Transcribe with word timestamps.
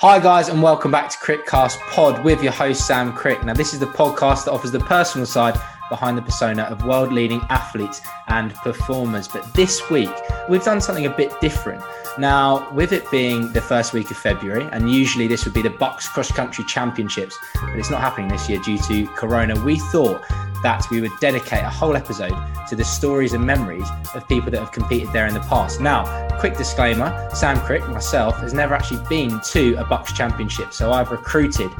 Hi, 0.00 0.18
guys, 0.18 0.50
and 0.50 0.62
welcome 0.62 0.90
back 0.90 1.08
to 1.08 1.16
Crickcast 1.16 1.78
Pod 1.88 2.22
with 2.22 2.42
your 2.42 2.52
host, 2.52 2.86
Sam 2.86 3.14
Crick. 3.14 3.42
Now, 3.42 3.54
this 3.54 3.72
is 3.72 3.80
the 3.80 3.86
podcast 3.86 4.44
that 4.44 4.50
offers 4.50 4.70
the 4.70 4.80
personal 4.80 5.26
side 5.26 5.58
behind 5.88 6.18
the 6.18 6.22
persona 6.22 6.64
of 6.64 6.84
world 6.84 7.14
leading 7.14 7.40
athletes 7.48 8.02
and 8.28 8.52
performers. 8.56 9.26
But 9.26 9.54
this 9.54 9.88
week, 9.88 10.10
we've 10.50 10.62
done 10.62 10.82
something 10.82 11.06
a 11.06 11.10
bit 11.16 11.40
different. 11.40 11.82
Now, 12.18 12.70
with 12.74 12.92
it 12.92 13.10
being 13.10 13.50
the 13.54 13.62
first 13.62 13.94
week 13.94 14.10
of 14.10 14.18
February, 14.18 14.68
and 14.70 14.92
usually 14.92 15.28
this 15.28 15.46
would 15.46 15.54
be 15.54 15.62
the 15.62 15.70
BUCS 15.70 16.08
Cross 16.08 16.32
Country 16.32 16.66
Championships, 16.66 17.38
but 17.54 17.78
it's 17.78 17.88
not 17.88 18.02
happening 18.02 18.28
this 18.28 18.50
year 18.50 18.58
due 18.58 18.76
to 18.76 19.06
Corona, 19.14 19.58
we 19.58 19.78
thought 19.78 20.22
that 20.62 20.84
we 20.90 21.00
would 21.00 21.12
dedicate 21.20 21.62
a 21.62 21.70
whole 21.70 21.96
episode 21.96 22.34
to 22.68 22.76
the 22.76 22.84
stories 22.84 23.32
and 23.32 23.44
memories 23.44 23.88
of 24.14 24.26
people 24.28 24.50
that 24.50 24.60
have 24.60 24.72
competed 24.72 25.12
there 25.12 25.26
in 25.26 25.34
the 25.34 25.40
past. 25.40 25.80
Now, 25.80 26.28
quick 26.38 26.56
disclaimer 26.56 27.28
Sam 27.34 27.58
Crick, 27.60 27.86
myself, 27.88 28.36
has 28.38 28.54
never 28.54 28.74
actually 28.74 29.02
been 29.08 29.40
to 29.52 29.74
a 29.74 29.84
BUCS 29.84 30.12
Championship, 30.14 30.72
so 30.72 30.92
I've 30.92 31.10
recruited 31.10 31.70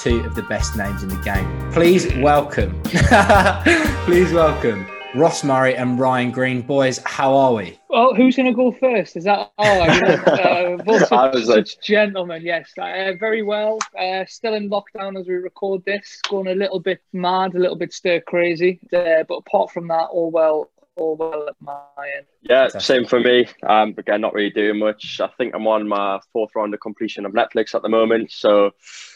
two 0.00 0.20
of 0.20 0.34
the 0.34 0.42
best 0.42 0.76
names 0.76 1.02
in 1.02 1.08
the 1.08 1.16
game. 1.16 1.72
Please 1.72 2.12
welcome, 2.16 2.80
please 4.04 4.32
welcome 4.32 4.86
Ross 5.16 5.42
Murray 5.42 5.74
and 5.74 5.98
Ryan 5.98 6.30
Green. 6.30 6.60
Boys, 6.60 7.00
how 7.06 7.34
are 7.34 7.54
we? 7.54 7.78
Well, 7.88 8.14
who's 8.14 8.36
going 8.36 8.46
to 8.46 8.54
go 8.54 8.70
first? 8.70 9.16
Is 9.16 9.24
that 9.24 9.50
oh, 9.56 9.80
I 9.80 9.88
mean, 9.88 10.10
uh, 10.26 11.06
I 11.10 11.28
was 11.30 11.48
like... 11.48 11.66
gentlemen. 11.82 12.42
Yes, 12.44 12.70
uh, 12.78 13.12
very 13.18 13.42
well. 13.42 13.78
Uh, 13.98 14.26
still 14.26 14.52
in 14.52 14.68
lockdown 14.68 15.18
as 15.18 15.26
we 15.26 15.34
record 15.36 15.82
this. 15.86 16.20
Going 16.28 16.48
a 16.48 16.54
little 16.54 16.80
bit 16.80 17.00
mad, 17.14 17.54
a 17.54 17.58
little 17.58 17.76
bit 17.76 17.94
stir 17.94 18.20
crazy. 18.20 18.78
Uh, 18.92 19.24
but 19.26 19.36
apart 19.36 19.70
from 19.70 19.88
that, 19.88 20.08
all 20.10 20.30
well, 20.30 20.70
all 20.96 21.16
well 21.16 21.48
at 21.48 21.54
my 21.60 22.10
end. 22.16 22.26
Yeah, 22.42 22.68
same 22.68 23.06
for 23.06 23.20
me. 23.20 23.46
Um, 23.66 23.94
again, 23.98 24.20
not 24.20 24.34
really 24.34 24.50
doing 24.50 24.78
much. 24.78 25.20
I 25.20 25.28
think 25.38 25.54
I'm 25.54 25.66
on 25.66 25.88
my 25.88 26.20
fourth 26.32 26.50
round 26.54 26.74
of 26.74 26.80
completion 26.80 27.26
of 27.26 27.32
Netflix 27.32 27.74
at 27.74 27.82
the 27.82 27.88
moment. 27.88 28.32
So, 28.32 28.70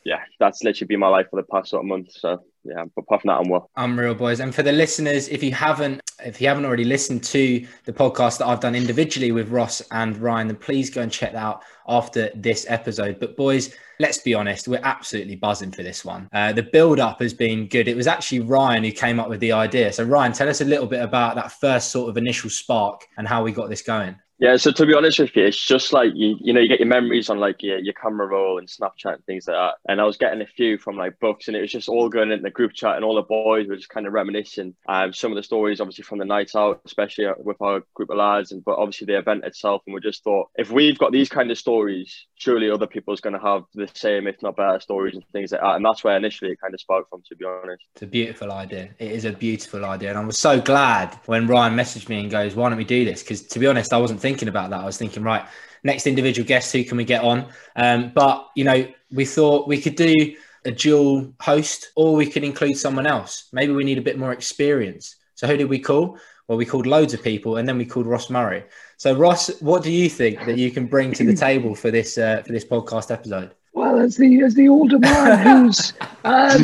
yeah, 0.04 0.20
that's 0.38 0.62
literally 0.62 0.86
been 0.86 1.00
my 1.00 1.08
life 1.08 1.26
for 1.30 1.36
the 1.40 1.46
past 1.50 1.70
sort 1.70 1.84
of 1.84 1.88
month. 1.88 2.12
So, 2.12 2.42
yeah, 2.64 2.84
but 2.94 3.02
apart 3.02 3.22
from 3.22 3.28
that, 3.28 3.38
I'm 3.40 3.48
well. 3.48 3.70
Unreal, 3.76 4.14
boys. 4.14 4.40
And 4.40 4.54
for 4.54 4.62
the 4.62 4.72
listeners, 4.72 5.28
if 5.28 5.42
you 5.42 5.52
haven't, 5.52 6.02
if 6.24 6.40
you 6.40 6.48
haven't 6.48 6.66
already 6.66 6.84
listened 6.84 7.24
to 7.24 7.66
the 7.84 7.92
podcast 7.92 8.38
that 8.38 8.46
I've 8.46 8.60
done 8.60 8.74
individually 8.74 9.32
with 9.32 9.48
Ross 9.48 9.82
and 9.90 10.16
Ryan, 10.18 10.48
then 10.48 10.56
please 10.56 10.90
go 10.90 11.00
and 11.00 11.10
check 11.10 11.32
that 11.32 11.42
out 11.42 11.62
after 11.88 12.30
this 12.34 12.66
episode. 12.68 13.18
But 13.18 13.36
boys, 13.36 13.74
let's 14.00 14.18
be 14.18 14.34
honest, 14.34 14.66
we're 14.66 14.80
absolutely 14.82 15.36
buzzing 15.36 15.70
for 15.70 15.82
this 15.82 16.04
one. 16.04 16.26
Uh, 16.32 16.52
the 16.52 16.62
build 16.62 16.98
up 16.98 17.20
has 17.20 17.34
been 17.34 17.68
good. 17.68 17.86
It 17.86 17.94
was 17.94 18.06
actually 18.06 18.40
Ryan 18.40 18.82
who 18.82 18.92
came 18.92 19.20
up 19.20 19.28
with 19.28 19.40
the 19.40 19.52
idea. 19.52 19.92
So 19.92 20.04
Ryan, 20.04 20.32
tell 20.32 20.48
us 20.48 20.62
a 20.62 20.64
little 20.64 20.86
bit 20.86 21.02
about 21.02 21.34
that 21.36 21.52
first 21.52 21.90
sort 21.90 22.08
of 22.08 22.16
initial 22.16 22.48
spark 22.48 23.06
and 23.18 23.28
how 23.28 23.44
we 23.44 23.52
got 23.52 23.68
this 23.68 23.82
going. 23.82 24.16
Yeah, 24.40 24.56
so 24.56 24.72
to 24.72 24.86
be 24.86 24.94
honest 24.94 25.18
with 25.18 25.36
you, 25.36 25.44
it's 25.44 25.62
just 25.62 25.92
like 25.92 26.12
you, 26.14 26.38
you 26.40 26.54
know, 26.54 26.60
you 26.60 26.68
get 26.68 26.80
your 26.80 26.88
memories 26.88 27.28
on 27.28 27.38
like 27.38 27.62
your, 27.62 27.78
your 27.78 27.92
camera 27.92 28.26
roll 28.26 28.56
and 28.56 28.66
Snapchat 28.66 29.16
and 29.16 29.24
things 29.26 29.46
like 29.46 29.56
that. 29.56 29.74
And 29.86 30.00
I 30.00 30.04
was 30.04 30.16
getting 30.16 30.40
a 30.40 30.46
few 30.46 30.78
from 30.78 30.96
like 30.96 31.20
BUCS, 31.20 31.48
and 31.48 31.56
it 31.58 31.60
was 31.60 31.70
just 31.70 31.90
all 31.90 32.08
going 32.08 32.30
in 32.30 32.40
the 32.40 32.48
group 32.48 32.72
chat, 32.72 32.96
and 32.96 33.04
all 33.04 33.16
the 33.16 33.22
boys 33.22 33.68
were 33.68 33.76
just 33.76 33.90
kind 33.90 34.06
of 34.06 34.14
reminiscing. 34.14 34.74
Um, 34.88 35.12
some 35.12 35.30
of 35.30 35.36
the 35.36 35.42
stories, 35.42 35.78
obviously 35.78 36.04
from 36.04 36.20
the 36.20 36.24
nights 36.24 36.56
out, 36.56 36.80
especially 36.86 37.26
with 37.36 37.60
our 37.60 37.82
group 37.92 38.08
of 38.08 38.16
lads, 38.16 38.50
and 38.50 38.64
but 38.64 38.78
obviously 38.78 39.04
the 39.04 39.18
event 39.18 39.44
itself. 39.44 39.82
And 39.86 39.92
we 39.92 40.00
just 40.00 40.24
thought, 40.24 40.48
if 40.56 40.70
we've 40.70 40.98
got 40.98 41.12
these 41.12 41.28
kind 41.28 41.50
of 41.50 41.58
stories, 41.58 42.24
surely 42.34 42.70
other 42.70 42.86
people's 42.86 43.20
going 43.20 43.38
to 43.38 43.46
have 43.46 43.64
the 43.74 43.90
same, 43.92 44.26
if 44.26 44.40
not 44.40 44.56
better, 44.56 44.80
stories 44.80 45.16
and 45.16 45.24
things 45.32 45.52
like 45.52 45.60
that. 45.60 45.76
And 45.76 45.84
that's 45.84 46.02
where 46.02 46.16
initially 46.16 46.52
it 46.52 46.60
kind 46.62 46.72
of 46.72 46.80
sparked 46.80 47.10
from, 47.10 47.20
to 47.28 47.36
be 47.36 47.44
honest. 47.44 47.84
It's 47.92 48.02
a 48.04 48.06
beautiful 48.06 48.52
idea. 48.52 48.88
It 48.98 49.12
is 49.12 49.26
a 49.26 49.32
beautiful 49.32 49.84
idea, 49.84 50.08
and 50.08 50.18
I 50.18 50.24
was 50.24 50.38
so 50.38 50.58
glad 50.58 51.14
when 51.26 51.46
Ryan 51.46 51.76
messaged 51.76 52.08
me 52.08 52.20
and 52.20 52.30
goes, 52.30 52.54
"Why 52.54 52.70
don't 52.70 52.78
we 52.78 52.84
do 52.84 53.04
this?" 53.04 53.22
Because 53.22 53.42
to 53.42 53.58
be 53.58 53.66
honest, 53.66 53.92
I 53.92 53.98
wasn't 53.98 54.18
thinking 54.18 54.29
about 54.48 54.70
that. 54.70 54.80
I 54.80 54.84
was 54.86 54.96
thinking 54.96 55.10
thinking, 55.10 55.24
right, 55.24 55.46
next 55.82 56.06
individual 56.06 56.46
guest, 56.46 56.72
who 56.72 56.84
can 56.84 56.96
we 56.96 57.04
get 57.04 57.22
on? 57.22 57.46
Um, 57.76 58.12
but, 58.14 58.48
you 58.54 58.64
know, 58.64 58.86
we 59.10 59.24
thought 59.24 59.68
we 59.68 59.80
could 59.80 59.96
do 59.96 60.36
a 60.64 60.70
dual 60.70 61.32
host 61.40 61.90
or 61.96 62.14
we 62.14 62.26
could 62.26 62.44
include 62.44 62.76
someone 62.76 63.06
else. 63.06 63.48
Maybe 63.52 63.72
we 63.72 63.84
need 63.84 63.98
a 63.98 64.02
bit 64.02 64.18
more 64.18 64.32
experience. 64.32 65.16
So 65.34 65.46
who 65.46 65.56
did 65.56 65.68
we 65.68 65.78
call? 65.78 66.18
Well, 66.48 66.58
we 66.58 66.66
called 66.66 66.86
loads 66.86 67.14
of 67.14 67.22
people 67.22 67.56
and 67.56 67.68
then 67.68 67.78
we 67.78 67.86
called 67.86 68.06
Ross 68.06 68.28
Murray. 68.28 68.64
So 68.96 69.14
Ross, 69.14 69.60
what 69.60 69.82
do 69.82 69.90
you 69.90 70.08
think 70.08 70.44
that 70.46 70.58
you 70.58 70.70
can 70.70 70.86
bring 70.86 71.12
to 71.12 71.24
the 71.24 71.34
table 71.48 71.74
for 71.74 71.90
this 71.90 72.18
uh, 72.18 72.42
for 72.44 72.52
this 72.52 72.64
podcast 72.64 73.10
episode? 73.10 73.54
Well, 73.72 74.00
as 74.00 74.16
the 74.16 74.42
as 74.42 74.54
the 74.54 74.68
older 74.68 74.98
man 74.98 75.38
who's 75.38 75.92
um, 76.24 76.62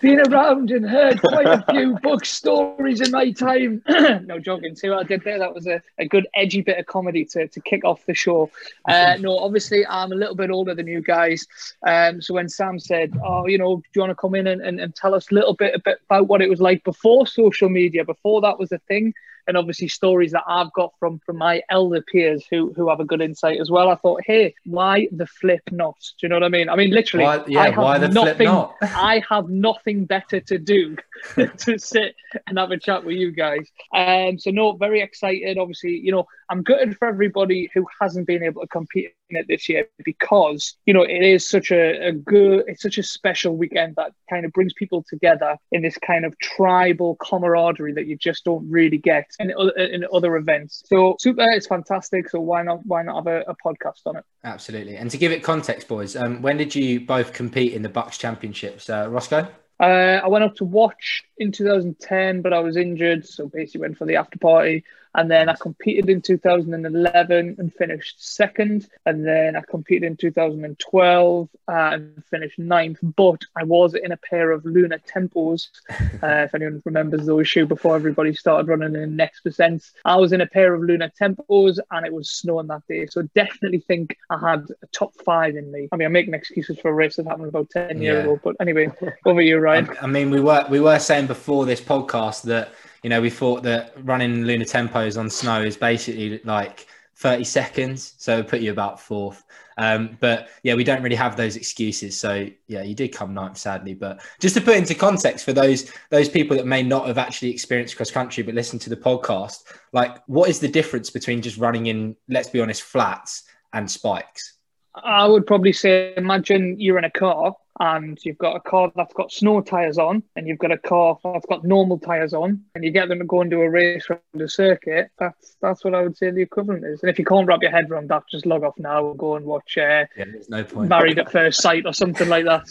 been 0.00 0.20
around 0.20 0.70
and 0.70 0.88
heard 0.88 1.20
quite 1.20 1.46
a 1.46 1.64
few 1.70 1.98
BUCS 2.02 2.26
stories 2.26 3.00
in 3.00 3.10
my 3.10 3.32
time. 3.32 3.82
no 4.24 4.38
joking. 4.38 4.74
See 4.74 4.88
what 4.88 5.00
I 5.00 5.02
did 5.04 5.24
there? 5.24 5.38
That 5.38 5.54
was 5.54 5.66
a, 5.66 5.82
a 5.98 6.06
good 6.06 6.26
edgy 6.34 6.62
bit 6.62 6.78
of 6.78 6.86
comedy 6.86 7.24
to, 7.26 7.48
to 7.48 7.60
kick 7.60 7.84
off 7.84 8.04
the 8.06 8.14
show. 8.14 8.50
Uh, 8.86 9.16
no, 9.20 9.38
obviously 9.38 9.86
I'm 9.86 10.12
a 10.12 10.16
little 10.16 10.34
bit 10.34 10.50
older 10.50 10.74
than 10.74 10.86
you 10.86 11.02
guys. 11.02 11.46
Um, 11.86 12.22
so 12.22 12.34
when 12.34 12.48
Sam 12.48 12.78
said, 12.78 13.18
"Oh, 13.24 13.46
you 13.46 13.58
know, 13.58 13.76
do 13.76 13.82
you 13.94 14.00
want 14.00 14.10
to 14.10 14.16
come 14.16 14.34
in 14.34 14.46
and, 14.46 14.60
and, 14.60 14.80
and 14.80 14.94
tell 14.94 15.14
us 15.14 15.30
a 15.30 15.34
little 15.34 15.54
bit, 15.54 15.82
bit 15.84 16.00
about 16.08 16.28
what 16.28 16.42
it 16.42 16.50
was 16.50 16.60
like 16.60 16.84
before 16.84 17.26
social 17.26 17.68
media, 17.68 18.04
before 18.04 18.40
that 18.42 18.58
was 18.58 18.72
a 18.72 18.78
thing?" 18.78 19.14
And 19.48 19.56
obviously 19.56 19.88
stories 19.88 20.32
that 20.32 20.44
I've 20.46 20.72
got 20.74 20.92
from 21.00 21.18
from 21.20 21.38
my 21.38 21.62
elder 21.70 22.02
peers 22.02 22.44
who 22.48 22.72
who 22.74 22.88
have 22.90 23.00
a 23.00 23.04
good 23.04 23.20
insight 23.20 23.60
as 23.60 23.70
well. 23.70 23.90
I 23.90 23.96
thought, 23.96 24.20
hey, 24.24 24.54
why 24.66 25.08
the 25.10 25.26
flip 25.26 25.62
not? 25.72 25.96
Do 26.20 26.26
you 26.26 26.28
know 26.28 26.36
what 26.36 26.44
I 26.44 26.48
mean? 26.50 26.68
I 26.68 26.76
mean, 26.76 26.90
literally, 26.90 27.24
why, 27.24 27.42
yeah, 27.48 27.60
I 27.60 27.70
have 27.70 27.82
why 27.82 27.98
the 27.98 28.08
nothing, 28.08 28.36
flip 28.36 28.46
not? 28.46 28.76
I 28.82 29.22
have 29.28 29.48
nothing 29.48 30.04
better 30.04 30.38
to 30.40 30.58
do 30.58 30.96
to 31.36 31.78
sit 31.78 32.14
and 32.46 32.58
have 32.58 32.70
a 32.70 32.78
chat 32.78 33.04
with 33.04 33.16
you 33.16 33.32
guys. 33.32 33.66
Um, 33.94 34.38
so 34.38 34.50
no, 34.50 34.72
very 34.72 35.00
excited. 35.00 35.58
Obviously, 35.58 35.98
you 35.98 36.12
know, 36.12 36.26
I'm 36.50 36.62
gutted 36.62 36.96
for 36.98 37.08
everybody 37.08 37.70
who 37.74 37.86
hasn't 38.00 38.26
been 38.26 38.42
able 38.42 38.62
to 38.62 38.68
compete 38.68 39.14
it 39.36 39.46
this 39.48 39.68
year 39.68 39.86
because 40.04 40.76
you 40.86 40.94
know 40.94 41.02
it 41.02 41.22
is 41.22 41.48
such 41.48 41.70
a, 41.70 42.08
a 42.08 42.12
good, 42.12 42.64
it's 42.66 42.82
such 42.82 42.98
a 42.98 43.02
special 43.02 43.56
weekend 43.56 43.96
that 43.96 44.12
kind 44.30 44.44
of 44.44 44.52
brings 44.52 44.72
people 44.74 45.04
together 45.08 45.56
in 45.72 45.82
this 45.82 45.96
kind 45.98 46.24
of 46.24 46.38
tribal 46.38 47.16
camaraderie 47.16 47.92
that 47.92 48.06
you 48.06 48.16
just 48.16 48.44
don't 48.44 48.68
really 48.70 48.98
get 48.98 49.26
in 49.38 49.52
other, 49.58 49.70
in 49.72 50.04
other 50.12 50.36
events. 50.36 50.82
So 50.86 51.16
super, 51.20 51.44
it's 51.50 51.66
fantastic. 51.66 52.28
So 52.30 52.40
why 52.40 52.62
not 52.62 52.84
why 52.84 53.02
not 53.02 53.16
have 53.16 53.26
a, 53.26 53.40
a 53.50 53.54
podcast 53.64 54.00
on 54.06 54.16
it? 54.16 54.24
Absolutely. 54.44 54.96
And 54.96 55.10
to 55.10 55.18
give 55.18 55.32
it 55.32 55.42
context, 55.42 55.88
boys, 55.88 56.16
um, 56.16 56.42
when 56.42 56.56
did 56.56 56.74
you 56.74 57.00
both 57.00 57.32
compete 57.32 57.72
in 57.72 57.82
the 57.82 57.88
BUCS 57.88 58.18
Championships, 58.18 58.88
uh, 58.88 59.08
Roscoe? 59.08 59.48
Uh, 59.80 60.20
I 60.24 60.26
went 60.26 60.44
up 60.44 60.56
to 60.56 60.64
watch 60.64 61.22
in 61.38 61.52
2010, 61.52 62.42
but 62.42 62.52
I 62.52 62.60
was 62.60 62.76
injured, 62.76 63.26
so 63.26 63.48
basically 63.48 63.82
went 63.82 63.98
for 63.98 64.06
the 64.06 64.16
after 64.16 64.38
party. 64.38 64.84
And 65.14 65.30
then 65.30 65.48
I 65.48 65.54
competed 65.54 66.08
in 66.10 66.20
2011 66.20 67.56
and 67.58 67.74
finished 67.74 68.34
second. 68.34 68.88
And 69.06 69.26
then 69.26 69.56
I 69.56 69.62
competed 69.68 70.04
in 70.04 70.16
2012 70.16 71.48
uh, 71.66 71.72
and 71.72 72.24
finished 72.30 72.58
ninth. 72.58 72.98
But 73.02 73.40
I 73.56 73.64
was 73.64 73.94
in 73.94 74.12
a 74.12 74.16
pair 74.16 74.50
of 74.50 74.64
Lunar 74.64 74.98
Tempos, 74.98 75.68
uh, 76.22 76.44
if 76.44 76.54
anyone 76.54 76.82
remembers 76.84 77.26
those 77.26 77.48
shoes 77.48 77.68
before 77.68 77.96
everybody 77.96 78.34
started 78.34 78.68
running 78.68 79.00
in 79.00 79.16
Next 79.16 79.40
Percent. 79.40 79.90
I 80.04 80.16
was 80.16 80.32
in 80.32 80.40
a 80.40 80.46
pair 80.46 80.74
of 80.74 80.82
Lunar 80.82 81.10
Tempos 81.20 81.78
and 81.90 82.06
it 82.06 82.12
was 82.12 82.30
snowing 82.30 82.66
that 82.68 82.82
day. 82.88 83.06
So 83.06 83.22
definitely 83.34 83.80
think 83.80 84.16
I 84.30 84.38
had 84.38 84.66
a 84.82 84.86
top 84.88 85.14
five 85.24 85.56
in 85.56 85.72
me. 85.72 85.88
I 85.90 85.96
mean, 85.96 86.06
I'm 86.06 86.12
making 86.12 86.34
excuses 86.34 86.78
for 86.78 86.90
a 86.90 86.94
race 86.94 87.16
that 87.16 87.26
happened 87.26 87.48
about 87.48 87.70
10 87.70 88.02
years 88.02 88.16
yeah. 88.16 88.22
ago. 88.22 88.40
But 88.42 88.56
anyway, 88.60 88.90
over 89.24 89.40
you, 89.40 89.58
Ryan. 89.58 89.88
I, 89.90 90.04
I 90.04 90.06
mean, 90.06 90.30
we 90.30 90.40
were, 90.40 90.66
we 90.68 90.80
were 90.80 90.98
saying 90.98 91.27
before 91.28 91.66
this 91.66 91.80
podcast 91.80 92.42
that 92.42 92.72
you 93.02 93.10
know, 93.10 93.20
we 93.20 93.30
thought 93.30 93.62
that 93.62 93.94
running 94.02 94.44
lunar 94.44 94.64
tempos 94.64 95.18
on 95.18 95.30
snow 95.30 95.62
is 95.62 95.76
basically 95.76 96.40
like 96.44 96.86
30 97.16 97.44
seconds, 97.44 98.14
so 98.18 98.42
put 98.42 98.60
you 98.60 98.70
about 98.70 99.00
fourth. 99.00 99.44
Um, 99.76 100.16
but 100.20 100.48
yeah, 100.64 100.74
we 100.74 100.82
don't 100.82 101.02
really 101.02 101.16
have 101.16 101.36
those 101.36 101.54
excuses. 101.54 102.18
So 102.18 102.48
yeah, 102.66 102.82
you 102.82 102.94
did 102.94 103.08
come 103.08 103.32
ninth, 103.34 103.58
sadly. 103.58 103.94
But 103.94 104.20
just 104.40 104.56
to 104.56 104.60
put 104.60 104.76
into 104.76 104.94
context 104.94 105.44
for 105.44 105.52
those 105.52 105.92
those 106.10 106.28
people 106.28 106.56
that 106.56 106.66
may 106.66 106.82
not 106.82 107.06
have 107.06 107.18
actually 107.18 107.50
experienced 107.50 107.96
cross 107.96 108.10
country 108.10 108.42
but 108.42 108.54
listen 108.54 108.78
to 108.80 108.90
the 108.90 108.96
podcast, 108.96 109.64
like 109.92 110.18
what 110.26 110.48
is 110.48 110.58
the 110.58 110.68
difference 110.68 111.10
between 111.10 111.40
just 111.40 111.58
running 111.58 111.86
in, 111.86 112.16
let's 112.28 112.48
be 112.48 112.60
honest, 112.60 112.82
flats 112.82 113.44
and 113.72 113.88
spikes? 113.88 114.54
I 114.94 115.26
would 115.26 115.46
probably 115.46 115.72
say, 115.72 116.14
imagine 116.16 116.80
you're 116.80 116.98
in 116.98 117.04
a 117.04 117.10
car 117.10 117.54
and 117.80 118.18
you've 118.24 118.38
got 118.38 118.56
a 118.56 118.60
car 118.60 118.92
that's 118.96 119.12
got 119.14 119.30
snow 119.32 119.60
tires 119.60 119.98
on, 119.98 120.22
and 120.36 120.46
you've 120.46 120.58
got 120.58 120.72
a 120.72 120.78
car 120.78 121.18
that's 121.24 121.46
got 121.46 121.64
normal 121.64 121.98
tires 121.98 122.34
on, 122.34 122.62
and 122.74 122.84
you 122.84 122.90
get 122.90 123.08
them 123.08 123.18
to 123.18 123.24
go 123.24 123.40
and 123.40 123.50
do 123.50 123.60
a 123.60 123.70
race 123.70 124.06
around 124.10 124.20
the 124.34 124.48
circuit. 124.48 125.10
That's 125.18 125.56
that's 125.60 125.84
what 125.84 125.94
I 125.94 126.02
would 126.02 126.16
say 126.16 126.30
the 126.30 126.42
equivalent 126.42 126.84
is. 126.84 127.02
And 127.02 127.10
if 127.10 127.18
you 127.18 127.24
can't 127.24 127.46
wrap 127.46 127.62
your 127.62 127.70
head 127.70 127.90
around 127.90 128.08
that, 128.08 128.24
just 128.30 128.46
log 128.46 128.64
off 128.64 128.78
now 128.78 129.10
and 129.10 129.18
go 129.18 129.36
and 129.36 129.46
watch. 129.46 129.76
Uh, 129.78 130.06
yeah, 130.16 130.24
there's 130.26 130.48
no 130.48 130.64
point. 130.64 130.88
Married 130.88 131.18
at 131.18 131.30
First 131.30 131.62
Sight 131.62 131.86
or 131.86 131.92
something 131.92 132.28
like 132.28 132.44
that. 132.44 132.66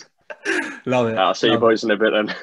Love 0.86 1.08
it. 1.08 1.18
I'll 1.18 1.34
see 1.34 1.48
Love 1.48 1.56
you 1.56 1.60
boys 1.60 1.84
it. 1.84 1.88
in 1.88 1.92
a 1.92 1.98
bit 1.98 2.14
then. 2.14 2.34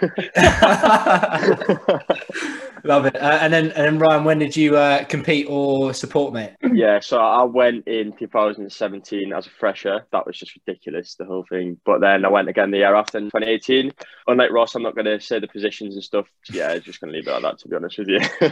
Love 2.85 3.07
it. 3.07 3.17
Uh, 3.17 3.39
and 3.41 3.53
then, 3.53 3.67
and 3.73 3.85
then 3.87 3.99
Ryan, 3.99 4.25
when 4.25 4.39
did 4.39 4.55
you 4.57 4.77
uh, 4.77 5.05
compete 5.05 5.47
or 5.49 5.95
support, 5.95 6.35
mate? 6.35 6.51
Yeah, 6.73 7.01
so 7.01 7.19
I 7.19 7.43
went 7.45 7.89
in 7.89 8.13
2017 8.13 9.33
as 9.33 9.47
a 9.47 9.51
fresher. 9.51 10.07
That 10.13 10.27
was 10.27 10.39
just 10.39 10.55
ridiculous, 10.55 11.15
the 11.15 11.25
whole 11.25 11.47
thing. 11.49 11.81
But 11.85 12.01
then 12.01 12.25
I 12.25 12.29
went 12.29 12.49
again 12.49 12.71
the 12.71 12.79
year 12.79 12.95
after 12.95 13.19
in 13.19 13.25
2018. 13.25 13.93
Unlike 14.27 14.51
Ross, 14.51 14.75
I'm 14.75 14.83
not 14.83 14.95
going 14.95 15.07
to 15.07 15.19
say 15.19 15.41
the 15.41 15.49
positions 15.49 15.95
and 15.95 16.05
stuff. 16.05 16.27
Yeah, 16.53 16.77
just 16.79 17.01
going 17.01 17.13
to 17.13 17.19
leave 17.19 17.27
it 17.27 17.35
at 17.35 17.43
that, 17.43 17.59
to 17.61 17.69
be 17.69 17.77
honest 17.77 17.99
with 17.99 18.09
you. 18.09 18.21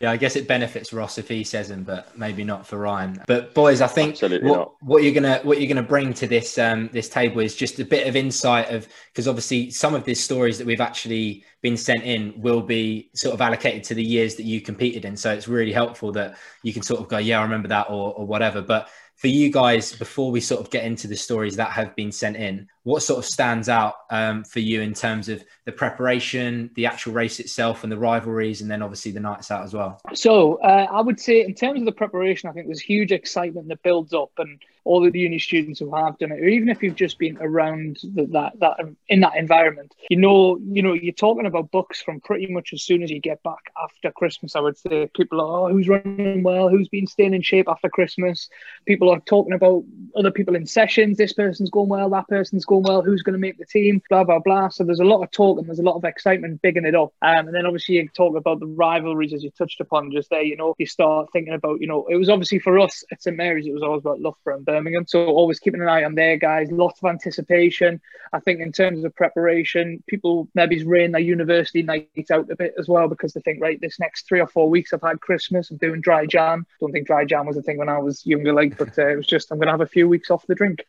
Yeah, 0.00 0.10
I 0.10 0.16
guess 0.16 0.36
it 0.36 0.46
benefits 0.46 0.92
Ross 0.92 1.16
if 1.16 1.28
he 1.28 1.42
says 1.42 1.68
them, 1.68 1.82
but 1.82 2.16
maybe 2.18 2.44
not 2.44 2.66
for 2.66 2.78
Ryan. 2.78 3.22
But 3.26 3.54
boys, 3.54 3.80
I 3.80 3.86
think 3.86 4.20
what, 4.20 4.72
what 4.82 5.02
you're 5.02 5.14
gonna 5.14 5.40
what 5.42 5.60
you're 5.60 5.68
gonna 5.68 5.86
bring 5.86 6.12
to 6.14 6.26
this 6.26 6.58
um, 6.58 6.90
this 6.92 7.08
table 7.08 7.40
is 7.40 7.56
just 7.56 7.78
a 7.78 7.84
bit 7.84 8.06
of 8.06 8.14
insight 8.14 8.70
of 8.70 8.86
because 9.12 9.26
obviously 9.26 9.70
some 9.70 9.94
of 9.94 10.04
these 10.04 10.22
stories 10.22 10.58
that 10.58 10.66
we've 10.66 10.80
actually 10.80 11.44
been 11.62 11.76
sent 11.76 12.02
in 12.02 12.34
will 12.36 12.60
be 12.60 13.10
sort 13.14 13.34
of 13.34 13.40
allocated 13.40 13.84
to 13.84 13.94
the 13.94 14.04
years 14.04 14.34
that 14.36 14.44
you 14.44 14.60
competed 14.60 15.04
in. 15.04 15.16
So 15.16 15.32
it's 15.32 15.48
really 15.48 15.72
helpful 15.72 16.12
that 16.12 16.36
you 16.62 16.72
can 16.72 16.82
sort 16.82 17.00
of 17.00 17.08
go, 17.08 17.18
yeah, 17.18 17.40
I 17.40 17.42
remember 17.42 17.68
that 17.68 17.88
or, 17.88 18.12
or 18.14 18.26
whatever. 18.26 18.60
But 18.60 18.88
for 19.16 19.28
you 19.28 19.50
guys, 19.50 19.96
before 19.96 20.30
we 20.30 20.40
sort 20.40 20.60
of 20.60 20.70
get 20.70 20.84
into 20.84 21.08
the 21.08 21.16
stories 21.16 21.56
that 21.56 21.70
have 21.70 21.96
been 21.96 22.12
sent 22.12 22.36
in, 22.36 22.68
what 22.86 23.02
sort 23.02 23.18
of 23.18 23.24
stands 23.24 23.68
out 23.68 23.94
um, 24.10 24.44
for 24.44 24.60
you 24.60 24.80
in 24.80 24.94
terms 24.94 25.28
of 25.28 25.44
the 25.64 25.72
preparation, 25.72 26.70
the 26.76 26.86
actual 26.86 27.12
race 27.12 27.40
itself, 27.40 27.82
and 27.82 27.90
the 27.90 27.98
rivalries, 27.98 28.60
and 28.60 28.70
then 28.70 28.80
obviously 28.80 29.10
the 29.10 29.18
nights 29.18 29.50
out 29.50 29.64
as 29.64 29.74
well? 29.74 30.00
So 30.14 30.60
uh, 30.62 30.86
I 30.88 31.00
would 31.00 31.18
say, 31.18 31.44
in 31.44 31.52
terms 31.52 31.80
of 31.80 31.84
the 31.84 31.90
preparation, 31.90 32.48
I 32.48 32.52
think 32.52 32.66
there's 32.66 32.80
huge 32.80 33.10
excitement 33.10 33.66
that 33.70 33.82
builds 33.82 34.14
up, 34.14 34.30
and 34.38 34.60
all 34.84 35.04
of 35.04 35.12
the 35.12 35.18
uni 35.18 35.40
students 35.40 35.80
who 35.80 35.92
have 35.92 36.16
done 36.18 36.30
it, 36.30 36.40
or 36.40 36.46
even 36.46 36.68
if 36.68 36.80
you've 36.80 36.94
just 36.94 37.18
been 37.18 37.36
around 37.40 37.98
the, 38.14 38.24
that 38.26 38.52
that 38.60 38.76
in 39.08 39.18
that 39.18 39.34
environment, 39.34 39.92
you 40.08 40.16
know, 40.16 40.56
you 40.58 40.80
know, 40.80 40.92
you're 40.92 41.12
talking 41.12 41.44
about 41.44 41.72
BUCS 41.72 42.04
from 42.04 42.20
pretty 42.20 42.46
much 42.46 42.72
as 42.72 42.84
soon 42.84 43.02
as 43.02 43.10
you 43.10 43.20
get 43.20 43.42
back 43.42 43.72
after 43.82 44.12
Christmas. 44.12 44.54
I 44.54 44.60
would 44.60 44.78
say 44.78 45.10
people 45.16 45.40
are, 45.40 45.68
oh, 45.68 45.72
who's 45.72 45.88
running 45.88 46.44
well, 46.44 46.68
who's 46.68 46.88
been 46.88 47.08
staying 47.08 47.34
in 47.34 47.42
shape 47.42 47.66
after 47.68 47.88
Christmas. 47.88 48.48
People 48.86 49.10
are 49.10 49.18
talking 49.18 49.54
about 49.54 49.82
other 50.14 50.30
people 50.30 50.54
in 50.54 50.66
sessions. 50.66 51.18
This 51.18 51.32
person's 51.32 51.70
going 51.70 51.88
well, 51.88 52.08
that 52.10 52.28
person's 52.28 52.64
going 52.64 52.75
well. 52.78 53.02
Who's 53.02 53.22
going 53.22 53.34
to 53.34 53.38
make 53.38 53.58
the 53.58 53.66
team? 53.66 54.02
Blah 54.08 54.24
blah 54.24 54.38
blah. 54.38 54.68
So 54.68 54.84
there's 54.84 55.00
a 55.00 55.04
lot 55.04 55.22
of 55.22 55.30
talk 55.30 55.58
and 55.58 55.66
there's 55.66 55.78
a 55.78 55.84
lot 55.84 55.96
of 55.96 56.04
excitement 56.04 56.62
bigging 56.62 56.84
it 56.84 56.94
up. 56.94 57.12
Um, 57.22 57.46
and 57.46 57.54
then 57.54 57.66
obviously 57.66 57.96
you 57.96 58.08
talk 58.08 58.36
about 58.36 58.60
the 58.60 58.66
rivalries 58.66 59.32
as 59.32 59.42
you 59.42 59.50
touched 59.50 59.80
upon 59.80 60.12
just 60.12 60.30
there. 60.30 60.42
You 60.42 60.56
know, 60.56 60.74
you 60.78 60.86
start 60.86 61.28
thinking 61.32 61.54
about, 61.54 61.80
you 61.80 61.86
know, 61.86 62.06
it 62.06 62.16
was 62.16 62.28
obviously 62.28 62.58
for 62.58 62.78
us 62.78 63.04
at 63.12 63.22
St 63.22 63.36
Mary's, 63.36 63.66
it 63.66 63.72
was 63.72 63.82
always 63.82 64.00
about 64.00 64.20
Loughborough 64.20 64.56
and 64.56 64.64
Birmingham. 64.64 65.06
So 65.06 65.26
always 65.26 65.58
keeping 65.58 65.80
an 65.80 65.88
eye 65.88 66.04
on 66.04 66.14
their 66.14 66.36
guys. 66.36 66.70
Lots 66.70 67.02
of 67.02 67.08
anticipation. 67.08 68.00
I 68.32 68.40
think 68.40 68.60
in 68.60 68.72
terms 68.72 69.04
of 69.04 69.14
preparation, 69.14 70.02
people 70.06 70.48
maybe 70.54 70.82
rain 70.84 71.12
their 71.12 71.20
university 71.20 71.82
nights 71.82 72.30
out 72.30 72.50
a 72.50 72.56
bit 72.56 72.74
as 72.78 72.88
well 72.88 73.08
because 73.08 73.32
they 73.32 73.40
think, 73.40 73.60
right, 73.60 73.80
this 73.80 73.98
next 74.00 74.26
three 74.28 74.40
or 74.40 74.46
four 74.46 74.68
weeks 74.68 74.92
I've 74.92 75.02
had 75.02 75.20
Christmas, 75.20 75.70
I'm 75.70 75.76
doing 75.76 76.00
dry 76.00 76.26
Jan. 76.26 76.66
Don't 76.80 76.92
think 76.92 77.06
dry 77.06 77.24
Jan 77.24 77.46
was 77.46 77.56
a 77.56 77.62
thing 77.62 77.78
when 77.78 77.88
I 77.88 77.98
was 77.98 78.24
younger, 78.26 78.52
like, 78.52 78.76
but 78.76 78.98
uh, 78.98 79.08
it 79.08 79.16
was 79.16 79.26
just 79.26 79.50
I'm 79.50 79.58
going 79.58 79.66
to 79.66 79.72
have 79.72 79.80
a 79.80 79.86
few 79.86 80.08
weeks 80.08 80.30
off 80.30 80.46
the 80.46 80.54
drink. 80.54 80.84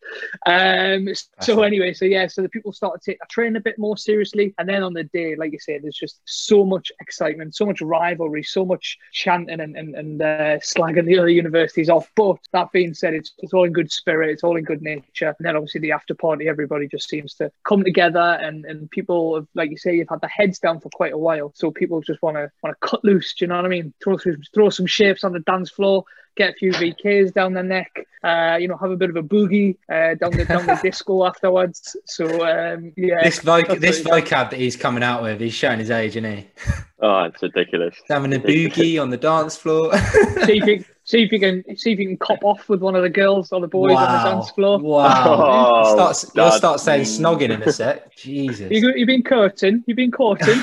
Um, 0.45 1.10
so 1.42 1.62
anyway, 1.62 1.77
so 1.94 2.06
yeah, 2.06 2.28
so 2.28 2.42
the 2.42 2.50
people 2.50 2.72
start 2.72 3.02
to 3.02 3.12
take 3.12 3.20
a 3.24 3.28
train 3.28 3.56
a 3.56 3.60
bit 3.60 3.78
more 3.78 3.98
seriously, 3.98 4.54
and 4.58 4.68
then 4.68 4.84
on 4.84 4.94
the 4.94 5.04
day, 5.06 5.36
like 5.36 5.52
you 5.52 5.60
said, 5.60 5.84
there's 5.84 5.98
just 5.98 6.22
so 6.26 6.66
much 6.66 6.92
excitement, 7.00 7.56
so 7.56 7.66
much 7.66 7.82
rivalry, 7.82 8.44
so 8.44 8.66
much 8.66 8.98
chanting 9.12 9.60
and 9.60 9.76
and, 9.76 9.96
and 9.96 10.22
uh, 10.22 10.58
slagging 10.60 11.06
the 11.06 11.18
other 11.18 11.30
universities 11.30 11.90
off. 11.90 12.12
But 12.16 12.38
that 12.54 12.72
being 12.72 12.94
said, 12.94 13.14
it's 13.14 13.34
it's 13.40 13.54
all 13.54 13.66
in 13.66 13.74
good 13.74 13.92
spirit, 13.92 14.30
it's 14.30 14.44
all 14.44 14.58
in 14.58 14.64
good 14.64 14.82
nature, 14.82 15.36
and 15.38 15.46
then 15.46 15.56
obviously 15.56 15.82
the 15.82 15.92
after 15.92 16.16
party, 16.16 16.48
everybody 16.48 16.88
just 16.88 17.10
seems 17.10 17.34
to 17.36 17.52
come 17.68 17.84
together, 17.84 18.20
and 18.20 18.66
and 18.66 18.90
people, 18.92 19.36
have, 19.36 19.48
like 19.56 19.72
you 19.72 19.78
say, 19.78 19.96
you've 19.96 20.10
had 20.10 20.22
the 20.22 20.28
heads 20.28 20.60
down 20.60 20.80
for 20.80 20.90
quite 20.90 21.14
a 21.14 21.18
while, 21.18 21.52
so 21.56 21.72
people 21.72 22.02
just 22.02 22.22
want 22.22 22.38
to 22.38 22.52
want 22.64 22.76
to 22.80 22.88
cut 22.88 23.04
loose. 23.04 23.34
Do 23.34 23.46
you 23.46 23.50
know 23.50 23.56
what 23.56 23.66
I 23.66 23.70
mean? 23.70 23.94
Throw 24.04 24.18
throw 24.54 24.70
some 24.70 24.86
shapes 24.86 25.24
on 25.24 25.34
the 25.34 25.40
dance 25.40 25.70
floor 25.70 26.06
get 26.38 26.51
a 26.51 26.54
few 26.54 26.72
VKs 26.72 27.34
down 27.34 27.54
the 27.54 27.63
neck, 27.63 28.07
uh, 28.24 28.57
you 28.60 28.68
know, 28.68 28.78
have 28.78 28.92
a 28.92 28.95
bit 28.95 29.10
of 29.10 29.16
a 29.16 29.24
boogie 29.24 29.78
uh, 29.92 30.16
down 30.16 30.31
the 30.31 30.45
down 30.45 30.66
the 30.66 30.80
disco 30.84 31.25
afterwards. 31.25 31.98
So 32.06 32.25
um, 32.25 32.94
yeah, 32.95 33.24
this 33.24 33.39
voc- 33.39 33.80
this 33.80 34.01
vocab 34.01 34.51
that 34.51 34.60
he's 34.60 34.75
coming 34.75 35.04
out 35.04 35.24
with, 35.24 35.39
he's 35.39 35.54
showing 35.54 35.80
his 35.80 35.92
age, 35.92 36.16
isn't 36.16 36.31
he? 36.31 36.48
Oh, 37.00 37.25
it's 37.25 37.44
ridiculous. 37.44 37.95
Having 38.10 38.34
a 38.34 38.39
boogie 38.39 39.00
on 39.00 39.12
the 39.12 39.18
dance 39.18 39.56
floor. 39.56 39.95
see 40.45 40.57
if 40.57 40.66
you 40.66 40.86
see 41.04 41.22
if 41.22 41.31
you 41.31 41.39
can 41.39 41.63
see 41.78 41.92
if 41.92 42.00
you 42.00 42.07
can 42.07 42.18
cop 42.18 42.44
off 42.44 42.68
with 42.69 42.81
one 42.81 42.95
of 42.95 43.04
the 43.04 43.10
girls 43.10 43.51
or 43.51 43.62
the 43.62 43.68
boys 43.68 43.94
wow. 43.94 44.04
on 44.04 44.13
the 44.13 44.31
dance 44.31 44.50
floor. 44.50 44.80
Wow! 44.80 45.83
Oh, 45.86 45.94
start, 45.94 46.36
you'll 46.36 46.57
start 46.57 46.80
saying 46.80 47.04
snogging 47.04 47.51
in 47.51 47.62
a 47.62 47.72
sec. 47.72 48.16
Jesus, 48.16 48.72
you, 48.72 48.94
you've 48.95 49.06
been 49.06 49.22
courting. 49.22 49.83
You've 49.86 49.98
been 49.98 50.12
courting. 50.12 50.60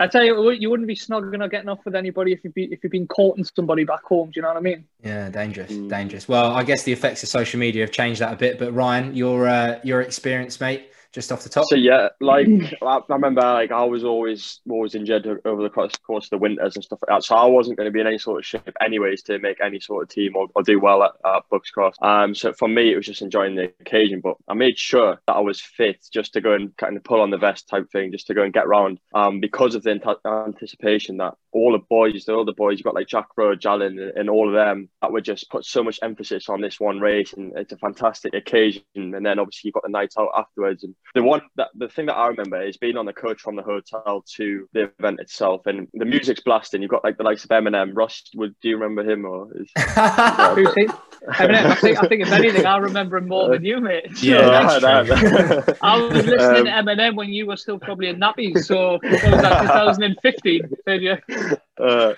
I 0.00 0.06
tell 0.06 0.24
you, 0.24 0.50
you 0.50 0.70
wouldn't 0.70 0.86
be 0.86 0.94
snogging 0.94 1.42
or 1.44 1.48
getting 1.48 1.68
off 1.68 1.84
with 1.84 1.96
anybody 1.96 2.32
if 2.32 2.44
you 2.44 2.50
be 2.50 2.64
if 2.64 2.84
you've 2.84 2.92
been 2.92 3.08
courting 3.08 3.44
somebody 3.44 3.84
back 3.84 4.04
home. 4.04 4.30
Do 4.30 4.32
you 4.36 4.42
know 4.42 4.48
what 4.48 4.56
I 4.56 4.60
mean? 4.60 4.84
Yeah, 5.02 5.28
dangerous, 5.28 5.72
mm. 5.72 5.88
dangerous. 5.88 6.28
Well, 6.28 6.52
I 6.52 6.62
guess 6.62 6.84
the 6.84 6.92
effects 6.92 7.24
of 7.24 7.28
social 7.28 7.58
media 7.58 7.82
have 7.82 7.90
changed 7.90 8.20
that 8.20 8.32
a 8.32 8.36
bit. 8.36 8.60
But 8.60 8.72
Ryan, 8.72 9.16
your 9.16 9.48
uh, 9.48 9.80
your 9.82 10.00
experience, 10.00 10.60
mate, 10.60 10.90
just 11.12 11.32
off 11.32 11.42
the 11.42 11.48
top. 11.48 11.64
So 11.68 11.76
yeah, 11.76 12.08
like 12.20 12.48
I 12.82 13.00
remember, 13.08 13.40
like 13.40 13.72
I 13.72 13.84
was 13.84 14.04
always 14.04 14.60
always 14.68 14.94
injured 14.94 15.26
over 15.44 15.62
the 15.62 15.70
course, 15.70 15.92
course 15.96 16.26
of 16.26 16.30
the 16.30 16.38
winters 16.38 16.76
and 16.76 16.84
stuff 16.84 17.00
like 17.02 17.16
that. 17.16 17.24
So 17.24 17.34
I 17.34 17.46
wasn't 17.46 17.76
going 17.76 17.86
to 17.86 17.90
be 17.90 18.00
in 18.00 18.06
any 18.06 18.18
sort 18.18 18.38
of 18.38 18.46
shape 18.46 18.76
anyways 18.80 19.22
to 19.24 19.38
make 19.38 19.60
any 19.60 19.80
sort 19.80 20.02
of 20.02 20.08
team 20.08 20.36
or, 20.36 20.48
or 20.54 20.62
do 20.62 20.78
well 20.78 21.02
at, 21.02 21.12
at 21.24 21.42
BUCS 21.50 21.70
Cross. 21.72 21.94
Um, 22.02 22.34
so 22.34 22.52
for 22.52 22.68
me, 22.68 22.92
it 22.92 22.96
was 22.96 23.06
just 23.06 23.22
enjoying 23.22 23.54
the 23.54 23.72
occasion. 23.80 24.20
But 24.20 24.36
I 24.48 24.54
made 24.54 24.78
sure 24.78 25.20
that 25.26 25.36
I 25.36 25.40
was 25.40 25.60
fit 25.60 26.06
just 26.12 26.32
to 26.34 26.40
go 26.40 26.52
and 26.52 26.76
kind 26.76 26.96
of 26.96 27.04
pull 27.04 27.20
on 27.20 27.30
the 27.30 27.38
vest 27.38 27.68
type 27.68 27.90
thing, 27.90 28.12
just 28.12 28.26
to 28.28 28.34
go 28.34 28.42
and 28.42 28.52
get 28.52 28.68
round. 28.68 28.98
Um, 29.14 29.40
because 29.40 29.74
of 29.74 29.82
the 29.82 29.98
anticipation 30.24 31.16
that 31.18 31.34
all 31.52 31.72
the 31.72 31.78
boys, 31.78 32.24
the 32.24 32.36
other 32.36 32.52
boys, 32.52 32.78
you 32.78 32.84
got 32.84 32.94
like 32.94 33.08
Jack 33.08 33.28
Rowe, 33.36 33.56
Jalen, 33.56 33.86
and, 33.86 34.16
and 34.16 34.30
all 34.30 34.48
of 34.48 34.54
them 34.54 34.88
that 35.00 35.12
would 35.12 35.24
just 35.24 35.50
put 35.50 35.64
so 35.64 35.82
much 35.82 35.98
emphasis 36.02 36.48
on 36.48 36.60
this 36.60 36.78
one 36.78 37.00
race, 37.00 37.32
and 37.32 37.56
it's 37.56 37.72
a 37.72 37.78
fantastic 37.78 38.34
occasion. 38.34 38.82
And 38.94 39.24
then 39.24 39.38
obviously 39.38 39.68
you've 39.68 39.74
got 39.74 39.84
the 39.84 39.88
night 39.88 40.12
out 40.18 40.30
afterwards, 40.36 40.84
and 40.84 40.94
the 41.14 41.22
one 41.22 41.40
that 41.56 41.68
the 41.74 41.88
thing 41.88 42.06
that 42.06 42.14
I 42.14 42.28
remember 42.28 42.62
is 42.62 42.76
being 42.76 42.96
on 42.96 43.06
the 43.06 43.12
coach 43.12 43.40
from 43.40 43.56
the 43.56 43.62
hotel 43.62 44.24
to 44.36 44.68
the 44.72 44.90
event 44.98 45.20
itself, 45.20 45.66
and 45.66 45.88
the 45.94 46.04
music's 46.04 46.40
blasting. 46.40 46.82
You've 46.82 46.90
got 46.90 47.04
like 47.04 47.16
the 47.16 47.24
likes 47.24 47.44
of 47.44 47.50
Eminem. 47.50 47.92
Ross, 47.94 48.22
would 48.34 48.54
do 48.60 48.68
you 48.68 48.76
remember 48.76 49.10
him 49.10 49.24
or? 49.24 49.48
Is, 49.56 49.70
Who's 49.76 50.74
he? 50.74 50.86
Eminem. 51.26 51.66
I 51.66 51.74
think, 51.74 51.98
I 51.98 52.08
think 52.08 52.22
if 52.22 52.32
anything, 52.32 52.66
I 52.66 52.76
remember 52.76 53.16
him 53.16 53.28
more 53.28 53.50
than 53.50 53.64
you, 53.64 53.80
mate. 53.80 54.22
Yeah, 54.22 54.48
I 55.82 55.96
was 56.00 56.26
listening 56.26 56.68
um, 56.68 56.86
to 56.86 56.94
Eminem 56.94 57.16
when 57.16 57.30
you 57.30 57.46
were 57.46 57.56
still 57.56 57.78
probably 57.78 58.08
in 58.08 58.20
nappies, 58.20 58.64
so 58.64 58.92
what 58.92 59.02
was 59.02 59.22
like 59.22 59.60
2015? 59.62 60.70
Did 60.86 61.02
you? 61.02 61.16
Uh, 61.78 62.14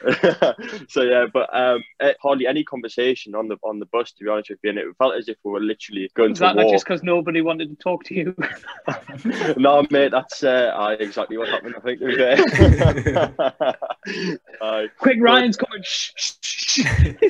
so 0.89 1.03
yeah, 1.03 1.27
but 1.33 1.49
um, 1.55 1.83
it, 2.01 2.17
hardly 2.23 2.47
any 2.47 2.65
conversation 2.65 3.35
on 3.35 3.49
the 3.49 3.57
on 3.63 3.79
the 3.79 3.87
bus. 3.87 4.13
To 4.13 4.25
be 4.25 4.31
honest 4.31 4.51
with 4.51 4.59
you, 4.63 4.71
and 4.71 4.79
it 4.79 4.87
felt 4.99 5.15
as 5.17 5.29
if 5.29 5.37
we 5.45 5.51
were 5.53 5.61
literally 5.61 6.11
going 6.15 6.31
Was 6.31 6.39
to 6.39 6.45
that 6.45 6.57
not 6.57 6.65
war. 6.67 6.75
just 6.75 6.85
because 6.85 7.03
nobody 7.03 7.41
wanted 7.43 7.69
to 7.71 7.77
talk 7.77 8.05
to 8.05 8.15
you? 8.15 8.35
no, 9.57 9.85
mate, 9.91 10.11
that's 10.13 10.43
uh, 10.43 10.97
exactly 10.99 11.37
what 11.37 11.49
happened. 11.49 11.75
I 11.77 11.81
think. 11.81 12.01
To 12.01 12.07
be 12.07 12.17
fair. 12.17 12.37
Quick, 14.99 15.19
Ryan's 15.21 15.57
coming. 15.57 15.83
Shh, 15.83 16.11
shh, 16.17 16.35
shh. 16.41 16.85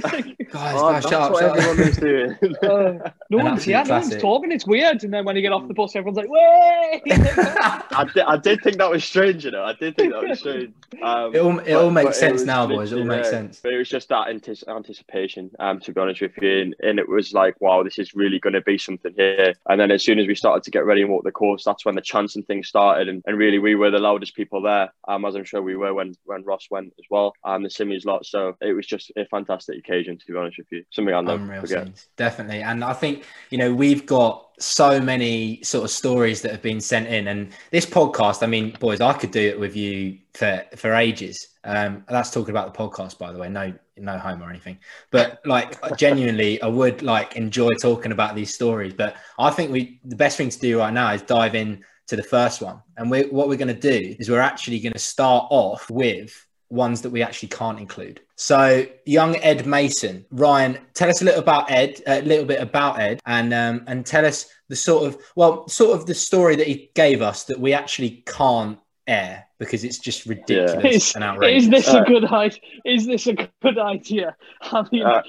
Like, 0.04 0.36
guys, 0.52 0.74
Oh, 0.76 0.92
that's 0.92 1.08
shut 1.08 1.32
what 1.32 1.40
shut 1.40 1.58
everyone 1.58 1.80
up. 1.80 1.86
is 1.88 1.96
doing. 1.96 2.30
uh, 2.62 3.10
no 3.30 3.38
An 3.38 3.44
one's 3.44 3.60
absolute 3.60 3.72
yeah, 3.72 3.82
no 3.84 3.94
one's 4.00 4.16
talking. 4.16 4.52
It's 4.52 4.66
weird. 4.66 5.02
And 5.04 5.12
then 5.12 5.24
when 5.24 5.36
you 5.36 5.42
get 5.42 5.52
off 5.52 5.66
the 5.66 5.74
bus, 5.74 5.96
everyone's 5.96 6.16
like, 6.18 6.28
"Way!" 6.28 7.02
I 7.10 8.04
did, 8.14 8.22
I 8.24 8.36
did 8.36 8.62
think 8.62 8.76
that 8.78 8.90
was 8.90 9.04
strange, 9.04 9.44
you 9.44 9.50
know. 9.50 9.64
I 9.64 9.72
did 9.74 9.96
think 9.96 10.12
that 10.12 10.22
was 10.28 10.38
strange. 10.40 10.72
Um, 11.02 11.34
It 11.34 11.38
all, 11.40 11.58
it 11.58 11.64
but- 11.66 11.72
all 11.74 11.90
but 11.90 12.04
makes 12.04 12.19
sense 12.20 12.42
now, 12.44 12.66
boys. 12.66 12.92
It 12.92 12.98
all 12.98 13.04
makes 13.04 13.30
sense. 13.30 13.60
But 13.62 13.72
it 13.72 13.78
was 13.78 13.88
just 13.88 14.08
that 14.10 14.28
antis- 14.28 14.64
anticipation, 14.68 15.50
um, 15.58 15.80
to 15.80 15.92
be 15.92 16.00
honest 16.00 16.20
with 16.20 16.32
you. 16.40 16.60
And, 16.60 16.74
and 16.80 16.98
it 16.98 17.08
was 17.08 17.32
like, 17.32 17.60
wow, 17.60 17.82
this 17.82 17.98
is 17.98 18.14
really 18.14 18.38
going 18.38 18.52
to 18.52 18.60
be 18.60 18.78
something 18.78 19.12
here. 19.16 19.54
And 19.68 19.80
then 19.80 19.90
as 19.90 20.04
soon 20.04 20.18
as 20.18 20.26
we 20.26 20.34
started 20.34 20.62
to 20.64 20.70
get 20.70 20.84
ready 20.84 21.02
and 21.02 21.10
walk 21.10 21.24
the 21.24 21.32
course, 21.32 21.64
that's 21.64 21.84
when 21.84 21.94
the 21.94 22.00
chants 22.00 22.36
and 22.36 22.46
things 22.46 22.68
started. 22.68 23.08
And, 23.08 23.22
and 23.26 23.36
really, 23.36 23.58
we 23.58 23.74
were 23.74 23.90
the 23.90 23.98
loudest 23.98 24.34
people 24.34 24.62
there, 24.62 24.92
um, 25.08 25.24
as 25.24 25.34
I'm 25.34 25.44
sure 25.44 25.62
we 25.62 25.76
were 25.76 25.94
when, 25.94 26.14
when 26.24 26.44
Ross 26.44 26.66
went 26.70 26.92
as 26.98 27.04
well, 27.10 27.32
and 27.44 27.64
the 27.64 27.68
Simmies 27.68 28.04
lot. 28.04 28.26
So 28.26 28.56
it 28.60 28.72
was 28.72 28.86
just 28.86 29.12
a 29.16 29.24
fantastic 29.26 29.78
occasion, 29.78 30.18
to 30.18 30.26
be 30.26 30.38
honest 30.38 30.58
with 30.58 30.68
you. 30.70 30.84
Something 30.90 31.14
I'll 31.14 31.22
never 31.22 31.42
Unreal 31.42 31.60
forget. 31.62 31.84
scenes, 31.86 32.08
definitely. 32.16 32.62
And 32.62 32.84
I 32.84 32.92
think 32.92 33.24
you 33.50 33.58
know 33.58 33.72
we've 33.72 34.06
got 34.06 34.49
so 34.60 35.00
many 35.00 35.62
sort 35.62 35.84
of 35.84 35.90
stories 35.90 36.42
that 36.42 36.52
have 36.52 36.62
been 36.62 36.80
sent 36.80 37.08
in, 37.08 37.28
and 37.28 37.52
this 37.70 37.86
podcast. 37.86 38.42
I 38.42 38.46
mean, 38.46 38.76
boys, 38.78 39.00
I 39.00 39.12
could 39.12 39.30
do 39.30 39.40
it 39.40 39.58
with 39.58 39.74
you 39.76 40.18
for 40.34 40.64
for 40.76 40.94
ages. 40.94 41.48
Um, 41.64 42.04
that's 42.08 42.30
talking 42.30 42.50
about 42.50 42.72
the 42.72 42.78
podcast, 42.78 43.18
by 43.18 43.32
the 43.32 43.38
way. 43.38 43.48
No, 43.48 43.72
no 43.96 44.18
home 44.18 44.42
or 44.42 44.50
anything. 44.50 44.78
But 45.10 45.40
like, 45.44 45.78
genuinely, 45.96 46.60
I 46.62 46.68
would 46.68 47.02
like 47.02 47.36
enjoy 47.36 47.70
talking 47.80 48.12
about 48.12 48.34
these 48.34 48.54
stories. 48.54 48.94
But 48.94 49.16
I 49.38 49.50
think 49.50 49.70
we 49.70 50.00
the 50.04 50.16
best 50.16 50.36
thing 50.36 50.50
to 50.50 50.58
do 50.58 50.78
right 50.78 50.92
now 50.92 51.12
is 51.12 51.22
dive 51.22 51.54
in 51.54 51.84
to 52.08 52.16
the 52.16 52.22
first 52.22 52.60
one. 52.60 52.80
And 52.96 53.10
we, 53.10 53.22
what 53.22 53.48
we're 53.48 53.56
going 53.56 53.74
to 53.74 53.74
do 53.74 54.16
is 54.18 54.28
we're 54.28 54.40
actually 54.40 54.80
going 54.80 54.92
to 54.92 54.98
start 54.98 55.46
off 55.50 55.88
with 55.90 56.46
ones 56.70 57.02
that 57.02 57.10
we 57.10 57.22
actually 57.22 57.48
can't 57.50 57.78
include. 57.78 58.20
So, 58.36 58.86
young 59.04 59.36
Ed 59.36 59.66
Mason, 59.66 60.24
Ryan, 60.30 60.78
tell 60.94 61.10
us 61.10 61.20
a 61.20 61.24
little 61.24 61.40
about 61.40 61.70
Ed, 61.70 62.00
a 62.06 62.22
little 62.22 62.46
bit 62.46 62.60
about 62.62 62.98
Ed, 62.98 63.20
and 63.26 63.52
um, 63.52 63.84
and 63.86 64.06
tell 64.06 64.24
us 64.24 64.46
the 64.68 64.76
sort 64.76 65.06
of 65.06 65.18
well, 65.36 65.68
sort 65.68 65.98
of 65.98 66.06
the 66.06 66.14
story 66.14 66.56
that 66.56 66.66
he 66.66 66.90
gave 66.94 67.20
us 67.22 67.44
that 67.44 67.60
we 67.60 67.72
actually 67.74 68.22
can't 68.26 68.78
air 69.06 69.44
because 69.58 69.82
it's 69.84 69.98
just 69.98 70.24
ridiculous 70.24 71.08
Is, 71.08 71.14
and 71.16 71.24
outrageous. 71.24 71.64
is 71.64 71.70
this 71.70 71.88
a 71.88 71.98
Uh, 71.98 72.04
good 72.04 72.24
idea? 72.24 72.60
Is 72.86 73.06
this 73.06 73.26
a 73.26 73.34
good 73.34 73.78
idea? 73.78 74.36
I 74.62 74.86
mean, 74.90 75.02
Uh, 75.02 75.22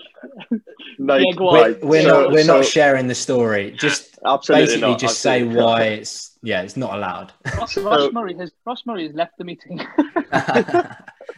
Like, 0.99 1.23
Yeah, 1.25 1.35
we're, 1.39 1.51
like, 1.51 1.79
we're 1.83 2.03
so- 2.03 2.07
not 2.21 2.31
we're 2.31 2.43
so- 2.43 2.57
not 2.57 2.65
sharing 2.65 3.07
the 3.07 3.15
story. 3.15 3.71
Just 3.71 4.19
absolutely 4.25 4.65
basically 4.67 4.89
not, 4.91 4.99
just 4.99 5.19
say 5.19 5.37
absolutely 5.41 5.59
not. 5.59 5.65
why 5.65 5.81
it's 5.83 6.37
yeah, 6.43 6.61
it's 6.61 6.77
not 6.77 6.93
allowed. 6.95 7.33
Ross, 7.57 7.75
Ross 7.89 8.11
Murray 8.13 8.35
has 8.37 8.51
Ross 8.65 8.83
Murray 8.85 9.07
has 9.07 9.15
left 9.15 9.37
the 9.39 9.43
meeting. 9.43 9.79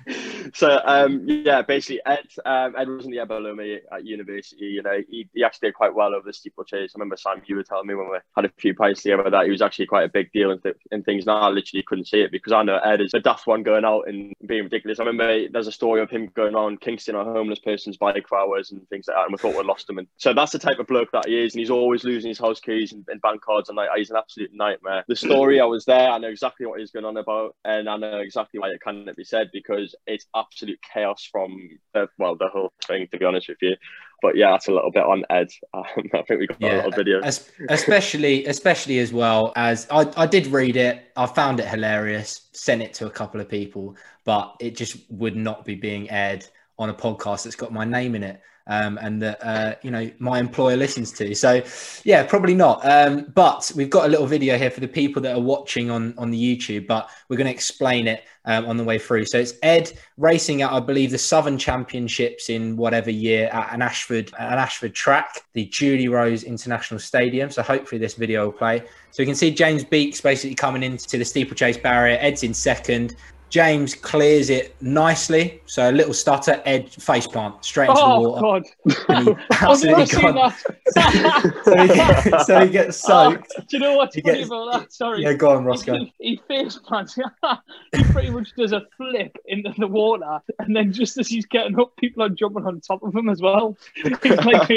so 0.54 0.82
um, 0.86 1.24
yeah, 1.28 1.62
basically 1.62 2.02
Ed 2.06 2.28
um, 2.46 2.76
Ed 2.78 2.88
was 2.88 3.06
in 3.06 3.12
the 3.12 3.54
me 3.56 3.80
at 3.92 4.06
university. 4.06 4.66
You 4.66 4.84
know, 4.84 5.02
he, 5.10 5.30
he 5.34 5.44
actually 5.44 5.70
did 5.70 5.76
quite 5.76 5.94
well 5.94 6.14
over 6.14 6.26
the 6.26 6.34
steeplechase. 6.34 6.94
I 6.96 7.00
remember 7.00 7.18
Sam, 7.18 7.42
you 7.46 7.56
were 7.56 7.64
telling 7.64 7.88
me 7.88 7.96
when 7.96 8.10
we 8.10 8.18
had 8.36 8.46
a 8.46 8.52
few 8.58 8.74
pints 8.74 9.04
together 9.04 9.30
that 9.30 9.46
he 9.46 9.52
was 9.52 9.62
actually 9.62 9.88
quite 9.88 10.06
a 10.06 10.10
big 10.10 10.32
deal 10.32 10.52
in, 10.52 10.60
th- 10.60 10.76
in 10.92 11.04
things. 11.04 11.26
Now 11.26 11.38
I 11.38 11.50
literally 11.50 11.84
couldn't 11.84 12.08
see 12.08 12.22
it 12.22 12.32
because 12.32 12.54
I 12.54 12.64
know 12.64 12.78
Ed 12.78 13.02
is 13.02 13.14
a 13.14 13.20
daft 13.20 13.48
one 13.48 13.64
going 13.64 13.86
out 13.86 14.08
and 14.08 14.34
being 14.46 14.64
ridiculous. 14.64 15.00
I 15.00 15.04
remember 15.04 15.50
there's 15.50 15.68
a 15.68 15.72
story 15.72 16.02
of 16.02 16.10
him 16.10 16.30
going 16.36 16.56
on 16.56 16.78
Kingston, 16.78 17.16
a 17.16 17.24
homeless 17.24 17.60
person's 17.60 17.98
bike 17.98 18.28
for 18.28 18.38
hours 18.38 18.72
and 18.72 18.88
things 18.90 19.08
like 19.08 19.16
that, 19.18 19.24
and 19.24 19.32
we 19.32 19.38
thought 19.38 19.58
we 19.58 19.64
lost 19.64 19.90
him. 19.90 19.98
And 19.98 20.08
so 20.18 20.34
that's 20.34 20.52
the 20.52 20.60
type 20.60 20.80
of 20.80 20.88
bloke 20.88 21.12
that 21.12 21.28
he 21.28 21.44
is, 21.44 21.54
and 21.54 21.60
he's 21.60 21.70
always 21.70 22.04
losing 22.04 22.30
his 22.30 22.40
house 22.40 22.60
keys 22.60 22.92
and, 22.92 23.06
and 23.10 23.22
bank 23.22 23.42
cards, 23.42 23.70
and 23.70 23.76
like 23.76 23.90
he's 23.96 24.10
an 24.10 24.18
absolute 24.18 24.52
nightmare. 24.54 25.04
The 25.08 25.16
story 25.16 25.60
I 25.60 25.66
was 25.66 25.86
there, 25.86 26.10
I 26.10 26.18
know 26.18 26.30
exactly 26.30 26.66
what 26.66 26.80
he's 26.80 26.92
going 26.92 27.06
on 27.06 27.18
about, 27.18 27.56
and 27.66 27.90
I 27.90 27.98
know 27.98 28.20
exactly 28.20 28.60
why 28.60 28.70
it 28.70 28.82
cannot 28.82 29.16
be 29.16 29.24
said 29.24 29.50
because 29.54 29.93
it's 30.08 30.26
absolute 30.36 30.80
chaos 30.94 31.28
from 31.32 31.70
the, 31.94 32.08
well 32.18 32.36
the 32.36 32.48
whole 32.48 32.74
thing. 32.88 33.08
To 33.12 33.18
be 33.18 33.26
honest 33.26 33.50
with 33.50 33.58
you, 33.62 33.76
but 34.22 34.36
yeah, 34.36 34.52
that's 34.52 34.68
a 34.68 34.72
little 34.72 34.92
bit 34.92 35.04
on 35.04 35.24
Ed. 35.30 35.50
Um, 35.74 35.84
I 36.14 36.22
think 36.24 36.40
we 36.40 36.48
got 36.48 36.62
yeah, 36.62 36.76
a 36.76 36.78
little 36.78 36.92
video, 36.92 37.22
especially 37.24 38.46
especially 38.46 39.00
as 39.00 39.14
well 39.14 39.54
as 39.56 39.88
I, 39.92 40.12
I 40.16 40.26
did 40.26 40.48
read 40.48 40.76
it. 40.76 41.12
I 41.16 41.26
found 41.26 41.60
it 41.60 41.68
hilarious. 41.68 42.50
Sent 42.54 42.82
it 42.82 42.94
to 42.96 43.06
a 43.06 43.12
couple 43.12 43.42
of 43.42 43.50
people, 43.50 43.96
but 44.26 44.56
it 44.60 44.76
just 44.76 44.98
would 45.10 45.36
not 45.36 45.66
be 45.66 45.76
being 45.76 46.10
aired 46.10 46.46
on 46.80 46.90
a 46.90 46.94
podcast 46.94 47.44
that's 47.44 47.56
got 47.56 47.72
my 47.72 47.86
name 47.86 48.16
in 48.16 48.24
it 48.24 48.42
um, 48.68 48.98
and 49.02 49.22
that 49.22 49.44
uh, 49.44 49.76
you 49.82 49.92
know 49.92 50.10
my 50.20 50.40
employer 50.40 50.78
listens 50.78 51.12
to. 51.14 51.34
So 51.36 51.62
yeah, 52.04 52.24
probably 52.24 52.56
not. 52.56 52.86
Um, 52.86 53.32
but 53.34 53.72
we've 53.76 53.90
got 53.90 54.06
a 54.06 54.08
little 54.08 54.28
video 54.28 54.58
here 54.58 54.72
for 54.72 54.80
the 54.80 54.88
people 54.88 55.22
that 55.24 55.36
are 55.36 55.42
watching 55.42 55.90
on 55.90 56.14
on 56.18 56.32
the 56.32 56.58
YouTube. 56.58 56.88
But 56.88 57.10
we're 57.30 57.38
going 57.38 57.48
to 57.48 57.54
explain 57.54 58.08
it 58.08 58.24
um, 58.46 58.66
on 58.66 58.78
the 58.78 58.84
way 58.84 58.98
through. 58.98 59.26
So 59.26 59.38
it's 59.40 59.54
Ed 59.64 59.92
racing 60.18 60.62
at 60.62 60.72
I 60.72 60.80
believe 60.80 61.12
the 61.12 61.18
Southern 61.18 61.58
Championships 61.58 62.50
in 62.50 62.78
whatever 62.78 63.12
year 63.12 63.50
at 63.52 63.74
an 63.74 63.82
Ashford 63.82 64.32
an 64.40 64.60
Ashford 64.60 64.94
track, 64.94 65.42
the 65.54 65.66
Julie 65.66 66.08
Rose 66.08 66.44
International 66.44 67.00
Stadium. 67.00 67.50
So 67.50 67.62
hopefully 67.62 68.00
this 68.00 68.14
video 68.16 68.46
will 68.46 68.54
play. 68.54 68.84
So 69.12 69.22
you 69.22 69.28
can 69.28 69.36
see 69.36 69.52
James 69.52 69.84
Beeks 69.84 70.22
basically 70.22 70.56
coming 70.56 70.84
into 70.84 71.18
the 71.18 71.26
steeplechase 71.26 71.78
barrier. 71.78 72.18
Ed's 72.20 72.44
in 72.44 72.54
second. 72.54 73.16
James 73.54 73.94
clears 73.94 74.50
it 74.50 74.76
nicely. 74.82 75.62
So 75.68 75.88
a 75.88 75.92
little 75.92 76.16
stutter, 76.16 76.60
edge, 76.66 76.96
face 76.96 77.28
plant 77.28 77.64
straight 77.64 77.88
into 77.88 78.02
oh, 78.02 78.24
the 78.24 78.30
water. 78.30 78.66
God. 79.08 79.38
I've 79.52 79.84
never 79.84 80.06
seen 80.08 80.34
that. 80.34 81.62
so, 81.64 81.78
he 81.78 81.88
gets, 81.88 82.48
so 82.48 82.66
he 82.66 82.72
gets 82.72 83.06
oh, 83.08 83.32
soaked. 83.32 83.54
Oh, 83.56 83.62
do 83.70 83.78
you 83.78 83.84
know 83.84 83.98
what's 83.98 84.16
he 84.16 84.22
funny 84.24 84.38
gets, 84.38 84.48
about 84.48 84.72
that? 84.72 84.92
Sorry. 84.92 85.22
Yeah, 85.22 85.34
go 85.34 85.52
on, 85.52 85.66
Roscoe. 85.66 86.00
He, 86.00 86.14
he 86.18 86.42
face 86.48 86.80
plants. 86.80 87.14
he 87.14 88.04
pretty 88.06 88.32
much 88.32 88.56
does 88.58 88.72
a 88.72 88.88
flip 88.98 89.38
into 89.46 89.72
the 89.78 89.88
water, 89.88 90.40
and 90.58 90.76
then 90.76 90.92
just 90.92 91.20
as 91.20 91.28
he's 91.28 91.46
getting 91.46 91.80
up, 91.80 91.96
people 91.98 92.24
are 92.24 92.30
jumping 92.30 92.66
on 92.66 92.82
top 92.82 93.04
of 93.04 93.16
him 93.16 93.30
as 93.30 93.40
well. 93.40 93.78
He's 93.94 94.14
like 94.24 94.68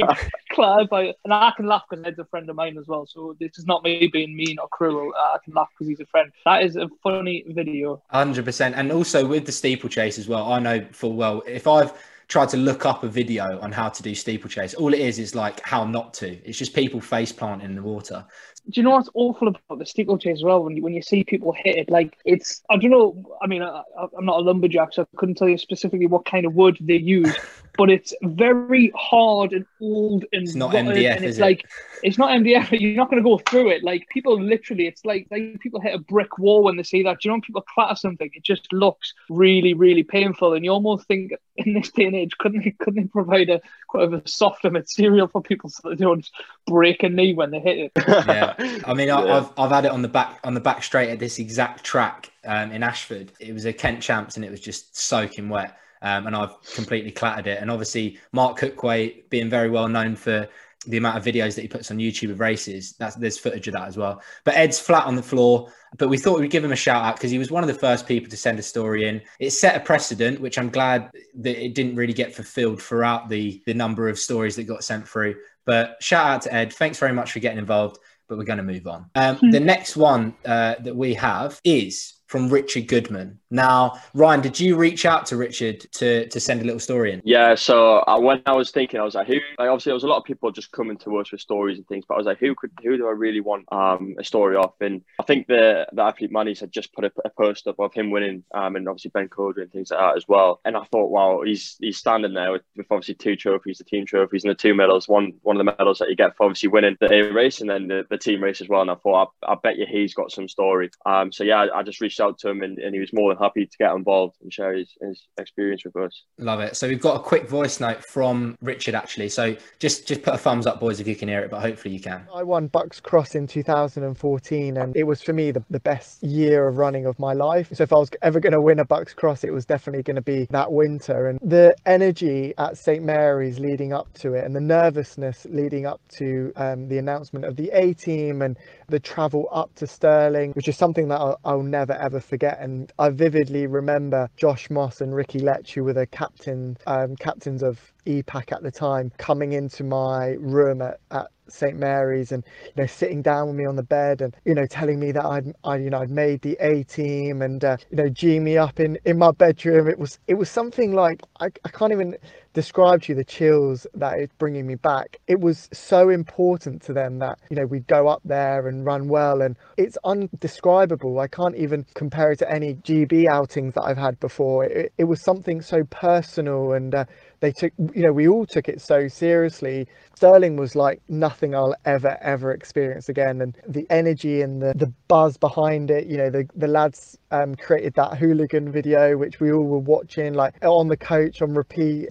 cloud 0.56 0.88
by, 0.88 1.14
and 1.24 1.32
I 1.32 1.52
can 1.56 1.66
laugh 1.66 1.84
because 1.88 2.04
Ed's 2.04 2.18
a 2.18 2.24
friend 2.24 2.50
of 2.50 2.56
mine 2.56 2.76
as 2.78 2.88
well. 2.88 3.06
So 3.06 3.36
this 3.38 3.58
is 3.58 3.66
not 3.66 3.84
me 3.84 4.08
being 4.12 4.34
mean 4.34 4.58
or 4.58 4.68
cruel. 4.68 5.12
Uh, 5.16 5.34
I 5.34 5.38
can 5.44 5.52
laugh 5.54 5.68
because 5.70 5.88
he's 5.88 6.00
a 6.00 6.06
friend. 6.06 6.32
That 6.44 6.64
is 6.64 6.76
a 6.76 6.88
funny 7.02 7.44
video. 7.46 8.02
Hundred 8.08 8.44
percent 8.44 8.74
and 8.74 8.90
also 8.90 9.26
with 9.26 9.46
the 9.46 9.52
steeplechase 9.52 10.18
as 10.18 10.26
well. 10.26 10.50
I 10.50 10.58
know 10.58 10.84
full 10.90 11.12
well 11.12 11.42
if 11.46 11.66
I've 11.66 11.92
tried 12.28 12.48
to 12.48 12.56
look 12.56 12.84
up 12.84 13.04
a 13.04 13.08
video 13.08 13.60
on 13.60 13.70
how 13.70 13.88
to 13.88 14.02
do 14.02 14.14
steeplechase, 14.14 14.74
all 14.74 14.92
it 14.92 15.00
is 15.00 15.18
is 15.18 15.34
like 15.34 15.60
how 15.60 15.84
not 15.84 16.12
to. 16.14 16.28
It's 16.48 16.58
just 16.58 16.74
people 16.74 17.00
face 17.00 17.30
planting 17.30 17.70
in 17.70 17.76
the 17.76 17.82
water. 17.82 18.24
Do 18.68 18.80
you 18.80 18.82
know 18.82 18.90
what's 18.90 19.08
awful 19.14 19.46
about 19.46 19.78
the 19.78 19.86
steeplechase 19.86 20.38
as 20.38 20.42
well? 20.42 20.64
When 20.64 20.76
you 20.76 20.82
when 20.82 20.94
you 20.94 21.02
see 21.02 21.22
people 21.22 21.52
hit 21.52 21.76
it, 21.76 21.90
like 21.90 22.18
it's 22.24 22.62
I 22.68 22.76
don't 22.78 22.90
know. 22.90 23.38
I 23.40 23.46
mean, 23.46 23.62
I, 23.62 23.82
I'm 24.18 24.24
not 24.24 24.38
a 24.38 24.42
lumberjack, 24.42 24.92
so 24.92 25.02
I 25.02 25.16
couldn't 25.16 25.36
tell 25.36 25.48
you 25.48 25.58
specifically 25.58 26.08
what 26.08 26.24
kind 26.24 26.46
of 26.46 26.54
wood 26.54 26.76
they 26.80 26.96
use 26.96 27.36
but 27.76 27.90
it's 27.90 28.14
very 28.22 28.92
hard 28.94 29.52
and 29.52 29.66
old 29.80 30.24
and 30.32 30.42
it's 30.42 30.54
not 30.54 30.72
MDF, 30.72 31.16
and 31.16 31.24
it's 31.24 31.38
it? 31.38 31.40
like 31.40 31.64
it's 32.02 32.18
not 32.18 32.30
MDF. 32.30 32.78
You're 32.80 32.96
not 32.96 33.10
going 33.10 33.22
to 33.22 33.28
go 33.28 33.38
through 33.38 33.70
it. 33.70 33.82
Like 33.82 34.06
people 34.08 34.40
literally, 34.40 34.86
it's 34.86 35.04
like, 35.04 35.26
like 35.30 35.60
people 35.60 35.80
hit 35.80 35.94
a 35.94 35.98
brick 35.98 36.38
wall 36.38 36.62
when 36.62 36.76
they 36.76 36.82
see 36.82 37.02
that. 37.02 37.20
Do 37.20 37.28
you 37.28 37.30
know 37.30 37.34
when 37.34 37.42
people 37.42 37.64
clatter 37.74 37.96
something? 37.96 38.30
It 38.32 38.44
just 38.44 38.72
looks 38.72 39.14
really, 39.28 39.74
really 39.74 40.02
painful, 40.02 40.54
and 40.54 40.64
you 40.64 40.70
almost 40.70 41.06
think 41.06 41.32
in 41.56 41.74
this 41.74 41.90
day 41.90 42.04
and 42.04 42.16
age, 42.16 42.36
couldn't 42.38 42.64
they, 42.64 42.70
couldn't 42.72 43.02
they 43.02 43.08
provide 43.08 43.48
a 43.48 43.60
quite 43.88 44.04
of 44.04 44.12
a 44.12 44.22
softer 44.26 44.70
material 44.70 45.28
for 45.28 45.42
people 45.42 45.70
so 45.70 45.88
they 45.88 45.96
don't 45.96 46.28
break 46.66 47.02
a 47.02 47.08
knee 47.08 47.34
when 47.34 47.50
they 47.50 47.60
hit 47.60 47.78
it? 47.78 47.92
yeah, 48.06 48.54
I 48.86 48.94
mean, 48.94 49.10
I, 49.10 49.26
have 49.26 49.52
I've 49.58 49.70
had 49.70 49.84
it 49.84 49.90
on 49.90 50.02
the 50.02 50.08
back 50.08 50.38
on 50.44 50.54
the 50.54 50.60
back 50.60 50.82
straight 50.82 51.10
at 51.10 51.18
this 51.18 51.38
exact 51.38 51.84
track 51.84 52.30
um, 52.44 52.72
in 52.72 52.82
Ashford. 52.82 53.32
It 53.40 53.52
was 53.52 53.64
a 53.64 53.72
Kent 53.72 54.02
Champs, 54.02 54.36
and 54.36 54.44
it 54.44 54.50
was 54.50 54.60
just 54.60 54.96
soaking 54.96 55.48
wet 55.48 55.78
um, 56.02 56.26
and 56.26 56.36
I've 56.36 56.60
completely 56.74 57.10
clattered 57.10 57.46
it. 57.46 57.60
And 57.60 57.70
obviously, 57.70 58.18
Mark 58.32 58.58
Cookway 58.58 59.28
being 59.30 59.50
very 59.50 59.70
well 59.70 59.88
known 59.88 60.16
for 60.16 60.48
the 60.86 60.96
amount 60.96 61.16
of 61.16 61.24
videos 61.24 61.54
that 61.54 61.62
he 61.62 61.68
puts 61.68 61.90
on 61.90 61.98
YouTube 61.98 62.30
of 62.30 62.40
races. 62.40 62.94
That's 62.98 63.16
there's 63.16 63.38
footage 63.38 63.66
of 63.68 63.74
that 63.74 63.88
as 63.88 63.96
well. 63.96 64.22
But 64.44 64.56
Ed's 64.56 64.78
flat 64.78 65.06
on 65.06 65.16
the 65.16 65.22
floor. 65.22 65.72
But 65.98 66.08
we 66.08 66.18
thought 66.18 66.38
we'd 66.38 66.50
give 66.50 66.64
him 66.64 66.72
a 66.72 66.76
shout 66.76 67.04
out 67.04 67.16
because 67.16 67.30
he 67.30 67.38
was 67.38 67.50
one 67.50 67.62
of 67.62 67.68
the 67.68 67.74
first 67.74 68.06
people 68.06 68.28
to 68.30 68.36
send 68.36 68.58
a 68.58 68.62
story 68.62 69.08
in. 69.08 69.22
It 69.40 69.50
set 69.50 69.76
a 69.76 69.80
precedent, 69.80 70.40
which 70.40 70.58
I'm 70.58 70.70
glad 70.70 71.10
that 71.40 71.64
it 71.64 71.74
didn't 71.74 71.96
really 71.96 72.12
get 72.12 72.34
fulfilled 72.34 72.82
throughout 72.82 73.28
the 73.28 73.62
the 73.66 73.74
number 73.74 74.08
of 74.08 74.18
stories 74.18 74.56
that 74.56 74.64
got 74.64 74.84
sent 74.84 75.08
through. 75.08 75.36
But 75.64 75.96
shout 76.00 76.26
out 76.26 76.42
to 76.42 76.54
Ed. 76.54 76.72
Thanks 76.72 76.98
very 76.98 77.12
much 77.12 77.32
for 77.32 77.40
getting 77.40 77.58
involved. 77.58 77.98
But 78.28 78.38
we're 78.38 78.44
going 78.44 78.58
to 78.58 78.64
move 78.64 78.86
on. 78.88 79.08
Um, 79.14 79.36
hmm. 79.36 79.50
the 79.50 79.60
next 79.60 79.96
one 79.96 80.34
uh, 80.44 80.74
that 80.80 80.96
we 80.96 81.14
have 81.14 81.60
is 81.64 82.14
from 82.26 82.48
Richard 82.48 82.88
Goodman. 82.88 83.38
Now, 83.56 83.98
Ryan, 84.12 84.42
did 84.42 84.60
you 84.60 84.76
reach 84.76 85.06
out 85.06 85.24
to 85.26 85.36
Richard 85.36 85.80
to 85.92 86.28
to 86.28 86.38
send 86.38 86.60
a 86.60 86.64
little 86.64 86.78
story 86.78 87.12
in? 87.12 87.22
Yeah. 87.24 87.54
So 87.54 88.04
uh, 88.06 88.20
when 88.20 88.42
I 88.44 88.52
was 88.52 88.70
thinking, 88.70 89.00
I 89.00 89.02
was 89.02 89.14
like, 89.14 89.26
who? 89.26 89.38
Like, 89.58 89.68
obviously, 89.70 89.90
there 89.90 89.94
was 89.94 90.04
a 90.04 90.08
lot 90.08 90.18
of 90.18 90.24
people 90.24 90.52
just 90.52 90.70
coming 90.72 90.98
to 90.98 91.16
us 91.16 91.32
with 91.32 91.40
stories 91.40 91.78
and 91.78 91.88
things, 91.88 92.04
but 92.06 92.14
I 92.14 92.18
was 92.18 92.26
like, 92.26 92.38
who 92.38 92.54
could, 92.54 92.70
who 92.82 92.98
do 92.98 93.08
I 93.08 93.12
really 93.12 93.40
want 93.40 93.64
um, 93.72 94.14
a 94.18 94.24
story 94.24 94.56
off? 94.56 94.74
And 94.80 95.02
I 95.18 95.22
think 95.22 95.46
the 95.46 95.86
the 95.92 96.02
athlete 96.02 96.30
Manny's 96.30 96.60
had 96.60 96.70
just 96.70 96.92
put 96.92 97.06
a, 97.06 97.12
a 97.24 97.30
post 97.30 97.66
up 97.66 97.80
of 97.80 97.94
him 97.94 98.10
winning, 98.10 98.44
um, 98.54 98.76
and 98.76 98.86
obviously 98.88 99.10
Ben 99.14 99.28
Codry 99.28 99.62
and 99.62 99.72
things 99.72 99.90
like 99.90 100.00
that 100.00 100.16
as 100.16 100.28
well. 100.28 100.60
And 100.66 100.76
I 100.76 100.84
thought, 100.92 101.10
wow, 101.10 101.40
he's 101.42 101.76
he's 101.80 101.96
standing 101.96 102.34
there 102.34 102.52
with, 102.52 102.62
with 102.76 102.86
obviously 102.90 103.14
two 103.14 103.36
trophies, 103.36 103.78
the 103.78 103.84
team 103.84 104.04
trophies 104.04 104.44
and 104.44 104.50
the 104.50 104.54
two 104.54 104.74
medals. 104.74 105.08
One 105.08 105.32
one 105.42 105.56
of 105.56 105.64
the 105.64 105.72
medals 105.72 105.98
that 105.98 106.10
you 106.10 106.16
get 106.16 106.36
for 106.36 106.44
obviously 106.44 106.68
winning 106.68 106.98
the 107.00 107.10
A 107.10 107.32
race 107.32 107.62
and 107.62 107.70
then 107.70 107.88
the, 107.88 108.06
the 108.10 108.18
team 108.18 108.42
race 108.42 108.60
as 108.60 108.68
well. 108.68 108.82
And 108.82 108.90
I 108.90 108.96
thought, 108.96 109.32
I, 109.42 109.52
I 109.52 109.56
bet 109.62 109.78
you 109.78 109.86
he's 109.88 110.12
got 110.12 110.30
some 110.30 110.48
story. 110.48 110.90
Um, 111.06 111.32
so 111.32 111.42
yeah, 111.42 111.62
I, 111.62 111.78
I 111.78 111.82
just 111.82 112.02
reached 112.02 112.20
out 112.20 112.38
to 112.40 112.50
him 112.50 112.62
and, 112.62 112.78
and 112.78 112.94
he 112.94 113.00
was 113.00 113.12
more 113.14 113.32
than 113.32 113.45
happy 113.46 113.66
to 113.66 113.78
get 113.78 113.92
involved 113.94 114.36
and 114.42 114.52
share 114.52 114.74
his, 114.74 114.92
his 115.00 115.26
experience 115.38 115.82
with 115.84 115.96
us. 115.96 116.24
Love 116.38 116.60
it. 116.60 116.76
So 116.76 116.88
we've 116.88 117.00
got 117.00 117.16
a 117.16 117.20
quick 117.20 117.48
voice 117.48 117.80
note 117.80 118.04
from 118.04 118.56
Richard 118.60 118.94
actually. 118.94 119.28
So 119.28 119.56
just 119.78 120.06
just 120.06 120.22
put 120.22 120.34
a 120.34 120.38
thumbs 120.38 120.66
up, 120.66 120.80
boys, 120.80 121.00
if 121.00 121.06
you 121.06 121.16
can 121.16 121.28
hear 121.28 121.40
it, 121.40 121.50
but 121.50 121.60
hopefully 121.60 121.94
you 121.94 122.00
can. 122.00 122.26
I 122.34 122.42
won 122.42 122.68
BUCS 122.68 123.02
Cross 123.02 123.34
in 123.34 123.46
2014, 123.46 124.76
and 124.76 124.96
it 124.96 125.04
was 125.04 125.22
for 125.22 125.32
me 125.32 125.50
the, 125.50 125.64
the 125.70 125.80
best 125.80 126.22
year 126.22 126.68
of 126.68 126.78
running 126.78 127.06
of 127.06 127.18
my 127.18 127.32
life. 127.32 127.68
So 127.72 127.82
if 127.82 127.92
I 127.92 127.96
was 127.96 128.10
ever 128.22 128.40
going 128.40 128.52
to 128.52 128.60
win 128.60 128.78
a 128.78 128.84
BUCS 128.84 129.14
Cross, 129.14 129.44
it 129.44 129.52
was 129.52 129.64
definitely 129.64 130.02
going 130.02 130.16
to 130.16 130.22
be 130.22 130.46
that 130.50 130.72
winter. 130.72 131.28
And 131.28 131.38
the 131.42 131.74
energy 131.86 132.54
at 132.58 132.76
St 132.76 133.02
Mary's 133.02 133.58
leading 133.58 133.92
up 133.92 134.12
to 134.14 134.34
it, 134.34 134.44
and 134.44 134.54
the 134.54 134.60
nervousness 134.60 135.46
leading 135.50 135.86
up 135.86 136.00
to 136.18 136.52
um, 136.56 136.88
the 136.88 136.98
announcement 136.98 137.44
of 137.44 137.56
the 137.56 137.70
A 137.72 137.94
team 137.94 138.42
and 138.42 138.56
the 138.88 139.00
travel 139.00 139.48
up 139.52 139.74
to 139.76 139.86
Stirling, 139.86 140.52
which 140.52 140.68
is 140.68 140.76
something 140.76 141.08
that 141.08 141.20
I'll, 141.20 141.40
I'll 141.44 141.62
never 141.62 141.92
ever 141.94 142.20
forget. 142.20 142.58
And 142.60 142.92
I 142.98 143.10
vividly 143.10 143.66
remember 143.66 144.28
Josh 144.36 144.70
Moss 144.70 145.00
and 145.00 145.14
Ricky 145.14 145.40
Letch, 145.40 145.74
who 145.74 145.84
were 145.84 145.92
the 145.92 146.06
captain 146.06 146.76
um, 146.86 147.16
captains 147.16 147.62
of 147.62 147.80
EPAC 148.06 148.52
at 148.52 148.62
the 148.62 148.70
time, 148.70 149.12
coming 149.18 149.52
into 149.52 149.84
my 149.84 150.36
room 150.38 150.82
at, 150.82 151.00
at 151.10 151.30
St 151.48 151.76
Mary's 151.76 152.32
and 152.32 152.44
you 152.64 152.72
know 152.76 152.86
sitting 152.86 153.22
down 153.22 153.48
with 153.48 153.56
me 153.56 153.66
on 153.66 153.76
the 153.76 153.82
bed 153.82 154.20
and 154.22 154.36
you 154.44 154.54
know 154.54 154.66
telling 154.66 155.00
me 155.00 155.12
that 155.12 155.24
I'd 155.24 155.52
I 155.64 155.76
you 155.76 155.90
know 155.90 156.00
I'd 156.00 156.10
made 156.10 156.42
the 156.42 156.56
A 156.60 156.84
team 156.84 157.42
and 157.42 157.64
uh, 157.64 157.76
you 157.90 157.96
know 157.96 158.08
G 158.08 158.38
me 158.40 158.58
up 158.58 158.80
in 158.80 158.98
in 159.04 159.18
my 159.18 159.30
bedroom. 159.32 159.88
It 159.88 159.98
was 159.98 160.18
it 160.26 160.34
was 160.34 160.50
something 160.50 160.94
like 160.94 161.22
I, 161.40 161.46
I 161.64 161.68
can't 161.70 161.92
even 161.92 162.16
describe 162.54 163.02
to 163.02 163.12
you 163.12 163.16
the 163.16 163.24
chills 163.24 163.86
that 163.94 164.18
it's 164.18 164.32
bringing 164.38 164.66
me 164.66 164.76
back. 164.76 165.18
It 165.26 165.40
was 165.40 165.68
so 165.72 166.08
important 166.08 166.82
to 166.82 166.92
them 166.92 167.18
that 167.20 167.38
you 167.50 167.56
know 167.56 167.66
we'd 167.66 167.86
go 167.86 168.08
up 168.08 168.22
there 168.24 168.68
and 168.68 168.84
run 168.84 169.08
well 169.08 169.42
and 169.42 169.56
it's 169.76 169.98
undescribable. 170.04 171.18
I 171.20 171.28
can't 171.28 171.56
even 171.56 171.86
compare 171.94 172.32
it 172.32 172.38
to 172.40 172.50
any 172.50 172.74
GB 172.76 173.26
outings 173.26 173.74
that 173.74 173.82
I've 173.82 173.98
had 173.98 174.18
before. 174.20 174.64
It, 174.64 174.92
it 174.98 175.04
was 175.04 175.20
something 175.20 175.60
so 175.60 175.84
personal 175.84 176.72
and 176.72 176.94
uh, 176.94 177.04
they 177.40 177.52
took 177.52 177.72
you 177.94 178.02
know 178.02 178.12
we 178.12 178.28
all 178.28 178.46
took 178.46 178.68
it 178.68 178.80
so 178.80 179.08
seriously 179.08 179.86
Stirling 180.16 180.56
was 180.56 180.74
like 180.74 181.02
nothing 181.10 181.54
I'll 181.54 181.74
ever 181.84 182.16
ever 182.22 182.50
experience 182.50 183.10
again, 183.10 183.42
and 183.42 183.54
the 183.68 183.86
energy 183.90 184.40
and 184.40 184.62
the 184.62 184.72
the 184.74 184.90
buzz 185.08 185.36
behind 185.36 185.90
it. 185.90 186.06
You 186.06 186.16
know, 186.16 186.30
the 186.30 186.48
the 186.56 186.68
lads 186.68 187.18
um, 187.30 187.54
created 187.54 187.92
that 187.96 188.16
hooligan 188.16 188.72
video, 188.72 189.18
which 189.18 189.40
we 189.40 189.52
all 189.52 189.64
were 189.64 189.78
watching 189.78 190.32
like 190.32 190.54
on 190.64 190.88
the 190.88 190.96
coach 190.96 191.42
on 191.42 191.52
repeat. 191.52 192.08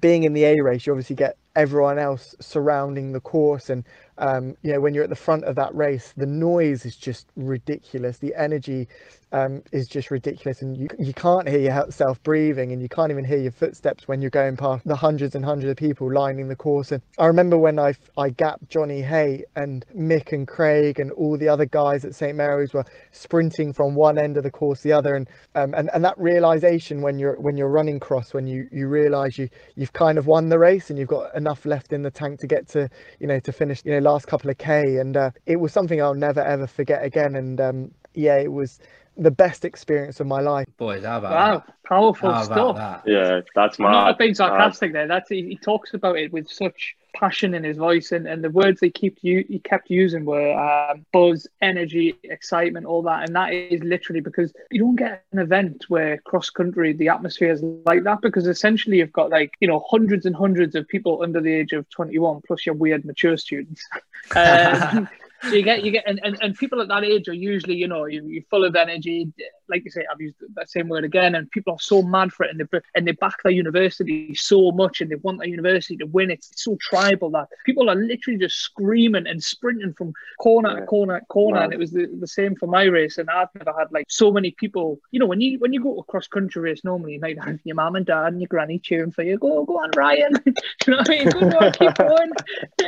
Being 0.00 0.24
in 0.24 0.32
the 0.32 0.44
A 0.44 0.62
race, 0.62 0.86
you 0.86 0.94
obviously 0.94 1.16
get 1.16 1.36
everyone 1.54 1.98
else 1.98 2.34
surrounding 2.40 3.12
the 3.12 3.20
course 3.20 3.68
and 3.68 3.84
um, 4.18 4.56
you 4.62 4.72
know, 4.72 4.80
when 4.80 4.94
you're 4.94 5.04
at 5.04 5.10
the 5.10 5.16
front 5.16 5.44
of 5.44 5.56
that 5.56 5.74
race, 5.74 6.14
the 6.16 6.26
noise 6.26 6.86
is 6.86 6.96
just 6.96 7.26
ridiculous. 7.36 8.18
The 8.18 8.34
energy 8.36 8.88
um, 9.34 9.62
is 9.72 9.88
just 9.88 10.12
ridiculous, 10.12 10.62
and 10.62 10.76
you 10.76 10.86
you 10.96 11.12
can't 11.12 11.48
hear 11.48 11.58
yourself 11.58 12.22
breathing, 12.22 12.70
and 12.70 12.80
you 12.80 12.88
can't 12.88 13.10
even 13.10 13.24
hear 13.24 13.38
your 13.38 13.50
footsteps 13.50 14.06
when 14.06 14.22
you're 14.22 14.30
going 14.30 14.56
past 14.56 14.86
the 14.86 14.94
hundreds 14.94 15.34
and 15.34 15.44
hundreds 15.44 15.72
of 15.72 15.76
people 15.76 16.10
lining 16.10 16.46
the 16.46 16.54
course. 16.54 16.92
And 16.92 17.02
I 17.18 17.26
remember 17.26 17.58
when 17.58 17.80
I 17.80 17.94
I 18.16 18.30
gapped 18.30 18.68
Johnny 18.68 19.02
Hay 19.02 19.44
and 19.56 19.84
Mick 19.92 20.32
and 20.32 20.46
Craig 20.46 21.00
and 21.00 21.10
all 21.10 21.36
the 21.36 21.48
other 21.48 21.66
guys 21.66 22.04
at 22.04 22.14
St 22.14 22.36
Mary's 22.36 22.72
were 22.72 22.84
sprinting 23.10 23.72
from 23.72 23.96
one 23.96 24.18
end 24.18 24.36
of 24.36 24.44
the 24.44 24.52
course 24.52 24.82
to 24.82 24.88
the 24.88 24.92
other, 24.92 25.16
and 25.16 25.28
um, 25.56 25.74
and 25.74 25.90
and 25.92 26.04
that 26.04 26.16
realization 26.16 27.02
when 27.02 27.18
you're 27.18 27.34
when 27.40 27.56
you're 27.56 27.72
running 27.72 27.98
cross, 27.98 28.32
when 28.32 28.46
you 28.46 28.68
you 28.70 28.86
realize 28.86 29.36
you 29.36 29.48
you've 29.74 29.92
kind 29.92 30.16
of 30.16 30.28
won 30.28 30.48
the 30.48 30.60
race 30.60 30.90
and 30.90 30.98
you've 30.98 31.08
got 31.08 31.34
enough 31.34 31.66
left 31.66 31.92
in 31.92 32.02
the 32.02 32.10
tank 32.10 32.38
to 32.38 32.46
get 32.46 32.68
to 32.68 32.88
you 33.18 33.26
know 33.26 33.40
to 33.40 33.52
finish 33.52 33.82
you 33.84 33.90
know 33.90 33.98
last 33.98 34.28
couple 34.28 34.48
of 34.48 34.58
k, 34.58 34.98
and 34.98 35.16
uh, 35.16 35.30
it 35.44 35.56
was 35.56 35.72
something 35.72 36.00
I'll 36.00 36.14
never 36.14 36.40
ever 36.40 36.68
forget 36.68 37.02
again, 37.02 37.34
and 37.34 37.60
um, 37.60 37.90
yeah, 38.14 38.36
it 38.36 38.52
was 38.52 38.78
the 39.16 39.30
best 39.30 39.64
experience 39.64 40.20
of 40.20 40.26
my 40.26 40.40
life. 40.40 40.66
Boys, 40.76 41.04
how 41.04 41.18
about 41.18 41.32
Wow, 41.32 41.62
that? 41.66 41.74
powerful 41.84 42.32
How 42.32 42.42
stuff. 42.42 42.76
about 42.76 43.04
that? 43.04 43.10
Yeah, 43.10 43.40
that's 43.54 43.78
I'm 43.78 43.84
mad. 43.84 43.92
not 43.92 44.18
being 44.18 44.30
Mad. 44.30 44.36
sarcastic 44.36 44.92
there. 44.92 45.06
That's 45.06 45.28
he, 45.28 45.42
he 45.42 45.56
talks 45.56 45.94
about 45.94 46.16
it 46.18 46.32
with 46.32 46.48
such 46.48 46.96
passion 47.14 47.54
in 47.54 47.62
his 47.62 47.76
voice, 47.76 48.10
and, 48.10 48.26
and 48.26 48.42
the 48.42 48.50
words 48.50 48.80
he 48.80 48.90
kept 48.90 49.22
you 49.22 49.44
he 49.48 49.60
kept 49.60 49.88
using 49.88 50.24
were 50.24 50.52
um, 50.52 51.06
buzz, 51.12 51.46
energy, 51.62 52.16
excitement, 52.24 52.86
all 52.86 53.02
that, 53.02 53.24
and 53.24 53.36
that 53.36 53.52
is 53.52 53.82
literally 53.84 54.20
because 54.20 54.52
you 54.72 54.80
don't 54.82 54.96
get 54.96 55.22
an 55.32 55.38
event 55.38 55.84
where 55.88 56.18
cross 56.18 56.50
country 56.50 56.92
the 56.92 57.08
atmosphere 57.08 57.52
is 57.52 57.62
like 57.86 58.02
that 58.02 58.20
because 58.20 58.48
essentially 58.48 58.96
you've 58.98 59.12
got 59.12 59.30
like 59.30 59.52
you 59.60 59.68
know 59.68 59.84
hundreds 59.88 60.26
and 60.26 60.34
hundreds 60.34 60.74
of 60.74 60.88
people 60.88 61.22
under 61.22 61.40
the 61.40 61.52
age 61.54 61.72
of 61.72 61.88
21 61.90 62.40
plus 62.46 62.66
your 62.66 62.74
weird 62.74 63.04
mature 63.04 63.36
students. 63.36 63.86
Um, 64.34 65.08
so 65.44 65.54
you 65.54 65.62
get 65.62 65.84
you 65.84 65.90
get 65.90 66.04
and, 66.06 66.20
and, 66.22 66.36
and 66.40 66.54
people 66.56 66.80
at 66.80 66.88
that 66.88 67.04
age 67.04 67.28
are 67.28 67.34
usually 67.34 67.74
you 67.76 67.88
know 67.88 68.04
you, 68.06 68.26
you're 68.26 68.42
full 68.50 68.64
of 68.64 68.74
energy. 68.76 69.32
Like 69.68 69.82
you 69.84 69.90
say 69.90 70.04
i've 70.12 70.20
used 70.20 70.36
that 70.54 70.68
same 70.70 70.88
word 70.88 71.04
again 71.04 71.34
and 71.34 71.50
people 71.50 71.72
are 71.72 71.80
so 71.80 72.02
mad 72.02 72.32
for 72.32 72.44
it 72.44 72.50
and 72.50 72.60
they 72.60 72.80
and 72.94 73.06
they 73.06 73.12
back 73.12 73.42
their 73.42 73.52
university 73.52 74.34
so 74.34 74.72
much 74.72 75.00
and 75.00 75.10
they 75.10 75.16
want 75.16 75.38
their 75.38 75.48
university 75.48 75.96
to 75.96 76.06
win. 76.06 76.30
It's, 76.30 76.50
so 76.56 76.76
tribal 76.80 77.30
that 77.30 77.48
people 77.64 77.90
are 77.90 77.94
literally 77.94 78.38
just 78.38 78.56
screaming 78.60 79.26
and 79.26 79.42
sprinting 79.42 79.94
from 79.96 80.12
corner 80.38 80.80
to 80.80 80.86
corner 80.86 81.20
to 81.20 81.26
corner 81.26 81.58
Wow. 81.58 81.64
and 81.64 81.72
it 81.72 81.78
was 81.78 81.90
the, 81.92 82.06
the 82.20 82.26
same 82.26 82.54
for 82.56 82.66
my 82.66 82.84
race 82.84 83.18
and 83.18 83.28
i've 83.30 83.48
never 83.54 83.76
had 83.78 83.90
like 83.92 84.06
so 84.08 84.32
many 84.32 84.50
people 84.52 84.98
you 85.10 85.18
know 85.20 85.26
when 85.26 85.40
you 85.40 85.58
when 85.58 85.72
you 85.72 85.82
go 85.82 85.94
to 85.94 86.00
a 86.00 86.04
cross 86.04 86.26
country 86.26 86.62
race 86.62 86.82
normally 86.84 87.14
you 87.14 87.20
might 87.20 87.42
have 87.42 87.58
your 87.64 87.74
mum 87.76 87.96
and 87.96 88.06
dad 88.06 88.32
and 88.32 88.40
your 88.40 88.48
granny 88.48 88.78
cheering 88.78 89.10
for 89.10 89.22
you 89.22 89.38
go 89.38 89.64
go 89.64 89.74
on 89.78 89.90
ryan. 89.96 90.32
You 90.86 90.92
know 90.92 90.96
what 90.98 91.08
i 91.10 91.12
mean? 91.12 91.30
Go 91.30 91.58
on 91.58 91.72
keep 91.72 91.94
going. 91.98 92.32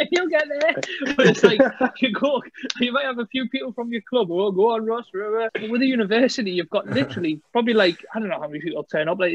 You'll 0.13 0.29
get 0.29 0.45
there. 0.49 1.15
But 1.17 1.27
it's 1.29 1.43
like 1.43 1.61
you 2.03 2.13
go 2.13 2.43
you 2.81 2.93
might 2.93 3.05
have 3.05 3.19
a 3.19 3.27
few 3.27 3.49
people 3.49 3.73
from 3.73 3.93
your 3.93 4.03
club 4.03 4.29
who 4.29 4.35
will 4.35 4.53
go 4.53 4.73
on 4.75 4.85
Ross 4.87 5.07
River. 5.13 5.51
But 5.53 5.69
with 5.71 5.83
a 5.83 5.87
university, 5.87 6.51
you've 6.53 6.71
got 6.71 6.87
literally 6.89 7.41
probably 7.53 7.75
like, 7.75 8.05
I 8.15 8.19
don't 8.21 8.29
know 8.29 8.41
how 8.41 8.49
many 8.49 8.61
people 8.61 8.85
turn 8.85 9.09
up. 9.09 9.19
Like, 9.19 9.33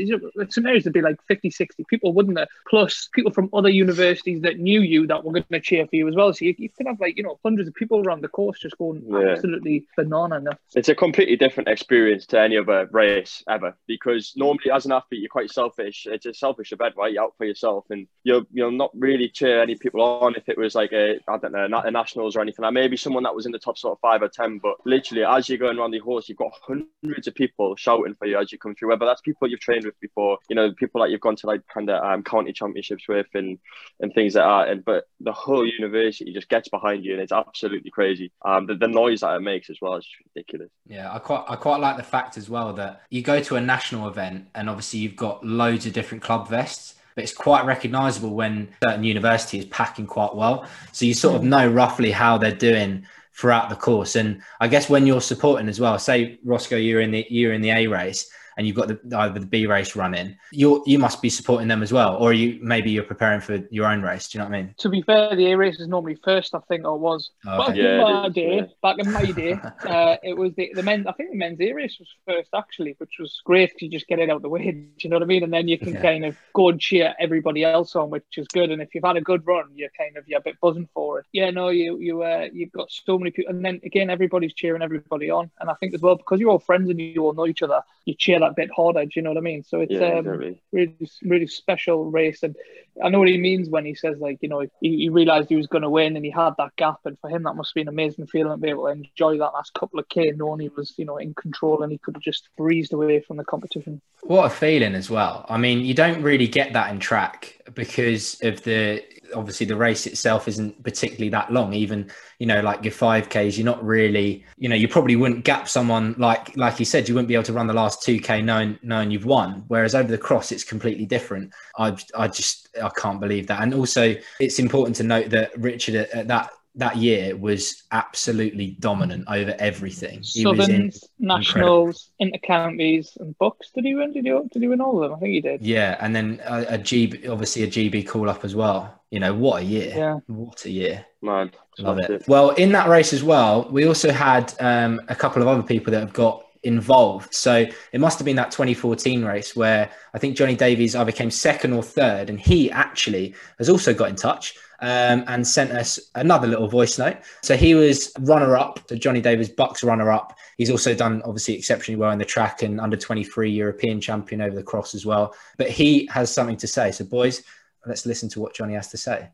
St 0.50 0.64
Mary's, 0.64 0.84
there'd 0.84 0.94
be 0.94 1.02
like 1.02 1.18
50, 1.28 1.50
60 1.50 1.84
people, 1.90 2.14
wouldn't 2.14 2.36
there? 2.36 2.48
Plus 2.70 3.10
people 3.14 3.32
from 3.32 3.50
other 3.54 3.70
universities 3.70 4.42
that 4.42 4.60
knew 4.60 4.82
you 4.82 5.08
that 5.08 5.24
were 5.24 5.32
going 5.34 5.46
to 5.52 5.60
cheer 5.60 5.86
for 5.88 5.96
you 5.96 6.08
as 6.08 6.16
well. 6.16 6.34
So 6.34 6.46
you, 6.46 6.56
you 6.58 6.70
could 6.70 6.88
have 6.88 7.00
like, 7.00 7.18
you 7.18 7.24
know, 7.24 7.40
hundreds 7.44 7.68
of 7.68 7.76
people 7.76 8.06
around 8.06 8.22
the 8.22 8.28
course 8.28 8.60
just 8.60 8.78
going 8.78 9.04
Yeah. 9.08 9.30
absolutely 9.32 9.86
banana. 9.98 10.58
it's 10.76 10.90
a 10.90 10.96
completely 10.96 11.36
different 11.36 11.70
experience 11.70 12.26
to 12.28 12.40
any 12.40 12.58
other 12.58 12.88
race 12.92 13.44
ever 13.50 13.76
because 13.88 14.34
normally 14.36 14.72
as 14.74 14.86
an 14.86 14.92
athlete 14.92 15.22
you're 15.22 15.30
quite 15.30 15.50
selfish 15.50 16.06
it's 16.10 16.26
a 16.26 16.34
selfish 16.34 16.72
event 16.72 16.96
right 16.98 17.14
you're 17.14 17.24
out 17.24 17.34
for 17.38 17.46
yourself 17.46 17.86
and 17.90 18.08
you'll 18.24 18.46
you'll 18.52 18.72
not 18.72 18.92
really 18.94 19.28
cheer 19.30 19.62
any 19.62 19.76
people 19.76 20.02
on 20.02 20.36
if 20.36 20.48
it 20.50 20.58
was 20.58 20.76
like 20.76 20.92
a 20.94 21.20
I 21.28 21.38
don't 21.38 21.52
know 21.54 21.68
not 21.68 21.88
a 21.88 21.92
nationals 21.92 22.36
or 22.36 22.42
anything 22.42 22.64
like 22.64 22.74
maybe 22.74 22.98
someone 23.02 23.24
that 23.24 23.36
was 23.36 23.46
in 23.46 23.52
the 23.52 23.60
top 23.60 23.78
sort 23.78 23.94
of 23.94 24.00
five 24.00 24.22
or 24.22 24.30
ten 24.30 24.60
but 24.60 24.76
literally 24.86 25.24
as 25.24 25.50
you're 25.50 25.58
going 25.58 25.78
around 25.78 25.92
the 25.92 26.00
horse 26.00 26.30
you've 26.30 26.38
got 26.38 26.52
hundreds 26.62 27.28
of 27.28 27.36
people 27.36 27.76
shouting 27.76 28.16
for 28.16 28.28
you 28.28 28.38
as 28.38 28.52
you 28.52 28.58
come 28.58 28.76
through 28.76 28.90
whether 28.90 29.06
that's 29.06 29.22
people 29.22 29.48
you've 29.48 29.60
trained 29.60 29.86
with 29.86 30.00
before 30.00 30.38
you 30.50 30.56
know 30.56 30.72
people 30.74 31.02
that 31.02 31.10
you've 31.10 31.22
gone 31.22 31.36
to 31.36 31.48
like 31.48 31.62
kind 31.74 31.90
of 31.90 32.04
um, 32.04 32.24
county 32.24 32.54
championships 32.54 33.08
with 33.08 33.28
and 33.34 33.58
and 34.00 34.14
things 34.14 34.36
like 34.36 34.46
that 34.46 34.72
and 34.72 34.86
but 34.86 35.06
the 35.20 35.32
whole 35.32 35.66
university 35.66 36.34
just 36.34 36.50
gets 36.50 36.70
behind 36.70 37.04
you 37.06 37.14
and 37.14 37.22
it's 37.22 37.32
absolutely 37.32 37.92
crazy. 37.92 38.32
Um 38.44 38.68
the, 38.68 38.76
the 38.76 38.88
noise 38.88 39.22
that 39.22 39.36
it 39.36 39.42
makes 39.42 39.70
as 39.70 39.78
well 39.82 39.96
is 39.96 40.08
ridiculous. 40.36 40.70
Yeah, 40.88 41.14
I 41.14 41.20
quite 41.20 41.44
I 41.48 41.56
quite 41.56 41.80
like 41.80 41.98
the 41.98 42.04
fact 42.04 42.38
as 42.38 42.50
well 42.50 42.74
that 42.74 43.02
you 43.10 43.22
go 43.22 43.42
to 43.42 43.56
a 43.56 43.62
national 43.62 44.08
event 44.08 44.48
and 44.56 44.70
obviously 44.70 45.00
you've 45.00 45.16
got 45.16 45.46
loads 45.46 45.86
of 45.86 45.94
different 45.94 46.24
club 46.24 46.48
vests, 46.48 46.96
but 47.16 47.24
it's 47.24 47.34
quite 47.34 47.66
recognisable 47.66 48.34
when 48.34 48.70
certain 48.84 49.04
university 49.04 49.60
is 49.60 49.66
packing 49.66 50.08
quite 50.08 50.36
well. 50.36 50.66
So 50.92 51.06
you 51.06 51.14
sort 51.14 51.36
of 51.36 51.44
know 51.44 51.68
roughly 51.68 52.12
how 52.12 52.38
they're 52.38 52.56
doing 52.56 53.06
throughout 53.34 53.70
the 53.70 53.76
course. 53.76 54.16
And 54.16 54.42
I 54.60 54.68
guess 54.68 54.90
when 54.90 55.08
you're 55.08 55.22
supporting 55.22 55.70
as 55.70 55.80
well, 55.80 55.98
say 56.00 56.40
Roscoe, 56.44 56.78
you're 56.78 57.02
in 57.02 57.12
the 57.12 57.26
you're 57.30 57.54
in 57.54 57.62
the 57.62 57.72
A 57.72 57.88
race 57.88 58.30
and 58.58 58.68
you've 58.68 58.76
got 58.76 58.88
the 58.88 59.00
either 59.18 59.40
the 59.40 59.46
B 59.46 59.66
race 59.66 59.96
running, 59.96 60.38
you 60.52 60.84
you 60.86 61.00
must 61.00 61.22
be 61.22 61.30
supporting 61.30 61.68
them 61.68 61.82
as 61.84 61.92
well, 61.94 62.18
or 62.18 62.34
you 62.34 62.60
maybe 62.62 62.92
you're 62.92 63.04
preparing 63.04 63.42
for 63.42 63.60
your 63.70 63.88
own 63.88 64.02
race. 64.02 64.28
Do 64.30 64.38
you 64.38 64.44
know 64.44 64.50
what 64.50 64.58
I 64.58 64.62
mean? 64.64 64.76
To 64.80 64.90
be 64.90 65.02
fair, 65.02 65.36
the 65.36 65.52
A 65.52 65.58
race 65.58 65.80
is 65.80 65.88
normally 65.88 66.16
first, 66.24 66.54
I 66.56 66.60
think, 66.68 66.86
or 66.86 66.98
was. 66.98 67.32
Oh, 67.46 67.66
Back. 67.68 67.76
Yeah, 67.76 67.84
in 67.84 68.00
it 68.00 68.04
my 68.04 68.26
is, 68.28 68.34
day, 68.34 68.56
yeah. 68.58 68.66
back 68.82 69.00
in 69.00 69.12
my 69.12 69.26
day, 69.32 69.54
uh, 69.88 70.18
it 70.24 70.38
was 70.38 70.54
the, 70.56 70.72
the 70.76 70.84
men. 70.84 71.06
I 71.08 71.12
think 71.14 71.32
the 71.32 71.38
men's 71.38 71.60
A 71.62 71.72
race 71.74 71.98
was 72.00 72.10
first 72.28 72.50
actually, 72.56 72.96
which 72.98 73.18
was 73.20 73.42
great 73.46 73.70
because 73.70 73.82
you 73.84 73.90
just 73.90 74.08
get 74.08 74.20
it 74.20 74.30
out 74.30 74.42
the 74.42 74.50
way. 74.50 74.72
Do 74.72 74.88
you 75.00 75.10
know 75.10 75.16
what 75.18 75.24
I 75.24 75.28
mean? 75.28 75.44
And 75.44 75.54
then 75.54 75.68
you 75.68 75.78
can 75.78 75.94
Yeah. 75.94 76.02
kind 76.02 76.26
of 76.26 76.36
go 76.54 76.70
and 76.70 76.80
cheer 76.80 77.14
everybody 77.20 77.64
else 77.64 77.96
on, 77.96 78.10
which 78.10 78.24
is 78.38 78.48
good. 78.50 78.72
And 78.72 78.82
if 78.82 78.94
you've 78.94 79.04
had 79.04 79.18
a 79.18 79.22
good 79.22 79.46
run, 79.46 79.66
you're 79.76 79.90
kind 79.98 80.18
of 80.18 80.28
you're 80.28 80.40
a 80.40 80.44
bit 80.44 80.60
buzzing 80.62 80.88
for 80.94 81.20
it. 81.20 81.26
Yeah, 81.34 81.50
no, 81.52 81.70
you 81.70 81.98
you 82.00 82.24
uh, 82.24 82.48
you've 82.52 82.72
got 82.72 82.92
so 82.92 83.18
many 83.18 83.32
people, 83.32 83.54
and 83.54 83.64
then 83.66 83.80
again, 83.84 84.10
everybody's 84.10 84.54
cheering 84.54 84.82
everybody 84.82 85.30
on. 85.30 85.50
And 85.60 85.70
I 85.70 85.74
think 85.76 85.94
as 85.94 86.02
well 86.02 86.16
because 86.16 86.40
you're 86.40 86.50
all 86.52 86.60
friends 86.60 86.90
and 86.90 87.00
you 87.00 87.24
all 87.24 87.34
know 87.34 87.48
each 87.48 87.62
other, 87.62 87.82
you 88.06 88.14
cheer 88.16 88.40
that 88.42 88.56
bit 88.56 88.70
harder. 88.76 89.06
Do 89.06 89.12
you 89.16 89.22
know 89.22 89.32
what 89.32 89.38
I 89.38 89.42
mean? 89.42 89.64
So 89.64 89.82
it's 89.82 89.92
yeah 89.92 90.18
um, 90.18 90.28
exactly. 90.28 90.62
really 90.72 91.10
really 91.24 91.48
special 91.48 92.06
race 92.06 92.44
and 92.44 92.56
I 93.04 93.10
know 93.10 93.20
what 93.20 93.28
he 93.28 93.38
means 93.38 93.70
when 93.70 93.86
he 93.86 93.96
says 93.96 94.18
like 94.20 94.40
you 94.42 94.50
know 94.50 94.62
he, 94.82 94.98
he 94.98 95.10
realized 95.10 95.50
he 95.50 95.56
was 95.56 95.68
going 95.68 95.84
to 95.84 95.90
win 95.90 96.16
and 96.16 96.26
he 96.26 96.32
had 96.32 96.54
that 96.58 96.76
gap 96.76 97.00
and 97.06 97.18
for 97.20 97.30
him 97.30 97.44
that 97.44 97.56
must 97.56 97.74
be 97.74 97.82
an 97.82 97.88
amazing 97.88 98.28
feeling 98.28 98.52
to 98.52 98.58
be 98.58 98.70
able 98.70 98.86
to 98.86 98.92
enjoy 98.92 99.38
that 99.38 99.54
last 99.54 99.74
couple 99.74 100.00
of 100.00 100.10
k 100.10 100.32
knowing 100.36 100.60
he 100.60 100.70
was 100.70 100.94
you 100.98 101.06
know 101.06 101.18
in 101.18 101.34
control 101.34 101.84
and 101.84 101.92
he 101.92 101.98
could 101.98 102.16
have 102.16 102.24
just 102.24 102.50
breezed 102.58 102.94
away 102.94 103.20
from 103.20 103.38
the 103.38 103.46
competition 103.46 104.02
What 104.24 104.46
a 104.46 104.50
feeling 104.50 104.96
as 104.96 105.10
well. 105.10 105.46
I 105.50 105.58
mean, 105.58 105.80
you 105.80 105.94
don't 105.94 106.22
really 106.22 106.48
get 106.48 106.74
that 106.74 106.92
in 106.92 107.00
track 107.00 107.58
because 107.74 108.40
of 108.44 108.64
the 108.64 109.04
obviously 109.34 109.66
the 109.66 109.76
race 109.76 110.06
itself 110.06 110.48
isn't 110.48 110.84
particularly 110.84 111.30
that 111.30 111.52
long. 111.52 111.74
Even 111.74 112.12
you 112.40 112.46
know, 112.48 112.62
like 112.62 112.84
your 112.84 112.92
five 112.92 113.30
Ks, 113.30 113.58
you're 113.58 113.66
not 113.66 113.84
really, 113.84 114.44
you 114.58 114.68
know, 114.70 114.76
you 114.76 114.88
probably 114.88 115.16
wouldn't 115.16 115.46
gap 115.46 115.68
someone 115.68 116.16
like 116.18 116.56
like 116.58 116.80
you 116.80 116.86
said, 116.86 117.08
you 117.08 117.16
wouldn't 117.16 117.28
be 117.28 117.36
able 117.36 117.44
to 117.44 117.54
run 117.54 117.68
the 117.68 117.74
last 117.74 118.04
two 118.04 118.20
K 118.20 118.42
knowing 118.42 118.78
knowing 118.84 119.12
you've 119.12 119.26
won. 119.26 119.64
Whereas 119.68 119.96
over 119.96 120.12
the 120.12 120.18
cross, 120.18 120.52
it's 120.52 120.64
completely 120.64 121.06
different. 121.06 121.54
I 121.78 121.98
I 122.16 122.28
just 122.28 122.70
I 122.82 122.90
can't 122.90 123.20
believe 123.20 123.48
that. 123.48 123.62
And 123.62 123.74
also, 123.74 124.16
it's 124.40 124.60
important 124.60 124.96
to 124.98 125.04
note 125.04 125.30
that 125.30 125.58
Richard 125.58 125.96
at, 125.96 126.10
at 126.12 126.28
that 126.28 126.52
that 126.76 126.96
year 126.96 127.36
was 127.36 127.84
absolutely 127.92 128.78
dominant 128.80 129.26
over 129.28 129.54
everything. 129.60 130.22
He 130.24 130.46
was 130.46 130.70
in 130.70 130.92
Southerns, 130.92 131.10
Nationals, 131.20 132.12
Intercounties 132.22 133.18
and 133.20 133.38
BUCS 133.40 133.72
did 133.74 133.84
he 133.84 133.96
win 133.96 134.14
did 134.14 134.26
he, 134.26 134.32
did 134.52 134.62
he 134.62 134.68
win 134.68 134.80
all 134.80 135.04
of 135.04 135.10
them 135.10 135.18
I 135.18 135.20
think 135.20 135.34
he 135.34 135.42
did 135.42 135.62
Yeah, 135.62 135.98
and 136.00 136.16
then 136.16 136.42
a, 136.46 136.76
a 136.76 136.78
GB, 136.78 137.28
obviously 137.28 137.64
a 137.64 137.68
GB 137.68 138.08
call 138.08 138.30
up 138.30 138.46
as 138.46 138.56
well. 138.56 139.02
You 139.10 139.20
know, 139.20 139.34
what 139.34 139.64
a 139.64 139.66
year! 139.66 139.94
Yeah. 139.94 140.20
What 140.28 140.64
a 140.64 140.72
year! 140.72 141.06
Man, 141.22 141.52
Love 141.80 141.98
loved 141.98 142.10
it. 142.10 142.28
Well, 142.30 142.52
in 142.52 142.72
that 142.72 142.88
race 142.88 143.12
as 143.12 143.24
well, 143.24 143.68
we 143.70 143.86
also 143.86 144.10
had 144.12 144.54
um, 144.62 145.02
a 145.10 145.16
couple 145.16 145.42
of 145.42 145.50
other 145.50 145.64
people 145.64 145.92
that 145.92 146.00
have 146.00 146.14
got 146.14 146.46
involved. 146.64 147.34
So 147.34 147.66
it 147.92 148.00
must 148.00 148.20
have 148.20 148.26
been 148.26 148.36
that 148.36 148.52
2014 148.52 149.26
race 149.26 149.56
where 149.56 149.90
I 150.14 150.20
think 150.20 150.38
Johnny 150.38 150.56
Davies 150.56 150.96
either 150.96 151.12
came 151.12 151.32
second 151.32 151.74
or 151.74 151.84
third, 151.84 152.30
and 152.30 152.40
he 152.40 152.72
actually 152.72 153.36
has 153.58 153.70
also 153.70 153.94
got 153.94 154.10
in 154.10 154.16
touch. 154.16 154.58
Um, 154.84 155.24
and 155.28 155.48
sent 155.48 155.70
us 155.74 156.00
another 156.16 156.48
little 156.48 156.68
voice 156.68 156.98
note. 156.98 157.18
So 157.44 157.56
he 157.56 157.76
was 157.76 158.12
runner 158.22 158.58
up, 158.58 158.80
so 158.90 158.96
Johnny 158.96 159.22
Davies 159.22 159.48
BUCS 159.48 159.84
runner 159.84 160.12
up. 160.12 160.36
He's 160.58 160.72
also 160.72 160.96
done 160.96 161.22
obviously 161.24 161.54
exceptionally 161.54 162.00
well 162.00 162.10
in 162.10 162.18
the 162.18 162.26
track 162.26 162.64
and 162.64 162.82
under 162.82 162.98
23 162.98 163.52
European 163.52 164.02
champion 164.02 164.42
over 164.42 164.56
the 164.56 164.64
cross 164.64 164.96
as 164.96 165.06
well. 165.06 165.36
But 165.60 165.70
he 165.70 166.10
has 166.12 166.34
something 166.34 166.58
to 166.58 166.68
say. 166.68 166.92
So, 166.92 167.06
boys, 167.06 167.44
let's 167.86 168.08
listen 168.08 168.28
to 168.30 168.40
what 168.40 168.56
Johnny 168.56 168.74
has 168.74 168.88
to 168.88 168.98
say. 168.98 169.30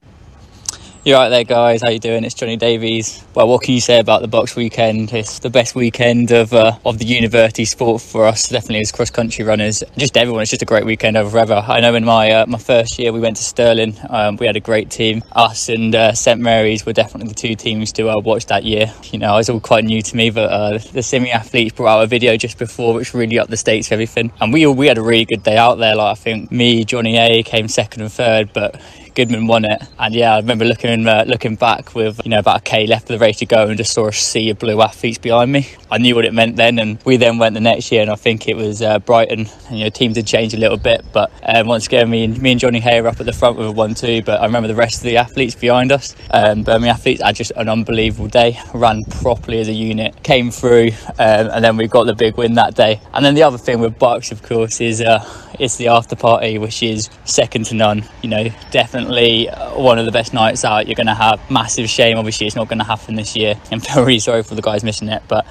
You're 1.03 1.17
right 1.17 1.29
there, 1.29 1.45
guys. 1.45 1.81
How 1.81 1.89
you 1.89 1.99
doing? 1.99 2.25
It's 2.25 2.33
Johnny 2.33 2.57
Davies. 2.57 3.23
Well, 3.33 3.47
what 3.47 3.61
can 3.61 3.73
you 3.73 3.79
say 3.79 3.99
about 3.99 4.21
the 4.21 4.27
box 4.27 4.57
weekend? 4.57 5.13
It's 5.13 5.39
the 5.39 5.49
best 5.49 5.73
weekend 5.73 6.31
of 6.31 6.53
uh, 6.53 6.77
of 6.85 6.97
the 6.97 7.05
university 7.05 7.63
sport 7.63 8.01
for 8.01 8.25
us, 8.25 8.49
definitely 8.49 8.81
as 8.81 8.91
cross 8.91 9.09
country 9.09 9.45
runners. 9.45 9.83
Just 9.97 10.17
everyone. 10.17 10.41
It's 10.41 10.51
just 10.51 10.63
a 10.63 10.65
great 10.65 10.85
weekend 10.85 11.15
over 11.15 11.37
ever. 11.37 11.63
I 11.65 11.79
know 11.79 11.95
in 11.95 12.03
my 12.03 12.31
uh, 12.31 12.45
my 12.45 12.57
first 12.57 12.99
year 12.99 13.13
we 13.13 13.21
went 13.21 13.37
to 13.37 13.43
Stirling. 13.43 13.95
Um, 14.09 14.35
we 14.35 14.47
had 14.47 14.57
a 14.57 14.59
great 14.59 14.89
team. 14.89 15.23
Us 15.31 15.69
and 15.69 15.95
uh, 15.95 16.11
St 16.11 16.41
Mary's 16.41 16.85
were 16.85 16.93
definitely 16.93 17.29
the 17.29 17.35
two 17.35 17.55
teams 17.55 17.93
to 17.93 18.09
uh, 18.09 18.19
watch 18.19 18.47
that 18.47 18.65
year. 18.65 18.93
You 19.05 19.19
know, 19.19 19.35
it 19.35 19.37
was 19.37 19.49
all 19.49 19.61
quite 19.61 19.85
new 19.85 20.01
to 20.01 20.15
me, 20.17 20.29
but 20.29 20.51
uh, 20.51 20.77
the 20.91 21.03
semi 21.03 21.31
athletes 21.31 21.73
brought 21.73 21.99
out 21.99 22.03
a 22.03 22.07
video 22.07 22.35
just 22.35 22.57
before, 22.57 22.93
which 22.93 23.13
really 23.13 23.39
upped 23.39 23.51
the 23.51 23.57
stakes 23.57 23.87
of 23.87 23.93
everything. 23.93 24.33
And 24.41 24.51
we 24.51 24.67
all, 24.67 24.75
we 24.75 24.87
had 24.87 24.97
a 24.97 25.03
really 25.03 25.25
good 25.25 25.43
day 25.43 25.55
out 25.57 25.75
there. 25.75 25.95
Like 25.95 26.17
I 26.17 26.19
think 26.19 26.51
me, 26.51 26.83
Johnny 26.83 27.15
Hay 27.15 27.43
came 27.43 27.69
second 27.69 28.01
and 28.01 28.11
third, 28.11 28.51
but 28.51 28.81
Goodman 29.17 29.47
won 29.47 29.65
it, 29.65 29.81
and 29.97 30.13
yeah, 30.13 30.35
I 30.35 30.37
remember 30.37 30.63
looking 30.63 30.86
uh, 30.87 31.23
looking 31.27 31.55
back 31.55 31.95
with 31.95 32.21
you 32.23 32.29
know 32.29 32.39
about 32.39 32.59
a 32.59 32.63
k 32.63 32.87
left 32.87 33.09
of 33.09 33.19
the 33.19 33.25
race 33.25 33.39
to 33.39 33.45
go, 33.45 33.67
and 33.67 33.77
just 33.77 33.93
saw 33.93 34.07
a 34.07 34.13
sea 34.13 34.49
of 34.49 34.59
blue 34.59 34.81
athletes 34.81 35.17
behind 35.17 35.51
me. 35.51 35.67
I 35.89 35.97
knew 35.97 36.15
what 36.15 36.25
it 36.25 36.33
meant 36.33 36.55
then, 36.55 36.79
and 36.79 37.01
we 37.03 37.17
then 37.17 37.37
went 37.37 37.53
the 37.53 37.61
next 37.61 37.91
year, 37.91 38.01
and 38.01 38.11
I 38.11 38.15
think 38.15 38.47
it 38.47 38.55
was 38.55 38.81
uh, 38.81 38.99
Brighton. 38.99 39.47
And, 39.67 39.77
you 39.77 39.83
know, 39.85 39.89
teams 39.89 40.17
had 40.17 40.27
changed 40.27 40.55
a 40.55 40.59
little 40.59 40.77
bit, 40.77 41.05
but 41.13 41.31
um, 41.43 41.67
once 41.67 41.87
again, 41.87 42.09
me 42.09 42.23
and 42.23 42.41
me 42.41 42.51
and 42.51 42.59
Johnny 42.59 42.79
Hay 42.79 43.01
were 43.01 43.07
up 43.07 43.19
at 43.19 43.25
the 43.25 43.33
front 43.33 43.57
with 43.57 43.67
a 43.67 43.71
one-two. 43.71 44.21
But 44.23 44.41
I 44.41 44.45
remember 44.45 44.67
the 44.67 44.75
rest 44.75 44.97
of 44.97 45.03
the 45.03 45.17
athletes 45.17 45.55
behind 45.55 45.91
us. 45.91 46.15
Um, 46.31 46.63
Birmingham 46.63 46.95
athletes 46.95 47.21
had 47.21 47.35
just 47.35 47.51
an 47.55 47.69
unbelievable 47.69 48.27
day, 48.27 48.59
ran 48.73 49.03
properly 49.05 49.59
as 49.59 49.67
a 49.67 49.73
unit, 49.73 50.23
came 50.23 50.51
through, 50.51 50.89
um, 51.19 51.49
and 51.51 51.63
then 51.63 51.77
we 51.77 51.87
got 51.87 52.05
the 52.05 52.15
big 52.15 52.37
win 52.37 52.53
that 52.55 52.75
day. 52.75 52.99
And 53.13 53.23
then 53.25 53.35
the 53.35 53.43
other 53.43 53.57
thing 53.57 53.79
with 53.79 53.97
BUCS, 53.97 54.31
of 54.31 54.43
course, 54.43 54.81
is 54.81 55.01
uh, 55.01 55.23
it's 55.59 55.77
the 55.77 55.87
after 55.87 56.15
party, 56.15 56.57
which 56.57 56.83
is 56.83 57.09
second 57.25 57.65
to 57.67 57.75
none. 57.75 58.03
You 58.21 58.29
know, 58.29 58.49
definitely 58.71 59.47
one 59.75 59.97
of 59.97 60.05
the 60.05 60.11
best 60.11 60.33
nights 60.33 60.63
out 60.65 60.76
you're 60.85 60.95
going 60.95 61.07
to 61.07 61.15
have. 61.15 61.39
Massive 61.49 61.89
shame, 61.89 62.17
obviously, 62.17 62.45
it's 62.45 62.55
not 62.55 62.67
going 62.67 62.79
to 62.79 62.85
happen 62.85 63.15
this 63.15 63.35
year. 63.35 63.55
I'm 63.71 63.79
very 63.79 64.19
sorry 64.19 64.43
for 64.43 64.53
the 64.53 64.61
guys 64.61 64.83
missing 64.83 65.07
it, 65.07 65.23
but 65.27 65.45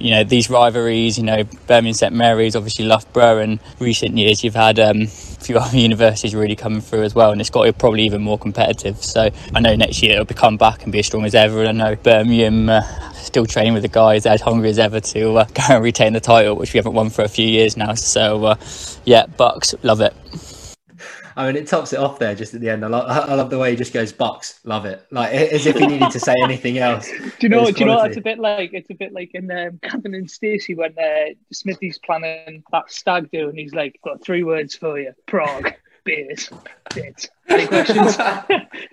you 0.00 0.10
know 0.10 0.24
these 0.24 0.48
rivalries 0.48 1.18
you 1.18 1.24
know 1.24 1.44
birmingham 1.66 1.92
st 1.92 2.14
mary's 2.14 2.56
obviously 2.56 2.84
loughborough 2.86 3.38
and 3.38 3.60
recent 3.78 4.16
years 4.16 4.42
you've 4.42 4.54
had 4.54 4.78
um, 4.78 5.02
a 5.02 5.06
few 5.06 5.58
other 5.58 5.76
universities 5.76 6.34
really 6.34 6.56
coming 6.56 6.80
through 6.80 7.02
as 7.02 7.14
well 7.14 7.30
and 7.30 7.40
it's 7.40 7.50
got 7.50 7.64
to 7.64 7.72
probably 7.72 8.02
even 8.02 8.22
more 8.22 8.38
competitive 8.38 8.96
so 8.96 9.28
i 9.54 9.60
know 9.60 9.76
next 9.76 10.02
year 10.02 10.12
it'll 10.12 10.24
be 10.24 10.34
come 10.34 10.56
back 10.56 10.82
and 10.82 10.92
be 10.92 11.00
as 11.00 11.06
strong 11.06 11.24
as 11.24 11.34
ever 11.34 11.64
and 11.64 11.82
i 11.82 11.90
know 11.90 11.96
birmingham 11.96 12.68
uh, 12.68 12.82
still 13.12 13.46
training 13.46 13.74
with 13.74 13.82
the 13.82 13.88
guys 13.88 14.24
as 14.26 14.40
hungry 14.40 14.70
as 14.70 14.78
ever 14.78 15.00
to 15.00 15.36
uh, 15.36 15.44
go 15.54 15.62
and 15.68 15.84
retain 15.84 16.12
the 16.12 16.20
title 16.20 16.56
which 16.56 16.72
we 16.72 16.78
haven't 16.78 16.94
won 16.94 17.10
for 17.10 17.22
a 17.22 17.28
few 17.28 17.46
years 17.46 17.76
now 17.76 17.94
so 17.94 18.44
uh, 18.44 18.56
yeah 19.04 19.26
BUCS 19.26 19.74
love 19.82 20.00
it 20.00 20.14
I 21.36 21.46
mean, 21.46 21.56
it 21.56 21.66
tops 21.66 21.92
it 21.92 21.98
off 21.98 22.18
there 22.18 22.34
just 22.34 22.54
at 22.54 22.60
the 22.60 22.68
end. 22.68 22.84
I 22.84 22.88
love, 22.88 23.10
I 23.10 23.34
love 23.34 23.50
the 23.50 23.58
way 23.58 23.70
he 23.70 23.76
just 23.76 23.92
goes 23.92 24.12
BUCS, 24.12 24.60
love 24.64 24.84
it, 24.84 25.06
like 25.10 25.32
as 25.32 25.66
if 25.66 25.76
he 25.76 25.86
needed 25.86 26.10
to 26.10 26.20
say 26.20 26.34
anything 26.44 26.78
else. 26.78 27.08
do 27.08 27.32
you 27.40 27.48
know? 27.48 27.70
Do 27.70 27.80
you 27.80 27.86
know? 27.86 28.02
It's 28.02 28.16
a 28.16 28.20
bit 28.20 28.38
like 28.38 28.70
it's 28.72 28.90
a 28.90 28.94
bit 28.94 29.12
like 29.12 29.30
in 29.34 29.50
um, 29.50 29.78
Gavin 29.82 30.14
and 30.14 30.30
Stacey 30.30 30.74
when 30.74 30.98
uh, 30.98 31.34
Smithy's 31.52 31.98
planning 31.98 32.62
that 32.72 32.90
stag 32.90 33.30
do, 33.30 33.48
and 33.48 33.58
he's 33.58 33.74
like, 33.74 34.00
"Got 34.04 34.22
three 34.22 34.44
words 34.44 34.74
for 34.74 34.98
you: 34.98 35.12
Prague." 35.26 35.74
Beers, 36.02 36.48
bits. 36.94 37.28
Any 37.48 37.66
questions? 37.66 38.16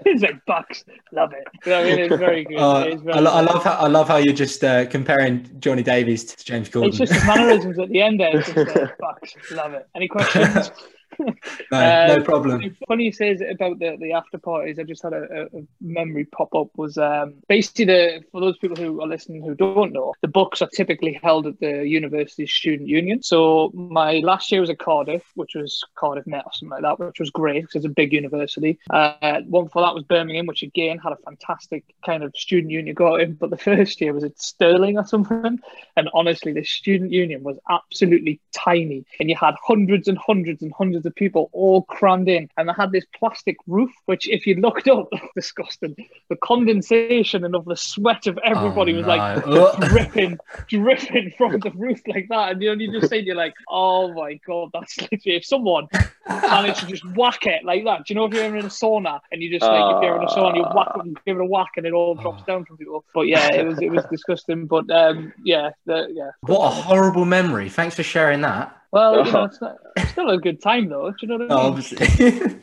it's 0.05 0.21
like 0.21 0.45
BUCS. 0.45 0.83
Love 1.13 1.31
it. 1.33 1.47
I 1.65 1.83
mean, 1.83 1.99
it's 1.99 2.15
very 2.17 2.43
good. 2.43 2.57
Uh, 2.57 2.83
it's 2.87 3.01
very 3.01 3.15
I, 3.15 3.19
lo- 3.19 3.31
I, 3.31 3.41
love 3.41 3.63
how 3.63 3.71
I 3.71 3.87
love 3.87 4.07
how 4.09 4.17
you're 4.17 4.33
just 4.33 4.63
uh, 4.63 4.85
comparing 4.87 5.49
Johnny 5.59 5.83
Davies 5.83 6.25
to 6.25 6.43
James 6.43 6.69
Corden. 6.69 6.89
It's 6.89 6.97
just 6.97 7.13
the 7.13 7.25
mannerisms 7.25 7.79
at 7.79 7.89
the 7.89 8.01
end 8.01 8.19
there. 8.19 8.37
It's 8.37 8.47
just, 8.53 8.75
uh, 8.75 8.87
BUCS. 8.99 9.55
Love 9.55 9.73
it. 9.73 9.87
Any 9.95 10.07
questions? 10.07 10.71
no, 11.71 11.79
um, 11.79 12.07
no 12.07 12.23
problem. 12.23 12.75
Funny 12.87 13.05
you 13.05 13.11
say 13.11 13.31
about 13.49 13.79
the, 13.79 13.97
the 13.99 14.13
after 14.13 14.37
parties. 14.37 14.79
I 14.79 14.83
just 14.83 15.03
had 15.03 15.13
a, 15.13 15.47
a 15.53 15.61
memory 15.81 16.25
pop 16.25 16.53
up. 16.53 16.69
Was 16.75 16.97
um, 16.97 17.35
basically 17.47 17.85
the 17.85 18.23
for 18.31 18.41
those 18.41 18.57
people 18.57 18.77
who 18.77 19.01
are 19.01 19.07
listening 19.07 19.41
who 19.41 19.55
don't 19.55 19.93
know, 19.93 20.13
the 20.21 20.27
BUCS 20.27 20.61
are 20.61 20.69
typically 20.75 21.19
held 21.23 21.47
at 21.47 21.59
the 21.59 21.87
university 21.87 22.45
student 22.47 22.87
union. 22.87 23.23
So 23.23 23.71
my 23.73 24.19
last 24.19 24.51
year 24.51 24.61
was 24.61 24.69
at 24.69 24.79
Cardiff, 24.79 25.23
which 25.35 25.55
was 25.55 25.83
Cardiff 25.95 26.27
Met 26.27 26.45
or 26.45 26.51
something 26.53 26.69
like 26.69 26.83
that, 26.83 27.05
which 27.05 27.19
was 27.19 27.29
great 27.29 27.61
because 27.61 27.75
it's 27.75 27.85
a 27.85 27.89
big 27.89 28.13
university. 28.13 28.79
Uh, 28.89 29.41
one 29.47 29.69
for 29.69 29.81
that 29.81 29.95
was 29.95 30.03
Birmingham, 30.03 30.45
which 30.45 30.63
again 30.63 30.97
had 30.97 31.13
a 31.13 31.17
fantastic 31.17 31.83
kind 32.05 32.23
of 32.23 32.35
student 32.35 32.71
union 32.71 32.93
got 32.93 33.21
in. 33.21 33.33
But 33.33 33.49
the 33.49 33.57
first 33.69 33.99
year 34.01 34.13
was 34.13 34.23
at 34.23 34.39
Stirling 34.39 34.97
or 34.97 35.05
something, 35.05 35.59
and 35.95 36.09
honestly, 36.13 36.53
the 36.53 36.63
student 36.63 37.11
union 37.11 37.43
was 37.43 37.57
absolutely 37.69 38.39
tiny, 38.53 39.05
and 39.19 39.29
you 39.29 39.35
had 39.35 39.55
hundreds 39.65 40.07
and 40.07 40.17
hundreds 40.17 40.61
and 40.61 40.73
hundreds 40.77 41.05
of 41.07 41.15
people 41.15 41.49
all 41.53 41.83
crammed 41.83 42.29
in, 42.29 42.49
and 42.57 42.69
they 42.69 42.73
had 42.73 42.91
this 42.91 43.05
plastic 43.17 43.57
roof, 43.67 43.91
which, 44.05 44.29
if 44.29 44.45
you 44.45 44.55
looked 44.55 44.87
up, 44.87 45.09
disgusting. 45.35 45.95
The 46.29 46.35
condensation 46.37 47.43
and 47.43 47.55
of 47.55 47.65
the 47.65 47.75
sweat 47.77 48.27
of 48.27 48.37
everybody 48.43 48.93
Oh, 48.93 48.97
was 48.97 49.05
no. 49.07 49.15
like 49.15 49.77
dripping, 49.89 50.37
dripping 50.67 51.33
from 51.37 51.59
the 51.59 51.71
roof 51.71 52.01
like 52.07 52.27
that, 52.29 52.51
and 52.51 52.61
you 52.61 52.75
know, 52.75 52.81
you 52.81 52.91
just 52.99 53.09
say, 53.09 53.19
you're 53.19 53.35
like, 53.35 53.53
oh 53.69 54.13
my 54.13 54.39
god, 54.45 54.69
that's 54.73 54.99
literally 55.01 55.37
if 55.37 55.45
someone 55.45 55.87
managed 56.27 56.79
to 56.81 56.87
just 56.87 57.05
whack 57.15 57.45
it 57.45 57.63
like 57.63 57.83
that. 57.85 58.05
Do 58.05 58.13
you 58.13 58.15
know 58.15 58.25
if 58.25 58.33
you're 58.33 58.43
in 58.55 58.65
a 58.65 58.69
sauna 58.69 59.19
and 59.31 59.41
you 59.41 59.49
just 59.49 59.63
like 59.69 59.95
if 59.95 60.03
you're 60.03 60.17
in 60.17 60.23
a 60.23 60.27
sauna, 60.27 60.55
you 60.55 60.65
whack 60.75 60.89
it 60.95 61.01
and 61.05 61.17
give 61.25 61.37
it 61.37 61.41
a 61.41 61.45
whack, 61.45 61.71
and 61.77 61.85
it 61.85 61.93
all 61.93 62.15
drops 62.15 62.43
down 62.43 62.65
from 62.65 62.77
people. 62.77 63.05
But 63.13 63.21
yeah, 63.21 63.53
it 63.53 63.65
was 63.65 63.81
it 63.81 63.89
was 63.91 64.03
disgusting. 64.11 64.65
But 64.67 64.89
um, 64.91 65.33
yeah, 65.43 65.71
the, 65.85 66.07
yeah. 66.11 66.31
What 66.41 66.65
a 66.65 66.69
horrible 66.69 67.25
memory. 67.25 67.69
Thanks 67.69 67.95
for 67.95 68.03
sharing 68.03 68.41
that. 68.41 68.76
Well, 68.91 69.23
you 69.25 69.31
know, 69.31 69.43
it's, 69.45 69.61
not, 69.61 69.77
it's 69.95 70.11
still 70.11 70.29
a 70.29 70.37
good 70.39 70.61
time 70.61 70.89
though. 70.89 71.11
Do 71.11 71.17
you 71.21 71.27
know 71.29 71.37
what 71.37 71.47
I 71.47 71.49
Oh, 71.49 71.55
mean? 71.55 71.67
obviously. 71.67 72.07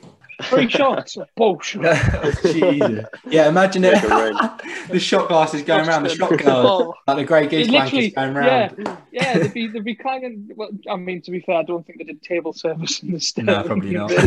Three 0.42 0.68
shots, 0.68 1.16
bullshit. 1.36 1.82
Jesus. 2.42 3.04
Yeah, 3.28 3.48
imagine 3.48 3.84
it. 3.84 3.94
Make 3.94 4.04
it 4.04 4.10
rain. 4.10 4.86
the 4.90 4.98
shot 5.00 5.28
glasses 5.28 5.62
going 5.62 5.88
around, 5.88 6.02
the 6.02 6.08
shot 6.14 6.30
girls, 6.38 6.44
Oh, 6.46 6.94
like 7.06 7.16
the 7.18 7.24
Grey 7.24 7.46
Goose 7.46 7.68
blankets 7.68 8.14
going 8.14 8.34
round. 8.34 8.74
yeah, 8.78 8.96
yeah. 9.12 9.38
They'd 9.38 9.52
be 9.54 9.66
they'd 9.68 9.84
be 9.84 9.94
clanging. 9.94 10.50
Well, 10.56 10.70
I 10.90 10.96
mean, 10.96 11.20
to 11.22 11.30
be 11.30 11.40
fair, 11.40 11.56
I 11.56 11.62
don't 11.62 11.86
think 11.86 11.98
they 11.98 12.04
did 12.04 12.22
table 12.22 12.52
service 12.52 13.02
in 13.02 13.12
the 13.12 13.20
state. 13.20 13.44
No, 13.44 13.62
probably 13.62 13.92
not. 13.92 14.10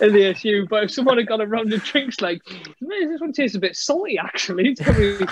in 0.00 0.12
the 0.12 0.32
SU, 0.36 0.66
but 0.68 0.84
if 0.84 0.90
someone 0.90 1.18
had 1.18 1.26
got 1.26 1.40
around 1.40 1.70
the 1.70 1.78
drinks, 1.78 2.20
like 2.20 2.42
this 2.80 3.20
one 3.20 3.32
tastes 3.32 3.56
a 3.56 3.60
bit 3.60 3.76
salty. 3.76 4.18
Actually, 4.18 4.68
it's 4.70 4.80
probably 4.82 5.26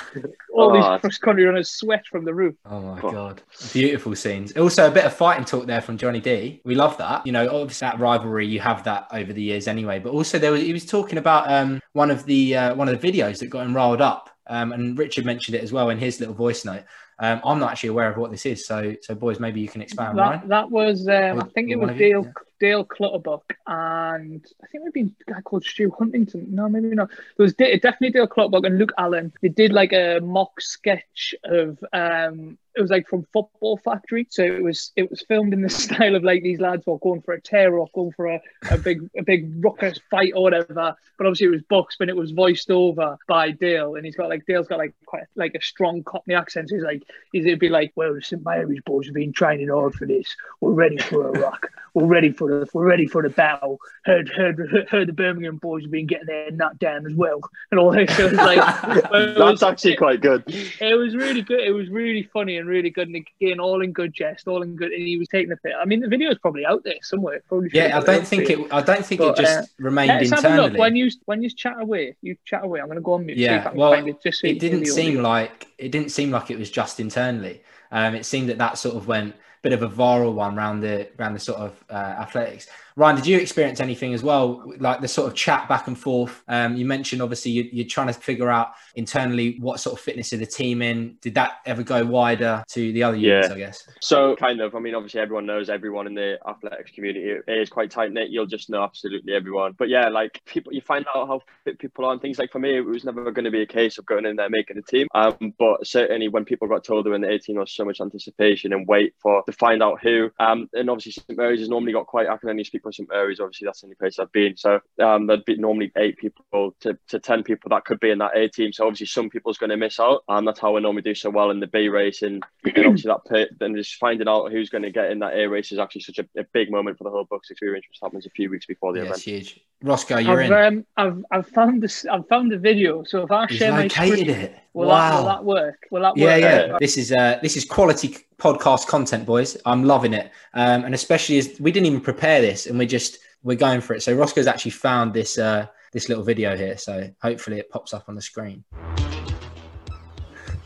all 0.53 0.71
Oh, 0.71 0.75
these 0.75 1.01
cross 1.01 1.19
country 1.19 1.45
runners 1.45 1.71
sweat 1.71 2.07
from 2.07 2.25
the 2.25 2.35
roof. 2.35 2.55
Oh 2.67 2.81
my 2.81 3.01
Oh. 3.01 3.11
god, 3.13 3.43
beautiful 3.73 4.15
scenes. 4.17 4.53
Also, 4.57 4.87
a 4.89 4.91
bit 4.91 5.05
of 5.05 5.15
fighting 5.15 5.45
talk 5.45 5.67
there 5.67 5.81
from 5.81 5.97
Johnny 5.99 6.21
D. 6.21 6.61
We 6.65 6.75
love 6.75 6.97
that. 6.99 7.25
You 7.27 7.33
know, 7.33 7.47
obviously 7.49 7.87
that 7.87 8.01
rivalry 8.01 8.47
you 8.47 8.61
have 8.61 8.85
that 8.85 8.98
over 9.13 9.33
the 9.33 9.43
years 9.43 9.69
anyway. 9.69 9.99
But 9.99 10.13
also 10.13 10.39
there 10.39 10.53
was 10.53 10.63
he 10.63 10.73
was 10.73 10.87
talking 10.87 11.19
about 11.19 11.51
um 11.51 11.81
one 11.93 12.11
of 12.11 12.25
the 12.25 12.57
uh, 12.57 12.75
one 12.75 12.89
of 12.89 13.01
the 13.01 13.13
videos 13.13 13.39
that 13.39 13.47
got 13.47 13.67
him 13.67 13.75
riled 13.75 14.01
up. 14.01 14.31
Um, 14.49 14.73
and 14.73 14.99
Richard 14.99 15.27
mentioned 15.27 15.57
it 15.57 15.63
as 15.63 15.73
well 15.73 15.91
in 15.91 15.99
his 15.99 16.21
little 16.21 16.35
voice 16.35 16.65
note. 16.65 16.85
Um, 17.19 17.41
I'm 17.45 17.59
not 17.59 17.73
actually 17.73 17.91
aware 17.91 18.11
of 18.11 18.17
what 18.17 18.31
this 18.31 18.47
is, 18.47 18.67
so 18.67 18.95
so 19.03 19.15
boys, 19.15 19.41
maybe 19.41 19.61
you 19.61 19.69
can 19.69 19.83
expand. 19.83 20.17
That, 20.17 20.23
Ryan? 20.23 20.49
that 20.49 20.71
was, 20.71 21.09
um, 21.09 21.41
I 21.41 21.45
think 21.53 21.71
it 21.71 21.77
was 21.77 21.97
you, 21.99 22.33
Dale 22.61 22.85
Clutterbuck, 22.85 23.55
and 23.67 24.45
I 24.63 24.67
think 24.67 24.85
maybe 24.85 25.11
a 25.27 25.33
guy 25.33 25.41
called 25.41 25.65
Stu 25.65 25.91
Huntington. 25.97 26.47
No, 26.51 26.69
maybe 26.69 26.89
not. 26.89 27.11
It 27.11 27.43
was 27.43 27.55
definitely 27.55 28.11
Dale 28.11 28.27
Clutterbuck 28.27 28.65
and 28.65 28.79
Luke 28.79 28.93
Allen. 28.99 29.33
They 29.43 29.49
did 29.49 29.73
like 29.73 29.93
a 29.93 30.21
mock 30.21 30.61
sketch 30.61 31.35
of. 31.45 31.79
Um, 31.93 32.59
it 32.79 32.83
was 32.83 32.91
like 32.93 33.09
from 33.09 33.27
Football 33.33 33.77
Factory, 33.79 34.27
so 34.31 34.45
it 34.45 34.63
was 34.63 34.93
it 34.95 35.11
was 35.11 35.23
filmed 35.23 35.53
in 35.53 35.63
the 35.63 35.69
style 35.85 36.15
of 36.15 36.23
like 36.23 36.43
these 36.43 36.61
lads 36.61 36.87
were 36.87 36.99
going 36.99 37.21
for 37.23 37.35
a 37.35 37.41
tear 37.41 37.77
or 37.77 37.89
going 37.93 38.13
for 38.13 38.27
a, 38.27 38.41
a 38.71 38.79
big 38.79 39.09
a 39.19 39.23
big 39.23 39.53
ruckus 39.65 39.99
fight 40.11 40.33
or 40.37 40.45
whatever. 40.45 40.95
But 41.17 41.27
obviously 41.27 41.49
it 41.49 41.51
was 41.51 41.63
boxed, 41.63 41.99
but 41.99 42.09
it 42.09 42.17
was 42.17 42.31
voiced 42.31 42.71
over 42.71 43.19
by 43.27 43.51
Dale, 43.51 43.97
and 43.97 44.05
he's 44.05 44.15
got 44.15 44.29
like 44.29 44.47
Dale's 44.47 44.69
got 44.69 44.79
like 44.79 44.95
quite 45.07 45.25
like 45.35 45.57
a 45.57 45.61
strong 45.61 46.05
Cockney 46.05 46.35
accent. 46.35 46.69
So 46.69 46.77
he's 46.77 46.85
like 46.85 47.03
he's 47.33 47.47
it'd 47.47 47.59
be 47.59 47.69
like, 47.69 47.93
well, 47.97 48.17
St 48.21 48.45
Mary's 48.45 48.81
boys 48.87 49.07
have 49.07 49.15
been 49.15 49.33
training 49.33 49.71
hard 49.71 49.95
for 49.95 50.07
this. 50.07 50.37
We're 50.61 50.71
ready 50.71 50.99
for 50.99 51.29
a 51.29 51.41
rock. 51.41 51.71
We're 51.99 52.07
ready 52.07 52.31
for 52.31 52.49
the 52.49 52.69
we're 52.73 52.87
ready 52.87 53.07
for 53.07 53.23
the 53.23 53.31
battle. 53.31 53.79
Heard 54.05 54.29
heard 54.29 54.87
heard 54.89 55.09
the 55.09 55.13
Birmingham 55.13 55.57
boys 55.57 55.83
have 55.83 55.91
been 55.91 56.07
getting 56.07 56.27
their 56.27 56.51
nut 56.53 56.79
down 56.79 57.07
as 57.07 57.13
well, 57.15 57.41
and 57.71 57.81
all 57.81 57.91
this. 57.91 58.17
So 58.17 58.27
it 58.27 58.31
was 58.33 58.39
like 58.39 58.59
That's 59.11 59.39
was- 59.39 59.63
actually 59.63 59.97
quite 59.97 60.21
good. 60.21 60.45
it 60.47 60.97
was 60.99 61.17
really 61.17 61.43
good. 61.43 61.61
It 61.61 61.73
was 61.73 61.89
really 61.89 62.23
funny 62.33 62.57
and 62.59 62.69
really 62.69 62.91
good. 62.91 63.09
And 63.09 63.17
again, 63.41 63.59
all 63.61 63.83
in 63.83 63.93
good 63.93 64.13
jest, 64.15 64.47
all 64.47 64.63
in 64.63 64.77
good. 64.77 64.93
And 64.93 65.03
he 65.03 65.19
was 65.19 65.29
taking 65.29 65.53
a 65.53 65.57
bit. 65.63 65.73
I 65.81 65.85
mean, 65.85 66.01
the 66.01 66.09
video 66.09 66.31
is 66.31 66.39
probably 66.39 66.65
out 66.65 66.85
there 66.85 66.95
somewhere. 67.03 67.43
Probably 67.49 67.71
Yeah, 67.73 67.99
I 67.99 68.05
don't 68.05 68.27
think 68.27 68.49
it. 68.51 68.59
I 68.73 68.81
don't 68.83 69.05
think 69.05 69.21
But, 69.21 69.39
it 69.39 69.43
just 69.43 69.59
uh, 69.59 69.67
remained 69.79 70.09
Let's 70.09 70.31
have 70.31 70.45
a 70.45 70.49
internally. 70.49 70.71
look 70.71 70.79
when 70.79 70.97
you 70.97 71.11
when 71.25 71.43
you 71.43 71.51
chat 71.51 71.81
away. 71.81 72.15
You 72.23 72.37
chat 72.45 72.65
away. 72.65 72.81
I'm 72.81 72.87
going 72.87 72.97
to 72.97 73.03
go 73.03 73.15
on 73.15 73.27
mute. 73.27 73.39
see 73.39 73.45
if 73.45 73.51
I 73.51 73.55
Yeah, 73.55 73.69
can 73.71 73.77
well, 73.77 73.93
it, 74.07 74.23
just 74.23 74.41
so 74.41 74.47
it 74.47 74.61
didn't 74.61 74.87
seem 74.87 75.19
audio. 75.19 75.23
like 75.23 75.67
it 75.79 75.91
didn't 75.91 76.11
seem 76.11 76.31
like 76.31 76.51
it 76.51 76.59
was 76.59 76.71
just 76.71 77.01
internally. 77.01 77.63
Um, 77.91 78.15
it 78.15 78.25
seemed 78.27 78.51
that 78.51 78.59
that 78.59 78.77
sort 78.79 78.95
of 78.97 79.09
went 79.09 79.35
a 79.35 79.39
bit 79.63 79.73
of 79.73 79.83
a 79.83 79.89
viral 79.89 80.35
one 80.35 80.57
around 80.57 80.81
the 80.81 81.09
around 81.19 81.35
the 81.35 81.41
sort 81.41 81.59
of 81.59 81.85
uh, 81.91 81.95
athletics. 81.95 82.69
Ryan, 82.99 83.15
did 83.15 83.27
you 83.29 83.39
experience 83.39 83.79
anything 83.79 84.13
as 84.13 84.25
well, 84.25 84.61
like 84.81 85.01
the 85.01 85.07
sort 85.07 85.29
of 85.29 85.37
chat 85.37 85.69
back 85.69 85.87
and 85.87 85.97
forth? 85.97 86.43
Um, 86.49 86.75
you 86.75 86.85
mentioned 86.85 87.23
obviously 87.23 87.53
you, 87.53 87.69
you're 87.71 87.87
trying 87.87 88.09
to 88.09 88.13
figure 88.13 88.51
out 88.51 88.73
internally 88.97 89.57
what 89.61 89.79
sort 89.79 89.97
of 89.97 90.01
fitness 90.05 90.33
of 90.33 90.41
the 90.41 90.47
team 90.47 90.83
in. 90.83 91.17
Did 91.21 91.37
that 91.37 91.59
ever 91.65 91.85
go 91.85 92.05
wider 92.05 92.65
to 92.71 92.93
the 92.93 93.05
other 93.05 93.17
units? 93.17 93.51
Yeah. 93.51 93.55
I 93.55 93.59
guess. 93.59 93.89
So 94.01 94.35
kind 94.35 94.61
of, 94.61 94.75
I 94.75 94.81
mean, 94.81 94.97
obviously 94.97 95.21
everyone 95.21 95.47
knows 95.47 95.71
everyone 95.71 96.09
in 96.09 96.15
the 96.15 96.41
athletics 96.45 96.91
community. 96.91 97.31
It 97.31 97.45
is 97.47 97.71
quite 97.71 97.93
tight 97.93 98.11
knit. 98.13 98.31
You'll 98.31 98.47
just 98.47 98.69
know 98.69 98.83
absolutely 98.83 99.33
everyone. 99.33 99.77
But 99.79 99.89
yeah, 99.91 100.09
like 100.09 100.43
people, 100.45 100.73
you 100.73 100.81
find 100.81 101.07
out 101.15 101.29
how 101.29 101.43
fit 101.63 101.79
people 101.79 102.05
are 102.05 102.11
and 102.11 102.21
things. 102.21 102.41
Like 102.41 102.51
for 102.51 102.59
me, 102.59 102.79
it 102.79 102.85
was 102.85 103.05
never 103.05 103.31
going 103.31 103.45
to 103.45 103.53
be 103.53 103.63
a 103.63 103.67
case 103.67 103.99
of 103.99 104.07
going 104.07 104.27
in 104.27 104.35
there 104.35 104.51
making 104.51 104.77
a 104.77 104.83
team. 104.83 105.07
Um, 105.15 105.55
but 105.57 105.87
certainly 105.87 106.27
when 106.27 106.45
people 106.45 106.67
got 106.67 106.83
told 106.83 107.07
they 107.07 107.11
were 107.11 107.15
in 107.15 107.23
the 107.23 107.31
18, 107.31 107.55
there 107.55 107.61
was 107.61 107.71
so 107.71 107.85
much 107.85 108.01
anticipation 108.01 108.73
and 108.73 108.89
wait 108.89 109.15
for 109.23 109.45
to 109.45 109.53
find 109.53 109.85
out 109.85 110.01
who. 110.03 110.33
Um, 110.41 110.69
and 110.73 110.91
obviously 110.91 111.13
St 111.13 111.39
Mary's 111.39 111.61
has 111.61 111.69
normally 111.69 111.93
got 111.93 112.09
quite. 112.09 112.27
I 112.27 112.37
can 112.39 112.51
only 112.51 112.65
speak 112.65 112.88
for 112.89 112.93
St 112.93 113.09
Mary's. 113.09 113.41
Obviously, 113.41 113.67
that's 113.67 113.81
the 113.81 113.87
only 113.87 113.97
place 113.97 114.19
I've 114.19 114.33
been. 114.33 114.57
So 114.57 114.81
um, 115.03 115.27
there'd 115.27 115.45
be 115.45 115.57
normally 115.57 115.93
eight 115.97 116.17
people 116.17 116.75
to, 116.81 116.99
to 117.09 117.19
ten 117.19 117.43
people 117.43 117.71
that 117.71 117.85
could 117.85 118.01
be 118.01 118.11
in 118.11 118.19
that 118.19 118.37
A 118.37 118.49
team. 118.49 118.73
So 118.73 118.87
obviously, 118.87 119.07
some 119.07 119.31
people's 119.31 119.59
going 119.59 119.71
to 119.71 119.77
miss 119.77 120.01
out, 120.01 120.23
and 120.29 120.47
that's 120.47 120.61
how 120.61 120.75
we 120.75 120.81
normally 120.81 121.03
do 121.03 121.15
so 121.15 121.31
well 121.31 121.51
in 121.51 121.61
the 121.61 121.67
B 121.67 121.89
race. 121.89 122.23
And, 122.23 122.43
and 122.65 122.87
obviously, 122.87 123.11
that 123.11 123.25
pit, 123.31 123.51
then 123.61 123.75
just 123.77 123.95
finding 123.97 124.29
out 124.29 124.51
who's 124.51 124.71
going 124.71 124.83
to 124.85 124.91
get 124.91 125.11
in 125.11 125.19
that 125.21 125.35
A 125.35 125.47
race 125.49 125.73
is 125.73 125.79
actually 125.79 126.03
such 126.03 126.19
a, 126.19 126.41
a 126.41 126.45
big 126.53 126.71
moment 126.71 126.99
for 126.99 127.05
the 127.05 127.11
whole 127.11 127.27
BUCS 127.31 127.51
experience, 127.51 127.87
which 127.89 127.99
happens 128.03 128.27
a 128.27 128.31
few 128.31 128.51
weeks 128.51 128.67
before 128.67 128.93
the 128.93 128.99
Yeah, 129.01 129.05
event. 129.05 129.17
it's 129.17 129.25
huge. 129.25 129.61
Roscoe, 129.83 130.19
you're 130.19 130.41
I've, 130.43 130.51
in. 130.51 130.79
um, 130.79 130.87
I've 130.97 131.25
I've 131.31 131.49
found 131.49 131.83
this. 131.83 132.05
I've 132.07 132.27
found 132.29 132.51
the 132.51 132.59
video. 132.59 133.05
So 133.05 133.23
if 133.23 133.31
I 133.31 133.47
He's 133.47 133.59
share 133.59 133.71
my 133.71 133.83
located 133.85 134.19
screen, 134.19 134.31
it. 134.31 134.57
Will, 134.75 134.89
wow. 134.89 135.11
that, 135.11 135.45
will 135.45 135.55
that 135.55 135.63
work? 135.65 135.87
Will 135.91 136.03
that 136.03 136.17
Yeah, 136.17 136.25
work? 136.27 136.41
yeah. 136.41 136.67
yeah. 136.67 136.77
This 136.79 136.97
is 136.97 137.13
uh, 137.13 137.39
this 137.43 137.57
is 137.57 137.65
quality 137.65 138.17
podcast 138.39 138.87
content, 138.87 139.27
boys. 139.27 139.57
I'm 139.67 139.85
loving 139.85 140.13
it, 140.15 140.31
um, 140.55 140.85
and 140.85 140.95
especially 140.95 141.39
as 141.39 141.59
we 141.61 141.73
didn't 141.73 141.87
even 141.87 142.01
prepare 142.01 142.41
this, 142.41 142.67
and 142.67 142.79
we're 142.79 142.87
just 142.89 143.19
we're 143.43 143.57
going 143.57 143.81
for 143.81 143.95
it. 143.95 144.03
So 144.03 144.15
Roscoe's 144.15 144.47
actually 144.47 144.73
found 144.73 145.15
this 145.15 145.39
uh, 145.39 145.67
this 145.93 146.09
little 146.09 146.25
video 146.25 146.57
here, 146.57 146.77
so 146.77 147.11
hopefully 147.23 147.59
it 147.59 147.71
pops 147.71 147.93
up 147.95 148.05
on 148.09 148.15
the 148.15 148.23
screen. 148.23 148.65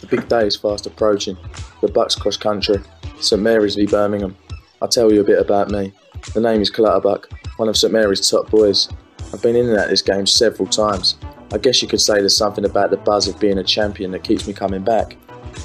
The 0.01 0.07
big 0.09 0.29
day 0.29 0.47
is 0.47 0.57
fast 0.57 0.87
approaching. 0.87 1.37
The 1.81 1.89
BUCS 1.89 2.19
cross 2.19 2.37
country, 2.37 2.77
St 3.21 3.41
Mary's 3.41 3.77
v 3.77 3.87
Birmingham. 3.87 4.37
I'll 4.81 4.89
tell 4.89 5.13
you 5.13 5.21
a 5.21 5.25
bit 5.25 5.39
about 5.39 5.71
me. 5.71 5.93
The 6.35 6.41
name 6.41 6.61
is 6.61 6.71
Clutterbuck, 6.71 7.27
one 7.57 7.69
of 7.69 7.77
St 7.77 7.93
Mary's 7.93 8.29
top 8.29 8.51
boys. 8.51 8.89
I've 9.33 9.41
been 9.41 9.55
in 9.57 9.69
and 9.69 9.79
out 9.79 9.89
this 9.89 10.03
game 10.03 10.27
several 10.27 10.69
times. 10.69 11.17
I 11.53 11.59
guess 11.59 11.83
you 11.83 11.89
could 11.89 12.01
say 12.01 12.15
there's 12.15 12.37
something 12.37 12.65
about 12.65 12.91
the 12.91 12.97
buzz 12.97 13.29
of 13.29 13.39
being 13.39 13.59
a 13.59 13.65
champion 13.65 14.11
that 14.13 14.25
keeps 14.25 14.47
me 14.47 14.55
coming 14.55 14.83
back. 14.83 15.17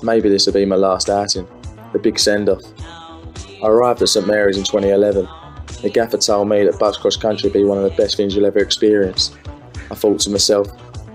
Maybe 0.03 0.27
this 0.27 0.45
will 0.45 0.53
be 0.53 0.65
my 0.65 0.75
last 0.75 1.09
outing, 1.09 1.47
the 1.93 1.99
big 1.99 2.19
send 2.19 2.49
off. 2.49 2.61
I 3.63 3.67
arrived 3.67 4.01
at 4.01 4.09
St 4.09 4.27
Mary's 4.27 4.57
in 4.57 4.65
2011. 4.65 5.27
The 5.81 5.89
gaffer 5.89 6.17
told 6.17 6.49
me 6.49 6.65
that 6.65 6.77
BUCS 6.77 6.97
cross 6.97 7.15
country 7.15 7.47
would 7.47 7.53
be 7.53 7.63
one 7.63 7.77
of 7.77 7.83
the 7.83 7.95
best 7.95 8.17
things 8.17 8.35
you'll 8.35 8.45
ever 8.45 8.59
experience. 8.59 9.35
I 9.89 9.95
thought 9.95 10.19
to 10.21 10.29
myself, 10.29 10.67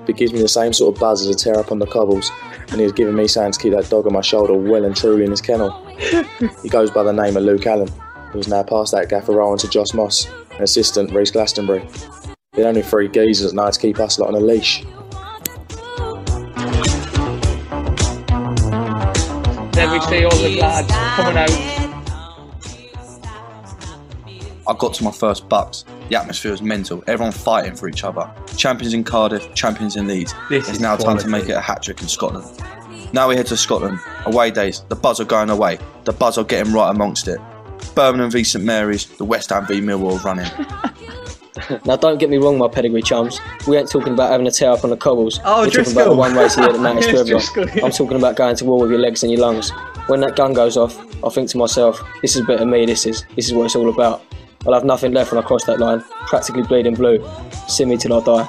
if 0.02 0.08
it 0.08 0.16
gives 0.16 0.32
me 0.32 0.40
the 0.40 0.48
same 0.48 0.72
sort 0.72 0.94
of 0.94 1.00
buzz 1.00 1.20
as 1.20 1.34
a 1.34 1.38
tear 1.38 1.58
up 1.58 1.70
on 1.70 1.78
the 1.78 1.86
cobbles, 1.86 2.30
and 2.70 2.80
he 2.80 2.84
was 2.84 2.92
giving 2.92 3.14
me 3.14 3.28
something 3.28 3.52
to 3.52 3.58
keep 3.58 3.72
that 3.72 3.90
dog 3.90 4.06
on 4.06 4.14
my 4.14 4.22
shoulder 4.22 4.54
well 4.54 4.84
and 4.84 4.96
truly 4.96 5.24
in 5.24 5.30
his 5.30 5.42
kennel. 5.42 5.70
he 6.62 6.68
goes 6.68 6.90
by 6.90 7.02
the 7.02 7.12
name 7.12 7.36
of 7.36 7.42
Luke 7.42 7.66
Allen, 7.66 7.88
who's 8.30 8.48
now 8.48 8.62
passed 8.62 8.92
that 8.92 9.10
gaffer 9.10 9.40
on 9.42 9.58
to 9.58 9.68
Josh 9.68 9.92
Moss, 9.92 10.26
an 10.52 10.62
assistant 10.62 11.12
Reese 11.12 11.30
Glastonbury. 11.30 11.86
The 12.54 12.68
only 12.68 12.82
three 12.82 13.08
geezers 13.08 13.54
know 13.54 13.62
how 13.62 13.70
to 13.70 13.80
keep 13.80 13.98
us 13.98 14.18
lot 14.18 14.28
on 14.28 14.34
a 14.34 14.38
leash. 14.38 14.82
Then 19.72 19.90
we 19.90 20.00
see 20.02 20.22
all 20.22 20.36
the 20.36 20.58
lads 20.60 20.92
coming 20.92 21.38
out. 21.38 21.50
I 24.68 24.76
got 24.78 24.92
to 24.92 25.04
my 25.04 25.12
first 25.12 25.48
BUCS. 25.48 25.86
The 26.10 26.16
atmosphere 26.16 26.50
was 26.50 26.60
mental. 26.60 27.02
Everyone 27.06 27.32
fighting 27.32 27.74
for 27.74 27.88
each 27.88 28.04
other. 28.04 28.30
Champions 28.58 28.92
in 28.92 29.02
Cardiff, 29.02 29.54
champions 29.54 29.96
in 29.96 30.06
Leeds. 30.06 30.34
This 30.50 30.64
it's 30.68 30.76
is 30.76 30.80
now 30.80 30.96
time 30.96 31.16
to 31.16 31.28
make 31.28 31.44
it 31.44 31.52
a 31.52 31.60
hat 31.62 31.82
trick 31.82 32.02
in 32.02 32.08
Scotland. 32.08 32.44
Now 33.14 33.30
we 33.30 33.36
head 33.36 33.46
to 33.46 33.56
Scotland. 33.56 33.98
Away 34.26 34.50
days. 34.50 34.84
The 34.90 34.96
Buzz 34.96 35.20
are 35.20 35.24
going 35.24 35.48
away. 35.48 35.78
The 36.04 36.12
Buzz 36.12 36.36
are 36.36 36.44
getting 36.44 36.74
right 36.74 36.90
amongst 36.90 37.28
it. 37.28 37.40
Birmingham 37.94 38.30
v 38.30 38.44
St 38.44 38.62
Mary's. 38.62 39.06
The 39.06 39.24
West 39.24 39.48
Ham 39.48 39.66
v 39.66 39.80
Millwall 39.80 40.22
running. 40.22 40.50
Now, 41.84 41.96
don't 41.96 42.18
get 42.18 42.30
me 42.30 42.38
wrong, 42.38 42.56
my 42.58 42.68
pedigree 42.68 43.02
chums. 43.02 43.38
We 43.66 43.76
ain't 43.76 43.90
talking 43.90 44.14
about 44.14 44.30
having 44.30 44.46
a 44.46 44.50
tear 44.50 44.70
up 44.70 44.84
on 44.84 44.90
the 44.90 44.96
cobbles. 44.96 45.40
Oh, 45.44 45.62
We're 45.62 45.70
talking 45.70 45.92
about 45.92 46.08
the 46.08 46.14
one 46.16 46.34
race 46.34 46.54
here 46.54 46.72
that 46.72 46.80
matters 46.86 47.06
to 47.06 47.18
everyone. 47.18 47.42
Driscoll. 47.42 47.84
I'm 47.84 47.90
talking 47.90 48.16
about 48.16 48.36
going 48.36 48.56
to 48.56 48.64
war 48.64 48.80
with 48.80 48.90
your 48.90 49.00
legs 49.00 49.22
and 49.22 49.30
your 49.30 49.40
lungs. 49.40 49.70
When 50.06 50.20
that 50.20 50.34
gun 50.36 50.52
goes 50.54 50.76
off, 50.76 50.98
I 51.24 51.28
think 51.28 51.50
to 51.50 51.58
myself, 51.58 52.00
this 52.22 52.34
is 52.36 52.42
a 52.42 52.44
bit 52.44 52.60
of 52.60 52.68
me, 52.68 52.86
this 52.86 53.06
is. 53.06 53.24
This 53.36 53.46
is 53.48 53.54
what 53.54 53.66
it's 53.66 53.76
all 53.76 53.88
about. 53.90 54.22
I'll 54.66 54.72
have 54.74 54.84
nothing 54.84 55.12
left 55.12 55.32
when 55.32 55.42
I 55.42 55.46
cross 55.46 55.64
that 55.64 55.78
line, 55.78 56.00
practically 56.26 56.62
bleeding 56.62 56.94
blue. 56.94 57.24
See 57.68 57.84
me 57.84 57.96
till 57.96 58.14
I 58.14 58.24
die. 58.24 58.48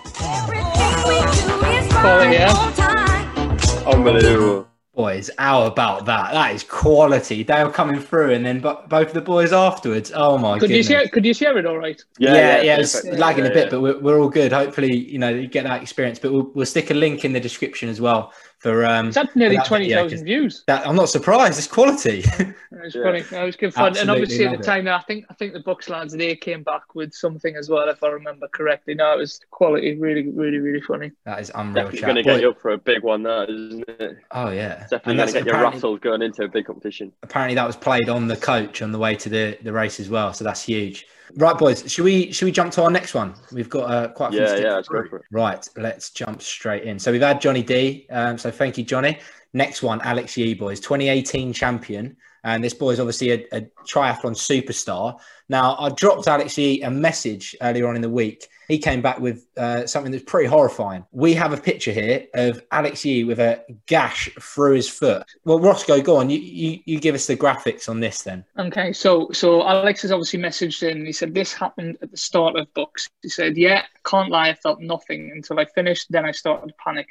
Quality, 1.90 2.34
yeah. 2.34 3.84
Unbelievable. 3.86 4.68
Boys, 4.96 5.32
how 5.40 5.64
about 5.64 6.06
that? 6.06 6.34
That 6.34 6.54
is 6.54 6.64
quality. 6.64 7.44
Dale 7.44 7.72
coming 7.72 8.00
through, 8.00 8.34
and 8.34 8.46
then 8.46 8.60
bo- 8.60 8.84
both 8.88 9.08
of 9.08 9.14
the 9.16 9.22
boys 9.22 9.52
afterwards. 9.52 10.12
Oh 10.14 10.38
my 10.38 10.60
Could 10.60 10.70
you 10.70 10.84
goodness. 10.84 10.88
share? 10.88 11.08
Could 11.08 11.26
you 11.26 11.34
share 11.34 11.58
it 11.58 11.66
all 11.66 11.80
right? 11.80 12.00
Yeah, 12.20 12.62
yeah, 12.62 12.78
it's 12.78 13.02
perfect. 13.02 13.18
lagging 13.18 13.46
Yeah, 13.46 13.50
a 13.50 13.54
bit, 13.56 13.64
yeah. 13.66 13.70
but 13.72 13.82
we're, 13.82 14.00
we're 14.00 14.20
all 14.20 14.30
good. 14.30 14.52
Hopefully, 14.52 14.96
you 14.96 15.18
know, 15.18 15.30
you 15.30 15.48
get 15.48 15.64
that 15.64 15.82
experience. 15.82 16.20
But 16.20 16.32
we'll, 16.32 16.52
we'll 16.54 16.68
stick 16.68 16.92
a 16.92 16.94
link 16.94 17.26
in 17.26 17.34
the 17.34 17.40
description 17.40 17.90
as 17.90 18.00
well 18.00 18.34
for 18.64 18.86
um. 18.86 19.10
It's 19.10 19.18
had 19.18 19.36
nearly 19.36 19.58
that 19.58 19.66
twenty 19.68 19.86
video, 19.86 20.04
thousand 20.04 20.18
'cause 20.20 20.24
views. 20.24 20.64
That 20.68 20.88
I'm 20.88 20.96
not 20.96 21.10
surprised. 21.10 21.58
It's 21.60 21.68
quality. 21.68 22.24
It 22.74 22.86
was 22.88 22.96
Yeah. 22.96 23.04
funny. 23.04 23.20
It 23.20 23.46
was 23.46 23.56
good 23.56 23.72
fun. 23.74 23.96
and 23.98 24.10
obviously 24.10 24.46
at 24.46 24.52
love 24.54 24.58
the 24.62 24.64
it. 24.64 24.66
time, 24.66 24.88
I 24.88 25.00
think 25.04 25.26
I 25.30 25.36
think 25.36 25.54
the 25.54 25.60
Bucks 25.60 25.90
lads 25.90 26.12
they 26.12 26.36
came 26.36 26.64
back 26.64 26.96
with 26.96 27.14
something 27.14 27.56
as 27.56 27.70
well, 27.70 27.88
if 27.88 28.04
I 28.04 28.08
remember 28.08 28.48
correctly. 28.48 28.96
No, 28.96 29.14
it 29.14 29.20
was 29.20 29.40
quality. 29.52 29.96
Really, 30.00 30.28
really, 30.32 30.58
really 30.58 30.82
funny. 30.82 31.12
that 31.26 31.40
is 31.40 31.52
unreal. 31.54 31.86
Definitely 31.86 32.00
chat. 32.00 32.06
going 32.08 32.16
to 32.16 32.24
get 32.24 32.34
Boy- 32.38 32.42
you 32.42 32.50
up 32.50 32.60
for 32.60 32.72
a 32.72 32.78
big 32.80 33.04
one, 33.04 33.22
that 33.24 33.50
isn't 33.50 33.88
it? 33.88 34.18
Oh 34.32 34.50
yeah, 34.50 34.88
Definitely 34.90 35.16
going 35.18 35.28
to 35.28 35.34
get 35.34 35.46
you 35.46 35.52
apparently- 35.52 35.76
rattled 35.78 36.02
going 36.02 36.22
into 36.24 36.44
a 36.44 36.48
big 36.48 36.66
competition. 36.66 37.12
apparently 37.22 37.54
that 37.56 37.68
was 37.68 37.76
played 37.76 38.10
on 38.10 38.28
the 38.28 38.38
coach 38.38 38.82
on 38.82 38.92
the 38.92 39.00
way 39.00 39.16
to 39.18 39.30
the, 39.30 39.56
the 39.62 39.72
race 39.72 40.00
as 40.00 40.10
well. 40.10 40.34
So 40.34 40.44
that's 40.44 40.64
huge. 40.64 41.06
Right, 41.36 41.58
boys. 41.58 41.90
Should 41.92 42.06
we 42.06 42.32
should 42.32 42.46
we 42.46 42.52
jump 42.52 42.72
to 42.74 42.84
our 42.84 42.92
next 42.92 43.14
one? 43.14 43.34
We've 43.52 43.70
got 43.70 43.90
uh, 43.90 44.08
quite 44.10 44.30
a 44.30 44.32
few. 44.32 44.42
Yeah, 44.42 44.56
yeah, 44.56 44.76
let's 44.76 44.88
go 44.88 45.06
for 45.08 45.18
it. 45.18 45.26
Right, 45.32 45.68
let's 45.78 46.12
jump 46.12 46.42
straight 46.42 46.84
in. 46.84 47.00
So 47.00 47.12
we've 47.12 47.22
had 47.22 47.42
Johnny 47.42 47.64
D. 47.64 48.08
Um, 48.10 48.38
so 48.38 48.52
thank 48.52 48.78
you, 48.78 48.84
Johnny. 48.84 49.20
Next 49.54 49.84
one, 49.84 50.02
Alex 50.02 50.36
Yee, 50.36 50.54
boys, 50.54 50.80
2018 50.80 51.54
champion. 51.54 52.18
And 52.44 52.64
this 52.64 52.74
boy 52.74 52.92
is 52.92 53.00
obviously 53.00 53.32
a, 53.32 53.46
a 53.52 53.62
triathlon 53.88 54.36
superstar. 54.36 55.20
Now, 55.48 55.78
I 55.80 55.90
dropped 55.90 56.28
Alex 56.28 56.58
Yee 56.58 56.82
a 56.82 56.92
message 56.92 57.56
earlier 57.62 57.88
on 57.88 57.96
in 57.96 58.02
the 58.02 58.10
week. 58.10 58.48
He 58.74 58.80
came 58.80 59.04
back 59.04 59.20
with 59.20 59.46
uh, 59.56 59.86
something 59.86 60.12
that's 60.12 60.24
pretty 60.24 60.48
horrifying. 60.48 61.06
We 61.12 61.36
have 61.36 61.54
a 61.54 61.58
picture 61.58 61.92
here 61.92 62.26
of 62.34 62.60
Alex 62.72 63.06
Yee 63.06 63.24
with 63.24 63.40
a 63.40 63.64
gash 63.86 64.32
through 64.42 64.74
his 64.74 64.90
foot. 64.90 65.24
Well, 65.46 65.60
Roscoe, 65.60 66.02
go 66.02 66.16
on. 66.16 66.32
You, 66.32 66.40
you, 66.40 66.80
you 66.86 67.00
give 67.00 67.14
us 67.14 67.28
the 67.28 67.38
graphics 67.38 67.88
on 67.88 68.00
this 68.00 68.24
then. 68.24 68.44
Okay, 68.58 68.92
so 68.92 69.30
so 69.32 69.62
Alex 69.62 70.02
has 70.02 70.12
obviously 70.12 70.40
messaged 70.40 70.82
in. 70.82 71.06
He 71.06 71.12
said 71.12 71.36
this 71.36 71.54
happened 71.54 72.00
at 72.02 72.10
the 72.10 72.18
start 72.18 72.56
of 72.56 72.66
BUCS. 72.74 73.10
He 73.22 73.30
said, 73.30 73.58
"Yeah, 73.58 73.84
can't 74.08 74.32
lie, 74.32 74.50
I 74.50 74.56
felt 74.56 74.82
nothing 74.82 75.30
until 75.36 75.60
I 75.60 75.66
finished. 75.66 76.08
Then 76.10 76.26
I 76.26 76.32
started 76.32 76.70
to 76.70 76.74
panic." 76.84 77.10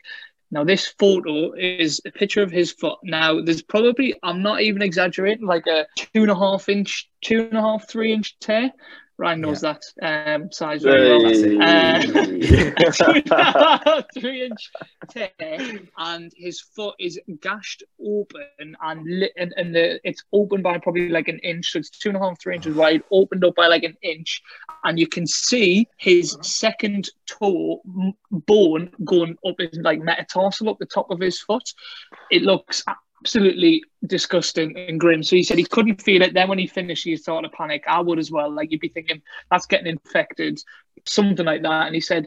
Now 0.50 0.64
this 0.64 0.88
photo 0.98 1.52
is 1.52 2.00
a 2.04 2.10
picture 2.10 2.42
of 2.42 2.50
his 2.50 2.72
foot. 2.72 2.98
Now 3.04 3.40
there's 3.40 3.62
probably 3.62 4.16
I'm 4.24 4.42
not 4.42 4.62
even 4.62 4.82
exaggerating, 4.82 5.46
like 5.46 5.68
a 5.68 5.86
two 5.94 6.22
and 6.22 6.30
a 6.30 6.34
half 6.34 6.68
inch, 6.68 7.08
two 7.20 7.44
and 7.44 7.56
a 7.56 7.60
half, 7.60 7.88
three 7.88 8.12
inch 8.12 8.36
tear. 8.40 8.72
Ryan 9.18 9.40
knows 9.42 9.60
that 9.60 9.82
um, 10.02 10.50
size 10.50 10.82
very 10.82 11.08
well. 11.08 11.26
Uh, 11.62 12.02
three 14.14 14.46
inch 14.46 14.70
tear, 15.10 15.30
and 15.98 16.32
his 16.36 16.60
foot 16.60 16.94
is 16.98 17.20
gashed 17.40 17.82
open, 18.04 18.76
and 18.80 19.06
lit, 19.06 19.32
and, 19.36 19.52
and 19.56 19.74
the, 19.74 20.00
it's 20.02 20.24
open 20.32 20.62
by 20.62 20.78
probably 20.78 21.08
like 21.08 21.28
an 21.28 21.38
inch, 21.40 21.72
so 21.72 21.78
it's 21.78 21.90
two 21.90 22.08
and 22.08 22.16
a 22.16 22.20
half, 22.20 22.40
three 22.40 22.54
inches 22.56 22.74
wide, 22.74 23.02
opened 23.10 23.44
up 23.44 23.54
by 23.54 23.68
like 23.68 23.84
an 23.84 23.96
inch, 24.02 24.42
and 24.84 24.98
you 24.98 25.06
can 25.06 25.26
see 25.26 25.86
his 25.98 26.36
second 26.40 27.10
toe 27.26 27.82
bone 28.30 28.90
going 29.04 29.36
up 29.46 29.56
his 29.58 29.78
like 29.82 30.00
metatarsal 30.00 30.70
up 30.70 30.78
the 30.78 30.86
top 30.86 31.10
of 31.10 31.20
his 31.20 31.40
foot. 31.40 31.74
It 32.30 32.42
looks 32.42 32.82
absolutely 33.22 33.84
disgusting 34.06 34.76
and 34.76 34.98
grim. 34.98 35.22
So 35.22 35.36
he 35.36 35.44
said 35.44 35.56
he 35.56 35.64
couldn't 35.64 36.02
feel 36.02 36.22
it. 36.22 36.34
Then 36.34 36.48
when 36.48 36.58
he 36.58 36.66
finished, 36.66 37.04
he 37.04 37.16
started 37.16 37.50
to 37.50 37.56
panic. 37.56 37.84
I 37.86 38.00
would 38.00 38.18
as 38.18 38.32
well. 38.32 38.50
Like 38.50 38.72
you'd 38.72 38.80
be 38.80 38.88
thinking 38.88 39.22
that's 39.50 39.66
getting 39.66 39.86
infected, 39.86 40.60
something 41.04 41.46
like 41.46 41.62
that. 41.62 41.86
And 41.86 41.94
he 41.94 42.00
said 42.00 42.26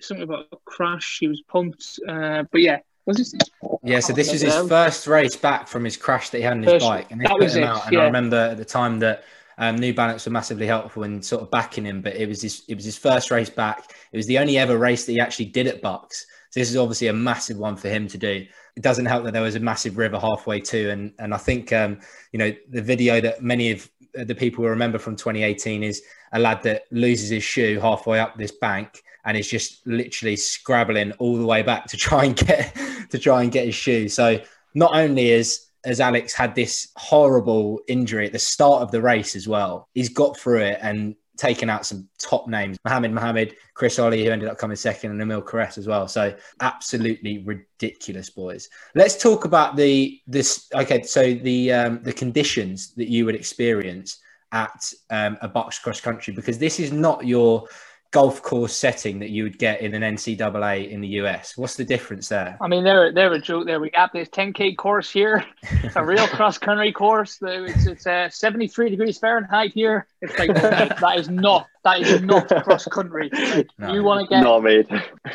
something 0.00 0.24
about 0.24 0.48
a 0.52 0.56
crash. 0.66 1.16
He 1.20 1.28
was 1.28 1.40
pumped. 1.48 1.98
Uh, 2.06 2.44
but 2.52 2.60
yeah, 2.60 2.80
was 3.06 3.20
it? 3.20 3.42
Yeah, 3.82 4.00
so 4.00 4.12
this 4.12 4.30
was 4.30 4.42
his 4.42 4.54
first 4.68 5.06
race 5.06 5.34
back 5.34 5.66
from 5.66 5.84
his 5.84 5.96
crash 5.96 6.28
that 6.30 6.38
he 6.38 6.44
had 6.44 6.52
on 6.52 6.62
his 6.62 6.72
First- 6.72 6.86
bike, 6.86 7.10
and 7.10 7.20
they 7.20 7.26
put 7.26 7.40
was 7.40 7.56
him 7.56 7.62
it, 7.62 7.66
out. 7.66 7.84
And 7.86 7.94
yeah. 7.94 8.00
I 8.00 8.04
remember 8.04 8.36
at 8.36 8.58
the 8.58 8.64
time 8.66 8.98
that 8.98 9.24
um, 9.56 9.76
New 9.76 9.94
Balance 9.94 10.26
were 10.26 10.32
massively 10.32 10.66
helpful 10.66 11.04
in 11.04 11.22
sort 11.22 11.42
of 11.42 11.50
backing 11.50 11.86
him, 11.86 12.02
but 12.02 12.16
it 12.16 12.28
was 12.28 12.42
his 12.42 12.64
it 12.68 12.74
was 12.74 12.84
his 12.84 12.98
first 12.98 13.30
race 13.30 13.50
back. 13.50 13.94
It 14.12 14.16
was 14.18 14.26
the 14.26 14.38
only 14.38 14.58
ever 14.58 14.76
race 14.76 15.06
that 15.06 15.12
he 15.12 15.20
actually 15.20 15.46
did 15.46 15.66
at 15.66 15.80
BUCS. 15.80 16.26
This 16.54 16.70
is 16.70 16.76
obviously 16.76 17.08
a 17.08 17.12
massive 17.12 17.58
one 17.58 17.76
for 17.76 17.88
him 17.88 18.08
to 18.08 18.18
do. 18.18 18.46
It 18.76 18.82
doesn't 18.82 19.06
help 19.06 19.24
that 19.24 19.32
there 19.32 19.42
was 19.42 19.54
a 19.54 19.60
massive 19.60 19.98
river 19.98 20.18
halfway 20.18 20.60
too, 20.60 20.90
and 20.90 21.12
and 21.18 21.34
I 21.34 21.36
think 21.36 21.72
um, 21.72 22.00
you 22.32 22.38
know 22.38 22.52
the 22.70 22.82
video 22.82 23.20
that 23.20 23.42
many 23.42 23.70
of 23.72 23.88
the 24.14 24.34
people 24.34 24.62
will 24.62 24.70
remember 24.70 24.98
from 24.98 25.16
2018 25.16 25.82
is 25.82 26.02
a 26.32 26.38
lad 26.38 26.62
that 26.62 26.84
loses 26.90 27.30
his 27.30 27.42
shoe 27.42 27.80
halfway 27.80 28.20
up 28.20 28.36
this 28.36 28.52
bank 28.52 29.02
and 29.24 29.36
is 29.36 29.48
just 29.48 29.86
literally 29.86 30.36
scrabbling 30.36 31.12
all 31.12 31.36
the 31.36 31.46
way 31.46 31.62
back 31.62 31.86
to 31.86 31.96
try 31.96 32.24
and 32.24 32.36
get 32.36 32.76
to 33.10 33.18
try 33.18 33.42
and 33.42 33.52
get 33.52 33.66
his 33.66 33.74
shoe. 33.74 34.08
So 34.08 34.40
not 34.74 34.94
only 34.94 35.30
is 35.30 35.66
as 35.84 36.00
Alex 36.00 36.32
had 36.32 36.54
this 36.54 36.88
horrible 36.96 37.80
injury 37.88 38.26
at 38.26 38.32
the 38.32 38.38
start 38.38 38.82
of 38.82 38.90
the 38.90 39.02
race 39.02 39.36
as 39.36 39.46
well, 39.46 39.88
he's 39.94 40.08
got 40.08 40.38
through 40.38 40.60
it 40.60 40.78
and 40.80 41.14
taken 41.36 41.68
out 41.68 41.86
some 41.86 42.08
top 42.18 42.48
names. 42.48 42.76
Mahamed 42.86 43.12
Mahamed, 43.12 43.54
Chris 43.74 43.98
Olley, 43.98 44.24
who 44.24 44.30
ended 44.30 44.48
up 44.48 44.58
coming 44.58 44.76
second, 44.76 45.10
and 45.10 45.20
Emile 45.20 45.42
Cairess 45.42 45.78
as 45.78 45.86
well. 45.86 46.06
So 46.08 46.34
absolutely 46.60 47.38
ridiculous, 47.44 48.30
boys. 48.30 48.68
Let's 48.94 49.20
talk 49.20 49.44
about 49.44 49.76
the 49.76 50.20
this. 50.26 50.68
Okay, 50.74 51.02
so 51.02 51.34
the 51.34 51.72
um, 51.72 52.02
the 52.02 52.12
conditions 52.12 52.94
that 52.94 53.08
you 53.08 53.24
would 53.24 53.34
experience 53.34 54.20
at 54.52 54.92
um, 55.10 55.36
a 55.42 55.48
box 55.48 55.78
cross 55.78 56.00
country 56.00 56.32
because 56.32 56.58
this 56.58 56.78
is 56.78 56.92
not 56.92 57.26
your 57.26 57.66
golf 58.14 58.40
course 58.42 58.76
setting 58.76 59.18
that 59.18 59.30
you 59.30 59.42
would 59.42 59.58
get 59.58 59.80
in 59.80 59.92
an 59.92 60.14
NCAA 60.14 60.88
in 60.88 61.00
the 61.00 61.08
US. 61.20 61.56
What's 61.56 61.74
the 61.74 61.84
difference 61.84 62.28
there? 62.28 62.56
I 62.60 62.68
mean, 62.68 62.84
they're 62.84 63.12
they're 63.12 63.32
a 63.32 63.40
joke. 63.40 63.66
There 63.66 63.80
we 63.80 63.90
got 63.90 64.12
this 64.12 64.28
10k 64.28 64.76
course 64.76 65.10
here. 65.10 65.44
It's 65.82 65.96
a 65.96 66.04
real 66.04 66.28
cross 66.36 66.56
country 66.56 66.92
course. 66.92 67.38
It's 67.42 67.86
it's 67.86 68.06
uh, 68.06 68.30
73 68.30 68.90
degrees 68.90 69.18
Fahrenheit 69.18 69.72
here. 69.72 70.06
It's 70.20 70.38
like 70.38 70.50
okay, 70.50 70.60
that 71.00 71.18
is 71.18 71.28
not 71.28 71.66
that 71.82 72.02
is 72.02 72.22
not 72.22 72.46
cross 72.62 72.86
country. 72.86 73.30
Like, 73.32 73.68
No. 73.78 73.92
You 73.92 74.04
want 74.04 74.20
to 74.20 74.32
get? 74.32 74.44
Not 74.44 74.62
made. 74.62 74.86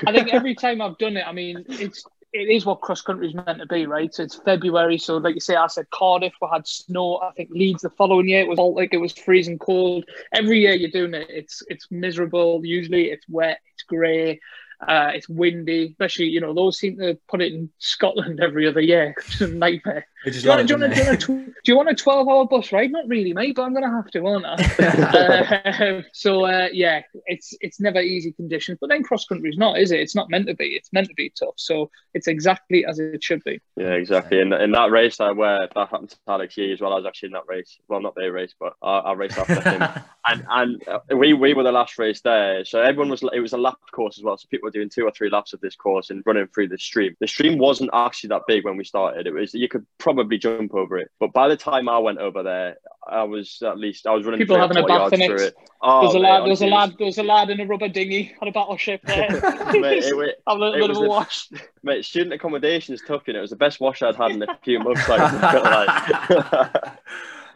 I 0.07 0.13
think 0.13 0.33
every 0.33 0.55
time 0.55 0.81
I've 0.81 0.97
done 0.97 1.17
it, 1.17 1.27
I 1.27 1.33
mean, 1.33 1.65
it's 1.67 2.05
it 2.31 2.49
is 2.49 2.65
what 2.65 2.81
cross 2.81 3.01
country 3.01 3.27
is 3.27 3.33
meant 3.33 3.59
to 3.59 3.65
be, 3.65 3.87
right? 3.87 4.13
So 4.13 4.23
it's 4.23 4.35
February, 4.35 4.97
so 4.97 5.17
like 5.17 5.33
you 5.35 5.41
say, 5.41 5.55
I 5.55 5.67
said 5.67 5.89
Cardiff, 5.89 6.33
we 6.41 6.47
had 6.51 6.67
snow. 6.67 7.17
I 7.17 7.31
think 7.31 7.49
Leeds 7.51 7.81
the 7.81 7.89
following 7.91 8.27
year 8.29 8.41
it 8.41 8.47
was 8.47 8.59
all 8.59 8.75
like 8.75 8.93
it 8.93 8.97
was 8.97 9.13
freezing 9.13 9.57
cold. 9.57 10.05
Every 10.33 10.59
year 10.59 10.73
you're 10.73 10.91
doing 10.91 11.13
it, 11.15 11.27
it's 11.29 11.63
it's 11.69 11.87
miserable. 11.89 12.61
Usually 12.63 13.05
it's 13.05 13.25
wet, 13.27 13.59
it's 13.73 13.83
grey. 13.83 14.39
Uh, 14.87 15.11
it's 15.13 15.27
windy, 15.27 15.87
especially 15.91 16.25
you 16.25 16.39
know 16.39 16.53
those 16.53 16.79
seem 16.79 16.97
to 16.97 17.17
put 17.27 17.41
it 17.41 17.53
in 17.53 17.69
Scotland 17.79 18.39
every 18.39 18.67
other 18.67 18.81
year. 18.81 19.15
It's 19.29 19.41
a 19.41 19.47
nightmare. 19.47 20.05
Which 20.25 20.35
Do 20.35 20.41
you, 20.41 20.49
want, 20.49 20.67
do, 20.67 20.73
you 20.73 20.79
want, 20.79 20.93
do, 20.93 20.99
you 20.99 21.07
want 21.07 21.23
a, 21.23 21.27
do 21.27 21.53
you 21.65 21.77
want 21.77 21.89
a 21.89 21.95
12 21.95 22.27
hour 22.27 22.45
bus 22.45 22.73
ride? 22.73 22.91
Not 22.91 23.07
really, 23.07 23.31
mate, 23.31 23.55
but 23.55 23.63
I'm 23.63 23.73
going 23.73 23.85
to 23.85 23.89
have 23.89 24.07
to, 24.11 24.25
aren't 24.25 24.45
I? 24.45 25.61
uh, 25.87 26.01
so, 26.13 26.45
uh, 26.45 26.67
yeah, 26.73 27.03
it's 27.25 27.53
it's 27.61 27.79
never 27.79 28.01
easy 28.01 28.33
conditions. 28.33 28.79
But 28.81 28.89
then 28.89 29.03
cross 29.03 29.25
country 29.25 29.49
is 29.49 29.57
not, 29.57 29.79
is 29.79 29.91
it? 29.91 30.01
It's 30.01 30.15
not 30.15 30.29
meant 30.29 30.47
to 30.47 30.55
be. 30.55 30.75
It's 30.75 30.91
meant 30.91 31.07
to 31.07 31.13
be 31.13 31.31
tough. 31.39 31.53
So 31.55 31.89
it's 32.13 32.27
exactly 32.27 32.85
as 32.85 32.99
it 32.99 33.23
should 33.23 33.43
be. 33.45 33.61
Yeah, 33.77 33.93
exactly. 33.93 34.39
In, 34.39 34.51
in 34.51 34.71
that 34.71 34.91
race, 34.91 35.21
I 35.21 35.31
where 35.31 35.69
that 35.73 35.89
happened 35.89 36.09
to 36.09 36.17
Alex 36.27 36.57
Yee 36.57 36.73
as 36.73 36.81
well. 36.81 36.91
I 36.91 36.97
was 36.97 37.05
actually 37.05 37.27
in 37.27 37.33
that 37.33 37.47
race. 37.47 37.77
Well, 37.87 38.01
not 38.01 38.15
their 38.15 38.33
race, 38.33 38.53
but 38.59 38.73
our, 38.81 39.01
our 39.01 39.15
race 39.15 39.37
after 39.37 39.61
him. 39.61 39.83
And 40.27 40.45
and 40.47 40.87
uh, 40.87 40.99
we 41.15 41.33
we 41.33 41.55
were 41.55 41.63
the 41.63 41.71
last 41.71 41.97
race 41.97 42.21
there, 42.21 42.63
so 42.63 42.81
everyone 42.81 43.09
was. 43.09 43.23
It 43.33 43.39
was 43.39 43.53
a 43.53 43.57
lap 43.57 43.79
course 43.91 44.19
as 44.19 44.23
well, 44.23 44.37
so 44.37 44.47
people 44.51 44.68
were 44.69 44.79
doing 44.79 44.89
two 44.89 45.03
or 45.05 45.11
three 45.11 45.29
laps 45.29 45.53
of 45.53 45.59
this 45.61 45.75
course 45.75 46.09
and 46.09 46.23
running 46.25 46.47
through 46.47 46.67
the 46.69 46.77
stream. 46.77 47.15
The 47.19 47.27
stream 47.27 47.57
wasn't 47.57 47.89
actually 47.93 48.29
that 48.29 48.43
big 48.47 48.63
when 48.65 48.77
we 48.77 48.83
started. 48.83 49.27
It 49.27 49.33
was 49.33 49.53
you 49.53 49.67
could 49.67 49.85
probably 49.97 50.37
jump 50.37 50.73
over 50.73 50.97
it, 50.97 51.09
but 51.19 51.33
by 51.33 51.47
the 51.47 51.57
time 51.57 51.89
I 51.89 51.97
went 51.99 52.19
over 52.19 52.43
there, 52.43 52.77
I 53.07 53.23
was 53.23 53.61
at 53.65 53.77
least 53.77 54.05
I 54.07 54.13
was 54.13 54.25
running 54.25 54.39
People 54.39 54.57
having 54.57 54.77
a 54.77 54.85
bath 54.85 55.13
in 55.13 55.21
it. 55.21 55.27
through 55.27 55.45
it. 55.47 55.55
Oh, 55.81 56.01
there's 56.01 56.13
a 56.15 56.19
lad, 56.19 56.45
there's 56.45 56.61
a 56.61 56.67
lad, 56.67 56.93
there's 56.99 57.17
a 57.17 57.23
lad 57.23 57.49
in 57.49 57.59
a 57.61 57.65
rubber 57.65 57.87
dinghy 57.87 58.35
on 58.41 58.47
a 58.47 58.51
battleship 58.51 59.01
there. 59.05 59.29
Mate, 59.73 60.03
it 60.05 60.39
Having 60.47 60.63
a 60.63 60.67
it 60.67 60.69
little 60.71 60.87
bit 60.87 60.89
was 60.89 60.97
of 60.97 60.97
a 60.97 61.05
the- 61.05 61.09
wash. 61.09 61.49
Mate, 61.83 62.05
student 62.05 62.33
accommodation 62.33 62.93
is 62.93 63.01
tough, 63.07 63.23
you 63.27 63.33
know. 63.33 63.39
It 63.39 63.43
was 63.43 63.49
the 63.51 63.55
best 63.55 63.79
wash 63.79 64.01
I'd 64.01 64.15
had 64.15 64.31
in 64.31 64.43
a 64.43 64.57
few 64.63 64.79
months. 64.79 65.07
Like. 65.07 66.93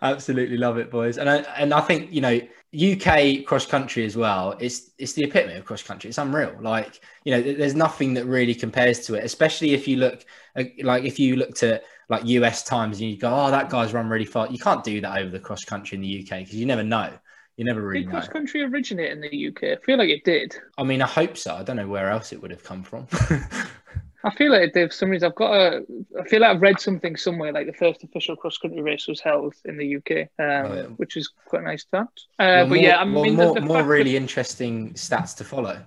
Absolutely 0.04 0.58
love 0.58 0.78
it, 0.78 0.92
boys. 0.92 1.18
And 1.18 1.30
I, 1.30 1.38
and 1.58 1.74
I 1.74 1.80
think 1.80 2.12
you 2.12 2.22
know 2.22 2.40
UK 2.76 3.46
cross 3.46 3.66
country 3.66 4.06
as 4.06 4.18
well. 4.18 4.56
It's 4.60 4.92
it's 4.98 5.14
the 5.14 5.24
epitome 5.24 5.56
of 5.56 5.66
cross 5.66 5.82
country. 5.82 6.10
It's 6.10 6.18
unreal. 6.18 6.56
Like 6.60 7.00
you 7.24 7.34
know, 7.34 7.42
there's 7.42 7.74
nothing 7.74 8.14
that 8.16 8.26
really 8.26 8.54
compares 8.54 9.00
to 9.08 9.16
it. 9.16 9.24
Especially 9.24 9.74
if 9.74 9.88
you 9.88 9.98
look 9.98 10.26
uh, 10.58 10.66
like 10.82 11.06
if 11.06 11.20
you 11.20 11.38
looked 11.38 11.64
at 11.64 11.84
like 12.10 12.26
US 12.26 12.64
times 12.64 13.00
and 13.00 13.10
you 13.10 13.18
go, 13.18 13.34
oh, 13.34 13.50
that 13.50 13.70
guy's 13.70 13.94
run 13.94 14.10
really 14.10 14.26
fast. 14.26 14.52
You 14.52 14.60
can't 14.60 14.84
do 14.84 15.00
that 15.02 15.20
over 15.20 15.30
the 15.30 15.40
cross 15.40 15.64
country 15.64 15.96
in 15.96 16.02
the 16.02 16.20
UK 16.20 16.40
because 16.40 16.56
you 16.56 16.66
never 16.66 16.84
know. 16.84 17.12
You 17.56 17.64
never 17.66 17.82
really 17.82 18.02
Did 18.02 18.10
cross 18.10 18.28
country 18.28 18.64
originate 18.64 19.12
in 19.12 19.22
the 19.22 19.48
UK? 19.48 19.78
I 19.78 19.86
feel 19.86 19.98
like 19.98 20.10
it 20.10 20.26
did. 20.26 20.56
I 20.78 20.84
mean, 20.84 21.02
I 21.02 21.08
hope 21.08 21.38
so. 21.38 21.56
I 21.56 21.64
don't 21.64 21.78
know 21.78 21.88
where 21.88 22.10
else 22.10 22.34
it 22.34 22.42
would 22.42 22.52
have 22.52 22.64
come 22.64 22.84
from. 22.84 23.08
I 24.26 24.34
feel 24.36 24.52
like 24.52 24.74
for 24.74 24.90
some 24.90 25.10
reason. 25.10 25.28
I've 25.30 25.36
got 25.36 25.54
a. 25.54 25.86
I 26.20 26.24
feel 26.28 26.42
like 26.42 26.56
I've 26.56 26.62
read 26.62 26.80
something 26.80 27.16
somewhere 27.18 27.52
like 27.52 27.66
the 27.68 27.74
first 27.74 28.04
official 28.04 28.36
cross 28.36 28.58
country 28.58 28.82
race 28.82 29.08
was 29.08 29.20
held 29.20 29.54
in 29.66 29.78
the 29.78 29.98
UK, 29.98 30.12
um, 30.40 30.72
Oh, 30.72 30.76
yeah. 30.76 30.82
which 30.98 31.18
is 31.18 31.30
quite 31.46 31.62
a 31.64 31.66
nice 31.66 31.84
fact. 31.84 32.22
Uh, 32.40 32.44
Well, 32.44 32.64
but 32.64 32.70
more, 32.70 32.78
yeah, 32.78 33.02
I 33.02 33.06
mean, 33.06 33.36
more, 33.36 33.54
the 33.54 33.62
more 33.62 33.84
really 33.84 34.16
interesting 34.16 34.94
stats 34.94 35.36
to 35.38 35.44
follow. 35.44 35.82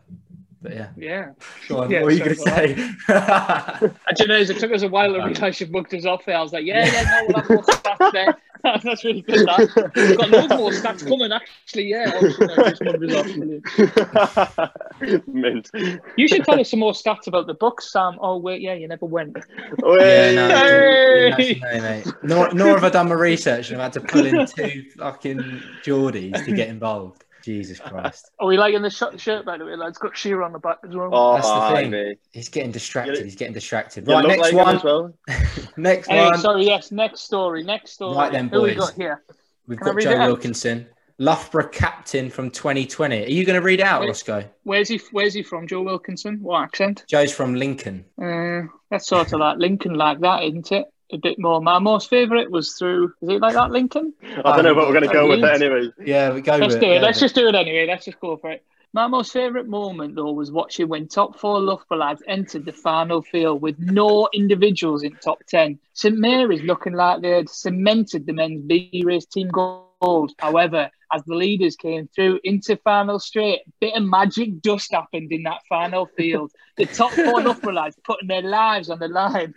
But 0.61 0.75
yeah, 0.75 0.89
yeah. 0.97 1.31
go 1.69 1.79
on. 1.83 1.91
Yeah, 1.91 2.01
what 2.01 2.07
were 2.07 2.11
you 2.13 2.19
going 2.25 2.31
to 2.31 2.43
say? 2.43 2.91
I 3.09 4.13
don't 4.15 4.29
know. 4.29 4.37
It 4.37 4.59
took 4.59 4.73
us 4.73 4.83
a 4.83 4.89
while 4.89 5.13
to 5.13 5.19
realise 5.25 5.61
you've 5.61 5.73
booked 5.73 5.95
us 5.95 6.05
off 6.05 6.25
there. 6.27 6.37
I 6.37 6.43
was 6.43 6.53
like, 6.53 6.65
yeah, 6.65 6.85
yeah, 6.87 7.03
no, 7.03 7.27
we'll 7.29 7.37
have 7.41 7.51
more 7.51 7.63
stats 7.63 8.13
there. 8.13 8.37
That's 8.83 9.05
really 9.05 9.23
good. 9.23 9.47
That. 9.47 9.93
We've 9.95 10.17
got 10.17 10.31
loads 10.31 10.55
more 10.55 10.71
stats 10.71 11.07
coming, 11.09 11.33
actually. 11.33 11.85
Yeah, 11.85 12.13
obviously, 12.15 12.47
no, 12.47 12.57
just 12.57 12.83
mugged 12.83 13.05
us 13.05 14.57
off. 14.57 14.71
Brilliant. 14.99 15.29
Mint. 15.29 15.71
You 16.17 16.29
should 16.29 16.45
tell 16.45 16.59
us 16.59 16.71
some 16.71 16.81
more 16.81 16.93
stats 16.93 17.27
about 17.27 17.47
the 17.47 17.55
BUCS, 17.55 17.83
Sam. 17.83 18.19
Oh, 18.21 18.39
wait, 18.39 18.61
yeah, 18.61 18.75
you 18.75 18.89
never 18.89 19.07
went. 19.07 19.37
Yeah, 19.37 20.33
no, 20.33 20.49
Way. 20.49 21.35
you 21.39 21.55
didn't 21.55 21.83
mate. 21.83 22.07
Nor, 22.23 22.53
nor 22.53 22.69
have 22.75 22.85
I 22.85 22.91
done 22.91 23.09
my 23.09 23.15
research 23.15 23.71
and 23.71 23.81
I've 23.81 23.95
had 23.95 24.05
to 24.05 24.09
pull 24.09 24.27
in 24.27 24.47
two 24.47 24.85
fucking 24.97 25.63
Geordies 25.85 26.45
to 26.45 26.53
get 26.53 26.69
involved. 26.69 27.26
Jesus 27.47 27.79
Christ. 27.81 28.31
Are 28.41 28.47
we 28.47 28.59
liking 28.59 28.83
the 28.83 28.91
sh- 28.91 29.19
shirt, 29.19 29.47
by 29.47 29.57
the 29.57 29.65
way? 29.65 29.77
Like, 29.77 29.91
it's 29.91 29.99
got 29.99 30.17
Shearer 30.17 30.43
on 30.43 30.53
the 30.53 30.59
back 30.59 30.79
as 30.87 30.95
well. 30.95 31.11
Oh, 31.13 31.35
That's 31.37 31.49
the 31.49 31.77
thing. 31.77 31.91
mate. 31.93 32.19
He's 32.33 32.49
getting 32.49 32.73
distracted. 32.73 33.19
You- 33.19 33.25
He's 33.25 33.37
getting 33.37 33.55
distracted. 33.55 34.07
Right, 34.09 34.27
next 34.27 34.53
like 34.53 34.67
one. 34.67 34.77
as 34.77 34.85
well. 34.85 35.15
Next 35.79 36.09
Hey, 36.09 36.25
one. 36.25 36.39
sorry, 36.39 36.65
yes, 36.65 36.91
next 36.91 37.21
story, 37.21 37.63
next 37.63 37.93
story. 37.93 38.17
Right 38.17 38.33
then, 38.33 38.49
Who 38.49 38.63
we 38.63 38.71
boys. 38.75 38.79
got 38.91 38.95
here? 38.95 39.23
We've 39.69 39.79
Can 39.79 39.95
got 39.95 40.03
Joe? 40.03 40.19
Wilkinson, 40.27 40.87
Loughborough 41.19 41.69
captain 41.69 42.31
from 42.31 42.51
2020. 42.51 43.25
Are 43.25 43.29
you 43.29 43.45
going 43.45 43.59
to 43.61 43.65
read 43.65 43.81
out, 43.81 44.01
Wait. 44.01 44.09
Roscoe? 44.09 44.45
Where's 44.65 44.89
he? 44.89 45.01
Where's 45.13 45.35
he 45.35 45.43
from? 45.43 45.67
Joe 45.67 45.83
Wilkinson. 45.83 46.39
What 46.43 46.63
accent? 46.63 47.05
Joe's 47.09 47.33
from 47.33 47.55
Lincoln. 47.55 48.05
Uh, 48.21 48.63
that's 48.91 49.07
sort 49.07 49.33
of 49.33 49.41
like 49.41 49.59
Lincoln, 49.59 49.95
like 49.95 50.21
that, 50.21 50.43
isn't 50.45 50.73
it? 50.73 50.87
A 51.13 51.19
bit 51.19 51.39
more. 51.39 51.61
My 51.61 51.79
most 51.79 52.11
favourite 52.11 52.51
was 52.51 52.73
through. 52.75 53.13
Is 53.23 53.29
it 53.29 53.41
like 53.41 53.55
that, 53.55 53.71
Lincoln? 53.71 54.13
I 54.23 54.57
don't 54.57 54.65
know, 54.65 54.75
but 54.75 54.89
we're 54.89 54.95
going 55.01 55.09
to 55.09 55.13
go 55.13 55.29
with 55.29 55.45
it 55.45 55.63
anyway. 55.63 55.93
Yeah, 56.05 56.33
we 56.33 56.41
go 56.41 56.57
Let's 56.57 56.75
with 56.75 56.83
do 56.83 56.91
it. 56.91 56.99
go 56.99 57.07
Let's 57.07 57.21
just 57.21 57.35
do 57.35 57.47
it 57.47 57.55
anyway. 57.55 57.87
Let's 57.87 58.05
just 58.05 58.19
go 58.19 58.37
for 58.37 58.51
it. 58.51 58.65
My 58.93 59.07
most 59.07 59.33
favourite 59.33 59.67
moment, 59.67 60.15
though, 60.15 60.33
was 60.33 60.51
watching 60.51 60.89
when 60.89 61.07
top 61.07 61.39
four 61.39 61.61
Loughborough 61.61 61.99
lads 61.99 62.23
entered 62.27 62.65
the 62.65 62.73
final 62.73 63.21
field 63.23 63.61
with 63.61 63.79
no 63.79 64.29
individuals 64.33 65.03
in 65.03 65.15
top 65.17 65.45
10. 65.47 65.79
St 65.93 66.17
Mary's 66.17 66.63
looking 66.63 66.95
like 66.95 67.21
they 67.21 67.31
had 67.31 67.51
cemented 67.51 68.27
the 68.27 68.33
men's 68.33 68.63
B 68.63 69.03
race 69.05 69.27
team 69.27 69.49
However, 70.39 70.91
as 71.13 71.23
the 71.25 71.35
leaders 71.35 71.77
came 71.77 72.09
through 72.15 72.41
into 72.45 72.77
final 72.77 73.19
straight, 73.19 73.61
a 73.67 73.71
bit 73.81 73.95
of 73.95 74.03
magic 74.03 74.61
dust 74.61 74.93
happened 74.93 75.33
in 75.33 75.45
that 75.45 75.61
final 75.69 76.07
field. 76.17 76.53
The 76.77 76.87
top 76.87 77.13
four 77.13 77.43
Loughborough 77.43 77.73
lads 77.73 77.97
putting 78.05 78.29
their 78.29 78.43
lives 78.43 78.91
on 78.91 78.99
the 78.99 79.09
line 79.09 79.55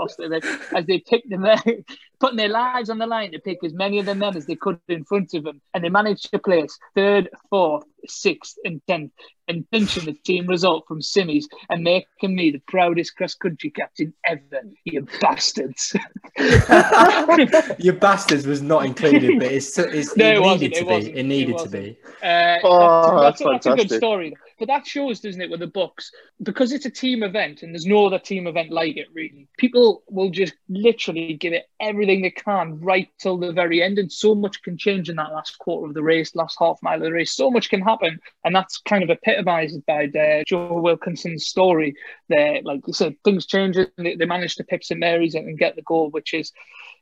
as 0.76 0.86
they 0.86 1.00
picked 1.00 1.28
them 1.28 1.46
putting 2.20 2.36
their 2.36 2.48
lives 2.48 2.88
on 2.88 2.98
the 2.98 3.06
line 3.06 3.32
to 3.32 3.38
pick 3.40 3.58
as 3.64 3.74
many 3.74 3.98
of 3.98 4.06
the 4.06 4.14
men 4.14 4.36
as 4.36 4.46
they 4.46 4.56
could 4.56 4.78
in 4.88 5.04
front 5.04 5.34
of 5.34 5.44
them. 5.44 5.60
And 5.74 5.82
they 5.82 5.88
managed 5.88 6.30
to 6.30 6.38
place 6.38 6.78
third, 6.94 7.28
fourth, 7.50 7.84
sixth, 8.08 8.56
and 8.64 8.80
tenth, 8.86 9.12
and 9.48 9.68
pinching 9.70 10.04
the 10.04 10.12
team 10.12 10.46
result 10.46 10.84
from 10.86 11.00
Simmies 11.00 11.44
and 11.68 11.82
making 11.82 12.34
me 12.34 12.50
the 12.50 12.62
proudest 12.68 13.16
cross 13.16 13.34
country 13.34 13.70
captain 13.70 14.14
ever. 14.26 14.62
You 14.84 15.06
bastards. 15.20 15.94
Your 17.78 17.94
bastards 17.94 18.46
was 18.46 18.62
not 18.62 18.84
included, 18.84 19.38
but 19.38 19.50
it's, 19.52 19.76
it's 19.78 20.16
No, 20.16 20.30
it 20.30 20.36
it 20.36 20.40
wasn't, 20.40 20.60
needed 20.60 20.76
it 20.76 20.80
to 20.80 20.86
be. 21.12 21.18
It 21.18 21.22
needed 21.24 21.58
to 21.58 21.68
be. 21.68 21.98
Uh, 22.22 22.58
Oh, 22.64 23.20
that's, 23.20 23.38
that's 23.40 23.64
that's, 23.64 23.66
a, 23.66 23.70
good 23.70 23.78
fantastic. 23.90 23.98
story. 23.98 24.34
But 24.62 24.68
that 24.68 24.86
shows, 24.86 25.18
doesn't 25.18 25.40
it, 25.40 25.50
with 25.50 25.58
the 25.58 25.66
BUCS, 25.66 26.12
because 26.40 26.70
it's 26.70 26.86
a 26.86 26.90
team 26.90 27.24
event 27.24 27.64
and 27.64 27.74
there's 27.74 27.84
no 27.84 28.06
other 28.06 28.20
team 28.20 28.46
event 28.46 28.70
like 28.70 28.96
it, 28.96 29.08
really. 29.12 29.48
People 29.58 30.04
will 30.08 30.30
just 30.30 30.54
literally 30.68 31.34
give 31.34 31.52
it 31.52 31.68
everything 31.80 32.22
they 32.22 32.30
can 32.30 32.78
right 32.78 33.08
till 33.18 33.36
the 33.38 33.50
very 33.50 33.82
end. 33.82 33.98
And 33.98 34.12
so 34.12 34.36
much 34.36 34.62
can 34.62 34.78
change 34.78 35.08
in 35.08 35.16
that 35.16 35.32
last 35.32 35.58
quarter 35.58 35.88
of 35.88 35.94
the 35.94 36.02
race, 36.04 36.36
last 36.36 36.56
half 36.60 36.80
mile 36.80 36.94
of 36.94 37.02
the 37.02 37.10
race. 37.10 37.32
So 37.32 37.50
much 37.50 37.70
can 37.70 37.80
happen. 37.80 38.20
And 38.44 38.54
that's 38.54 38.78
kind 38.78 39.02
of 39.02 39.10
epitomized 39.10 39.84
by 39.84 40.06
the 40.06 40.44
Joe 40.46 40.80
Wilkinson's 40.80 41.48
story 41.48 41.96
there. 42.28 42.60
Like 42.62 42.86
you 42.86 42.92
said, 42.92 43.16
things 43.24 43.46
change 43.46 43.76
and 43.76 43.90
they, 43.96 44.14
they 44.14 44.26
managed 44.26 44.58
to 44.58 44.64
pick 44.64 44.84
St 44.84 45.00
Mary's 45.00 45.34
and, 45.34 45.48
and 45.48 45.58
get 45.58 45.74
the 45.74 45.82
goal, 45.82 46.10
which 46.10 46.34
is 46.34 46.52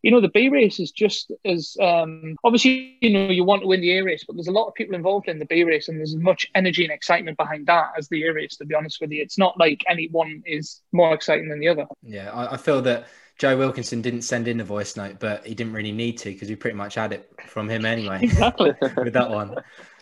you 0.02 0.10
know, 0.10 0.20
the 0.20 0.28
B 0.28 0.48
race 0.48 0.80
is 0.80 0.90
just 0.90 1.30
as 1.44 1.76
um, 1.80 2.36
obviously, 2.44 2.96
you 3.00 3.10
know, 3.10 3.28
you 3.30 3.44
want 3.44 3.62
to 3.62 3.68
win 3.68 3.80
the 3.80 3.98
A 3.98 4.04
race, 4.04 4.24
but 4.26 4.36
there's 4.36 4.48
a 4.48 4.52
lot 4.52 4.66
of 4.66 4.74
people 4.74 4.94
involved 4.94 5.28
in 5.28 5.38
the 5.38 5.44
B 5.46 5.64
race, 5.64 5.88
and 5.88 5.98
there's 5.98 6.14
as 6.14 6.20
much 6.20 6.46
energy 6.54 6.84
and 6.84 6.92
excitement 6.92 7.36
behind 7.36 7.66
that 7.66 7.88
as 7.98 8.08
the 8.08 8.24
A 8.24 8.32
race. 8.32 8.56
To 8.56 8.64
be 8.64 8.74
honest 8.74 9.00
with 9.00 9.10
you, 9.10 9.22
it's 9.22 9.38
not 9.38 9.58
like 9.58 9.84
any 9.88 10.08
one 10.08 10.42
is 10.46 10.80
more 10.92 11.14
exciting 11.14 11.48
than 11.48 11.60
the 11.60 11.68
other. 11.68 11.86
Yeah, 12.02 12.30
I, 12.30 12.54
I 12.54 12.56
feel 12.56 12.80
that 12.82 13.08
Joe 13.40 13.56
Wilkinson 13.56 14.02
didn't 14.02 14.22
send 14.22 14.48
in 14.48 14.60
a 14.60 14.64
voice 14.64 14.96
note, 14.96 15.18
but 15.18 15.46
he 15.46 15.54
didn't 15.54 15.72
really 15.72 15.92
need 15.92 16.18
to 16.18 16.30
because 16.30 16.50
we 16.50 16.56
pretty 16.56 16.76
much 16.76 16.94
had 16.94 17.12
it 17.12 17.32
from 17.46 17.70
him 17.70 17.86
anyway 17.86 18.18
Exactly. 18.22 18.72
with 18.98 19.14
that 19.14 19.30
one. 19.30 19.54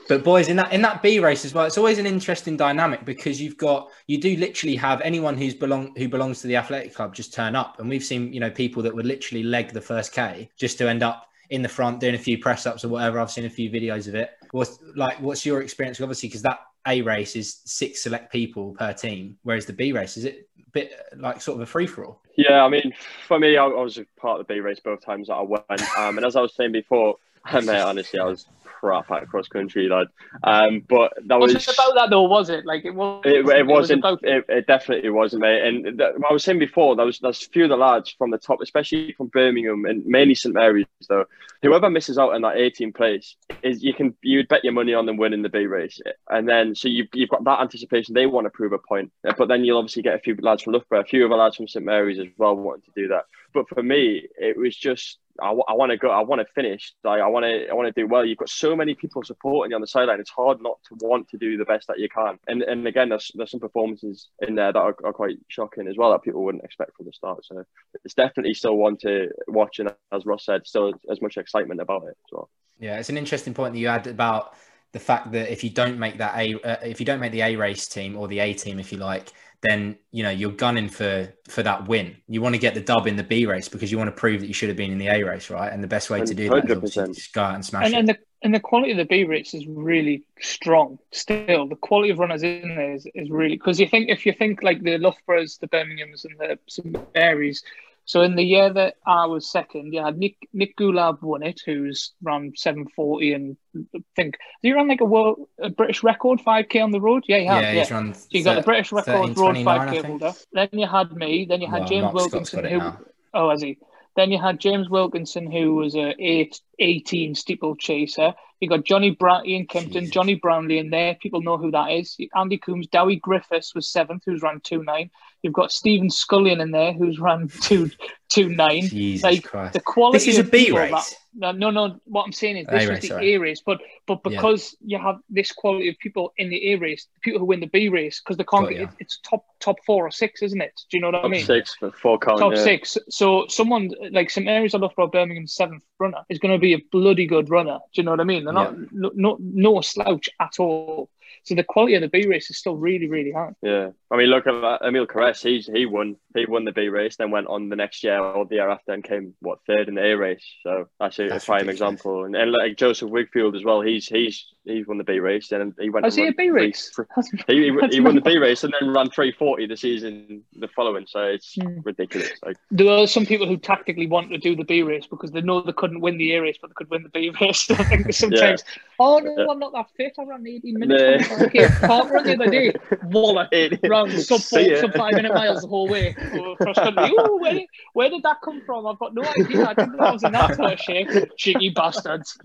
But 0.08 0.24
boys, 0.24 0.48
in 0.48 0.56
that 0.56 0.72
in 0.72 0.80
that 0.82 1.02
B 1.02 1.20
race 1.20 1.44
as 1.44 1.52
well, 1.52 1.66
it's 1.66 1.76
always 1.76 1.98
an 1.98 2.06
interesting 2.06 2.56
dynamic 2.56 3.04
because 3.04 3.40
you've 3.40 3.58
got 3.58 3.90
you 4.06 4.18
do 4.18 4.36
literally 4.36 4.74
have 4.76 5.02
anyone 5.02 5.36
who's 5.36 5.54
belong 5.54 5.94
who 5.96 6.08
belongs 6.08 6.40
to 6.40 6.46
the 6.46 6.56
athletic 6.56 6.94
club 6.94 7.14
just 7.14 7.34
turn 7.34 7.54
up, 7.54 7.78
and 7.78 7.88
we've 7.88 8.02
seen 8.02 8.32
you 8.32 8.40
know 8.40 8.50
people 8.50 8.82
that 8.82 8.94
would 8.94 9.04
literally 9.04 9.42
leg 9.42 9.72
the 9.72 9.80
first 9.80 10.12
K 10.12 10.48
just 10.56 10.78
to 10.78 10.88
end 10.88 11.02
up 11.02 11.28
in 11.50 11.60
the 11.60 11.68
front 11.68 12.00
doing 12.00 12.14
a 12.14 12.18
few 12.18 12.38
press 12.38 12.66
ups 12.66 12.84
or 12.84 12.88
whatever. 12.88 13.20
I've 13.20 13.30
seen 13.30 13.44
a 13.44 13.50
few 13.50 13.70
videos 13.70 14.08
of 14.08 14.14
it. 14.14 14.30
What's 14.52 14.78
like 14.96 15.20
what's 15.20 15.44
your 15.44 15.60
experience? 15.60 16.00
Obviously, 16.00 16.30
because 16.30 16.42
that 16.42 16.60
A 16.86 17.02
race 17.02 17.36
is 17.36 17.60
six 17.66 18.02
select 18.02 18.32
people 18.32 18.74
per 18.78 18.94
team, 18.94 19.36
whereas 19.42 19.66
the 19.66 19.74
B 19.74 19.92
race 19.92 20.16
is 20.16 20.24
it 20.24 20.48
a 20.58 20.70
bit 20.70 20.92
like 21.18 21.42
sort 21.42 21.56
of 21.56 21.62
a 21.62 21.66
free 21.66 21.86
for 21.86 22.06
all. 22.06 22.22
Yeah, 22.38 22.64
I 22.64 22.68
mean, 22.70 22.94
for 23.26 23.38
me, 23.38 23.58
I, 23.58 23.64
I 23.64 23.82
was 23.82 23.98
a 23.98 24.06
part 24.18 24.40
of 24.40 24.46
the 24.46 24.54
B 24.54 24.60
race 24.60 24.80
both 24.80 25.04
times 25.04 25.28
that 25.28 25.34
I 25.34 25.42
went. 25.42 25.98
Um, 25.98 26.16
and 26.16 26.24
as 26.24 26.34
I 26.34 26.40
was 26.40 26.54
saying 26.54 26.72
before, 26.72 27.16
mate, 27.52 27.68
honestly, 27.68 28.20
I 28.20 28.24
was 28.24 28.46
crap 28.78 29.10
at 29.10 29.28
cross 29.28 29.48
country, 29.48 29.88
lad. 29.88 30.06
Um, 30.42 30.84
but 30.88 31.12
that 31.26 31.38
was 31.38 31.54
Wasn't 31.54 31.76
about 31.76 31.94
that 31.94 32.10
though, 32.10 32.22
was 32.22 32.48
it? 32.48 32.64
Like 32.64 32.84
it 32.84 32.94
was. 32.94 33.22
It, 33.24 33.46
it 33.46 33.66
wasn't. 33.66 34.00
about 34.00 34.20
it, 34.22 34.44
it 34.48 34.66
definitely 34.66 35.10
wasn't, 35.10 35.42
mate. 35.42 35.62
And 35.62 35.98
th- 35.98 36.14
I 36.28 36.32
was 36.32 36.44
saying 36.44 36.58
before, 36.58 36.96
there 36.96 37.06
was 37.06 37.18
there's 37.18 37.46
few 37.46 37.64
of 37.64 37.70
the 37.70 37.76
lads 37.76 38.14
from 38.16 38.30
the 38.30 38.38
top, 38.38 38.60
especially 38.62 39.12
from 39.12 39.28
Birmingham 39.28 39.84
and 39.84 40.06
mainly 40.06 40.34
St 40.34 40.54
Mary's. 40.54 40.86
Though, 41.08 41.24
whoever 41.62 41.90
misses 41.90 42.18
out 42.18 42.34
in 42.34 42.42
that 42.42 42.56
18th 42.56 42.94
place 42.94 43.36
is 43.62 43.82
you 43.82 43.94
can 43.94 44.14
you'd 44.22 44.48
bet 44.48 44.64
your 44.64 44.72
money 44.72 44.94
on 44.94 45.06
them 45.06 45.16
winning 45.16 45.42
the 45.42 45.48
B 45.48 45.66
race, 45.66 46.00
and 46.28 46.48
then 46.48 46.74
so 46.74 46.88
you've 46.88 47.08
you've 47.12 47.30
got 47.30 47.44
that 47.44 47.60
anticipation. 47.60 48.14
They 48.14 48.26
want 48.26 48.46
to 48.46 48.50
prove 48.50 48.72
a 48.72 48.78
point, 48.78 49.12
but 49.22 49.48
then 49.48 49.64
you'll 49.64 49.78
obviously 49.78 50.02
get 50.02 50.14
a 50.14 50.20
few 50.20 50.36
lads 50.40 50.62
from 50.62 50.74
Loughborough, 50.74 51.00
a 51.00 51.04
few 51.04 51.24
of 51.24 51.30
the 51.30 51.36
lads 51.36 51.56
from 51.56 51.68
St 51.68 51.84
Mary's 51.84 52.18
as 52.18 52.26
well 52.36 52.54
wanting 52.54 52.82
to 52.82 53.00
do 53.00 53.08
that. 53.08 53.24
But 53.52 53.68
for 53.68 53.82
me, 53.82 54.28
it 54.38 54.56
was 54.56 54.76
just 54.76 55.18
I, 55.40 55.50
I 55.50 55.74
want 55.74 55.90
to 55.90 55.96
go. 55.96 56.10
I 56.10 56.22
want 56.22 56.40
to 56.40 56.52
finish. 56.54 56.94
Like 57.04 57.20
I 57.20 57.26
want 57.26 57.44
to. 57.44 57.68
I 57.68 57.74
want 57.74 57.94
to 57.94 58.00
do 58.00 58.06
well. 58.06 58.24
You've 58.24 58.38
got 58.38 58.48
so 58.48 58.74
many 58.74 58.94
people 58.94 59.22
supporting 59.22 59.70
you 59.70 59.74
on 59.76 59.80
the 59.80 59.86
sideline. 59.86 60.20
It's 60.20 60.30
hard 60.30 60.60
not 60.60 60.78
to 60.88 61.06
want 61.06 61.28
to 61.30 61.38
do 61.38 61.56
the 61.56 61.64
best 61.64 61.88
that 61.88 61.98
you 61.98 62.08
can. 62.08 62.38
And 62.46 62.62
and 62.62 62.86
again, 62.86 63.08
there's 63.10 63.30
there's 63.34 63.50
some 63.50 63.60
performances 63.60 64.28
in 64.40 64.54
there 64.54 64.72
that 64.72 64.78
are, 64.78 64.94
are 65.04 65.12
quite 65.12 65.36
shocking 65.48 65.88
as 65.88 65.96
well 65.96 66.10
that 66.12 66.22
people 66.22 66.44
wouldn't 66.44 66.64
expect 66.64 66.96
from 66.96 67.06
the 67.06 67.12
start. 67.12 67.44
So 67.44 67.64
it's 68.04 68.14
definitely 68.14 68.54
still 68.54 68.76
one 68.76 68.96
to 68.98 69.28
watch. 69.48 69.78
And 69.78 69.92
as 70.12 70.26
Ross 70.26 70.44
said, 70.44 70.66
still 70.66 70.92
as 71.10 71.20
much 71.20 71.36
excitement 71.36 71.80
about 71.80 72.04
it 72.04 72.16
as 72.26 72.32
well. 72.32 72.50
Yeah, 72.78 72.98
it's 72.98 73.08
an 73.08 73.18
interesting 73.18 73.54
point 73.54 73.74
that 73.74 73.80
you 73.80 73.88
had 73.88 74.06
about 74.06 74.54
the 74.92 74.98
fact 74.98 75.32
that 75.32 75.52
if 75.52 75.62
you 75.62 75.70
don't 75.70 75.98
make 75.98 76.18
that 76.18 76.34
a 76.36 76.54
uh, 76.62 76.76
if 76.82 77.00
you 77.00 77.06
don't 77.06 77.20
make 77.20 77.32
the 77.32 77.42
A 77.42 77.56
race 77.56 77.88
team 77.88 78.16
or 78.16 78.26
the 78.28 78.38
A 78.38 78.54
team, 78.54 78.78
if 78.78 78.90
you 78.92 78.98
like, 78.98 79.32
then 79.62 79.96
you 80.12 80.22
know 80.22 80.30
you're 80.30 80.52
gunning 80.52 80.88
for 80.88 81.32
for 81.48 81.62
that 81.62 81.88
win. 81.88 82.16
You 82.28 82.40
want 82.40 82.54
to 82.54 82.60
get 82.60 82.74
the 82.74 82.80
dub 82.80 83.06
in 83.06 83.16
the 83.16 83.24
B 83.24 83.46
race 83.46 83.68
because 83.68 83.90
you 83.90 83.98
want 83.98 84.08
to 84.08 84.16
prove 84.16 84.40
that 84.40 84.46
you 84.46 84.54
should 84.54 84.68
have 84.68 84.76
been 84.76 84.92
in 84.92 84.98
the 84.98 85.08
A 85.08 85.22
race, 85.24 85.50
right? 85.50 85.72
And 85.72 85.82
the 85.82 85.88
best 85.88 86.10
way 86.10 86.24
to 86.24 86.34
do 86.34 86.48
that 86.48 86.82
is 86.82 86.94
just 86.94 87.32
go 87.32 87.42
out 87.42 87.54
and 87.54 87.64
smash 87.64 87.86
and, 87.86 87.94
it. 87.94 87.98
and 87.98 88.08
the 88.08 88.18
and 88.42 88.54
the 88.54 88.60
quality 88.60 88.92
of 88.92 88.98
the 88.98 89.04
B 89.04 89.24
race 89.24 89.52
is 89.54 89.66
really 89.66 90.22
strong. 90.40 90.98
Still, 91.10 91.66
the 91.66 91.76
quality 91.76 92.10
of 92.10 92.20
runners 92.20 92.44
in 92.44 92.74
there 92.76 92.94
is, 92.94 93.06
is 93.14 93.30
really 93.30 93.56
because 93.56 93.80
you 93.80 93.88
think 93.88 94.10
if 94.10 94.24
you 94.24 94.32
think 94.32 94.62
like 94.62 94.82
the 94.82 94.98
Loughboroughs, 94.98 95.58
the 95.58 95.68
Birminghams, 95.68 96.24
and 96.24 96.38
the 96.38 96.58
St 96.68 97.14
Marys. 97.14 97.62
So 98.08 98.22
in 98.22 98.36
the 98.36 98.42
year 98.42 98.72
that 98.72 98.94
I 99.06 99.26
was 99.26 99.52
second, 99.52 99.92
yeah, 99.92 100.10
Nick 100.16 100.36
Nick 100.54 100.78
Goolab 100.78 101.20
won 101.20 101.42
it, 101.42 101.60
who's 101.66 102.14
run 102.22 102.52
seven 102.56 102.86
forty, 102.96 103.34
and 103.34 103.58
I 103.94 104.00
think 104.16 104.38
he 104.62 104.72
ran 104.72 104.88
like 104.88 105.02
a 105.02 105.04
world 105.04 105.46
a 105.62 105.68
British 105.68 106.02
record 106.02 106.40
five 106.40 106.70
k 106.70 106.80
on 106.80 106.90
the 106.90 107.02
road. 107.02 107.24
Yeah, 107.28 107.38
he 107.40 107.44
had, 107.44 107.60
yeah, 107.60 107.72
yeah. 107.72 107.80
he's 107.80 107.90
run. 107.90 108.14
So 108.14 108.26
you 108.30 108.44
got 108.44 108.54
the 108.54 108.62
British 108.62 108.92
record 108.92 109.36
road 109.36 109.62
five 109.62 109.92
k 109.92 110.00
holder. 110.00 110.32
Then 110.54 110.70
you 110.72 110.86
had 110.86 111.12
me. 111.12 111.44
Then 111.46 111.60
you 111.60 111.68
had 111.68 111.80
Well, 111.80 111.88
James 111.88 112.02
Mark 112.04 112.14
Wilkinson, 112.14 112.64
who 112.64 112.78
now. 112.78 112.98
oh, 113.34 113.50
has 113.50 113.60
he? 113.60 113.76
Then 114.16 114.32
you 114.32 114.40
had 114.40 114.58
James 114.58 114.88
Wilkinson, 114.88 115.52
who 115.52 115.74
was 115.74 115.94
a 115.94 116.14
eight, 116.18 116.58
18 116.78 117.34
steeplechaser. 117.34 118.34
You 118.60 118.68
got 118.68 118.84
Johnny 118.84 119.10
Brown, 119.12 119.46
Ian 119.46 119.66
Kempton, 119.66 120.02
Jesus. 120.02 120.10
Jonny 120.14 120.34
Brownlee 120.34 120.78
in 120.78 120.90
there. 120.90 121.14
People 121.14 121.42
know 121.42 121.56
who 121.58 121.70
that 121.70 121.90
is. 121.92 122.16
Andy 122.34 122.58
Coombs, 122.58 122.88
Dewi 122.88 123.16
Griffiths 123.16 123.72
was 123.74 123.88
seventh, 123.88 124.24
who's 124.26 124.42
ran 124.42 124.60
two 124.60 124.82
nine. 124.82 125.10
You've 125.42 125.52
got 125.52 125.70
Stephen 125.70 126.08
Scullion 126.10 126.60
in 126.60 126.72
there, 126.72 126.92
who's 126.92 127.20
ran 127.20 127.48
two 127.62 127.88
two 128.28 128.48
nine. 128.48 128.88
Jesus 128.88 129.22
Like 129.22 129.44
Christ! 129.44 129.74
the 129.74 129.80
quality. 129.80 130.18
This 130.18 130.26
is 130.28 130.38
a 130.38 130.40
of 130.42 130.50
B 130.50 130.72
race. 130.72 130.90
that- 130.90 131.14
no, 131.34 131.52
no, 131.52 131.70
no. 131.70 132.00
What 132.06 132.24
I'm 132.24 132.32
saying 132.32 132.56
is 132.56 132.66
A 132.66 132.70
this 132.72 132.80
was 132.80 132.88
race, 132.90 133.00
the 133.02 133.06
sorry. 133.08 133.34
A 133.34 133.38
race, 133.38 133.62
but 133.64 133.78
but 134.08 134.20
Yeah. 134.24 134.38
because 134.40 134.74
you 134.80 134.98
have 134.98 135.18
this 135.30 135.52
quality 135.52 135.88
of 135.88 135.96
people 135.98 136.32
in 136.36 136.48
the 136.50 136.72
A 136.72 136.76
race, 136.76 137.06
the 137.14 137.20
people 137.20 137.38
who 137.38 137.44
win 137.44 137.60
the 137.60 137.68
B 137.68 137.88
race, 137.88 138.20
because 138.20 138.38
the 138.38 138.42
Got 138.44 138.64
con- 138.64 138.74
ya. 138.74 138.82
it, 138.84 138.88
it's 138.98 139.18
top 139.20 139.44
top 139.60 139.76
four 139.86 140.04
or 140.04 140.10
six, 140.10 140.42
isn't 140.42 140.60
it? 140.60 140.72
Do 140.90 140.96
you 140.96 141.00
know 141.00 141.08
what 141.10 141.16
I 141.20 141.22
Top 141.22 141.30
mean? 141.30 141.44
six, 141.46 141.74
for 141.76 141.92
four 141.92 142.18
count. 142.18 142.40
top 142.40 142.54
yeah. 142.56 142.64
six. 142.64 142.98
So 143.08 143.46
someone 143.48 143.90
like 144.10 144.30
St 144.30 144.44
Mary's 144.44 144.74
or 144.74 144.80
Loughborough 144.80 145.06
Birmingham's 145.06 145.54
seventh 145.54 145.84
runner 146.00 146.22
is 146.28 146.40
going 146.40 146.54
to 146.54 146.58
be 146.58 146.67
a 146.74 146.84
bloody 146.92 147.26
good 147.26 147.50
runner. 147.50 147.78
Do 147.94 148.00
you 148.00 148.04
know 148.04 148.12
what 148.12 148.20
I 148.20 148.24
mean? 148.24 148.44
They're 148.44 148.52
not 148.54 148.76
no, 148.92 149.10
no 149.14 149.36
no 149.40 149.80
slouch 149.80 150.28
at 150.40 150.58
all. 150.58 151.10
So 151.44 151.54
the 151.54 151.62
quality 151.64 151.94
of 151.94 152.02
the 152.02 152.08
B 152.08 152.26
race 152.26 152.50
is 152.50 152.58
still 152.58 152.76
really 152.76 153.06
really 153.06 153.32
high. 153.32 153.52
Yeah, 153.62 153.90
I 154.10 154.16
mean, 154.16 154.26
look 154.28 154.46
at 154.46 154.60
that. 154.60 154.80
Emile 154.86 155.06
Cairess. 155.06 155.42
He's 155.42 155.66
he 155.66 155.86
won. 155.86 156.16
He 156.34 156.46
won 156.46 156.64
the 156.64 156.72
B 156.72 156.88
race, 156.88 157.16
then 157.16 157.30
went 157.30 157.46
on 157.46 157.68
the 157.68 157.76
next 157.76 158.02
year 158.02 158.18
or 158.18 158.44
the 158.44 158.56
year 158.56 158.68
after 158.68 158.92
and 158.92 159.04
came 159.04 159.34
what 159.40 159.60
third 159.66 159.88
in 159.88 159.94
the 159.94 160.04
A 160.04 160.16
race. 160.16 160.44
So 160.62 160.88
that's 161.00 161.18
a, 161.18 161.28
That's 161.28 161.44
a 161.44 161.46
prime 161.46 161.66
ridiculous. 161.66 161.74
example. 162.00 162.24
And, 162.24 162.36
and 162.36 162.52
like 162.52 162.76
Joseph 162.76 163.10
Wigfield 163.10 163.56
as 163.56 163.64
well. 163.64 163.80
He's 163.80 164.06
he's 164.06 164.46
he's 164.68 164.86
won 164.86 164.98
the 164.98 165.04
B 165.04 165.18
race 165.20 165.50
and 165.52 165.74
he 165.80 165.90
went. 165.90 166.04
Was 166.04 166.16
and 166.16 166.24
he 166.26 166.28
a 166.30 166.32
B 166.32 166.50
race? 166.50 166.90
three- 166.94 167.04
That's- 167.16 167.44
He, 167.46 167.64
he, 167.64 167.70
that's 167.80 167.94
he 167.94 168.00
won 168.00 168.14
the. 168.14 168.20
B 168.20 168.38
race 168.38 168.64
and 168.64 168.74
then 168.80 168.90
ran 168.90 169.08
340 169.10 169.66
the 169.66 169.76
season 169.76 170.42
the 170.56 170.68
following. 170.68 171.06
So 171.06 171.20
it's 171.22 171.54
Hmm. 171.54 171.80
ridiculous. 171.82 172.30
Like 172.44 172.56
There 172.70 172.90
are 172.90 173.06
some 173.06 173.26
people 173.26 173.46
who 173.46 173.56
tactically 173.56 174.06
want 174.06 174.30
to 174.30 174.38
do 174.38 174.54
the 174.54 174.64
B 174.64 174.82
race 174.82 175.06
because 175.06 175.30
they 175.32 175.40
know 175.40 175.60
they 175.60 175.72
couldn't 175.72 176.00
win 176.00 176.18
the 176.18 176.34
A 176.34 176.42
race, 176.42 176.58
but 176.60 176.68
they 176.70 176.74
could 176.74 176.90
win 176.90 177.02
the 177.02 177.08
B 177.08 177.30
race. 177.40 177.70
I 177.70 177.82
think 177.84 178.12
sometimes, 178.12 178.62
oh 178.98 179.18
no, 179.18 179.34
Yeah. 179.36 179.46
I'm 179.50 179.58
not 179.58 179.72
that 179.72 179.86
fit. 179.96 180.14
I 180.18 180.24
ran 180.24 180.46
18 180.46 180.74
Nah. 180.74 180.86
minutes. 180.86 181.30
Okay, 181.42 181.66
can't 181.80 182.10
run 182.10 182.24
the 182.24 182.34
other 182.34 182.50
day. 182.50 182.72
Wallet. 183.04 183.78
Round 183.88 184.12
sub 184.12 184.40
four, 184.40 184.76
sub 184.76 184.92
five 184.94 185.14
minute 185.14 185.32
miles 185.34 185.62
the 185.62 185.68
whole 185.68 185.88
way 185.88 186.08
across 186.08 186.76
country. 186.76 187.10
Ooh, 187.10 187.38
where, 187.40 187.60
where 187.94 188.10
did 188.10 188.22
that 188.24 188.40
come 188.42 188.60
from? 188.66 188.86
I've 188.86 188.98
got 188.98 189.14
no 189.14 189.22
idea. 189.22 189.66
I 189.66 189.74
didn't 189.74 189.96
know 189.96 190.04
I 190.04 190.12
was 190.12 190.22
in 190.24 190.32
that 190.32 190.54
sort 190.56 190.72
of 190.72 190.78
shape. 190.80 191.08
Cheeky 191.36 191.70
bastards. 191.70 192.36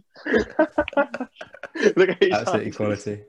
Look 1.95 2.09
Absolutely 2.21 2.71
quality. 2.71 3.21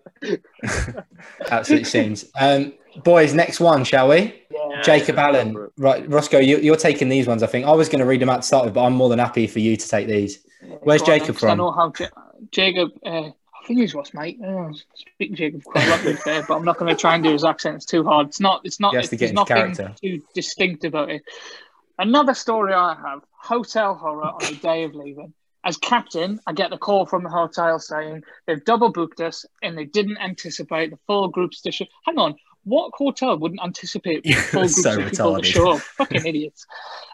Absolutely 1.51 1.85
scenes. 1.85 2.27
Um, 2.39 2.73
boys, 3.03 3.35
next 3.35 3.61
one, 3.61 3.85
shall 3.85 4.09
we? 4.09 4.43
Yeah. 4.51 4.83
Jacob 4.83 5.19
Allen. 5.19 5.53
go 5.53 5.59
for 5.61 5.65
it. 5.67 5.73
Right, 5.77 6.09
Roscoe, 6.09 6.39
you, 6.39 6.59
you're 6.59 6.77
taking 6.77 7.09
these 7.09 7.27
ones. 7.27 7.43
I 7.43 7.47
think 7.47 7.67
I 7.67 7.73
was 7.73 7.89
going 7.89 8.01
to 8.01 8.07
read 8.07 8.21
them 8.21 8.31
out 8.31 8.43
to 8.43 8.47
start 8.47 8.65
with, 8.65 8.75
but 8.75 8.85
I'm 8.85 8.95
more 8.95 9.09
than 9.09 9.19
happy 9.19 9.47
for 9.47 9.59
you 9.59 9.77
to 9.77 9.89
take 9.89 10.07
these. 10.07 10.45
Where's 10.83 11.03
on, 11.03 11.07
Jacob 11.07 11.37
next. 11.37 11.45
I 11.45 11.55
know 11.55 11.73
how 11.73 11.93
Ja- 11.99 12.09
Jacob. 12.51 12.91
Uh, 13.05 13.31
I 13.65 13.67
think 13.67 13.81
he's 13.81 13.95
what's 13.95 14.13
mate. 14.13 14.39
Speaking 14.95 15.37
Jacob 15.37 15.65
quite 15.65 15.87
a 15.87 15.91
lot 15.91 16.01
to 16.01 16.17
fair, 16.17 16.43
but 16.47 16.55
I'm 16.55 16.65
not 16.65 16.79
going 16.79 16.95
to 16.95 17.01
try 17.01 17.15
and 17.15 17.25
do 17.25 17.33
his 17.33 17.45
accent. 17.45 17.77
It's 17.77 17.87
too 17.87 18.05
hard. 18.05 18.29
It's 18.29 18.41
not. 18.41 18.61
It's 18.65 18.79
not. 18.79 18.91
To 18.93 19.17
There's 19.17 19.33
nothing 19.33 19.57
character. 19.57 19.95
too 20.03 20.23
distinct 20.35 20.85
about 20.85 21.11
it. 21.11 21.23
Another 21.99 22.35
story 22.35 22.75
I 22.75 22.95
have: 22.95 23.23
hotel 23.33 23.95
horror 23.95 24.25
on 24.25 24.41
the 24.41 24.57
day 24.57 24.85
of 24.85 24.95
leaving. 24.95 25.33
As 25.65 25.79
captain, 25.79 26.41
I 26.47 26.53
get 26.53 26.71
the 26.71 26.79
call 26.79 27.07
from 27.07 27.23
the 27.23 27.31
hotel 27.31 27.79
saying 27.79 28.23
they've 28.47 28.65
double 28.65 28.93
booked 28.93 29.21
us 29.21 29.47
and 29.63 29.77
they 29.77 29.87
didn't 29.87 30.19
anticipate 30.19 30.91
the 30.91 30.99
full 31.07 31.29
groups 31.29 31.63
to 31.63 31.73
show. 31.73 31.87
Hang 32.05 32.19
on, 32.19 32.37
what 32.65 32.93
hotel 32.95 33.39
wouldn't 33.39 33.63
anticipate 33.63 34.27
full 34.35 34.63
groups 34.63 34.83
so 34.83 35.01
of 35.01 35.11
people 35.11 35.37
to 35.37 35.43
show 35.43 35.73
up? 35.73 35.81
Fucking 35.81 36.27
idiots. 36.27 36.67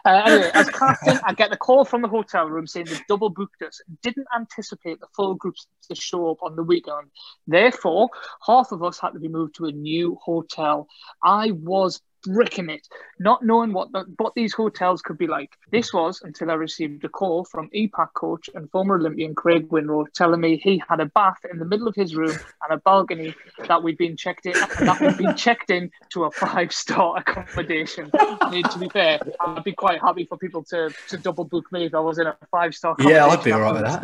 Uh, 0.05 0.21
anyway, 0.25 0.51
as 0.53 0.69
captain, 0.69 1.19
I 1.23 1.33
get 1.33 1.49
the 1.49 1.57
call 1.57 1.85
from 1.85 2.01
the 2.01 2.07
hotel 2.07 2.45
room 2.45 2.67
saying 2.67 2.87
they've 2.87 3.07
double 3.07 3.29
booked 3.29 3.61
us, 3.61 3.81
didn't 4.01 4.27
anticipate 4.35 4.99
the 4.99 5.07
full 5.15 5.35
groups 5.35 5.67
to 5.89 5.95
show 5.95 6.31
up 6.31 6.37
on 6.41 6.55
the 6.55 6.63
weekend. 6.63 7.07
Therefore, 7.47 8.09
half 8.45 8.71
of 8.71 8.83
us 8.83 8.99
had 8.99 9.11
to 9.11 9.19
be 9.19 9.27
moved 9.27 9.55
to 9.55 9.65
a 9.65 9.71
new 9.71 10.17
hotel. 10.21 10.87
I 11.23 11.51
was 11.51 12.01
bricking 12.23 12.69
it, 12.69 12.87
not 13.19 13.43
knowing 13.43 13.73
what 13.73 13.91
the, 13.91 14.05
what 14.17 14.33
these 14.35 14.53
hotels 14.53 15.01
could 15.01 15.17
be 15.17 15.27
like. 15.27 15.57
This 15.71 15.93
was 15.93 16.21
until 16.23 16.51
I 16.51 16.55
received 16.55 17.03
a 17.03 17.09
call 17.09 17.45
from 17.45 17.69
EPAC 17.69 18.13
coach 18.13 18.49
and 18.53 18.69
former 18.71 18.95
Olympian 18.95 19.35
Craig 19.35 19.69
Winrow 19.69 20.05
telling 20.13 20.41
me 20.41 20.57
he 20.57 20.81
had 20.87 20.99
a 20.99 21.05
bath 21.05 21.39
in 21.51 21.59
the 21.59 21.65
middle 21.65 21.87
of 21.87 21.95
his 21.95 22.15
room 22.15 22.31
and 22.63 22.71
a 22.71 22.77
balcony 22.77 23.35
that 23.67 23.83
we'd 23.83 23.97
been 23.97 24.17
checked 24.17 24.45
in 24.45 24.53
that 24.53 24.99
we'd 25.01 25.17
been 25.17 25.35
checked 25.35 25.69
in 25.69 25.91
to 26.09 26.25
a 26.25 26.31
five 26.31 26.71
star 26.71 27.17
accommodation. 27.27 28.09
I 28.13 28.49
mean, 28.49 28.63
to 28.63 28.79
be 28.79 28.89
fair, 28.89 29.19
I'd 29.39 29.63
be 29.63 29.73
quite 29.73 30.01
happy 30.01 30.25
for 30.25 30.37
people 30.37 30.63
to, 30.65 30.93
to 31.09 31.17
double 31.17 31.45
book 31.45 31.71
me 31.71 31.85
if 31.85 31.95
I 31.95 31.99
was 31.99 32.19
in 32.19 32.27
a 32.27 32.37
five 32.49 32.75
star. 32.75 32.95
Yeah, 32.99 33.27
I'd 33.27 33.43
be 33.43 33.51
all 33.51 33.61
right 33.61 33.73
with 33.73 33.83
that. 33.83 34.03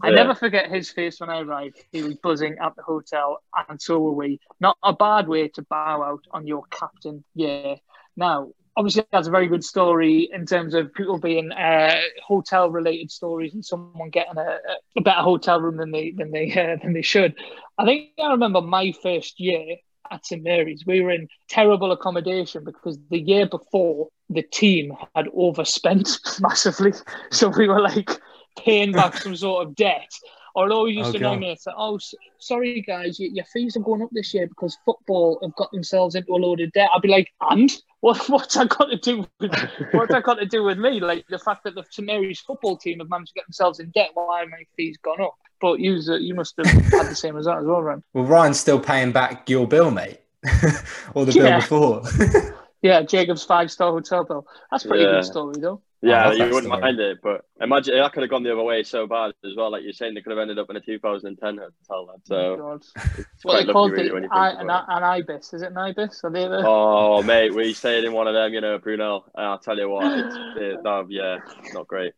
I 0.00 0.08
Yeah. 0.08 0.16
never 0.16 0.34
forget 0.34 0.70
his 0.70 0.90
face 0.90 1.20
when 1.20 1.30
I 1.30 1.40
arrived. 1.40 1.84
He 1.92 2.02
was 2.02 2.16
buzzing 2.16 2.56
at 2.60 2.74
the 2.76 2.82
hotel, 2.82 3.42
and 3.68 3.80
so 3.80 3.98
were 4.00 4.12
we. 4.12 4.40
Not 4.60 4.76
a 4.82 4.92
bad 4.92 5.28
way 5.28 5.48
to 5.48 5.62
bow 5.62 6.02
out 6.02 6.24
on 6.30 6.46
your 6.46 6.62
captain. 6.70 7.24
Yeah. 7.34 7.76
Now, 8.16 8.52
obviously, 8.76 9.04
that's 9.12 9.28
a 9.28 9.30
very 9.30 9.48
good 9.48 9.64
story 9.64 10.30
in 10.32 10.46
terms 10.46 10.74
of 10.74 10.94
people 10.94 11.18
being 11.18 11.52
uh, 11.52 12.00
hotel-related 12.26 13.10
stories 13.10 13.54
and 13.54 13.64
someone 13.64 14.10
getting 14.10 14.38
a, 14.38 14.58
a 14.96 15.00
better 15.02 15.20
hotel 15.22 15.60
room 15.60 15.76
than 15.76 15.90
they 15.90 16.10
than 16.12 16.30
they 16.30 16.50
uh, 16.52 16.76
than 16.82 16.92
they 16.94 17.02
should. 17.02 17.34
I 17.78 17.84
think 17.84 18.10
I 18.22 18.30
remember 18.32 18.60
my 18.62 18.92
first 19.02 19.38
year 19.40 19.76
at 20.10 20.26
St 20.26 20.42
Mary's. 20.42 20.84
We 20.86 21.00
were 21.02 21.10
in 21.12 21.28
terrible 21.48 21.92
accommodation 21.92 22.64
because 22.64 22.98
the 23.10 23.20
year 23.20 23.46
before 23.46 24.08
the 24.28 24.42
team 24.42 24.94
had 25.14 25.28
overspent 25.34 26.08
massively, 26.40 26.92
so 27.30 27.48
we 27.48 27.68
were 27.68 27.80
like 27.80 28.10
paying 28.58 28.92
back 28.92 29.16
some 29.16 29.36
sort 29.36 29.66
of 29.66 29.74
debt. 29.74 30.10
Or 30.54 30.70
always 30.70 30.94
used 30.96 31.08
Oh, 31.08 31.12
to 31.12 31.18
annoy 31.18 31.30
God. 31.30 31.40
me. 31.40 31.50
It's 31.52 31.66
like, 31.66 31.76
oh, 31.78 31.98
sorry 32.38 32.82
guys, 32.82 33.18
your, 33.18 33.30
your 33.30 33.44
fees 33.46 33.74
are 33.76 33.80
going 33.80 34.02
up 34.02 34.10
this 34.12 34.34
year 34.34 34.46
because 34.46 34.76
football 34.84 35.38
have 35.42 35.54
got 35.54 35.70
themselves 35.72 36.14
into 36.14 36.32
a 36.32 36.36
load 36.36 36.60
of 36.60 36.70
debt. 36.72 36.90
I'd 36.94 37.00
be 37.00 37.08
like, 37.08 37.28
and 37.40 37.72
what? 38.00 38.18
What's 38.28 38.54
that 38.56 38.68
got 38.68 38.90
to 38.90 38.98
do 38.98 39.26
with? 39.40 39.50
What's 39.92 40.12
that 40.12 40.24
got 40.24 40.34
to 40.40 40.44
do 40.46 40.62
with 40.62 40.76
me? 40.78 41.00
Like 41.00 41.24
the 41.28 41.38
fact 41.38 41.64
that 41.64 41.74
the 41.74 41.84
St 41.90 42.04
Mary's 42.06 42.40
football 42.40 42.76
team 42.76 42.98
have 42.98 43.08
managed 43.08 43.28
to 43.28 43.34
get 43.40 43.46
themselves 43.46 43.80
in 43.80 43.90
debt, 43.94 44.10
why 44.12 44.40
have 44.40 44.50
my 44.50 44.62
fees 44.76 44.98
gone 45.02 45.22
up? 45.22 45.34
But 45.60 45.80
you, 45.80 45.98
uh, 46.08 46.16
you 46.16 46.34
must 46.34 46.54
have 46.58 46.66
had 46.66 47.08
the 47.08 47.14
same 47.16 47.36
as 47.38 47.46
that 47.46 47.58
as 47.58 47.64
well, 47.64 47.80
Ryan. 47.82 48.04
Well, 48.12 48.24
Ryan's 48.24 48.60
still 48.60 48.80
paying 48.80 49.12
back 49.12 49.48
your 49.48 49.66
bill, 49.66 49.90
mate, 49.90 50.20
or 51.14 51.24
the 51.24 51.32
bill 51.32 51.54
before. 51.60 52.02
Yeah, 52.82 53.02
Jacob's 53.02 53.44
five 53.44 53.70
star 53.70 53.92
hotel 53.92 54.24
bill. 54.24 54.46
That's 54.70 54.84
a 54.84 54.88
pretty 54.88 55.04
Yeah. 55.04 55.12
good 55.12 55.24
story, 55.24 55.54
though. 55.60 55.80
Yeah, 56.02 56.32
you 56.32 56.52
wouldn't 56.52 56.66
story. 56.66 56.80
mind 56.80 56.98
it, 57.00 57.18
but 57.22 57.44
imagine 57.60 57.96
that 57.96 58.12
could 58.12 58.22
have 58.22 58.30
gone 58.30 58.42
the 58.42 58.52
other 58.52 58.62
way 58.62 58.82
so 58.82 59.06
bad 59.06 59.32
as 59.44 59.52
well. 59.56 59.70
Like 59.70 59.84
you're 59.84 59.92
saying, 59.92 60.14
they 60.14 60.20
could 60.20 60.32
have 60.32 60.38
ended 60.40 60.58
up 60.58 60.68
in 60.70 60.76
a 60.76 60.80
2010 60.80 61.58
hotel. 61.58 62.06
lad. 62.06 62.20
Oh, 62.30 62.56
So 62.56 62.56
God. 62.56 62.82
it's 63.18 63.42
What 63.42 63.52
quite 63.52 63.66
they 63.66 63.72
called 63.72 63.92
really, 63.92 64.08
it, 64.08 64.14
when 64.14 64.22
you 64.24 64.28
think 64.28 64.34
I, 64.36 64.50
an, 64.50 64.70
an 64.70 65.02
ibis. 65.04 65.52
Is 65.54 65.62
it 65.62 65.70
an 65.70 65.78
ibis? 65.78 66.20
Are 66.24 66.30
they 66.30 66.44
the? 66.48 66.66
Oh, 66.66 67.22
mate, 67.24 67.54
we 67.54 67.72
stayed 67.72 68.04
in 68.04 68.12
one 68.12 68.26
of 68.26 68.34
them, 68.34 68.52
you 68.52 68.60
know, 68.60 68.78
Brunel. 68.78 69.24
And 69.34 69.46
I'll 69.46 69.58
tell 69.58 69.78
you 69.78 69.88
what, 69.88 70.18
it's, 70.18 70.36
it, 70.56 70.82
that, 70.82 71.06
yeah, 71.10 71.38
not 71.72 71.86
great. 71.88 72.12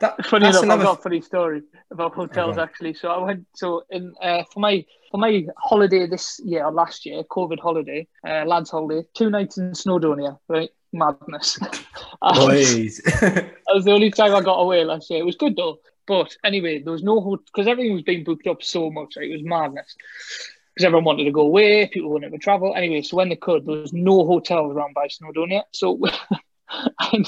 That- 0.00 0.24
Funny 0.26 0.46
that's 0.46 0.62
enough, 0.62 0.70
I've 0.70 0.82
got 0.82 0.98
a 0.98 1.02
funny 1.02 1.20
story 1.20 1.62
about 1.90 2.14
hotels 2.14 2.56
Okay. 2.56 2.62
actually. 2.62 2.94
So 2.94 3.08
I 3.08 3.18
went 3.18 3.46
so 3.54 3.82
in 3.90 4.12
uh, 4.22 4.44
for 4.52 4.60
my 4.60 4.84
for 5.10 5.18
my 5.18 5.46
holiday 5.58 6.06
this 6.06 6.40
year 6.44 6.64
or 6.64 6.72
last 6.72 7.06
year, 7.06 7.22
COVID 7.24 7.60
holiday, 7.60 8.06
uh, 8.26 8.44
lads 8.46 8.70
holiday, 8.70 9.06
two 9.14 9.30
nights 9.30 9.58
in 9.58 9.72
Snowdonia, 9.72 10.38
right? 10.48 10.70
Madness. 10.92 11.58
Boys. 12.34 12.98
that 13.20 13.54
was 13.74 13.84
the 13.84 13.92
only 13.92 14.10
time 14.10 14.34
I 14.34 14.40
got 14.40 14.60
away 14.60 14.84
last 14.84 15.10
year. 15.10 15.20
It 15.20 15.26
was 15.26 15.36
good 15.36 15.56
though. 15.56 15.78
But 16.06 16.36
anyway, 16.44 16.82
there 16.82 16.92
was 16.92 17.02
no 17.02 17.36
because 17.46 17.66
everything 17.66 17.92
was 17.94 18.02
being 18.02 18.24
booked 18.24 18.46
up 18.46 18.62
so 18.62 18.90
much. 18.90 19.14
Like, 19.16 19.26
it 19.26 19.32
was 19.32 19.44
madness. 19.44 19.94
Because 20.74 20.86
everyone 20.86 21.04
wanted 21.04 21.24
to 21.24 21.30
go 21.32 21.42
away, 21.42 21.86
people 21.92 22.10
wanted 22.10 22.32
to 22.32 22.38
travel. 22.38 22.74
Anyway, 22.74 23.02
so 23.02 23.16
when 23.18 23.28
they 23.28 23.36
could, 23.36 23.66
there 23.66 23.80
was 23.80 23.92
no 23.92 24.26
hotels 24.26 24.74
around 24.74 24.94
by 24.94 25.06
Snowdonia. 25.06 25.62
So 25.72 26.00
I, 26.98 27.24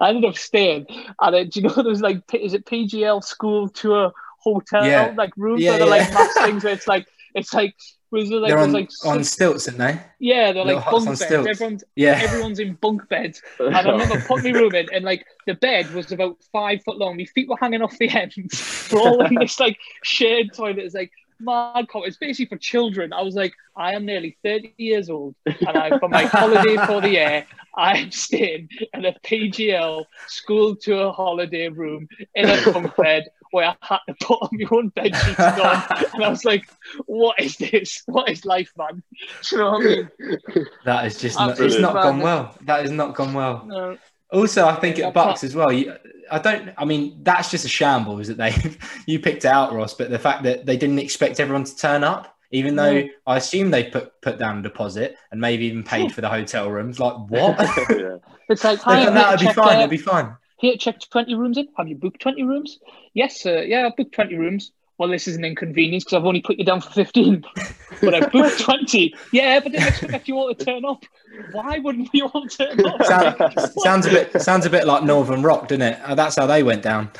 I 0.00 0.08
ended 0.08 0.24
up 0.24 0.36
staying. 0.36 0.86
And 1.20 1.34
uh, 1.36 1.44
do 1.44 1.50
you 1.54 1.62
know 1.62 1.82
there's 1.82 2.00
like 2.00 2.22
is 2.34 2.54
it 2.54 2.66
PGL 2.66 3.22
school 3.24 3.68
tour 3.68 4.12
hotel 4.40 4.84
Yeah. 4.86 5.14
like 5.16 5.30
rooms 5.36 5.62
Yeah, 5.62 5.70
where 5.70 5.78
they're 5.78 5.88
like 5.88 6.08
yeah. 6.10 6.26
things 6.44 6.64
where 6.64 6.72
it's 6.72 6.88
like 6.88 7.06
it's 7.34 7.52
like 7.54 7.74
was 8.10 8.30
like 8.30 8.48
they're 8.48 8.58
on, 8.58 8.72
like 8.72 8.90
on 9.04 9.22
stilts, 9.24 9.68
aren't 9.68 9.78
they? 9.78 10.00
yeah 10.18 10.52
they're 10.52 10.64
little 10.64 10.80
like 10.82 10.90
bunk 10.90 11.06
beds. 11.06 11.24
stilts. 11.24 11.48
Everyone's 11.48 11.84
Yeah. 11.96 12.18
everyone's 12.22 12.58
in 12.58 12.74
bunk 12.74 13.08
beds. 13.08 13.42
And 13.60 13.76
I 13.76 13.82
remember 13.90 14.20
putting 14.26 14.52
my 14.52 14.58
room 14.60 14.74
in, 14.74 14.86
and 14.92 15.04
like 15.04 15.26
the 15.46 15.54
bed 15.54 15.92
was 15.94 16.10
about 16.12 16.36
five 16.52 16.82
foot 16.84 16.96
long. 16.98 17.16
My 17.16 17.24
feet 17.24 17.48
were 17.48 17.56
hanging 17.60 17.82
off 17.82 17.96
the 17.98 18.08
ends. 18.08 18.88
We're 18.92 19.00
all 19.00 19.24
in 19.24 19.34
this 19.34 19.60
like 19.60 19.78
shared 20.02 20.52
toilet. 20.54 20.78
It's 20.78 20.94
like 20.94 21.12
mad. 21.40 21.88
com- 21.88 22.02
It's 22.06 22.16
basically 22.16 22.56
for 22.56 22.60
children. 22.60 23.12
I 23.12 23.22
was 23.22 23.34
like, 23.34 23.52
I 23.76 23.92
am 23.94 24.04
nearly 24.06 24.36
thirty 24.42 24.74
years 24.78 25.08
old, 25.10 25.34
and 25.46 25.68
I 25.76 25.98
for 25.98 26.08
my 26.08 26.24
holiday 26.24 26.76
for 26.86 27.00
the 27.00 27.10
year, 27.10 27.46
I'm 27.76 28.10
staying 28.10 28.68
in 28.94 29.04
a 29.04 29.12
PGL 29.24 30.04
school 30.26 30.74
tour 30.76 31.12
holiday 31.12 31.68
room 31.68 32.08
in 32.34 32.48
a 32.48 32.72
bunk 32.72 32.96
bed 32.96 33.28
where 33.50 33.66
I 33.66 33.76
had 33.80 33.98
to 34.08 34.14
put 34.20 34.42
on 34.42 34.48
my 34.52 34.66
own 34.70 34.88
bed 34.88 35.14
sheets 35.14 35.40
on, 35.40 35.82
and 36.14 36.24
I 36.24 36.28
was 36.28 36.44
like, 36.44 36.64
what 37.06 37.38
is 37.40 37.56
this? 37.56 38.02
What 38.06 38.28
is 38.28 38.44
life, 38.44 38.72
man? 38.76 39.02
Do 39.48 39.56
you 39.56 39.58
know 39.58 39.70
what 39.70 39.82
I 39.82 39.88
mean? 39.88 40.66
That 40.84 41.06
is 41.06 41.18
just 41.20 41.38
not, 41.38 41.58
it's 41.60 41.78
not 41.78 41.94
gone 41.94 42.20
well. 42.20 42.56
That 42.62 42.82
has 42.82 42.90
not 42.90 43.14
gone 43.14 43.34
well. 43.34 43.64
No. 43.66 43.98
Also, 44.30 44.66
I 44.66 44.74
think 44.76 44.98
at 44.98 45.14
BUCS 45.14 45.44
as 45.44 45.54
well. 45.54 45.72
You, 45.72 45.94
I 46.30 46.38
don't. 46.38 46.70
I 46.76 46.84
mean, 46.84 47.20
that's 47.22 47.50
just 47.50 47.64
a 47.64 47.68
shambles 47.68 48.28
that 48.28 48.36
they 48.36 48.54
you 49.06 49.18
picked 49.20 49.44
it 49.44 49.48
out, 49.48 49.72
Ross. 49.72 49.94
But 49.94 50.10
the 50.10 50.18
fact 50.18 50.42
that 50.42 50.66
they 50.66 50.76
didn't 50.76 50.98
expect 50.98 51.40
everyone 51.40 51.64
to 51.64 51.76
turn 51.76 52.04
up, 52.04 52.36
even 52.50 52.76
though 52.76 53.00
No. 53.00 53.08
I 53.26 53.36
assume 53.38 53.70
they 53.70 53.84
put 53.84 54.20
put 54.20 54.38
down 54.38 54.58
a 54.58 54.62
deposit 54.62 55.16
and 55.32 55.40
maybe 55.40 55.66
even 55.66 55.82
paid 55.82 56.12
for 56.12 56.20
the 56.20 56.28
hotel 56.28 56.70
rooms. 56.70 57.00
Like 57.00 57.16
what? 57.28 57.58
yeah. 57.90 58.18
It's 58.50 58.64
like, 58.64 58.82
that 58.82 59.30
would 59.30 59.40
be 59.40 59.52
fine. 59.52 59.78
It'd 59.78 59.90
be 59.90 59.96
fine. 59.96 60.36
Here 60.58 60.72
to 60.72 60.78
check 60.78 61.00
20 61.00 61.34
rooms 61.34 61.56
in. 61.58 61.68
Have 61.76 61.88
you 61.88 61.94
booked 61.96 62.20
20 62.20 62.42
rooms? 62.42 62.78
Yes, 63.14 63.40
sir. 63.40 63.62
Yeah, 63.62 63.86
I've 63.86 63.96
booked 63.96 64.12
20 64.14 64.36
rooms. 64.36 64.72
Well, 64.98 65.08
this 65.08 65.28
is 65.28 65.36
an 65.36 65.44
inconvenience 65.44 66.02
because 66.04 66.16
I've 66.16 66.24
only 66.24 66.40
put 66.40 66.58
you 66.58 66.64
down 66.64 66.80
for 66.80 66.90
15. 66.90 67.44
but 68.02 68.14
I've 68.14 68.32
booked 68.32 68.58
20. 68.60 69.14
Yeah, 69.32 69.60
but 69.60 69.70
didn't 69.72 69.86
expect 69.88 70.26
you 70.26 70.36
all 70.36 70.52
to 70.52 70.64
turn 70.64 70.84
up. 70.84 71.04
Why 71.52 71.78
wouldn't 71.78 72.10
we 72.12 72.22
all 72.22 72.46
turn 72.48 72.84
up? 72.84 73.04
Sound, 73.04 73.54
sounds 73.78 74.06
a 74.06 74.10
bit 74.10 74.42
sounds 74.42 74.66
a 74.66 74.70
bit 74.70 74.86
like 74.86 75.04
Northern 75.04 75.42
Rock, 75.42 75.68
doesn't 75.68 75.82
it? 75.82 76.00
Uh, 76.02 76.16
that's 76.16 76.34
how 76.36 76.46
they 76.46 76.64
went 76.64 76.82
down. 76.82 77.10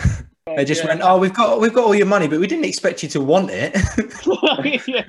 They 0.57 0.65
just 0.65 0.83
Yeah. 0.83 0.89
went, 0.89 1.03
"Oh, 1.05 1.19
we've 1.19 1.33
got 1.33 1.61
we've 1.61 1.73
got 1.75 1.85
all 1.85 1.95
your 1.95 2.07
money, 2.07 2.27
but 2.27 2.41
we 2.41 2.47
didn't 2.49 2.65
expect 2.65 3.03
you 3.05 3.09
to 3.11 3.21
want 3.21 3.51
it." 3.53 3.77
Yeah. 4.89 5.05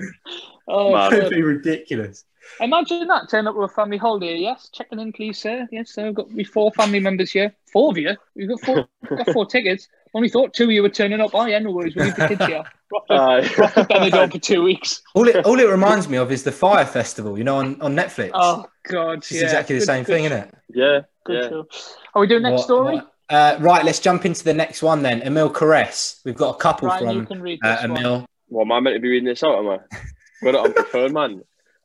Oh, 0.68 0.94
Mad. 0.94 1.14
It'd 1.14 1.32
be 1.32 1.42
ridiculous. 1.42 2.24
Imagine 2.60 3.08
that. 3.08 3.30
Turn 3.30 3.48
up 3.48 3.56
with 3.56 3.72
a 3.72 3.74
family 3.74 3.98
holiday. 3.98 4.38
Yes, 4.38 4.70
checking 4.72 5.00
in, 5.00 5.12
please, 5.14 5.40
sir. 5.40 5.68
Yes, 5.72 5.92
sir. 5.92 6.08
I've 6.08 6.14
got 6.16 6.30
we 6.32 6.44
four 6.44 6.72
family 6.74 7.00
members 7.00 7.32
here. 7.32 7.56
Four 7.72 7.92
of 7.92 7.98
you. 7.98 8.16
We've 8.36 8.50
got 8.50 8.62
four, 8.62 8.88
got 9.18 9.30
four 9.34 9.46
tickets. 9.46 9.88
Only 10.14 10.30
thought 10.30 10.54
two 10.54 10.66
of 10.66 10.72
you 10.72 10.82
were 10.82 10.90
turning 10.90 11.22
up. 11.22 11.32
Oh, 11.34 11.46
yeah, 11.46 11.60
no 11.60 11.72
worries. 11.72 11.96
We'll 11.96 12.06
leave 12.06 12.16
the 12.16 12.28
kids 12.28 12.46
here. 12.46 12.64
Rock 12.92 13.04
the, 13.08 13.14
Aye. 13.16 13.42
the 13.42 13.86
Benidorm 13.88 14.32
for 14.32 14.40
two 14.40 14.64
weeks. 14.64 15.04
All 15.14 15.28
it 15.28 15.46
all 15.46 15.60
it 15.60 15.70
reminds 15.70 16.10
me 16.10 16.18
of 16.18 16.32
is 16.32 16.44
the 16.44 16.52
Fyre 16.52 16.86
Festival, 16.86 17.38
you 17.38 17.44
know, 17.44 17.58
on, 17.58 17.80
on 17.82 17.96
Netflix. 17.96 18.32
Oh, 18.34 18.66
God. 18.84 19.20
it's 19.20 19.32
yeah. 19.32 19.44
exactly 19.44 19.76
the 19.76 19.82
Good- 19.82 19.86
same 19.86 20.04
good 20.04 20.14
thing, 20.14 20.24
isn't 20.26 20.38
it? 20.38 20.54
yeah, 20.70 21.00
Good 21.26 21.44
yeah. 21.44 21.50
show. 21.50 21.68
Are 22.16 22.22
we 22.22 22.28
doing 22.28 22.42
next 22.42 22.54
What- 22.54 22.64
story? 22.64 22.96
what- 22.96 23.12
Uh, 23.30 23.58
right, 23.60 23.86
let's 23.86 24.00
jump 24.00 24.26
into 24.26 24.44
the 24.44 24.56
next 24.56 24.82
one 24.82 25.04
then. 25.04 25.22
Emile 25.22 25.52
Cairess. 25.52 26.20
We've 26.26 26.36
got 26.36 26.56
a 26.56 26.58
couple 26.58 26.88
Ryan, 26.88 27.28
from 27.28 27.42
uh, 27.42 27.46
this 27.46 27.60
one. 27.62 27.98
Emile. 27.98 28.26
Well, 28.50 28.66
am 28.66 28.72
I 28.72 28.80
meant 28.80 28.96
to 28.96 29.00
be 29.00 29.10
reading 29.10 29.26
this 29.28 29.44
out? 29.44 29.60
Am 29.60 29.70
I? 29.70 29.78
Got 30.44 30.56
it 30.56 30.56
on 30.56 30.74
my 30.76 30.84
phone, 30.92 31.14
man. 31.14 31.42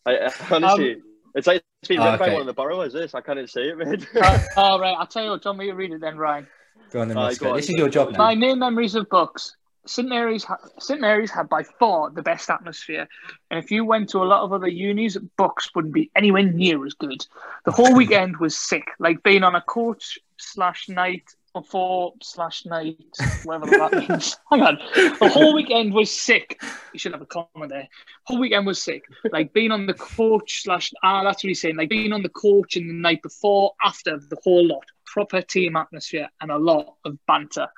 I, 0.07 0.12
I 0.16 0.30
honestly, 0.51 1.03
it's 1.35 1.47
like 1.47 1.62
it's 1.82 1.89
been 1.89 2.01
Oh, 2.01 2.05
read 2.05 2.18
by 2.18 2.32
one 2.32 2.41
of 2.41 2.47
the 2.47 2.53
borrowers. 2.53 2.93
This 2.93 3.14
I 3.14 3.20
can't 3.20 3.39
even 3.39 3.49
say 3.49 3.68
it, 3.68 3.78
man. 3.78 4.07
Uh, 4.16 4.39
all 4.57 4.80
right, 4.80 4.95
I'll 4.99 5.07
tell 5.07 5.24
you 5.24 5.30
what. 5.30 5.43
Do 5.43 5.51
you 5.51 5.55
me 5.57 5.66
to 5.66 5.72
read 5.74 5.93
it 5.93 6.01
then, 6.01 6.16
Ryan? 6.16 6.47
Go 6.91 7.01
on 7.01 7.09
then, 7.09 7.18
Aye, 7.18 7.28
Roscoe. 7.28 7.45
go 7.47 7.51
on, 7.51 7.57
This 7.57 7.68
is 7.68 7.76
your 7.76 7.89
job 7.89 8.12
now. 8.12 8.18
My 8.18 8.35
main 8.35 8.59
memories 8.59 8.95
of 8.95 9.09
BUCS. 9.09 9.57
St 9.87 10.09
Mary's, 10.09 10.47
St 10.78 10.99
Mary's 10.99 11.30
had 11.30 11.49
by 11.51 11.62
far 11.62 12.09
the 12.09 12.22
best 12.22 12.49
atmosphere, 12.49 13.07
and 13.51 13.62
if 13.62 13.70
you 13.70 13.85
went 13.85 14.09
to 14.11 14.22
a 14.22 14.24
lot 14.24 14.43
of 14.43 14.51
other 14.51 14.66
unis, 14.66 15.18
BUCS 15.37 15.70
wouldn't 15.74 15.93
be 15.93 16.11
anywhere 16.16 16.43
near 16.43 16.87
as 16.87 16.95
good. 16.95 17.26
The 17.66 17.70
whole 17.70 17.95
weekend 17.97 18.39
was 18.39 18.57
sick, 18.57 18.85
like 18.99 19.22
being 19.22 19.43
on 19.43 19.55
a 19.55 19.61
coach 19.61 20.18
slash 20.39 20.89
night 20.89 21.24
before 21.55 22.13
slash 22.23 22.67
night, 22.67 22.99
whatever 23.45 23.67
that 23.67 23.93
means. 24.09 24.37
Hang 24.51 24.63
on, 24.63 24.79
the 24.95 25.31
whole 25.33 25.55
weekend 25.55 25.95
was 25.95 26.11
sick. 26.11 26.61
You 26.93 26.99
should 26.99 27.13
have 27.13 27.23
a 27.23 27.27
comma 27.27 27.69
there. 27.69 27.89
Whole 28.25 28.39
weekend 28.39 28.67
was 28.67 28.83
sick, 28.83 29.05
like 29.33 29.55
being 29.55 29.71
on 29.71 29.87
the 29.87 29.95
coach 29.95 30.63
slash 30.65 30.93
ah, 31.03 31.25
that's 31.25 31.43
what 31.43 31.49
he's 31.49 31.61
saying, 31.61 31.77
like 31.77 31.89
being 31.89 32.13
on 32.13 32.23
the 32.23 32.29
coach 32.29 32.77
in 32.77 32.89
the 32.89 32.93
night 32.93 33.23
before, 33.23 33.73
after 33.83 34.19
the 34.19 34.37
whole 34.45 34.67
lot. 34.67 34.85
Proper 35.07 35.43
team 35.43 35.77
atmosphere 35.77 36.29
and 36.41 36.51
a 36.51 36.59
lot 36.59 36.97
of 37.05 37.17
banter. 37.27 37.69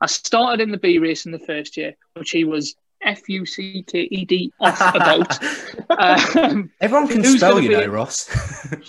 I 0.00 0.06
started 0.06 0.60
in 0.60 0.70
the 0.70 0.78
B 0.78 0.98
race 0.98 1.24
in 1.24 1.32
the 1.32 1.38
first 1.38 1.76
year, 1.78 1.94
which 2.14 2.30
he 2.30 2.44
was 2.44 2.76
F 3.02 3.28
U 3.28 3.46
C 3.46 3.82
K 3.86 4.00
E 4.10 4.24
D 4.24 4.52
off 4.60 4.94
about. 4.94 5.38
Um, 5.98 6.70
Everyone 6.80 7.08
can 7.08 7.24
spell 7.24 7.60
you 7.60 7.74
though, 7.74 7.86
Ross. 7.86 8.28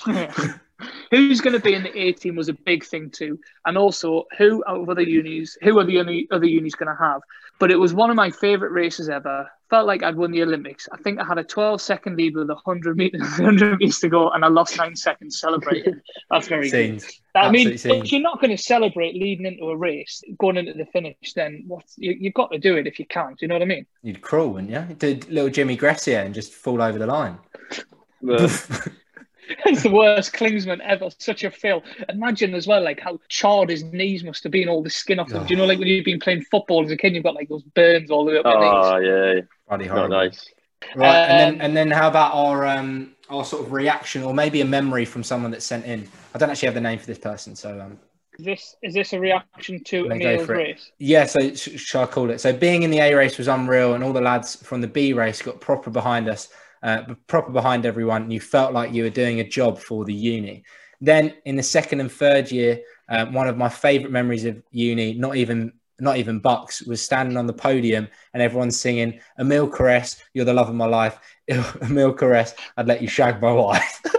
who's 1.11 1.41
going 1.41 1.53
to 1.53 1.59
be 1.59 1.73
in 1.73 1.83
the 1.83 1.97
A 1.97 2.11
team 2.13 2.35
was 2.35 2.49
a 2.49 2.53
big 2.53 2.83
thing 2.83 3.09
too, 3.09 3.39
and 3.65 3.77
also 3.77 4.25
who 4.37 4.63
out 4.67 4.81
of 4.81 4.89
other 4.89 5.01
unis, 5.01 5.57
who 5.61 5.79
are 5.79 5.83
the 5.83 5.99
only 5.99 6.27
other 6.31 6.45
unis 6.45 6.75
going 6.75 6.95
to 6.95 7.03
have? 7.03 7.21
But 7.59 7.71
it 7.71 7.77
was 7.77 7.93
one 7.93 8.09
of 8.09 8.15
my 8.15 8.29
favourite 8.29 8.71
races 8.71 9.09
ever. 9.09 9.49
Felt 9.69 9.87
like 9.87 10.03
I'd 10.03 10.15
won 10.15 10.31
the 10.31 10.43
Olympics. 10.43 10.87
I 10.93 10.97
think 10.97 11.19
I 11.19 11.25
had 11.25 11.39
a 11.39 11.43
12 11.43 11.81
second 11.81 12.15
lead 12.15 12.35
with 12.35 12.47
100 12.47 12.95
meters, 12.95 13.21
100 13.37 13.79
meters 13.79 13.99
to 13.99 14.09
go, 14.09 14.29
and 14.29 14.45
I 14.45 14.47
lost 14.47 14.77
nine 14.77 14.95
seconds 14.95 15.39
celebrating. 15.39 15.99
That's 16.29 16.47
very 16.47 16.69
good. 16.69 17.01
Scenes. 17.01 17.21
I 17.35 17.51
mean, 17.51 17.77
scenes. 17.77 18.05
if 18.05 18.11
you're 18.11 18.21
not 18.21 18.39
going 18.39 18.55
to 18.55 18.61
celebrate 18.61 19.15
leading 19.15 19.45
into 19.45 19.65
a 19.65 19.75
race, 19.75 20.23
going 20.39 20.57
into 20.57 20.73
the 20.73 20.85
finish, 20.85 21.33
then 21.35 21.63
what 21.67 21.83
you, 21.97 22.15
you've 22.17 22.33
got 22.33 22.51
to 22.51 22.59
do 22.59 22.77
it 22.77 22.87
if 22.87 22.99
you 22.99 23.05
can. 23.07 23.29
Do 23.29 23.37
you 23.41 23.47
know 23.47 23.55
what 23.55 23.63
I 23.63 23.65
mean? 23.65 23.85
You'd 24.03 24.21
crawl, 24.21 24.49
wouldn't 24.49 24.71
you? 24.71 24.95
Did 24.95 25.27
little 25.29 25.49
Jimmy 25.49 25.75
Gressier 25.75 26.23
and 26.23 26.33
just 26.33 26.53
fall 26.53 26.81
over 26.81 26.97
the 26.97 27.07
line. 27.07 27.37
The- 29.47 29.55
It's 29.65 29.83
the 29.83 29.91
worst 29.91 30.33
Klinsmann 30.33 30.79
ever. 30.81 31.09
Such 31.19 31.43
a 31.43 31.51
fail. 31.51 31.83
Imagine 32.09 32.53
as 32.53 32.67
well, 32.67 32.81
like 32.83 32.99
how 32.99 33.19
charred 33.29 33.69
his 33.69 33.83
knees 33.83 34.23
must 34.23 34.43
have 34.43 34.51
been, 34.51 34.69
all 34.69 34.83
the 34.83 34.89
skin 34.89 35.19
off 35.19 35.29
them. 35.29 35.45
Do 35.45 35.53
you 35.53 35.57
know, 35.57 35.65
like 35.65 35.79
when 35.79 35.87
you've 35.87 36.05
been 36.05 36.19
playing 36.19 36.41
football 36.43 36.83
as 36.85 36.91
a 36.91 36.97
kid, 36.97 37.15
you've 37.15 37.23
got 37.23 37.35
like 37.35 37.49
those 37.49 37.63
burns 37.63 38.11
all 38.11 38.25
the 38.25 38.31
way 38.33 38.37
up 38.37 38.45
your 38.45 38.59
knees. 38.59 38.73
oh 38.73 38.97
yeah, 38.97 39.41
Bloody 39.67 39.87
not 39.87 40.09
nice. 40.09 40.45
Right, 40.95 41.17
and 41.17 41.31
Um, 41.31 41.37
then 41.37 41.61
and 41.61 41.77
then 41.77 41.91
how 41.91 42.07
about 42.07 42.33
our 42.33 42.65
um 42.65 43.15
our 43.29 43.43
sort 43.43 43.65
of 43.65 43.71
reaction 43.71 44.23
or 44.23 44.33
maybe 44.33 44.61
a 44.61 44.65
memory 44.65 45.05
from 45.05 45.23
someone 45.23 45.51
that 45.51 45.63
sent 45.63 45.85
in? 45.85 46.07
I 46.33 46.37
don't 46.37 46.49
actually 46.49 46.67
have 46.67 46.75
the 46.75 46.81
name 46.81 46.99
for 46.99 47.07
this 47.07 47.17
person, 47.19 47.55
so 47.55 47.79
um 47.81 47.99
Is 48.39 48.45
this 48.45 48.75
is 48.83 48.93
this 48.93 49.13
a 49.13 49.19
reaction 49.19 49.83
to 49.85 50.07
Then 50.07 50.19
go 50.19 50.29
Emile's 50.29 50.47
race? 50.49 50.91
yeah. 50.99 51.25
So 51.25 51.53
sh- 51.55 51.79
shall 51.79 52.03
I 52.03 52.05
call 52.05 52.29
it? 52.29 52.39
So 52.39 52.53
being 52.53 52.83
in 52.83 52.91
the 52.91 52.99
A 52.99 53.13
race 53.15 53.37
was 53.37 53.47
unreal, 53.47 53.95
and 53.95 54.03
all 54.03 54.13
the 54.13 54.21
lads 54.21 54.55
from 54.55 54.81
the 54.81 54.87
B 54.87 55.13
race 55.13 55.41
got 55.41 55.59
proper 55.59 55.89
behind 55.89 56.29
us, 56.29 56.49
uh, 56.83 57.15
proper 57.27 57.51
behind 57.51 57.85
everyone. 57.85 58.31
You 58.31 58.39
felt 58.39 58.73
like 58.73 58.93
you 58.93 59.03
were 59.03 59.09
doing 59.09 59.39
a 59.39 59.47
job 59.47 59.79
for 59.79 60.05
the 60.05 60.13
uni. 60.13 60.63
Then 60.99 61.33
in 61.45 61.55
the 61.55 61.63
second 61.63 61.99
and 61.99 62.11
third 62.11 62.51
year, 62.51 62.81
um, 63.09 63.33
one 63.33 63.47
of 63.47 63.57
my 63.57 63.69
favourite 63.69 64.11
memories 64.11 64.45
of 64.45 64.61
uni, 64.71 65.13
not 65.13 65.35
even 65.35 65.73
not 65.99 66.17
even 66.17 66.39
BUCS, 66.39 66.85
was 66.85 67.01
standing 67.01 67.37
on 67.37 67.47
the 67.47 67.53
podium 67.53 68.07
and 68.33 68.43
everyone's 68.43 68.79
singing 68.79 69.19
"Emile 69.39 69.67
Cairess, 69.67 70.21
you're 70.33 70.45
the 70.45 70.53
love 70.53 70.69
of 70.69 70.75
my 70.75 70.85
life." 70.85 71.19
Emile 71.49 72.13
Cairess, 72.13 72.53
I'd 72.75 72.87
let 72.87 73.01
you 73.01 73.07
shag 73.07 73.41
my 73.41 73.51
wife. 73.51 74.01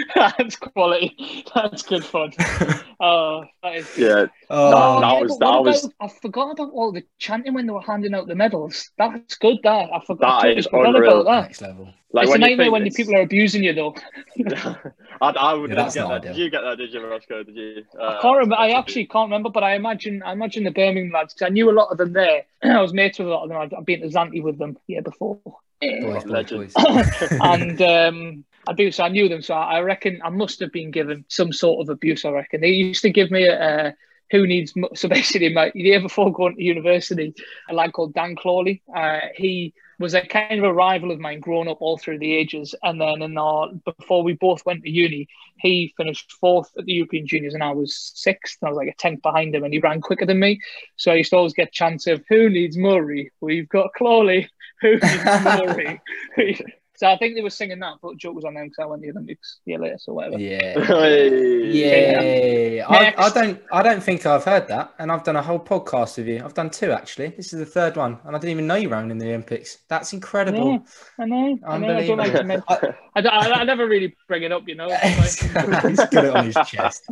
That's 0.14 0.56
quality. 0.56 1.44
That's 1.54 1.82
good 1.82 2.04
fun. 2.04 2.32
Oh, 3.04 3.42
that 3.64 3.74
is. 3.74 3.98
Yeah, 3.98 4.26
Oh, 4.48 5.00
that 5.00 5.12
yeah, 5.14 5.20
was- 5.22 5.38
that 5.38 5.46
what 5.50 5.64
was- 5.64 5.90
I 6.00 6.06
forgot 6.06 6.52
about 6.52 6.70
all 6.70 6.92
the 6.92 7.02
chanting 7.18 7.52
when 7.52 7.66
they 7.66 7.72
were 7.72 7.80
handing 7.82 8.14
out 8.14 8.28
the 8.28 8.36
medals. 8.36 8.90
That's 8.96 9.34
good. 9.34 9.58
That 9.64 9.90
I 9.92 9.98
forgot. 10.06 10.20
That 10.20 10.28
I 10.28 10.40
totally 10.42 10.56
is 10.58 10.66
forgot 10.66 10.94
unreal. 10.94 11.20
about 11.22 11.24
that. 11.32 11.42
next 11.48 11.62
level. 11.62 11.88
like 12.12 12.22
it's 12.24 12.28
a 12.28 12.32
when 12.32 12.40
you 12.42 12.46
nightmare 12.46 12.70
when 12.70 12.82
the 12.82 12.86
it's- 12.90 12.96
people 12.96 13.16
are 13.16 13.22
abusing 13.22 13.64
you, 13.64 13.72
though. 13.72 13.96
I, 15.20 15.30
I 15.30 15.54
would 15.54 15.70
Yeah, 15.70 15.76
get 15.76 15.94
that. 15.94 16.06
ideal. 16.06 16.32
Did 16.32 16.36
you 16.36 16.50
get 16.50 16.60
that? 16.62 16.78
Did 16.78 16.92
you, 16.92 17.04
Roscoe? 17.04 17.42
Did 17.42 17.56
you? 17.56 17.84
Uh, 17.98 18.04
I 18.18 18.22
can't 18.22 18.36
remember. 18.36 18.54
I 18.56 18.70
actually 18.70 19.06
can't 19.06 19.26
remember, 19.26 19.50
but 19.50 19.64
I 19.64 19.74
imagine. 19.74 20.22
I 20.22 20.30
imagine 20.32 20.62
the 20.62 20.70
Birmingham 20.70 21.10
lads 21.12 21.34
because 21.34 21.46
I 21.46 21.48
knew 21.50 21.70
a 21.70 21.72
lot 21.74 21.88
of 21.90 21.98
them 21.98 22.12
there. 22.12 22.44
I 22.62 22.80
was 22.80 22.92
mates 22.92 23.18
with 23.18 23.26
a 23.26 23.30
lot 23.32 23.42
of 23.42 23.48
them. 23.48 23.58
I've 23.58 23.74
I've 23.76 23.84
been 23.86 24.00
to 24.02 24.06
Zante 24.06 24.40
with 24.44 24.58
them 24.58 24.78
year 24.86 25.02
before. 25.02 25.40
Boys, 25.80 26.22
boys, 26.22 26.24
Legend. 26.26 26.72
boys. 26.72 27.22
and 27.42 27.82
um, 27.82 28.44
I 28.66 28.72
do. 28.74 28.90
So 28.92 29.04
I 29.04 29.08
knew 29.08 29.28
them. 29.28 29.42
So 29.42 29.54
I 29.54 29.80
reckon 29.80 30.20
I 30.24 30.30
must 30.30 30.60
have 30.60 30.72
been 30.72 30.90
given 30.90 31.24
some 31.28 31.52
sort 31.52 31.80
of 31.80 31.88
abuse. 31.88 32.24
I 32.24 32.30
reckon 32.30 32.60
they 32.60 32.68
used 32.68 33.02
to 33.02 33.10
give 33.10 33.30
me 33.30 33.46
a. 33.46 33.86
a 33.88 33.96
who 34.32 34.46
needs 34.46 34.72
so 34.94 35.08
basically 35.08 35.52
my 35.52 35.70
the 35.74 35.80
year 35.80 36.00
before 36.00 36.32
going 36.32 36.56
to 36.56 36.62
university 36.62 37.34
a 37.68 37.74
lad 37.74 37.92
called 37.92 38.14
Dan 38.14 38.34
Clawley 38.34 38.80
uh, 38.96 39.20
he 39.36 39.74
was 39.98 40.14
a 40.14 40.26
kind 40.26 40.58
of 40.58 40.64
a 40.64 40.72
rival 40.72 41.12
of 41.12 41.20
mine 41.20 41.38
growing 41.38 41.68
up 41.68 41.80
all 41.80 41.98
through 41.98 42.18
the 42.18 42.34
ages 42.34 42.74
and 42.82 43.00
then 43.00 43.22
in 43.22 43.36
our 43.36 43.68
before 43.84 44.24
we 44.24 44.32
both 44.32 44.64
went 44.64 44.82
to 44.82 44.90
uni 44.90 45.28
he 45.58 45.92
finished 45.96 46.32
fourth 46.32 46.70
at 46.78 46.86
the 46.86 46.94
European 46.94 47.26
Juniors 47.26 47.54
and 47.54 47.62
I 47.62 47.72
was 47.72 48.10
sixth 48.14 48.58
and 48.60 48.68
I 48.68 48.70
was 48.70 48.78
like 48.78 48.88
a 48.88 48.94
tenth 48.94 49.22
behind 49.22 49.54
him 49.54 49.64
and 49.64 49.72
he 49.72 49.80
ran 49.80 50.00
quicker 50.00 50.26
than 50.26 50.40
me 50.40 50.60
so 50.96 51.12
I 51.12 51.16
used 51.16 51.30
to 51.30 51.36
always 51.36 51.52
get 51.52 51.70
chance 51.70 52.06
of 52.06 52.24
who 52.28 52.48
needs 52.48 52.76
Murray 52.76 53.30
we've 53.42 53.68
got 53.68 53.92
Clawley 53.96 54.48
who 54.80 54.92
needs 54.94 55.24
Murray 55.44 56.00
so 57.02 57.08
I 57.08 57.16
think 57.18 57.34
they 57.34 57.42
were 57.42 57.50
singing 57.50 57.80
that 57.80 57.94
but 58.00 58.16
joke 58.16 58.36
was 58.36 58.44
on 58.44 58.54
them 58.54 58.66
because 58.68 58.82
I 58.82 58.86
went 58.86 59.02
to 59.02 59.08
the 59.08 59.12
Olympics 59.18 59.58
a 59.66 59.70
year 59.70 59.78
later 59.80 59.98
so 59.98 60.12
whatever 60.12 60.38
Yeah. 60.38 60.84
Hey. 60.84 62.76
Yeah, 62.76 62.86
I, 62.88 63.14
I 63.16 63.30
don't. 63.30 63.60
I 63.72 63.82
don't 63.82 64.02
think 64.02 64.26
I've 64.26 64.44
heard 64.44 64.68
that, 64.68 64.94
and 64.98 65.10
I've 65.10 65.24
done 65.24 65.36
a 65.36 65.42
whole 65.42 65.58
podcast 65.58 66.18
with 66.18 66.26
you. 66.28 66.42
I've 66.44 66.54
done 66.54 66.70
two 66.70 66.92
actually. 66.92 67.28
This 67.28 67.52
is 67.52 67.58
the 67.58 67.66
third 67.66 67.96
one, 67.96 68.18
and 68.24 68.34
I 68.36 68.38
didn't 68.38 68.50
even 68.52 68.66
know 68.66 68.74
you 68.74 68.88
ran 68.88 69.10
in 69.10 69.18
the 69.18 69.26
Olympics. 69.28 69.78
That's 69.88 70.12
incredible. 70.12 70.72
Yeah, 70.72 70.78
I 71.24 71.26
know. 71.26 71.58
I 71.66 71.78
know. 71.78 71.96
I 71.96 72.06
don't 72.06 72.18
like 72.18 72.32
to 72.32 72.44
men- 72.44 72.62
I- 72.68 72.94
I, 73.16 73.20
I, 73.20 73.52
I 73.60 73.64
never 73.64 73.86
really 73.86 74.14
bring 74.28 74.42
it 74.42 74.52
up, 74.52 74.62
you 74.66 74.74
know. 74.74 74.88
He's 75.02 75.42
got 75.42 76.24
it 76.24 76.36
on 76.36 76.44
his 76.46 76.56
chest. 76.66 77.08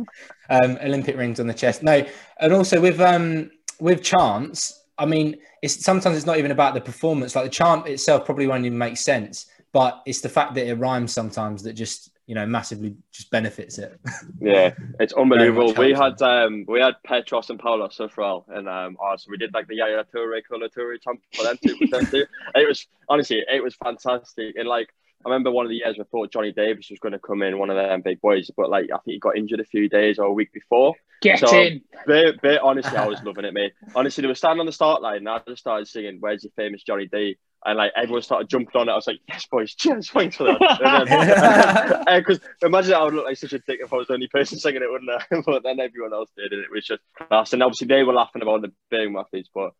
Um, 0.49 0.77
Olympic 0.83 1.17
rings 1.17 1.39
on 1.39 1.47
the 1.47 1.53
chest. 1.53 1.83
No, 1.83 2.05
and 2.39 2.53
also 2.53 2.79
with 2.81 2.99
um 2.99 3.51
with 3.79 4.03
chants. 4.03 4.77
I 4.97 5.05
mean, 5.05 5.37
it's 5.63 5.83
sometimes 5.83 6.15
it's 6.17 6.25
not 6.25 6.37
even 6.37 6.51
about 6.51 6.73
the 6.75 6.81
performance. 6.81 7.35
Like 7.35 7.45
the 7.45 7.49
chant 7.51 7.87
itself 7.87 8.25
probably 8.25 8.45
won't 8.47 8.65
even 8.65 8.77
make 8.77 8.97
sense, 8.97 9.47
but 9.73 10.01
it's 10.05 10.21
the 10.21 10.29
fact 10.29 10.53
that 10.55 10.67
it 10.67 10.75
rhymes 10.75 11.13
sometimes 11.13 11.63
that 11.63 11.73
just 11.73 12.11
you 12.27 12.35
know 12.35 12.45
massively 12.45 12.95
just 13.11 13.29
benefits 13.31 13.77
it. 13.77 13.99
Yeah, 14.41 14.73
it's 14.99 15.13
unbelievable. 15.13 15.73
We 15.77 15.91
had 15.93 16.19
um 16.21 16.65
we 16.67 16.79
had 16.79 16.95
Petros 17.05 17.49
and 17.49 17.59
Paulo 17.59 17.87
Sufral 17.89 18.43
and 18.49 18.67
um 18.67 18.97
ours. 18.99 19.27
We 19.29 19.37
did 19.37 19.53
like 19.53 19.67
the 19.67 19.75
Yaya 19.75 20.03
Toure, 20.13 20.41
Kolo 20.49 20.67
Toure 20.67 20.99
champ 21.01 21.21
for 21.35 21.43
them 21.43 21.57
too. 21.63 21.75
for 21.77 21.87
them 21.99 22.05
too. 22.07 22.25
It 22.55 22.67
was 22.67 22.87
honestly 23.09 23.43
it 23.51 23.63
was 23.63 23.75
fantastic. 23.75 24.55
And 24.57 24.67
like 24.67 24.89
I 25.23 25.29
remember 25.29 25.51
one 25.51 25.65
of 25.65 25.69
the 25.69 25.75
years 25.75 25.95
we 25.99 26.03
thought 26.05 26.31
Johnny 26.33 26.51
Davis 26.51 26.89
was 26.89 26.99
going 26.99 27.11
to 27.13 27.19
come 27.19 27.43
in, 27.43 27.59
one 27.59 27.69
of 27.69 27.75
them 27.75 28.01
big 28.01 28.19
boys, 28.21 28.49
but 28.57 28.71
like 28.71 28.85
I 28.85 28.97
think 28.97 29.13
he 29.13 29.19
got 29.19 29.37
injured 29.37 29.59
a 29.59 29.65
few 29.65 29.87
days 29.87 30.17
or 30.17 30.25
a 30.25 30.33
week 30.33 30.51
before. 30.51 30.95
Get 31.21 31.37
So- 31.39 31.55
in. 31.55 31.81
Bit, 32.07 32.41
bit, 32.41 32.59
honestly, 32.63 32.97
I 32.97 33.05
was 33.07 33.21
loving 33.23 33.45
it, 33.45 33.53
mate. 33.53 33.73
Honestly, 33.93 34.23
they 34.23 34.27
were 34.27 34.33
standing 34.33 34.61
on 34.61 34.65
the 34.65 34.71
start 34.71 35.03
line, 35.03 35.17
and 35.17 35.29
I 35.29 35.39
just 35.47 35.61
started 35.61 35.87
singing 35.87 36.17
"Where's 36.19 36.43
your 36.43 36.51
famous 36.55 36.81
Johnny 36.81 37.05
D?" 37.05 37.37
And 37.63 37.77
like 37.77 37.91
everyone 37.95 38.23
started 38.23 38.49
jumping 38.49 38.79
on 38.79 38.89
it. 38.89 38.91
I 38.91 38.95
was 38.95 39.05
like, 39.05 39.19
"Yes, 39.27 39.45
boys, 39.45 39.75
cheers, 39.75 40.09
thanks 40.09 40.35
for 40.35 40.45
that." 40.45 42.03
Because 42.07 42.39
imagine 42.63 42.93
I 42.93 43.03
would 43.03 43.13
look 43.13 43.25
like 43.25 43.37
such 43.37 43.53
a 43.53 43.59
dick 43.59 43.81
if 43.83 43.93
I 43.93 43.97
was 43.97 44.07
the 44.07 44.13
only 44.13 44.27
person 44.27 44.57
singing 44.57 44.81
it, 44.81 44.91
wouldn't 44.91 45.11
I? 45.11 45.41
but 45.45 45.61
then 45.63 45.79
everyone 45.79 46.13
else 46.13 46.31
did, 46.35 46.53
and 46.53 46.63
it 46.63 46.71
was 46.71 46.85
just 46.85 47.03
class. 47.15 47.53
And 47.53 47.61
obviously, 47.61 47.87
they 47.87 48.03
were 48.03 48.13
laughing 48.13 48.41
about 48.41 48.63
the 48.63 48.71
Birmingham 48.89 49.17
athletes, 49.17 49.49
but 49.53 49.73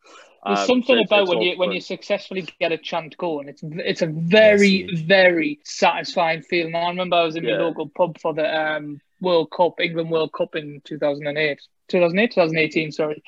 There's 0.45 0.59
um, 0.59 0.65
something 0.67 0.95
it's- 0.97 1.07
about 1.09 1.27
when 1.27 1.41
you 1.41 1.57
when 1.57 1.71
you 1.71 1.81
successfully 1.81 2.47
get 2.59 2.71
a 2.71 2.77
chant 2.77 3.15
going. 3.17 3.47
It's 3.47 3.61
it's 3.63 4.01
a 4.01 4.07
very 4.07 4.69
huge. 4.87 5.05
very 5.05 5.59
satisfying 5.63 6.41
feeling. 6.41 6.73
I 6.75 6.89
remember 6.89 7.15
I 7.17 7.23
was 7.23 7.35
in 7.35 7.43
Yeah. 7.43 7.57
my 7.57 7.63
local 7.63 7.89
pub 7.89 8.19
for 8.19 8.33
the 8.33 8.47
um, 8.75 8.99
World 9.19 9.51
Cup, 9.51 9.79
England 9.79 10.09
World 10.09 10.33
Cup 10.33 10.55
in 10.55 10.81
2008. 10.83 11.59
2008, 11.89 12.31
2018, 12.31 12.91
sorry. 12.93 13.21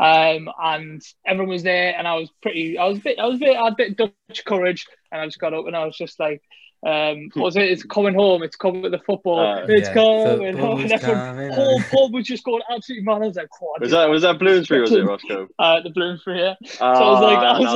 Um, 0.00 0.48
and 0.60 1.02
everyone 1.26 1.50
was 1.52 1.62
there, 1.62 1.94
and 1.96 2.08
I 2.08 2.14
was 2.16 2.30
pretty, 2.42 2.78
I 2.78 2.86
was 2.86 2.98
a 2.98 3.02
bit, 3.02 3.18
I 3.18 3.26
was 3.26 3.36
a 3.36 3.38
bit, 3.40 3.56
I 3.56 3.64
had 3.64 3.72
a 3.74 3.76
bit 3.76 3.96
Dutch 3.96 4.44
courage, 4.46 4.86
and 5.12 5.20
I 5.20 5.26
just 5.26 5.38
got 5.38 5.52
up 5.54 5.66
and 5.66 5.76
I 5.76 5.84
was 5.84 5.96
just 5.96 6.18
like, 6.18 6.42
um, 6.86 7.30
was 7.36 7.56
it? 7.56 7.64
It's 7.64 7.82
coming 7.82 8.14
home. 8.14 8.42
It's 8.42 8.56
coming 8.56 8.82
with 8.82 8.92
the 8.92 8.98
football. 9.00 9.38
Uh, 9.40 9.64
it's 9.68 9.88
Yeah, 9.88 9.94
coming 9.94 10.56
home. 10.56 10.78
football's 10.78 10.82
And 10.82 10.92
everyone, 10.92 11.26
coming 11.26 11.50
whole 11.52 11.80
home. 11.80 12.12
was 12.12 12.26
just 12.26 12.44
going 12.44 12.62
absolutely 12.70 13.04
mad. 13.04 13.22
I 13.22 13.26
was 13.26 13.36
like, 13.36 13.60
"What?" 13.60 13.80
was 13.80 13.90
that 13.90 14.08
was 14.08 14.22
that 14.22 14.38
Bloomsbury? 14.38 14.80
Was 14.80 14.92
it 14.92 15.04
Roscoe? 15.04 15.48
uh, 15.58 15.80
the 15.82 15.90
Bloomsbury, 15.90 16.38
yeah. 16.40 16.54
So 16.64 16.84
I 16.84 17.10
was 17.10 17.22
like- 17.22 17.38
I 17.38 17.58
was 17.58 17.68
Ah, 17.68 17.72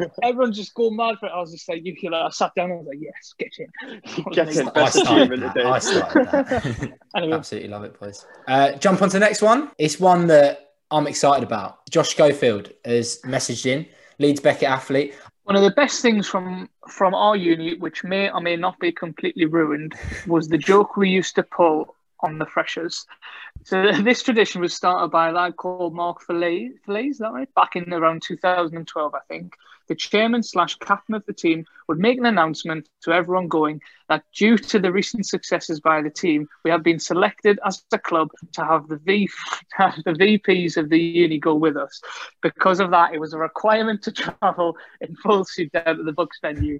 like- 0.00 0.10
Everyone 0.22 0.52
just 0.52 0.72
going 0.74 0.96
mad 0.96 1.16
for 1.20 1.26
it. 1.26 1.32
I 1.34 1.40
was 1.40 1.52
just 1.52 1.68
like, 1.68 1.84
you 1.84 1.94
feel 2.00 2.12
like 2.12 2.24
I 2.24 2.30
sat 2.30 2.52
down. 2.54 2.72
I 2.72 2.74
was 2.76 2.86
like, 2.86 2.98
yes, 3.00 3.34
get 3.38 3.52
in. 3.58 3.66
I 3.82 4.22
was 4.26 4.34
Get 4.36 4.46
like, 4.46 4.56
in. 4.56 4.68
I 4.68 4.70
Best 4.72 4.98
started 4.98 5.16
achievement 5.22 5.42
that. 5.42 5.54
today. 5.54 5.68
I 5.68 5.78
started 5.78 6.30
that. 6.30 6.98
Anyway, 7.16 7.36
Absolutely 7.36 7.68
love 7.68 7.84
it, 7.84 7.98
boys. 8.00 8.24
Uh, 8.48 8.72
jump 8.72 9.02
on 9.02 9.08
to 9.10 9.14
the 9.14 9.20
next 9.20 9.42
one. 9.42 9.70
It's 9.78 10.00
one 10.00 10.26
that 10.28 10.74
I'm 10.90 11.06
excited 11.06 11.44
about. 11.44 11.88
Josh 11.90 12.10
Schofield 12.10 12.70
has 12.84 13.20
messaged 13.24 13.66
in, 13.66 13.86
Leeds 14.18 14.40
Beckett 14.40 14.68
athlete. 14.68 15.14
One 15.44 15.56
of 15.56 15.62
the 15.62 15.70
best 15.70 16.00
things 16.02 16.28
from 16.28 16.68
from 16.88 17.14
our 17.14 17.36
uni, 17.36 17.76
which 17.76 18.04
may 18.04 18.30
or 18.30 18.40
may 18.40 18.56
not 18.56 18.78
be 18.78 18.92
completely 18.92 19.46
ruined, 19.46 19.94
was 20.26 20.48
the 20.48 20.58
joke 20.58 20.96
we 20.96 21.08
used 21.08 21.34
to 21.34 21.42
pull 21.42 21.94
on 22.20 22.38
the 22.38 22.46
freshers. 22.46 23.06
So 23.64 23.92
this 24.02 24.22
tradition 24.22 24.60
was 24.60 24.74
started 24.74 25.08
by 25.08 25.28
a 25.28 25.32
lad 25.32 25.56
called 25.56 25.94
Mark 25.94 26.22
Fillet. 26.22 26.70
Fillet, 26.86 27.06
is 27.06 27.18
that 27.18 27.32
right? 27.32 27.52
Back 27.54 27.76
in 27.76 27.92
around 27.92 28.22
2012, 28.22 29.14
I 29.14 29.18
think. 29.28 29.54
The 29.88 29.94
chairman 29.94 30.42
slash 30.42 30.76
captain 30.76 31.14
of 31.14 31.24
the 31.26 31.32
team 31.32 31.64
would 31.88 31.98
make 31.98 32.18
an 32.18 32.26
announcement 32.26 32.88
to 33.02 33.12
everyone 33.12 33.48
going 33.48 33.80
that 34.08 34.24
due 34.34 34.58
to 34.58 34.78
the 34.78 34.92
recent 34.92 35.26
successes 35.26 35.80
by 35.80 36.02
the 36.02 36.10
team, 36.10 36.48
we 36.64 36.70
have 36.70 36.82
been 36.82 36.98
selected 36.98 37.58
as 37.64 37.82
a 37.92 37.98
club 37.98 38.28
to 38.52 38.64
have 38.64 38.88
the 38.88 38.96
V 38.96 39.28
the 39.78 40.12
VPs 40.12 40.76
of 40.76 40.88
the 40.88 40.98
uni 40.98 41.38
go 41.38 41.54
with 41.54 41.76
us. 41.76 42.00
Because 42.42 42.80
of 42.80 42.90
that, 42.90 43.14
it 43.14 43.20
was 43.20 43.32
a 43.32 43.38
requirement 43.38 44.02
to 44.02 44.12
travel 44.12 44.76
in 45.00 45.14
full 45.16 45.44
suit 45.44 45.72
down 45.72 45.96
to 45.96 46.02
the 46.02 46.12
BUCS 46.12 46.38
venue. 46.42 46.78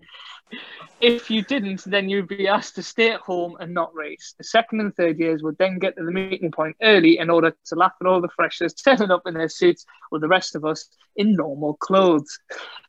If 1.00 1.30
you 1.30 1.42
didn't, 1.42 1.84
then 1.84 2.08
you'd 2.08 2.28
be 2.28 2.46
asked 2.46 2.74
to 2.76 2.82
stay 2.82 3.10
at 3.10 3.20
home 3.20 3.56
and 3.58 3.72
not 3.72 3.94
race. 3.94 4.34
The 4.38 4.44
second 4.44 4.80
and 4.80 4.94
third 4.94 5.18
years 5.18 5.42
would 5.42 5.58
then 5.58 5.78
get 5.78 5.96
to 5.96 6.04
the 6.04 6.12
meeting 6.12 6.50
point 6.50 6.76
early 6.82 7.18
in 7.18 7.30
order 7.30 7.54
to 7.66 7.74
laugh 7.74 7.94
at 8.00 8.06
all 8.06 8.20
the 8.20 8.28
freshers 8.36 8.74
turning 8.74 9.10
up 9.10 9.22
in 9.26 9.34
their 9.34 9.48
suits 9.48 9.84
with 10.10 10.20
the 10.20 10.28
rest 10.28 10.54
of 10.54 10.64
us 10.64 10.88
in 11.16 11.34
normal 11.34 11.74
clothes. 11.74 12.38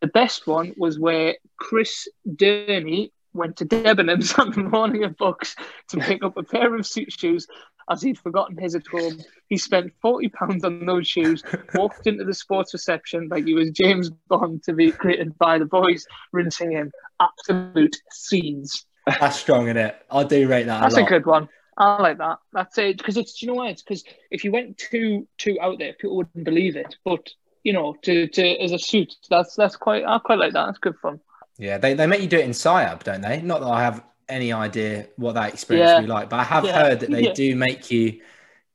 The 0.04 0.08
best 0.08 0.48
one 0.48 0.74
was 0.76 1.00
where 1.00 1.38
Chris 1.56 2.10
Durney 2.28 3.12
went 3.34 3.56
to 3.56 3.66
Debenhams 3.66 4.38
on 4.38 4.52
the 4.52 4.70
morning 4.70 5.06
of 5.06 5.16
BUCS 5.16 5.56
to 5.92 5.98
pick 5.98 6.22
up 6.22 6.36
a 6.36 6.44
pair 6.44 6.76
of 6.76 6.86
suit 6.86 7.14
shoes 7.14 7.48
as 7.90 8.02
he'd 8.02 8.20
forgotten 8.20 8.58
his 8.58 8.76
at 8.76 8.86
home. 8.86 9.22
He 9.48 9.58
spent 9.58 9.94
£40 10.04 10.66
on 10.66 10.86
those 10.86 11.08
shoes, 11.08 11.42
walked 11.74 12.06
into 12.06 12.26
the 12.26 12.34
sports 12.34 12.74
reception 12.74 13.30
like 13.32 13.46
he 13.46 13.54
was 13.54 13.72
James 13.72 14.10
Bond 14.28 14.64
to 14.64 14.74
be 14.74 14.92
greeted 14.92 15.38
by 15.38 15.58
the 15.58 15.66
boys 15.66 16.06
rinsing 16.34 16.72
him. 16.72 16.92
Absolute 17.22 17.96
scenes. 18.12 18.86
That's 19.08 19.40
strong 19.40 19.70
in 19.70 19.78
it. 19.78 19.96
I 20.12 20.26
do 20.26 20.50
rate 20.50 20.66
that 20.66 20.82
That's 20.82 20.98
a 20.98 21.04
a 21.04 21.08
good 21.08 21.26
one. 21.26 21.48
I 21.78 22.02
like 22.02 22.18
that. 22.18 22.40
That's 22.52 22.78
it. 22.78 22.98
Because 22.98 23.16
it's, 23.16 23.40
do 23.40 23.46
you 23.46 23.54
know 23.54 23.60
why? 23.60 23.70
It's 23.70 23.82
because 23.82 24.04
if 24.32 24.44
you 24.44 24.52
went 24.52 24.78
too 24.78 25.30
too 25.38 25.58
out 25.62 25.80
there, 25.80 25.94
people 25.94 26.18
wouldn't 26.18 26.44
believe 26.44 26.76
it. 26.76 26.98
But 27.06 27.30
you 27.64 27.74
know, 27.74 27.96
to, 28.04 28.28
to 28.28 28.48
as 28.62 28.72
a 28.72 28.80
suit, 28.80 29.16
that's 29.30 29.56
that's 29.56 29.76
quite. 29.76 30.04
I 30.06 30.20
quite 30.20 30.40
like 30.40 30.54
that. 30.54 30.66
That's 30.66 30.78
good 30.80 30.98
fun. 31.02 31.20
Yeah, 31.58 31.78
they, 31.78 31.94
they 31.94 32.08
make 32.08 32.22
you 32.22 32.28
do 32.28 32.38
it 32.40 32.46
in 32.46 32.52
SIAB, 32.52 33.04
don't 33.04 33.22
they? 33.22 33.42
Not 33.42 33.62
that 33.62 33.68
I 33.68 33.82
have 33.84 34.04
any 34.28 34.52
idea 34.52 35.08
what 35.18 35.34
that 35.36 35.54
experience 35.54 35.90
Yeah. 35.90 35.96
would 36.00 36.08
be 36.08 36.12
like, 36.12 36.30
but 36.30 36.40
I 36.40 36.44
have 36.44 36.66
Yeah. 36.66 36.82
heard 36.82 37.00
that 37.02 37.12
they 37.12 37.26
Yeah. 37.26 37.34
do 37.34 37.56
make 37.56 37.92
you 37.92 38.22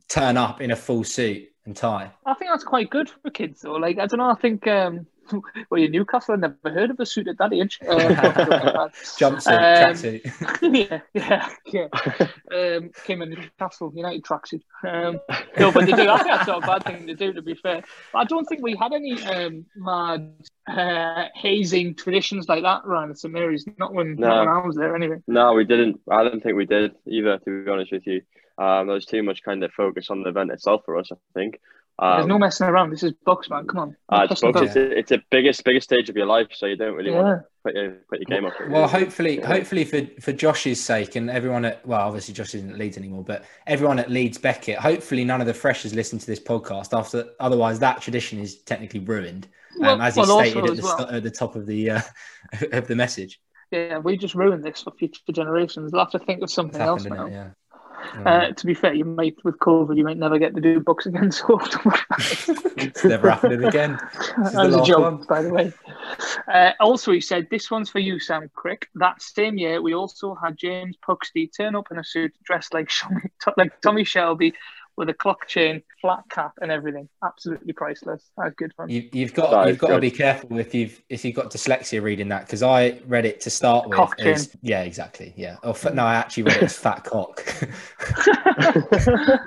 turn 0.08 0.36
up 0.36 0.60
in 0.60 0.70
a 0.70 0.76
full 0.76 1.02
suit 1.04 1.48
and 1.66 1.76
tie. 1.76 2.10
I 2.24 2.34
think 2.34 2.50
that's 2.50 2.64
quite 2.64 2.88
good 2.88 3.10
for 3.10 3.30
kids, 3.30 3.62
though. 3.62 3.72
Like 3.74 3.98
I 3.98 4.06
don't 4.06 4.18
know. 4.18 4.30
I 4.30 4.34
think 4.36 4.66
um, 4.68 5.06
well, 5.70 5.80
you 5.80 5.88
Newcastle. 5.88 6.34
I 6.34 6.36
never 6.38 6.56
heard 6.64 6.90
of 6.90 7.00
a 7.00 7.06
suit 7.06 7.28
at 7.28 7.38
that 7.38 7.52
age. 7.52 7.78
Uh, 7.88 8.88
Jumpsuit, 9.18 9.48
Um, 9.48 9.94
tracksuit. 9.94 10.20
yeah, 10.62 11.00
yeah, 11.14 11.48
yeah. 11.66 12.76
Um, 12.76 12.90
came 13.04 13.22
in 13.22 13.30
Newcastle 13.30 13.92
United 13.94 14.22
tracksuit. 14.24 14.62
Um, 14.84 15.20
no, 15.58 15.72
but 15.72 15.86
they 15.86 15.92
do. 15.92 16.08
I 16.08 16.16
think 16.18 16.28
that's 16.28 16.46
not 16.48 16.62
a 16.62 16.66
bad 16.66 16.84
thing 16.84 17.06
to 17.06 17.14
do. 17.14 17.32
To 17.32 17.42
be 17.42 17.54
fair, 17.54 17.82
but 18.12 18.18
I 18.18 18.24
don't 18.24 18.44
think 18.46 18.62
we 18.62 18.76
had 18.76 18.92
any 18.92 19.20
um, 19.24 19.66
mad 19.76 20.32
uh, 20.68 21.24
hazing 21.34 21.94
traditions 21.94 22.48
like 22.48 22.62
that 22.62 22.82
around 22.84 23.10
at 23.10 23.18
St 23.18 23.32
Mary's. 23.32 23.66
Not 23.78 23.92
when, 23.92 24.14
No. 24.16 24.28
not 24.28 24.38
when 24.40 24.48
I 24.48 24.66
was 24.66 24.76
there, 24.76 24.94
anyway. 24.94 25.16
No, 25.26 25.52
we 25.54 25.64
didn't. 25.64 26.00
I 26.10 26.22
don't 26.24 26.42
think 26.42 26.56
we 26.56 26.66
did 26.66 26.94
either. 27.06 27.38
To 27.38 27.64
be 27.64 27.70
honest 27.70 27.92
with 27.92 28.06
you, 28.06 28.22
um, 28.58 28.86
there 28.86 28.94
was 28.94 29.06
too 29.06 29.22
much 29.22 29.42
kind 29.42 29.62
of 29.64 29.72
focus 29.72 30.10
on 30.10 30.22
the 30.22 30.28
event 30.30 30.50
itself 30.52 30.82
for 30.84 30.96
us. 30.96 31.10
I 31.12 31.16
think. 31.34 31.60
There's 32.00 32.22
Um, 32.22 32.28
no 32.28 32.38
messing 32.38 32.66
around. 32.68 32.90
This 32.90 33.02
is 33.02 33.12
BUCS, 33.26 33.50
man. 33.50 33.66
Come 33.66 33.78
on. 33.78 33.96
uh, 34.08 34.20
it's, 34.22 34.30
Messing 34.42 34.52
booked. 34.52 34.66
about. 34.70 34.76
it's, 34.76 34.76
a, 34.76 34.98
it's 34.98 35.10
a 35.12 35.22
biggest 35.30 35.64
biggest 35.64 35.84
stage 35.88 36.08
of 36.08 36.16
your 36.16 36.26
life, 36.26 36.46
so 36.52 36.66
you 36.66 36.76
don't 36.76 36.94
really 36.94 37.10
want 37.10 37.26
to 37.26 37.44
put 37.64 37.74
your 37.74 37.90
put 38.08 38.20
your 38.20 38.26
game 38.26 38.46
up. 38.46 38.52
Well, 38.68 38.86
hopefully, 38.86 39.40
hopefully 39.40 39.84
for 39.84 40.02
for 40.20 40.32
Josh's 40.32 40.80
sake 40.82 41.16
and 41.16 41.28
everyone 41.28 41.64
at 41.64 41.84
well, 41.86 42.00
obviously 42.06 42.34
Josh 42.34 42.54
isn't 42.54 42.70
at 42.70 42.78
Leeds 42.78 42.96
anymore, 42.98 43.24
but 43.24 43.44
everyone 43.66 43.98
at 43.98 44.10
Leeds 44.10 44.38
Beckett. 44.38 44.78
Hopefully, 44.78 45.24
none 45.24 45.40
of 45.40 45.48
the 45.48 45.54
freshers 45.54 45.92
listen 45.92 46.18
to 46.20 46.26
this 46.26 46.38
podcast. 46.40 46.96
After 46.96 47.24
otherwise, 47.40 47.80
that 47.80 48.00
tradition 48.00 48.38
is 48.38 48.62
technically 48.62 49.00
ruined, 49.00 49.48
um, 49.82 50.00
as 50.00 50.14
he 50.14 50.20
well, 50.20 50.38
stated 50.40 50.64
at 50.70 50.76
the 50.76 50.82
well. 50.82 50.98
st- 50.98 51.10
at 51.10 51.22
the 51.24 51.30
top 51.32 51.56
of 51.56 51.66
the 51.66 51.90
uh, 51.90 52.00
of 52.72 52.86
the 52.86 52.94
message. 52.94 53.40
Yeah, 53.72 53.98
we 53.98 54.16
just 54.16 54.34
ruined 54.34 54.64
this 54.64 54.82
for 54.82 54.92
future 54.92 55.20
generations. 55.32 55.90
They'll 55.92 56.00
have 56.00 56.10
to 56.12 56.18
think 56.20 56.38
of 56.38 56.44
It's 56.44 56.54
something 56.54 56.80
else 56.80 57.04
now. 57.04 57.26
it? 57.26 57.32
Yeah. 57.32 57.48
Uh, 58.24 58.52
to 58.52 58.66
be 58.66 58.74
fair, 58.74 58.94
you 58.94 59.04
might 59.04 59.36
with 59.44 59.58
COVID, 59.58 59.96
you 59.96 60.04
might 60.04 60.16
never 60.16 60.38
get 60.38 60.54
to 60.54 60.60
do 60.60 60.80
BUCS 60.80 61.06
again. 61.06 61.32
So 61.38 61.58
it's 62.76 63.04
never 63.04 63.30
happening 63.30 63.64
again. 63.64 63.98
This 64.12 64.48
is 64.48 64.52
that 64.54 64.70
the 64.70 64.76
was 64.76 64.76
a 64.76 64.84
joke, 64.84 65.00
one. 65.00 65.22
by 65.28 65.42
the 65.42 65.50
way. 65.50 65.72
Uh, 66.52 66.72
also, 66.80 67.12
he 67.12 67.20
said 67.20 67.48
this 67.50 67.70
one's 67.70 67.90
for 67.90 67.98
you, 67.98 68.18
Sam 68.18 68.50
Crick. 68.54 68.88
That 68.94 69.20
same 69.20 69.58
year, 69.58 69.82
we 69.82 69.94
also 69.94 70.34
had 70.34 70.56
James 70.56 70.96
Puxty 71.06 71.50
turn 71.54 71.74
up 71.74 71.88
in 71.90 71.98
a 71.98 72.04
suit 72.04 72.32
dressed 72.44 72.74
like 72.74 72.90
like 73.56 73.80
Tommy 73.80 74.04
Shelby 74.04 74.54
with 74.98 75.08
a 75.08 75.14
clock 75.14 75.46
chain, 75.46 75.80
flat 76.00 76.24
cap, 76.28 76.54
and 76.60 76.72
everything. 76.72 77.08
Absolutely 77.24 77.72
priceless. 77.72 78.30
That 78.36 78.46
was 78.46 78.54
good 78.56 78.74
fun. 78.74 78.90
You, 78.90 79.08
you've 79.12 79.32
got 79.32 79.52
That 79.52 79.68
you've 79.68 79.76
is 79.76 79.80
got 79.80 79.88
to 79.90 80.00
be 80.00 80.10
careful 80.10 80.58
if 80.58 80.74
you've 80.74 81.00
if 81.08 81.24
you've 81.24 81.36
got 81.36 81.52
dyslexia 81.52 82.02
reading 82.02 82.28
that 82.30 82.46
because 82.46 82.64
I 82.64 83.00
read 83.06 83.24
it 83.24 83.40
to 83.42 83.50
start 83.50 83.88
with. 83.88 83.96
Cock 83.96 84.18
chin. 84.18 84.34
as- 84.34 84.54
yeah, 84.60 84.82
exactly. 84.82 85.32
Yeah. 85.36 85.56
Oh 85.62 85.72
fa- 85.72 85.94
no, 85.94 86.04
I 86.04 86.16
actually 86.16 86.42
read 86.42 86.56
it 86.56 86.64
as 86.64 86.76
fat 86.76 87.04
cock. 87.04 87.44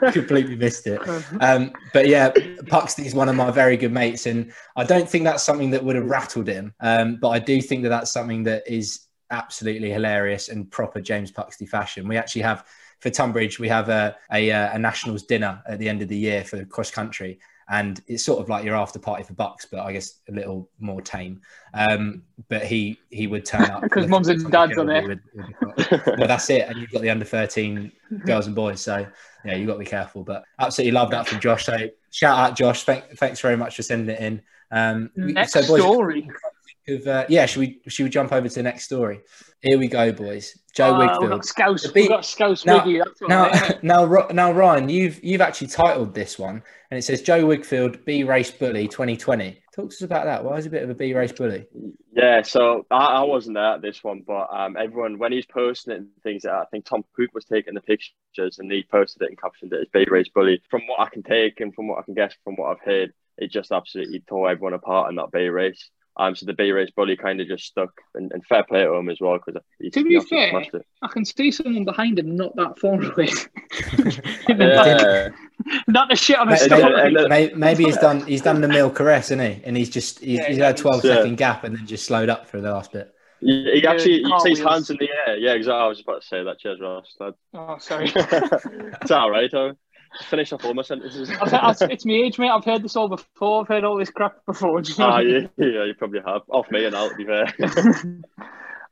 Completely 0.13 0.55
missed 0.55 0.87
it. 0.87 1.01
Um, 1.41 1.73
but 1.93 2.07
yeah, 2.07 2.31
Puxty's 2.31 3.13
one 3.13 3.27
of 3.27 3.35
my 3.35 3.51
very 3.51 3.75
good 3.75 3.91
mates, 3.91 4.25
and 4.25 4.53
I 4.77 4.85
don't 4.85 5.07
think 5.07 5.25
that's 5.25 5.43
something 5.43 5.69
that 5.71 5.83
would 5.83 5.97
have 5.97 6.09
rattled 6.09 6.47
him. 6.47 6.73
Um, 6.79 7.17
but 7.17 7.29
I 7.29 7.39
do 7.39 7.61
think 7.61 7.83
that 7.83 7.89
that's 7.89 8.11
something 8.11 8.43
that 8.43 8.63
is 8.65 9.07
absolutely 9.31 9.91
hilarious 9.91 10.47
and 10.47 10.71
proper 10.71 11.01
James 11.01 11.31
Puxty 11.31 11.67
fashion. 11.67 12.07
We 12.07 12.15
actually 12.15 12.43
have 12.43 12.65
for 13.01 13.09
Tonbridge, 13.09 13.59
we 13.59 13.67
have 13.67 13.89
a, 13.89 14.15
a, 14.31 14.51
uh, 14.51 14.75
a 14.75 14.79
nationals 14.79 15.23
dinner 15.23 15.61
at 15.67 15.79
the 15.79 15.89
end 15.89 16.01
of 16.01 16.07
the 16.07 16.17
year 16.17 16.43
for 16.43 16.63
cross 16.65 16.91
country. 16.91 17.39
And 17.69 18.01
it's 18.07 18.23
sort 18.25 18.39
of 18.41 18.49
like 18.49 18.65
your 18.65 18.75
after 18.75 18.99
party 18.99 19.23
for 19.23 19.33
BUCS, 19.33 19.67
but 19.71 19.79
I 19.79 19.93
guess 19.93 20.15
a 20.27 20.33
little 20.33 20.69
more 20.79 21.01
tame. 21.01 21.39
Um, 21.73 22.23
but 22.49 22.65
he 22.65 22.99
he 23.11 23.27
would 23.27 23.45
turn 23.45 23.63
up 23.63 23.81
Because 23.83 24.07
mums 24.07 24.27
and 24.27 24.51
dads 24.51 24.77
are 24.77 24.85
there. 24.85 25.07
with- 25.07 25.19
with 25.33 25.89
the 25.89 26.15
well, 26.17 26.27
that's 26.27 26.49
it. 26.49 26.67
And 26.67 26.77
you've 26.77 26.91
got 26.91 27.01
the 27.01 27.09
under 27.09 27.23
13 27.23 27.91
girls 28.25 28.47
and 28.47 28.55
boys. 28.55 28.81
So, 28.81 29.07
yeah, 29.45 29.55
you've 29.55 29.67
got 29.67 29.73
to 29.73 29.79
be 29.79 29.85
careful. 29.85 30.23
But 30.23 30.43
absolutely 30.59 30.91
love 30.91 31.11
that 31.11 31.27
from 31.27 31.39
Josh. 31.39 31.65
So, 31.65 31.77
shout 32.11 32.37
out, 32.37 32.57
Josh. 32.57 32.83
Thank, 32.83 33.05
thanks 33.17 33.39
very 33.39 33.55
much 33.55 33.77
for 33.77 33.83
sending 33.83 34.15
it 34.15 34.21
in. 34.21 34.41
Um, 34.71 35.09
Next 35.15 35.53
so, 35.53 35.61
boys, 35.65 35.81
story. 35.81 36.29
Of, 36.87 37.07
uh, 37.07 37.25
yeah, 37.29 37.45
should 37.45 37.59
we 37.59 37.81
should 37.87 38.03
we 38.03 38.09
jump 38.09 38.31
over 38.31 38.47
to 38.47 38.55
the 38.55 38.63
next 38.63 38.85
story? 38.85 39.21
Here 39.61 39.77
we 39.77 39.87
go, 39.87 40.11
boys. 40.11 40.57
Joe 40.75 40.95
Uh, 40.95 40.99
we've 40.99 41.09
Wigfield. 41.09 41.29
got 41.29 41.45
Scouse. 41.45 41.83
The 41.83 41.91
beat- 41.91 42.01
We've 42.01 42.09
got 42.09 42.25
Scouse 42.25 42.65
Now- 42.65 42.83
Wiggy. 42.83 42.97
That's 42.99 43.21
Now, 43.21 43.43
right. 43.43 43.63
isn't 43.63 43.83
now, 43.83 44.27
now, 44.31 44.51
Ryan, 44.51 44.89
you've 44.89 45.23
you've 45.23 45.41
actually 45.41 45.67
titled 45.67 46.13
this 46.15 46.39
one, 46.39 46.63
and 46.89 46.97
it 46.97 47.03
says 47.03 47.21
Joe 47.21 47.43
Wigfield 47.45 48.03
B 48.05 48.23
Race 48.23 48.51
Bully 48.51 48.87
2020. 48.87 49.57
Talk 49.75 49.89
to 49.89 49.95
us 49.95 50.01
about 50.01 50.25
that. 50.25 50.43
Why 50.43 50.57
is 50.57 50.65
he 50.65 50.69
a 50.69 50.71
bit 50.71 50.83
of 50.83 50.89
a 50.89 50.95
B 50.95 51.13
Race 51.13 51.31
bully? 51.31 51.65
Yeah, 52.11 52.41
so 52.41 52.85
I, 52.91 53.05
I 53.05 53.21
wasn't 53.23 53.55
there 53.55 53.73
at 53.75 53.81
this 53.81 54.03
one, 54.03 54.21
but 54.25 54.47
um, 54.51 54.75
everyone 54.75 55.17
when 55.17 55.31
he's 55.31 55.45
posting 55.45 55.93
it 55.93 55.97
and 55.97 56.07
things 56.23 56.43
like 56.43 56.53
that, 56.53 56.59
I 56.61 56.65
think 56.71 56.85
Tom 56.85 57.05
Cook 57.15 57.29
was 57.33 57.45
taking 57.45 57.73
the 57.75 57.81
pictures 57.81 58.59
and 58.59 58.69
he 58.69 58.83
posted 58.83 59.21
it 59.21 59.29
and 59.29 59.39
captioned 59.41 59.71
it 59.71 59.79
as 59.81 59.87
B 59.93 60.05
Race 60.09 60.27
Bully. 60.33 60.61
From 60.69 60.81
what 60.87 60.99
I 60.99 61.07
can 61.09 61.23
take 61.23 61.61
and 61.61 61.73
from 61.73 61.87
what 61.87 61.99
I 61.99 62.01
can 62.01 62.15
guess 62.15 62.33
from 62.43 62.55
what 62.57 62.71
I've 62.71 62.83
heard, 62.85 63.13
it 63.37 63.49
just 63.51 63.71
absolutely 63.71 64.19
tore 64.27 64.49
everyone 64.49 64.73
apart 64.73 65.09
in 65.09 65.15
that 65.17 65.31
B 65.31 65.47
Race. 65.47 65.89
Um, 66.17 66.35
so 66.35 66.45
the 66.45 66.53
B 66.53 66.71
Race 66.71 66.91
Bully 66.95 67.15
kind 67.15 67.39
of 67.39 67.47
just 67.47 67.63
stuck, 67.65 67.89
and, 68.15 68.31
and 68.33 68.45
fair 68.45 68.63
play 68.63 68.83
to 68.83 68.93
him 68.93 69.09
as 69.09 69.19
well 69.21 69.37
because 69.43 69.61
he, 69.79 69.89
To 69.91 69.99
he 70.03 70.19
be 70.19 70.19
fair. 70.19 70.61
I 71.01 71.07
can 71.07 71.23
see 71.23 71.51
someone 71.51 71.85
behind 71.85 72.19
him 72.19 72.35
not 72.35 72.53
that 72.57 72.77
far 72.79 72.95
away. 72.95 73.29
In 74.49 74.57
the 74.57 74.73
back. 74.75 75.01
Yeah, 75.01 75.29
Not 75.87 76.09
the 76.09 76.15
shit 76.17 76.37
on 76.37 76.49
his 76.49 76.67
Maybe, 76.69 76.81
and- 76.81 76.91
story. 76.91 77.15
and- 77.15 77.29
maybe, 77.29 77.55
maybe 77.55 77.83
he's 77.85 77.97
done 77.97 78.25
he's 78.27 78.41
done 78.41 78.59
the 78.61 78.67
Emile 78.67 78.91
Cairess, 78.91 79.25
isn't 79.31 79.39
he? 79.39 79.61
And 79.63 79.77
he's 79.77 79.89
just 79.89 80.19
he's, 80.19 80.39
Yeah, 80.39 80.47
he's 80.49 80.57
had 80.57 80.75
a 80.75 80.77
12 80.77 81.05
yeah. 81.05 81.15
second 81.15 81.37
gap 81.37 81.63
and 81.63 81.77
then 81.77 81.87
just 81.87 82.05
slowed 82.05 82.29
up 82.29 82.45
for 82.45 82.59
the 82.59 82.71
last 82.71 82.91
bit. 82.91 83.13
he, 83.39 83.63
he 83.75 83.87
actually 83.87 84.17
he 84.19 84.23
cartwheels. 84.23 84.57
sees 84.59 84.67
hands 84.67 84.89
in 84.89 84.97
the 84.97 85.09
air. 85.27 85.37
Yeah, 85.37 85.53
exactly. 85.53 85.81
I 85.81 85.87
was 85.87 86.01
about 86.01 86.21
to 86.21 86.27
say 86.27 86.43
that. 86.43 86.59
Cheers, 86.59 86.79
Ross. 86.81 87.15
That- 87.19 87.35
Oh, 87.53 87.77
sorry. 87.79 88.11
it's 88.15 89.11
all 89.11 89.31
right. 89.31 89.51
I'll 89.53 89.77
finish 90.29 90.51
off 90.53 90.63
all 90.65 90.73
my 90.73 90.81
sentences. 90.81 91.29
I've, 91.41 91.53
I've, 91.53 91.91
it's 91.91 92.05
me 92.05 92.23
age, 92.23 92.37
mate. 92.39 92.49
I've 92.49 92.65
heard 92.65 92.83
this 92.83 92.95
all 92.95 93.07
before. 93.07 93.61
I've 93.61 93.67
heard 93.67 93.83
all 93.83 93.97
this 93.97 94.09
crap 94.09 94.45
before. 94.45 94.81
Do 94.81 94.91
you 94.91 94.97
know 94.99 95.05
Ah, 95.05 95.11
what 95.13 95.19
I 95.19 95.23
mean? 95.23 95.49
yeah, 95.57 95.65
yeah, 95.67 95.83
you 95.85 95.93
probably 95.93 96.19
have. 96.25 96.41
Off 96.49 96.69
me 96.71 96.85
and 96.85 96.95
I'll 96.95 97.09
to 97.09 97.15
be 97.15 97.25
fair. 97.25 97.45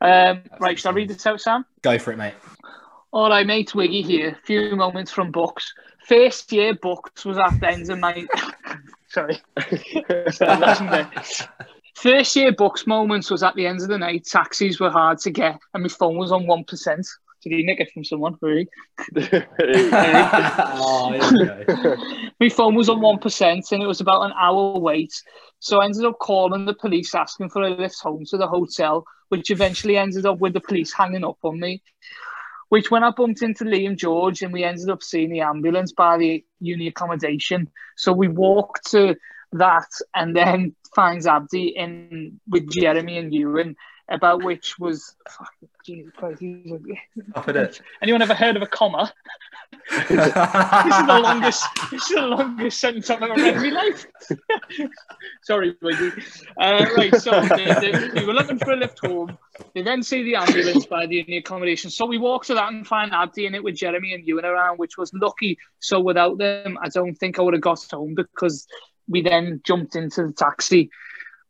um, 0.00 0.42
right, 0.60 0.78
shall 0.78 0.92
I 0.92 0.94
read 0.94 1.08
this 1.10 1.26
out, 1.26 1.40
Sam? 1.40 1.64
Go 1.82 1.98
for 1.98 2.12
it, 2.12 2.16
mate. 2.16 2.34
All 3.12 3.28
right, 3.28 3.46
mate, 3.46 3.74
Wiggy 3.74 4.02
here. 4.02 4.36
Few 4.44 4.74
moments 4.76 5.10
from 5.10 5.32
BUCS. 5.32 5.72
First 6.06 6.52
year 6.52 6.74
BUCS 6.74 7.24
was 7.24 7.38
at 7.38 7.58
the 7.60 7.68
end 7.68 7.90
of 7.90 7.98
my. 7.98 8.26
Sorry. 9.08 9.40
First 11.96 12.36
year 12.36 12.52
BUCS 12.52 12.86
moments 12.86 13.30
was 13.30 13.42
at 13.42 13.54
the 13.56 13.66
end 13.66 13.82
of 13.82 13.88
the 13.88 13.98
night. 13.98 14.24
Taxis 14.24 14.80
were 14.80 14.90
hard 14.90 15.18
to 15.18 15.30
get, 15.30 15.58
and 15.74 15.82
my 15.82 15.88
phone 15.88 16.16
was 16.16 16.32
on 16.32 16.46
one 16.46 16.64
percent. 16.64 17.06
Did 17.42 17.52
he 17.52 17.62
nick 17.62 17.80
it 17.80 17.90
from 17.92 18.04
someone? 18.04 18.36
Really? 18.42 18.68
oh. 20.72 21.16
My 22.38 22.48
phone 22.48 22.74
was 22.74 22.88
on 22.88 23.00
one 23.00 23.18
percent, 23.18 23.66
and 23.72 23.82
it 23.82 23.86
was 23.86 24.00
about 24.00 24.22
an 24.22 24.32
hour 24.38 24.78
wait. 24.78 25.12
So 25.58 25.80
I 25.80 25.86
ended 25.86 26.04
up 26.04 26.18
calling 26.18 26.66
the 26.66 26.74
police, 26.74 27.14
asking 27.14 27.50
for 27.50 27.62
a 27.62 27.70
lift 27.70 28.00
home 28.00 28.24
to 28.26 28.36
the 28.36 28.46
hotel, 28.46 29.04
which 29.28 29.50
eventually 29.50 29.96
ended 29.96 30.26
up 30.26 30.38
with 30.38 30.52
the 30.52 30.60
police 30.60 30.92
hanging 30.92 31.24
up 31.24 31.38
on 31.42 31.58
me. 31.58 31.82
Which, 32.68 32.90
when 32.90 33.02
I 33.02 33.10
bumped 33.10 33.42
into 33.42 33.64
Liam 33.64 33.96
George, 33.96 34.42
and 34.42 34.52
we 34.52 34.62
ended 34.62 34.90
up 34.90 35.02
seeing 35.02 35.30
the 35.30 35.40
ambulance 35.40 35.92
by 35.92 36.18
the 36.18 36.44
uni 36.60 36.86
accommodation. 36.86 37.68
So 37.96 38.12
we 38.12 38.28
walked 38.28 38.90
to 38.90 39.16
that, 39.52 39.88
and 40.14 40.36
then 40.36 40.76
finds 40.94 41.26
Abdi 41.26 41.68
in 41.68 42.40
with 42.48 42.70
Jeremy 42.70 43.18
and 43.18 43.32
Ewan, 43.32 43.76
about 44.10 44.42
which 44.42 44.78
was 44.78 45.14
fucking 45.28 45.68
Jesus 45.84 46.12
Christ. 46.16 46.40
he's 46.40 46.72
a- 46.72 46.78
Off 47.38 47.46
with 47.46 47.56
it. 47.56 47.80
Anyone 48.02 48.22
ever 48.22 48.34
heard 48.34 48.56
of 48.56 48.62
a 48.62 48.66
comma? 48.66 49.12
This 49.90 50.10
is 50.10 50.16
the 50.16 51.20
longest. 51.22 51.64
This 51.90 52.02
is 52.02 52.16
the 52.16 52.22
longest 52.22 52.80
sentence 52.80 53.10
I've 53.10 53.22
ever 53.22 53.34
read 53.34 53.56
in 53.56 53.62
my 53.74 53.80
life. 53.80 54.06
Sorry, 55.42 55.76
Wiggy. 55.82 56.10
Uh, 56.60 56.86
right, 56.96 57.14
so 57.16 57.30
they, 57.40 57.74
they, 57.80 58.20
we 58.20 58.26
were 58.26 58.32
looking 58.32 58.58
for 58.58 58.72
a 58.72 58.76
lift 58.76 58.98
home. 59.00 59.36
They 59.74 59.82
then 59.82 60.02
see 60.02 60.22
the 60.22 60.36
ambulance 60.36 60.86
by 60.86 61.06
the 61.06 61.16
uni 61.16 61.38
accommodation. 61.38 61.90
So 61.90 62.06
we 62.06 62.18
walk 62.18 62.44
to 62.46 62.54
that 62.54 62.72
and 62.72 62.86
find 62.86 63.12
Abdi 63.12 63.46
in 63.46 63.54
it 63.54 63.62
with 63.64 63.76
Jeremy 63.76 64.14
and 64.14 64.24
Ewan 64.26 64.44
around, 64.44 64.78
which 64.78 64.96
was 64.96 65.12
lucky. 65.14 65.58
So 65.80 66.00
without 66.00 66.38
them, 66.38 66.78
I 66.82 66.88
don't 66.88 67.14
think 67.14 67.38
I 67.38 67.42
would 67.42 67.54
have 67.54 67.62
got 67.62 67.84
home 67.90 68.14
because 68.14 68.66
we 69.08 69.22
then 69.22 69.60
jumped 69.64 69.96
into 69.96 70.26
the 70.26 70.32
taxi. 70.32 70.90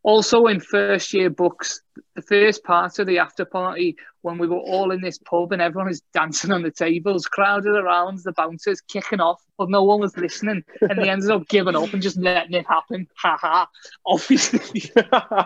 Also, 0.02 0.46
in 0.46 0.60
first 0.60 1.12
year 1.12 1.30
BUCS, 1.30 1.82
the 2.14 2.22
first 2.22 2.64
part 2.64 2.98
of 2.98 3.06
the 3.06 3.18
after 3.18 3.44
party, 3.44 3.96
when 4.22 4.38
we 4.38 4.46
were 4.46 4.58
all 4.58 4.90
in 4.90 5.00
this 5.00 5.18
pub 5.18 5.52
and 5.52 5.62
everyone 5.62 5.88
was 5.88 6.02
dancing 6.12 6.52
on 6.52 6.62
the 6.62 6.70
tables, 6.70 7.26
crowded 7.26 7.74
around, 7.74 8.18
the 8.24 8.32
bouncers 8.32 8.80
kicking 8.80 9.20
off, 9.20 9.42
but 9.58 9.70
no 9.70 9.82
one 9.82 10.00
was 10.00 10.16
listening. 10.16 10.64
And 10.80 10.98
they 10.98 11.08
ended 11.08 11.30
up 11.30 11.48
giving 11.48 11.76
up 11.76 11.92
and 11.92 12.02
just 12.02 12.16
letting 12.16 12.54
it 12.54 12.66
happen. 12.66 13.06
Ha 13.16 13.36
ha. 13.40 13.68
Obviously, 14.06 14.90
oh, 15.12 15.44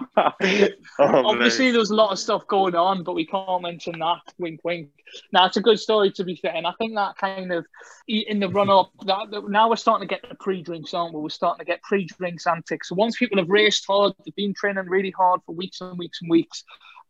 obviously, 0.99 1.71
there 1.71 1.81
was 1.81 1.91
a 1.91 1.95
lot 1.95 2.13
of 2.13 2.19
stuff 2.19 2.47
going 2.47 2.75
on, 2.75 3.03
but 3.05 3.15
we 3.15 3.27
can't 3.27 3.63
mention 3.63 3.99
that. 3.99 4.21
Wink, 4.39 4.61
wink. 4.65 4.91
Now, 5.33 5.47
it's 5.47 5.57
a 5.57 5.61
good 5.61 5.79
story, 5.79 6.11
to 6.13 6.25
be 6.25 6.37
fair. 6.37 6.55
And 6.55 6.67
I 6.67 6.73
think 6.79 6.95
that 6.95 7.17
kind 7.17 7.53
of, 7.53 7.67
in 8.09 8.41
the 8.41 8.49
run 8.49 8.71
up, 8.71 8.91
that, 9.07 9.29
now 9.49 9.69
we're 9.69 9.77
starting 9.77 10.09
to 10.09 10.15
get 10.15 10.29
the 10.29 10.35
pre 10.37 10.63
drinks, 10.63 10.95
aren't 10.95 11.15
we? 11.15 11.21
We're 11.21 11.29
starting 11.29 11.65
to 11.65 11.71
get 11.71 11.83
pre 11.83 12.07
drinks 12.07 12.47
antics. 12.47 12.89
So 12.89 12.95
once 12.95 13.17
people 13.17 13.39
have 13.39 13.49
raced 13.49 13.85
hard, 13.87 14.13
they've 14.25 14.35
been 14.35 14.55
training 14.55 14.87
really 14.87 15.11
hard 15.11 15.41
for 15.45 15.55
weeks 15.55 15.81
and 15.81 15.99
weeks 15.99 16.21
and 16.23 16.31
weeks, 16.31 16.65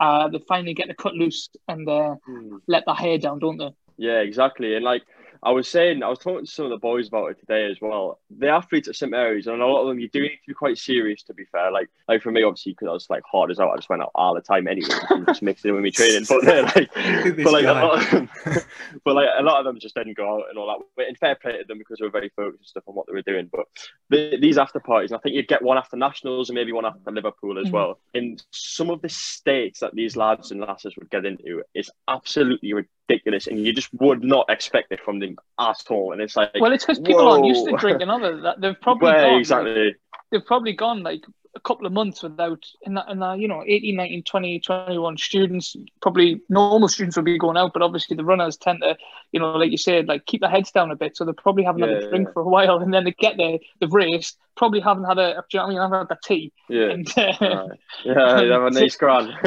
uh, 0.05 0.28
they 0.28 0.40
finally 0.48 0.74
get 0.74 0.88
the 0.88 0.94
cut 1.05 1.14
loose 1.14 1.48
and 1.68 1.88
uh, 1.88 2.14
Hmm. 2.26 2.57
let 2.74 2.84
their 2.86 2.94
hair 2.94 3.18
down, 3.18 3.38
don't 3.38 3.59
they? 3.59 3.70
Yeah, 3.96 4.20
exactly. 4.20 4.74
And 4.76 4.84
like 4.84 5.02
I 5.45 5.51
was 5.51 5.68
saying, 5.68 6.03
I 6.03 6.09
was 6.09 6.18
talking 6.18 6.47
to 6.47 6.51
some 6.51 6.64
of 6.64 6.70
the 6.70 6.78
boys 6.78 7.09
about 7.09 7.30
it 7.30 7.38
today 7.38 7.70
as 7.70 7.76
well. 7.78 8.18
The 8.30 8.49
athletes 8.49 8.88
at 8.88 8.97
St 8.97 9.11
Mary's, 9.11 9.47
and 9.47 9.61
a 9.61 9.66
lot 9.66 9.82
of 9.82 9.88
them, 9.88 9.99
you 9.99 10.09
do 10.09 10.22
need 10.22 10.30
to 10.30 10.49
be 10.49 10.55
quite 10.55 10.78
serious. 10.78 11.22
To 11.24 11.34
be 11.34 11.45
fair, 11.45 11.70
like 11.70 11.90
like 12.09 12.22
for 12.22 12.30
me, 12.30 12.42
obviously, 12.42 12.72
because 12.72 12.88
I 12.88 12.92
was 12.92 13.11
like 13.11 13.22
hard 13.30 13.51
as 13.51 13.61
out, 13.61 13.70
I 13.70 13.76
just 13.76 13.90
went 13.90 14.01
out 14.01 14.11
all 14.14 14.34
the 14.34 14.40
time 14.40 14.66
anyway, 14.66 14.88
and 15.11 15.26
just 15.26 15.42
mixed 15.42 15.66
it 15.66 15.68
in 15.68 15.74
with 15.74 15.84
me 15.84 15.90
training. 15.90 16.24
But 16.26 16.49
uh, 16.49 16.62
like, 16.74 16.90
but 17.45 17.53
like 17.53 17.66
a 17.66 17.72
lot 17.72 18.03
of 18.03 18.11
them, 18.11 18.30
but 19.05 19.14
like 19.14 19.28
a 19.38 19.42
lot 19.42 19.59
of 19.59 19.66
them 19.66 19.78
just 19.78 19.95
didn't 19.95 20.16
go 20.16 20.36
out 20.36 20.45
and 20.49 20.59
all 20.59 20.66
that. 20.68 20.86
But 20.97 21.09
in 21.09 21.14
fair 21.14 21.34
play 21.34 21.59
to 21.59 21.64
them 21.68 21.76
because 21.76 21.99
they 21.99 22.07
were 22.07 22.11
very 22.11 22.30
focused 22.34 22.61
and 22.61 22.66
stuff 22.66 22.84
on 22.86 22.95
what 22.95 23.07
they 23.07 23.12
were 23.12 23.20
doing. 23.22 23.51
But 23.53 23.66
the, 24.09 24.38
these 24.40 24.57
after 24.57 24.80
parties, 24.80 25.11
and 25.11 25.18
I 25.18 25.20
think 25.20 25.34
you'd 25.36 25.47
get 25.49 25.61
one 25.62 25.76
after 25.76 25.99
nationals 25.99 26.49
and 26.49 26.55
maybe 26.55 26.72
one 26.72 26.86
after 26.86 27.11
Liverpool 27.11 27.59
as 27.59 27.68
Mhm. 27.68 27.72
well. 27.72 27.99
In 28.14 28.38
some 28.51 28.88
of 28.88 29.03
the 29.03 29.11
states 29.11 29.80
that 29.80 29.95
these 29.95 30.16
lads 30.16 30.51
and 30.51 30.61
lasses 30.61 30.97
would 30.97 31.11
get 31.11 31.26
into, 31.26 31.62
is 31.74 31.90
absolutely 32.09 32.72
ridiculous, 32.72 33.47
and 33.47 33.59
you 33.59 33.72
just 33.74 33.92
would 33.95 34.24
not 34.24 34.47
expect 34.49 34.90
it 34.90 35.01
from 35.01 35.18
them 35.18 35.34
at 35.59 35.76
all, 35.91 36.12
and 36.12 36.20
it's 36.20 36.37
like 36.37 36.51
Well, 36.59 36.72
it's 36.72 36.85
because 36.85 37.01
people 37.01 37.28
aren't 37.28 37.47
used 37.47 37.64
to 37.66 37.76
drinking, 37.76 38.09
they? 38.09 38.41
That 38.43 38.61
They've 38.61 38.80
probably 38.80 39.07
Well, 39.07 39.22
gone, 39.22 39.32
like, 39.32 39.41
exactly. 39.41 39.95
they've 40.30 40.45
probably 40.47 40.72
gone 40.72 41.03
like 41.03 41.22
a 41.57 41.61
couple 41.61 41.87
of 41.87 41.93
months 41.93 42.20
without 42.20 42.64
in 42.82 42.95
that, 42.95 43.09
in 43.09 43.20
that 43.20 43.39
you 43.39 43.47
know 43.47 43.62
18 43.64 43.95
19 43.95 44.24
20 44.24 44.59
21 44.59 45.16
students 45.18 45.76
probably 46.03 46.41
normal 46.49 46.89
students 46.89 47.14
would 47.16 47.24
be 47.24 47.39
going 47.39 47.57
out 47.57 47.72
but 47.72 47.80
obviously 47.80 48.16
the 48.16 48.24
runners 48.24 48.57
tend 48.57 48.80
to 48.82 48.97
you 49.30 49.39
know 49.39 49.53
like 49.53 49.70
you 49.70 49.76
said 49.76 50.09
like 50.09 50.26
keep 50.26 50.41
their 50.41 50.51
heads 50.51 50.72
down 50.72 50.91
a 50.91 50.97
bit 50.97 51.16
so 51.16 51.24
they 51.24 51.32
probably 51.32 51.62
haven't 51.62 51.82
had 51.82 51.91
Yeah, 51.91 51.97
a 51.99 52.09
drink 52.09 52.26
yeah. 52.26 52.32
for 52.32 52.43
a 52.43 52.49
while 52.49 52.78
and 52.78 52.93
then 52.93 53.05
they 53.05 53.12
get 53.12 53.37
there 53.37 53.59
they've 53.80 53.93
raced 53.93 54.37
probably 54.57 54.80
haven't 54.80 55.05
had 55.05 55.18
a 55.20 55.45
you 55.53 55.59
know 55.61 55.64
I 55.66 55.68
mean 55.68 55.78
haven't 55.78 55.99
had 55.99 56.09
the 56.09 56.18
tea 56.24 56.53
Yeah. 56.68 56.91
and, 56.91 57.09
uh, 57.16 57.32
Right. 57.41 57.78
Yeah, 58.05 58.41
you 58.41 58.51
have 58.51 58.62
a 58.64 58.70
nice 58.70 58.97
grand. 58.97 59.30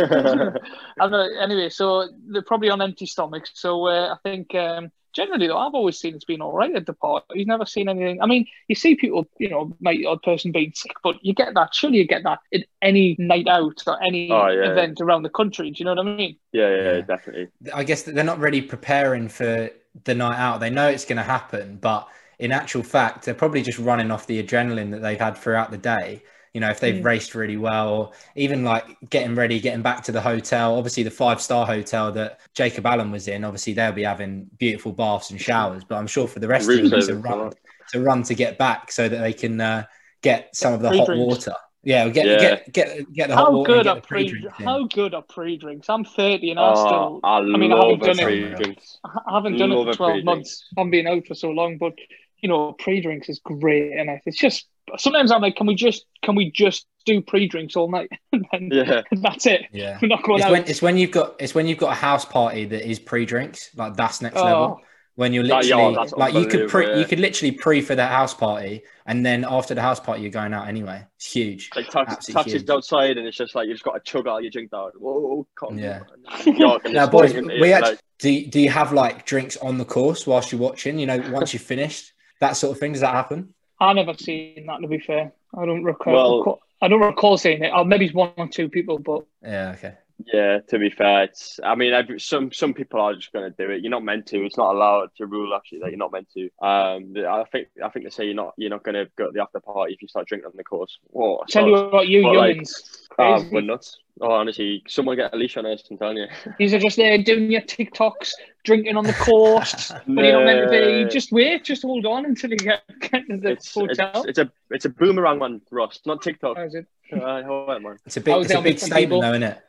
I 1.00 1.08
know. 1.10 1.28
Anyway, 1.42 1.70
so 1.70 2.08
they're 2.28 2.42
probably 2.42 2.70
on 2.70 2.82
empty 2.82 3.06
stomachs. 3.06 3.52
So 3.56 3.86
uh, 3.88 4.16
I 4.16 4.18
think 4.24 4.56
um, 4.56 4.92
generally, 5.18 5.47
though, 5.47 5.57
I've 5.57 5.74
always 5.74 5.97
seen 5.99 6.15
it's 6.15 6.26
been 6.26 6.41
all 6.41 6.53
right 6.53 6.74
at 6.76 6.86
the 6.86 6.93
park. 6.93 7.26
You've 7.34 7.47
never 7.47 7.65
seen 7.65 7.89
anything. 7.89 8.22
I 8.22 8.28
mean, 8.28 8.45
you 8.70 8.76
see 8.76 8.95
people, 8.95 9.28
you 9.39 9.49
know, 9.49 9.76
might 9.82 10.05
odd 10.05 10.22
person 10.24 10.53
being 10.53 10.72
sick, 10.76 10.93
but 11.03 11.18
you 11.24 11.34
get 11.34 11.53
that. 11.55 11.76
Surely 11.76 11.97
you 11.97 12.07
get 12.07 12.24
that 12.24 12.39
at 12.53 12.61
any 12.82 13.15
night 13.20 13.47
out 13.49 13.84
or 13.88 14.01
any 14.01 14.32
Oh, 14.32 14.47
yeah. 14.47 14.72
event 14.72 15.01
around 15.01 15.24
the 15.24 15.30
country. 15.30 15.72
Do 15.72 15.80
you 15.80 15.86
know 15.86 15.95
what 15.95 16.07
I 16.07 16.15
mean? 16.15 16.38
yeah, 16.53 16.70
yeah, 16.70 16.97
Yeah. 16.97 17.01
definitely. 17.01 17.47
I 17.74 17.84
guess 17.84 18.03
that 18.03 18.15
they're 18.15 18.24
not 18.24 18.39
really 18.39 18.61
preparing 18.61 19.28
for 19.30 19.70
the 20.03 20.15
night 20.15 20.38
out. 20.38 20.59
They 20.59 20.70
know 20.70 20.88
it's 20.88 21.05
going 21.05 21.18
to 21.18 21.24
happen, 21.24 21.78
but 21.78 22.07
in 22.39 22.51
actual 22.51 22.84
fact, 22.84 23.26
they're 23.26 23.34
probably 23.34 23.63
just 23.63 23.80
running 23.80 24.11
off 24.11 24.28
the 24.28 24.41
adrenaline 24.41 24.91
that 24.91 25.01
they've 25.01 25.20
had 25.20 25.38
throughout 25.38 25.72
the 25.72 25.78
day. 25.78 26.24
You 26.58 26.62
know, 26.62 26.72
if 26.72 26.80
they've 26.80 26.95
Mm. 26.95 27.05
raced 27.05 27.36
really 27.36 27.55
well, 27.55 27.89
or 27.93 28.12
even 28.36 28.64
like 28.64 28.84
getting 29.12 29.36
ready, 29.36 29.60
getting 29.60 29.84
back 29.84 30.03
to 30.05 30.12
the 30.12 30.22
hotel. 30.22 30.76
Obviously, 30.76 31.03
the 31.03 31.12
five 31.12 31.39
star 31.39 31.68
hotel 31.68 32.12
that 32.14 32.39
Jacob 32.55 32.84
Allen 32.88 33.12
was 33.12 33.28
in, 33.28 33.43
obviously 33.43 33.74
they'll 33.74 33.91
be 33.91 34.01
having 34.01 34.49
beautiful 34.58 34.91
baths 34.91 35.30
and 35.30 35.39
showers. 35.39 35.84
But 35.84 35.97
I'm 35.97 36.08
sure 36.08 36.28
for 36.28 36.39
the 36.39 36.47
rest 36.47 36.68
of 36.68 36.78
them, 36.78 36.86
it's 36.93 37.10
a 37.10 37.14
service, 37.14 37.24
run 37.30 37.51
to 37.91 38.01
run 38.01 38.24
to 38.24 38.34
get 38.34 38.58
back 38.58 38.91
so 38.91 39.08
that 39.08 39.20
they 39.20 39.34
can 39.34 39.62
uh, 39.62 39.84
get 40.24 40.49
some 40.55 40.74
of 40.74 40.82
the 40.82 40.89
Free 40.89 40.97
hot 40.97 41.14
water. 41.14 41.53
Yeah, 41.84 42.10
get 42.10 42.26
Yeah. 42.26 42.38
get 42.39 42.74
get 42.74 43.14
get 43.14 43.30
the 43.30 43.36
hot 43.36 43.45
How 43.45 43.51
water 43.53 43.74
and 43.76 43.84
good 43.84 43.86
get 43.86 43.97
are 43.97 44.01
pre? 44.01 44.24
pre-drinks. 44.24 44.58
How 44.66 44.84
good 44.88 45.14
are 45.14 45.22
pre-drinks? 45.22 45.89
I'm 45.91 46.05
30 46.05 46.49
and 46.49 46.60
I 46.60 46.74
Oh, 46.74 46.74
still. 46.74 47.20
I, 47.24 47.41
mean, 47.41 47.72
I 47.72 47.78
haven't 47.78 47.99
done 48.03 48.20
it. 48.20 48.24
pre-drinks. 48.26 48.97
I 49.05 49.34
haven't 49.36 49.58
done 49.58 49.72
it 49.72 49.84
for 49.86 49.93
12 49.93 50.24
months. 50.24 50.66
I'm 50.76 50.89
being 50.89 51.05
out 51.08 51.28
for 51.28 51.36
so 51.36 51.51
long, 51.51 51.78
but 51.78 51.93
you 52.41 52.49
know, 52.49 52.74
pre-drinks 52.74 53.30
is 53.30 53.39
great, 53.39 53.93
and 53.93 54.10
it's 54.26 54.38
just 54.38 54.68
sometimes 54.98 55.32
I'm 55.32 55.42
like, 55.42 55.56
can 55.56 55.68
we 55.68 55.76
just 55.76 56.06
can 56.24 56.36
we 56.36 56.52
just 56.52 56.86
do 57.06 57.22
pre-drinks 57.22 57.76
all 57.76 57.90
night? 57.90 58.10
and 58.52 58.72
Yeah. 58.72 59.02
that's 59.12 59.46
it. 59.46 59.66
Yeah. 59.72 59.98
We're 60.02 60.08
not 60.10 60.24
going 60.24 60.40
It's 60.40 60.46
out. 60.46 60.52
when 60.52 60.64
it's 60.68 60.82
when 60.82 60.98
you've 60.98 61.12
got 61.12 61.36
it's 61.40 61.54
when 61.56 61.68
you've 61.68 61.78
got 61.78 61.92
a 61.92 61.96
house 61.96 62.26
party 62.26 62.66
that 62.66 62.90
is 62.90 63.00
pre-drinks 63.00 63.70
like 63.76 63.96
that's 63.96 64.22
next 64.22 64.38
Oh. 64.38 64.44
level 64.46 64.82
when 65.16 65.34
you're 65.34 65.48
That- 65.48 65.66
yeah, 65.66 65.76
literally 65.78 66.12
like 66.16 66.34
you 66.36 66.46
could 66.46 66.70
pre 66.70 66.88
yeah. 66.88 66.98
you 66.98 67.06
could 67.06 67.20
literally 67.20 67.52
pre 67.52 67.82
for 67.82 67.96
that 67.96 68.12
house 68.12 68.34
party 68.36 68.84
and 69.08 69.26
then 69.26 69.46
after 69.50 69.74
the 69.74 69.82
house 69.82 70.00
party 70.00 70.22
you're 70.22 70.32
going 70.32 70.54
out 70.54 70.68
anyway 70.68 71.04
it's 71.16 71.32
huge 71.32 71.70
Like 71.76 71.90
tax, 71.90 72.12
Absolutely 72.14 72.34
taxis 72.44 72.62
huge. 72.62 72.70
outside, 72.70 73.18
and 73.18 73.26
it's 73.28 73.38
just 73.38 73.56
like 73.56 73.68
you've 73.68 73.76
just 73.78 73.84
got 73.86 73.94
to 73.94 74.02
chug 74.12 74.28
all 74.28 74.40
your 74.40 74.52
drink 74.52 74.70
down. 74.72 74.92
Whoa, 75.00 75.48
come 75.56 75.80
Yeah. 75.80 76.02
on. 76.46 76.56
York 76.56 76.82
and 76.86 76.94
now 76.94 77.04
it's 77.06 77.12
boys 77.12 77.34
we 77.34 77.74
actually 77.74 77.92
like- 77.92 78.00
do, 78.20 78.46
do 78.48 78.60
you 78.60 78.70
have 78.70 78.94
like 78.94 79.26
drinks 79.26 79.58
on 79.58 79.78
the 79.78 79.86
course 79.86 80.28
whilst 80.28 80.52
you're 80.52 80.62
watching 80.62 81.00
you 81.00 81.06
know 81.08 81.18
once 81.32 81.54
you've 81.54 81.62
finished 81.64 82.14
that 82.40 82.54
sort 82.58 82.74
of 82.74 82.80
thing 82.80 82.92
does 82.92 83.02
that 83.02 83.14
happen 83.14 83.54
I 83.80 83.94
never 83.94 84.14
seen 84.14 84.66
that. 84.68 84.82
To 84.82 84.88
be 84.88 85.00
fair, 85.00 85.32
I 85.58 85.66
don't 85.66 85.84
recall. 85.84 86.46
Well- 86.46 86.60
I 86.80 86.88
don't 86.90 87.02
recall 87.02 87.38
seeing 87.38 87.64
it. 87.64 87.72
Or 87.74 87.86
maybe 87.86 88.08
one 88.10 88.34
or 88.38 88.48
two 88.48 88.70
people, 88.70 89.00
but 89.00 89.26
yeah 89.42 89.74
okay 89.76 89.96
Yeah, 90.34 90.59
to 90.70 90.80
be 90.80 90.89
fair, 90.89 91.24
it's. 91.26 91.59
I 91.63 91.76
mean, 91.76 91.93
every, 91.93 92.20
some 92.20 92.51
some 92.51 92.74
people 92.74 92.99
are 92.99 93.13
just 93.13 93.32
going 93.32 93.51
to 93.51 93.55
do 93.65 93.72
it. 93.72 93.82
You're 93.82 93.91
not 93.91 94.03
meant 94.03 94.26
to. 94.28 94.43
It's 94.43 94.57
not 94.57 94.74
allowed 94.74 95.09
to 95.18 95.28
rule 95.28 95.53
actually 95.55 95.80
that 95.80 95.89
you're 95.91 95.97
not 95.99 96.11
meant 96.11 96.28
to. 96.34 96.45
Um, 96.65 97.13
I 97.18 97.43
think 97.51 97.68
I 97.84 97.89
think 97.89 98.05
they 98.05 98.09
say 98.09 98.26
you're 98.26 98.34
not 98.34 98.53
you're 98.57 98.72
not 98.72 98.84
going 98.84 98.95
to 98.95 99.07
go 99.15 99.28
to 99.28 99.32
the 99.32 99.41
after 99.41 99.59
party 99.59 99.93
if 99.93 100.01
you 100.01 100.07
start 100.07 100.28
drinking 100.28 100.47
on 100.47 100.53
the 100.57 100.63
course. 100.63 100.97
Whoa, 101.11 101.43
tell 101.47 101.68
you 101.68 101.74
what, 101.91 102.07
you 102.07 102.24
But, 102.24 102.36
like, 102.36 102.57
youngins, 102.57 103.07
ah, 103.20 103.36
crazy. 103.38 103.49
we're 103.51 103.61
nuts. 103.61 103.99
Oh, 104.20 104.32
honestly, 104.32 104.82
someone 104.88 105.15
get 105.18 105.32
a 105.32 105.38
leash 105.38 105.55
on 105.57 105.68
us. 105.68 105.84
I'm 105.91 105.99
telling 105.99 106.18
you. 106.18 106.26
These 106.57 106.74
are 106.74 106.80
just 106.80 106.97
there 106.97 107.22
doing 107.22 107.51
your 107.51 107.61
TikToks, 107.61 108.32
drinking 108.63 108.97
on 108.97 109.03
the 109.03 109.13
course. 109.13 109.91
when 110.07 110.26
you're 110.26 110.34
not 110.34 110.45
meant 110.45 110.72
to 110.72 111.05
be. 111.05 111.11
Just 111.13 111.32
wait, 111.32 111.63
just 111.63 111.84
hold 111.84 112.07
on 112.07 112.26
until 112.26 112.49
you 112.49 112.57
get, 112.57 112.82
get 112.99 113.28
to 113.30 113.38
the 113.38 113.49
It's, 113.51 113.68
it's 113.78 113.99
hotel. 113.99 114.24
it's 114.28 114.39
a 114.39 114.51
it's 114.72 114.86
a 114.86 114.89
boomerang 114.89 115.38
one, 115.38 115.61
Ross, 115.70 115.99
not 116.07 116.24
TikTok. 116.24 116.57
How 116.57 116.63
is 116.63 116.74
it? 116.74 116.88
Uh, 117.13 117.43
hold 117.43 117.84
man. 117.84 117.97
it's 118.07 118.18
a 118.18 118.22
big 118.22 118.34
I 118.34 118.38
was 118.38 118.47
it's 118.49 118.59
a 118.59 118.61
big 118.63 118.80
statement 118.80 118.99
people. 119.03 119.22
though 119.22 119.30
isn't 119.34 119.43
it 119.43 119.61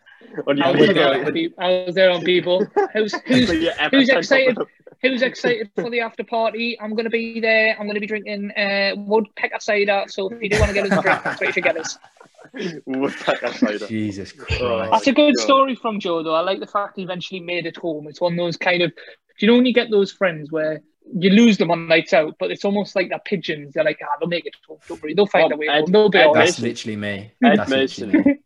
On 0.47 0.61
I 0.63 0.71
was, 0.73 0.89
there 0.89 1.09
on 1.09 1.25
video. 1.25 1.31
Be- 1.33 1.55
I 1.59 1.85
was 1.87 1.95
there 1.95 2.11
on 2.11 2.23
Beeble. 2.23 2.69
Who's 2.93 3.13
who's 3.27 3.49
who's 3.91 4.09
excited? 4.09 4.59
who's 5.01 5.23
excited 5.23 5.71
for 5.77 5.91
the 5.91 6.01
after 6.01 6.25
party? 6.25 6.79
I'm 6.81 6.91
going 6.91 7.05
to 7.05 7.11
be 7.11 7.41
there. 7.41 7.77
I'm 7.79 7.87
going 7.87 7.95
to 7.95 8.01
be 8.01 8.07
drinking 8.07 8.51
uh, 8.53 8.95
woodpecker 8.97 9.61
cider. 9.61 10.05
So 10.09 10.29
if 10.31 10.43
you 10.43 10.51
do 10.51 10.59
want 10.59 10.69
to 10.71 10.75
get 10.75 10.91
us 10.91 10.99
a 10.99 11.03
drink, 11.03 11.23
that's 11.25 11.41
what 11.41 11.47
you 11.47 11.53
should 11.53 11.65
get 11.65 11.77
us. 11.77 11.99
Woodpecker 12.87 13.53
cider. 13.53 13.87
Jesus 13.87 14.33
Christ. 14.33 14.91
That's 14.91 15.07
a 15.07 15.13
good 15.13 15.35
God. 15.37 15.43
story 15.43 15.75
from 15.75 16.01
Joe, 16.01 16.23
though. 16.23 16.35
I 16.35 16.41
like 16.41 16.61
the 16.61 16.67
fact 16.67 16.95
he 16.97 17.03
eventually 17.03 17.41
made 17.41 17.67
it 17.67 17.77
home. 17.77 18.07
It's 18.09 18.21
one 18.21 18.33
of 18.33 18.39
those 18.39 18.57
kind 18.57 18.83
of, 18.83 18.91
do 18.91 18.97
you 19.41 19.49
know 19.49 19.57
when 19.57 19.67
you 19.67 19.75
get 19.75 19.91
those 19.91 20.11
friends 20.13 20.51
where 20.51 20.81
you 21.15 21.31
lose 21.31 21.59
them 21.59 21.71
on 21.71 21.89
nights 21.89 22.13
out, 22.13 22.35
but 22.39 22.51
it's 22.51 22.65
almost 22.65 22.95
like 22.97 23.09
they're 23.11 23.21
pigeons. 23.25 23.75
They're 23.75 23.85
like, 23.85 23.99
ah, 24.03 24.07
they'll 24.21 24.29
make 24.29 24.47
it 24.47 24.55
home. 24.67 24.79
Don't 24.89 25.03
worry, 25.03 25.15
they'll 25.15 25.27
find 25.27 25.53
Oh, 25.53 25.57
a 25.57 25.59
way 25.59 25.69
Ed- 25.69 25.81
home. 25.83 25.93
They'll 25.93 26.09
be 26.09 26.19
Ed 26.19 26.27
all 26.27 26.35
right. 26.35 26.47
that's 26.47 26.59
literally 26.61 26.97
me 26.97 27.33
Ed 27.43 27.57
That's 27.59 27.71
literally 27.71 28.19
me. 28.25 28.37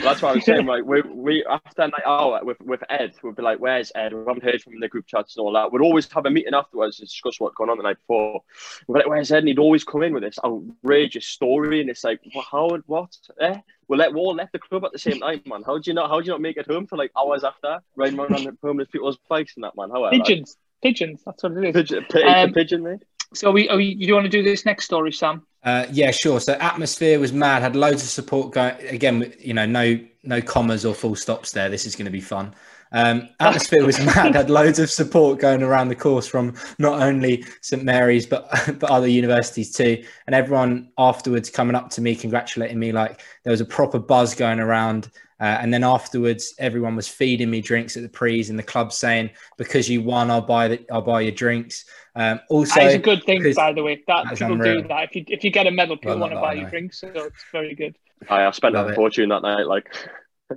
That's 0.00 0.22
what 0.22 0.32
I 0.32 0.34
was 0.34 0.44
saying. 0.44 0.66
Like 0.66 0.84
we, 0.84 1.02
we 1.14 1.44
after 1.48 1.82
a 1.82 1.88
night 1.88 2.02
out 2.06 2.44
with, 2.44 2.60
with 2.60 2.82
Ed, 2.88 3.14
we'd 3.22 3.36
be 3.36 3.42
like, 3.42 3.58
"Where's 3.58 3.92
Ed?" 3.94 4.12
We 4.12 4.20
haven't 4.20 4.42
heard 4.42 4.62
from 4.62 4.72
him 4.72 4.76
in 4.76 4.80
the 4.80 4.88
group 4.88 5.06
chats 5.06 5.36
and 5.36 5.44
all 5.44 5.52
that. 5.52 5.72
We'd 5.72 5.82
always 5.82 6.10
have 6.12 6.26
a 6.26 6.30
meeting 6.30 6.54
afterwards 6.54 6.96
to 6.96 7.04
discuss 7.04 7.38
what's 7.38 7.54
going 7.54 7.70
on 7.70 7.76
the 7.78 7.84
night 7.84 7.98
before. 7.98 8.42
We'd 8.86 8.94
be 8.94 8.98
like, 9.00 9.08
"Where's 9.08 9.32
Ed?" 9.32 9.38
And 9.38 9.48
he'd 9.48 9.58
always 9.58 9.84
come 9.84 10.02
in 10.02 10.14
with 10.14 10.22
this 10.22 10.38
outrageous 10.44 11.26
story, 11.26 11.80
and 11.80 11.90
it's 11.90 12.04
like, 12.04 12.20
well, 12.34 12.46
"How? 12.50 12.78
What? 12.86 13.16
Eh?" 13.40 13.58
We 13.88 13.96
let 13.96 14.14
we 14.14 14.20
all 14.20 14.34
left 14.34 14.52
the 14.52 14.58
club 14.58 14.84
at 14.84 14.92
the 14.92 14.98
same 14.98 15.20
time, 15.20 15.42
man. 15.46 15.62
How 15.64 15.78
do 15.78 15.90
you 15.90 15.94
not? 15.94 16.08
How 16.08 16.20
do 16.20 16.26
you 16.26 16.32
not 16.32 16.40
make 16.40 16.56
it 16.56 16.66
home 16.66 16.86
for 16.86 16.96
like 16.96 17.10
hours 17.18 17.44
after 17.44 17.80
riding 17.96 18.18
around 18.18 18.34
on 18.34 18.44
the 18.44 18.56
homeless 18.62 18.88
people's 18.88 19.18
bikes 19.28 19.54
and 19.56 19.64
that, 19.64 19.76
man? 19.76 19.90
How 19.90 20.08
Pigeons. 20.10 20.56
Pigeons. 20.82 21.22
That's 21.24 21.42
what 21.42 21.52
it 21.52 21.64
is. 21.64 21.72
Pigeon, 21.74 22.04
pigeon, 22.10 22.28
Um, 22.28 22.52
pigeon, 22.52 22.82
mate. 22.82 23.02
So, 23.34 23.50
we, 23.50 23.68
are 23.68 23.76
we, 23.76 23.84
you 23.86 24.06
do 24.06 24.14
want 24.14 24.24
to 24.24 24.30
do 24.30 24.42
this 24.42 24.66
next 24.66 24.84
story, 24.84 25.12
Sam? 25.12 25.46
Uh, 25.64 25.86
yeah, 25.92 26.10
sure. 26.10 26.40
So 26.40 26.54
atmosphere 26.54 27.20
was 27.20 27.32
mad. 27.32 27.62
Had 27.62 27.76
loads 27.76 28.02
of 28.02 28.08
support 28.08 28.52
going. 28.52 28.74
Again, 28.88 29.32
you 29.38 29.54
know, 29.54 29.66
no 29.66 29.98
no 30.24 30.40
commas 30.40 30.84
or 30.84 30.94
full 30.94 31.14
stops 31.14 31.52
there. 31.52 31.68
This 31.68 31.86
is 31.86 31.94
going 31.94 32.06
to 32.06 32.10
be 32.10 32.20
fun. 32.20 32.54
Um, 32.92 33.28
atmosphere 33.40 33.86
was 33.86 33.98
mad. 34.04 34.34
Had 34.34 34.50
loads 34.50 34.78
of 34.78 34.90
support 34.90 35.38
going 35.38 35.62
around 35.62 35.88
the 35.88 35.94
course 35.96 36.26
from 36.26 36.54
not 36.78 37.00
only 37.00 37.44
St 37.60 37.82
Mary's 37.82 38.26
but 38.26 38.48
but 38.78 38.90
other 38.90 39.06
universities 39.06 39.72
too. 39.72 40.02
And 40.26 40.34
everyone 40.34 40.90
afterwards 40.98 41.48
coming 41.48 41.76
up 41.76 41.90
to 41.90 42.00
me, 42.00 42.16
congratulating 42.16 42.78
me. 42.78 42.92
Like 42.92 43.20
there 43.44 43.52
was 43.52 43.60
a 43.60 43.66
proper 43.66 43.98
buzz 43.98 44.34
going 44.34 44.60
around. 44.60 45.10
Uh, 45.42 45.58
and 45.60 45.74
then 45.74 45.82
afterwards, 45.82 46.54
everyone 46.60 46.94
was 46.94 47.08
feeding 47.08 47.50
me 47.50 47.60
drinks 47.60 47.96
at 47.96 48.02
the 48.04 48.08
prees 48.08 48.48
in 48.48 48.56
the 48.56 48.62
club, 48.62 48.92
saying, 48.92 49.28
"Because 49.58 49.90
you 49.90 50.00
won, 50.00 50.30
I'll 50.30 50.40
buy 50.40 50.68
the, 50.68 50.86
I'll 50.92 51.02
buy 51.02 51.22
your 51.22 51.32
drinks." 51.32 51.84
Um, 52.14 52.38
also, 52.48 52.78
that 52.78 52.86
is 52.86 52.94
a 52.94 52.98
good 52.98 53.24
thing, 53.24 53.42
by 53.54 53.72
the 53.72 53.82
way. 53.82 54.04
That 54.06 54.26
That's 54.26 54.38
people 54.38 54.54
unreal. 54.54 54.82
do 54.82 54.88
that. 54.88 55.02
If 55.08 55.16
you 55.16 55.24
if 55.26 55.42
you 55.42 55.50
get 55.50 55.66
a 55.66 55.72
medal, 55.72 55.96
people 55.96 56.18
want 56.18 56.32
to 56.32 56.40
buy 56.40 56.54
you 56.54 56.66
drinks, 56.70 57.00
so 57.00 57.08
it's 57.08 57.44
very 57.50 57.74
good. 57.74 57.96
I, 58.30 58.44
I 58.46 58.50
spent 58.52 58.74
Love 58.74 58.86
a 58.86 58.92
it. 58.92 58.94
fortune 58.94 59.30
that 59.30 59.42
night. 59.42 59.66
Like, 59.66 59.88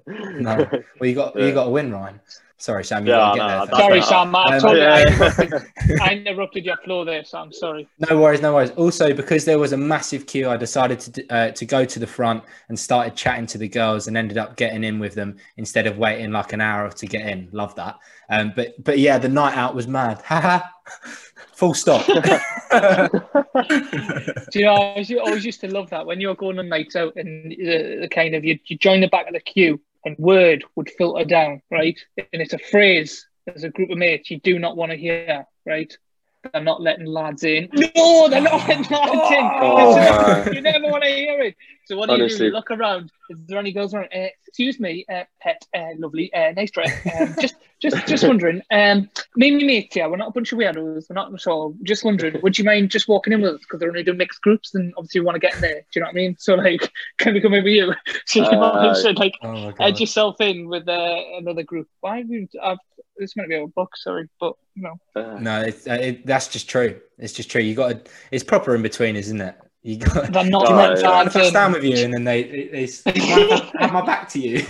No. 0.07 0.69
Well, 0.99 1.09
you 1.09 1.15
got 1.15 1.35
Yeah. 1.39 1.45
you 1.47 1.53
got 1.53 1.67
a 1.67 1.71
win, 1.71 1.91
Ryan. 1.91 2.19
Sorry, 2.57 2.85
Sam. 2.85 3.05
You 3.05 3.11
Yeah, 3.11 3.17
got 3.17 3.33
to 3.33 3.37
no, 3.37 3.47
there. 3.47 3.59
that's- 3.65 3.79
Sorry, 3.79 3.99
uh, 3.99 4.03
Sam. 4.03 4.35
I, 4.35 4.43
um, 4.55 4.61
totally, 4.61 4.85
I, 4.85 5.01
interrupted, 5.03 5.53
I 6.01 6.13
interrupted 6.13 6.65
your 6.65 6.77
flow 6.77 7.03
there, 7.03 7.23
Sam. 7.25 7.51
Sorry. 7.51 7.85
No 8.09 8.17
worries, 8.21 8.41
no 8.41 8.53
worries. 8.53 8.71
Also, 8.71 9.13
because 9.13 9.43
there 9.43 9.59
was 9.59 9.73
a 9.73 9.77
massive 9.77 10.25
queue, 10.25 10.49
I 10.49 10.55
decided 10.55 10.99
to 11.01 11.27
uh, 11.27 11.51
to 11.51 11.65
go 11.65 11.83
to 11.83 11.99
the 11.99 12.07
front 12.07 12.43
and 12.69 12.79
started 12.79 13.15
chatting 13.15 13.45
to 13.47 13.57
the 13.57 13.67
girls, 13.67 14.07
and 14.07 14.15
ended 14.15 14.37
up 14.37 14.55
getting 14.55 14.83
in 14.85 14.99
with 14.99 15.15
them 15.15 15.35
instead 15.57 15.85
of 15.85 15.97
waiting 15.97 16.31
like 16.31 16.53
an 16.53 16.61
hour 16.61 16.89
to 16.89 17.05
get 17.05 17.27
in. 17.27 17.49
Love 17.51 17.75
that. 17.75 17.97
Um, 18.29 18.53
but 18.55 18.81
but 18.83 18.99
yeah, 18.99 19.17
the 19.17 19.29
night 19.29 19.57
out 19.57 19.75
was 19.75 19.87
mad. 19.87 20.21
Haha. 20.23 20.61
Full 21.55 21.73
stop. 21.73 22.05
Do 23.65 24.59
you 24.59 24.65
know, 24.65 24.73
I 24.73 24.77
always- 24.77 25.11
always 25.11 25.45
used 25.45 25.61
to 25.61 25.67
love 25.67 25.89
that 25.89 26.05
when 26.05 26.19
you 26.21 26.27
were 26.29 26.35
going 26.35 26.59
on 26.59 26.69
nights 26.69 26.95
out 26.95 27.13
and 27.15 27.51
the, 27.51 27.97
the 28.01 28.09
kind 28.09 28.35
of 28.35 28.43
you, 28.43 28.59
you 28.65 28.77
join 28.77 29.01
the 29.01 29.07
back 29.07 29.27
of 29.27 29.33
the 29.33 29.39
queue 29.39 29.79
and 30.05 30.17
word 30.17 30.63
would 30.75 30.89
filter 30.97 31.25
down, 31.25 31.61
right? 31.71 31.99
And 32.17 32.41
it's 32.41 32.53
a 32.53 32.59
phrase 32.59 33.27
as 33.53 33.63
a 33.63 33.69
group 33.69 33.89
of 33.89 33.97
mates 33.97 34.31
you 34.31 34.39
do 34.39 34.59
not 34.59 34.77
want 34.77 34.91
to 34.91 34.97
hear, 34.97 35.45
right? 35.65 35.95
They're 36.53 36.63
not 36.63 36.81
letting 36.81 37.05
lads 37.05 37.43
in. 37.43 37.69
No, 37.73 38.27
they're 38.29 38.41
not 38.41 38.67
letting 38.67 38.83
lads 38.83 39.11
Oh, 39.13 40.43
in. 40.47 40.53
you 40.53 40.61
never 40.61 40.87
want 40.87 41.03
to 41.03 41.09
hear 41.09 41.39
it. 41.41 41.55
So 41.85 41.97
what 41.97 42.09
do 42.09 42.15
you 42.17 42.29
do? 42.29 42.49
Look 42.49 42.71
around. 42.71 43.11
Is 43.29 43.37
there 43.47 43.59
any 43.59 43.71
girls 43.71 43.93
around? 43.93 44.09
Uh, 44.15 44.27
excuse 44.47 44.79
me, 44.79 45.05
uh, 45.11 45.23
pet, 45.41 45.63
uh, 45.75 45.89
lovely, 45.97 46.33
uh, 46.33 46.51
nice 46.51 46.71
dress. 46.71 46.91
Um, 47.19 47.35
just, 47.39 47.55
just, 47.79 48.07
just 48.07 48.23
wondering. 48.27 48.61
Um, 48.71 49.09
me 49.35 49.49
and 49.49 49.57
my 49.57 49.63
mates 49.65 49.93
here. 49.95 50.09
We're 50.09 50.17
not 50.17 50.29
a 50.29 50.31
bunch 50.31 50.51
of 50.51 50.57
weirdos. 50.59 51.05
We're 51.09 51.13
not 51.13 51.33
at 51.33 51.47
all. 51.47 51.75
Just 51.83 52.03
wondering. 52.03 52.39
Would 52.41 52.57
you 52.57 52.63
mind 52.63 52.89
just 52.89 53.07
walking 53.07 53.33
in 53.33 53.41
with 53.41 53.55
us 53.55 53.59
because 53.61 53.79
they're 53.79 53.89
only 53.89 54.03
doing 54.03 54.17
mixed 54.17 54.41
groups 54.41 54.73
and 54.73 54.93
obviously 54.97 55.21
we 55.21 55.25
want 55.25 55.35
to 55.35 55.39
get 55.39 55.55
in 55.55 55.61
there. 55.61 55.75
Do 55.81 55.85
you 55.95 56.01
know 56.01 56.07
what 56.07 56.13
I 56.13 56.15
mean? 56.15 56.35
So 56.39 56.55
like, 56.55 56.91
can 57.17 57.33
we 57.33 57.41
come 57.41 57.53
in 57.53 57.63
with 57.63 57.73
you? 57.73 57.93
So 58.25 58.39
you 58.39 58.45
Uh, 58.45 58.95
should 59.01 59.19
like 59.19 59.33
oh 59.43 59.71
edge 59.79 59.99
yourself 59.99 60.39
in 60.41 60.67
with 60.67 60.87
uh, 60.87 61.17
another 61.37 61.63
group. 61.63 61.87
Why 62.01 62.17
have 62.17 62.29
you? 62.29 62.47
I've, 63.15 63.21
This 63.21 63.35
might 63.35 63.49
be 63.49 63.55
a 63.55 63.67
book, 63.67 63.95
sorry, 63.97 64.27
but 64.39 64.53
no. 64.75 64.93
Uh, 65.15 65.39
No, 65.39 65.61
it's, 65.61 65.87
uh, 65.87 65.93
it, 65.93 66.25
that's 66.25 66.47
just 66.47 66.69
true. 66.69 66.99
It's 67.17 67.33
just 67.33 67.49
true. 67.49 67.61
You 67.61 67.75
got 67.75 68.05
to. 68.05 68.11
It's 68.31 68.43
proper 68.43 68.75
in 68.75 68.81
between, 68.81 69.15
isn't 69.15 69.39
it? 69.41 69.55
You 69.83 69.97
got. 69.97 70.31
They're 70.33 70.43
not 70.45 70.65
Oh, 70.69 70.75
letting 70.75 71.03
yeah. 71.03 71.11
I 71.11 71.23
lads 71.23 71.51
down 71.51 71.73
with 71.73 71.83
you, 71.83 71.97
and 71.97 72.13
then 72.13 72.23
they 72.23 72.43
they, 72.43 72.85
they, 72.85 73.11
they 73.11 73.19
have, 73.49 73.71
have 73.79 73.93
my 73.93 74.05
back 74.05 74.27
to 74.29 74.39
you. 74.39 74.61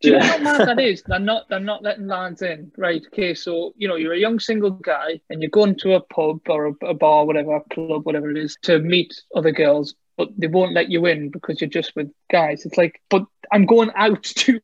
Do 0.00 0.10
you 0.10 0.12
know 0.12 0.18
Yeah. 0.18 0.26
how 0.26 0.38
mad 0.38 0.68
that 0.68 0.80
is? 0.80 1.02
They're 1.06 1.18
not 1.18 1.48
they're 1.48 1.58
not 1.58 1.82
letting 1.82 2.06
lads 2.06 2.42
in. 2.42 2.70
Right, 2.76 3.02
okay, 3.12 3.34
so 3.34 3.72
you 3.76 3.88
know, 3.88 3.96
you're 3.96 4.12
a 4.12 4.18
young 4.18 4.38
single 4.38 4.70
guy 4.70 5.20
and 5.28 5.42
you're 5.42 5.50
going 5.50 5.74
to 5.78 5.94
a 5.94 6.00
pub 6.00 6.40
or 6.48 6.66
a, 6.68 6.86
a 6.86 6.94
bar, 6.94 7.24
whatever, 7.24 7.56
a 7.56 7.60
club, 7.74 8.06
whatever 8.06 8.30
it 8.30 8.36
is, 8.36 8.56
to 8.62 8.78
meet 8.78 9.12
other 9.34 9.50
girls, 9.50 9.94
but 10.18 10.28
they 10.36 10.48
won't 10.48 10.74
let 10.74 10.90
you 10.90 11.06
in 11.06 11.30
because 11.30 11.60
you're 11.60 11.70
just 11.70 11.96
with 11.96 12.10
guys. 12.30 12.66
It's 12.66 12.76
like, 12.76 13.00
but 13.08 13.24
I'm 13.52 13.64
going 13.64 13.90
out 13.96 14.22
to 14.42 14.60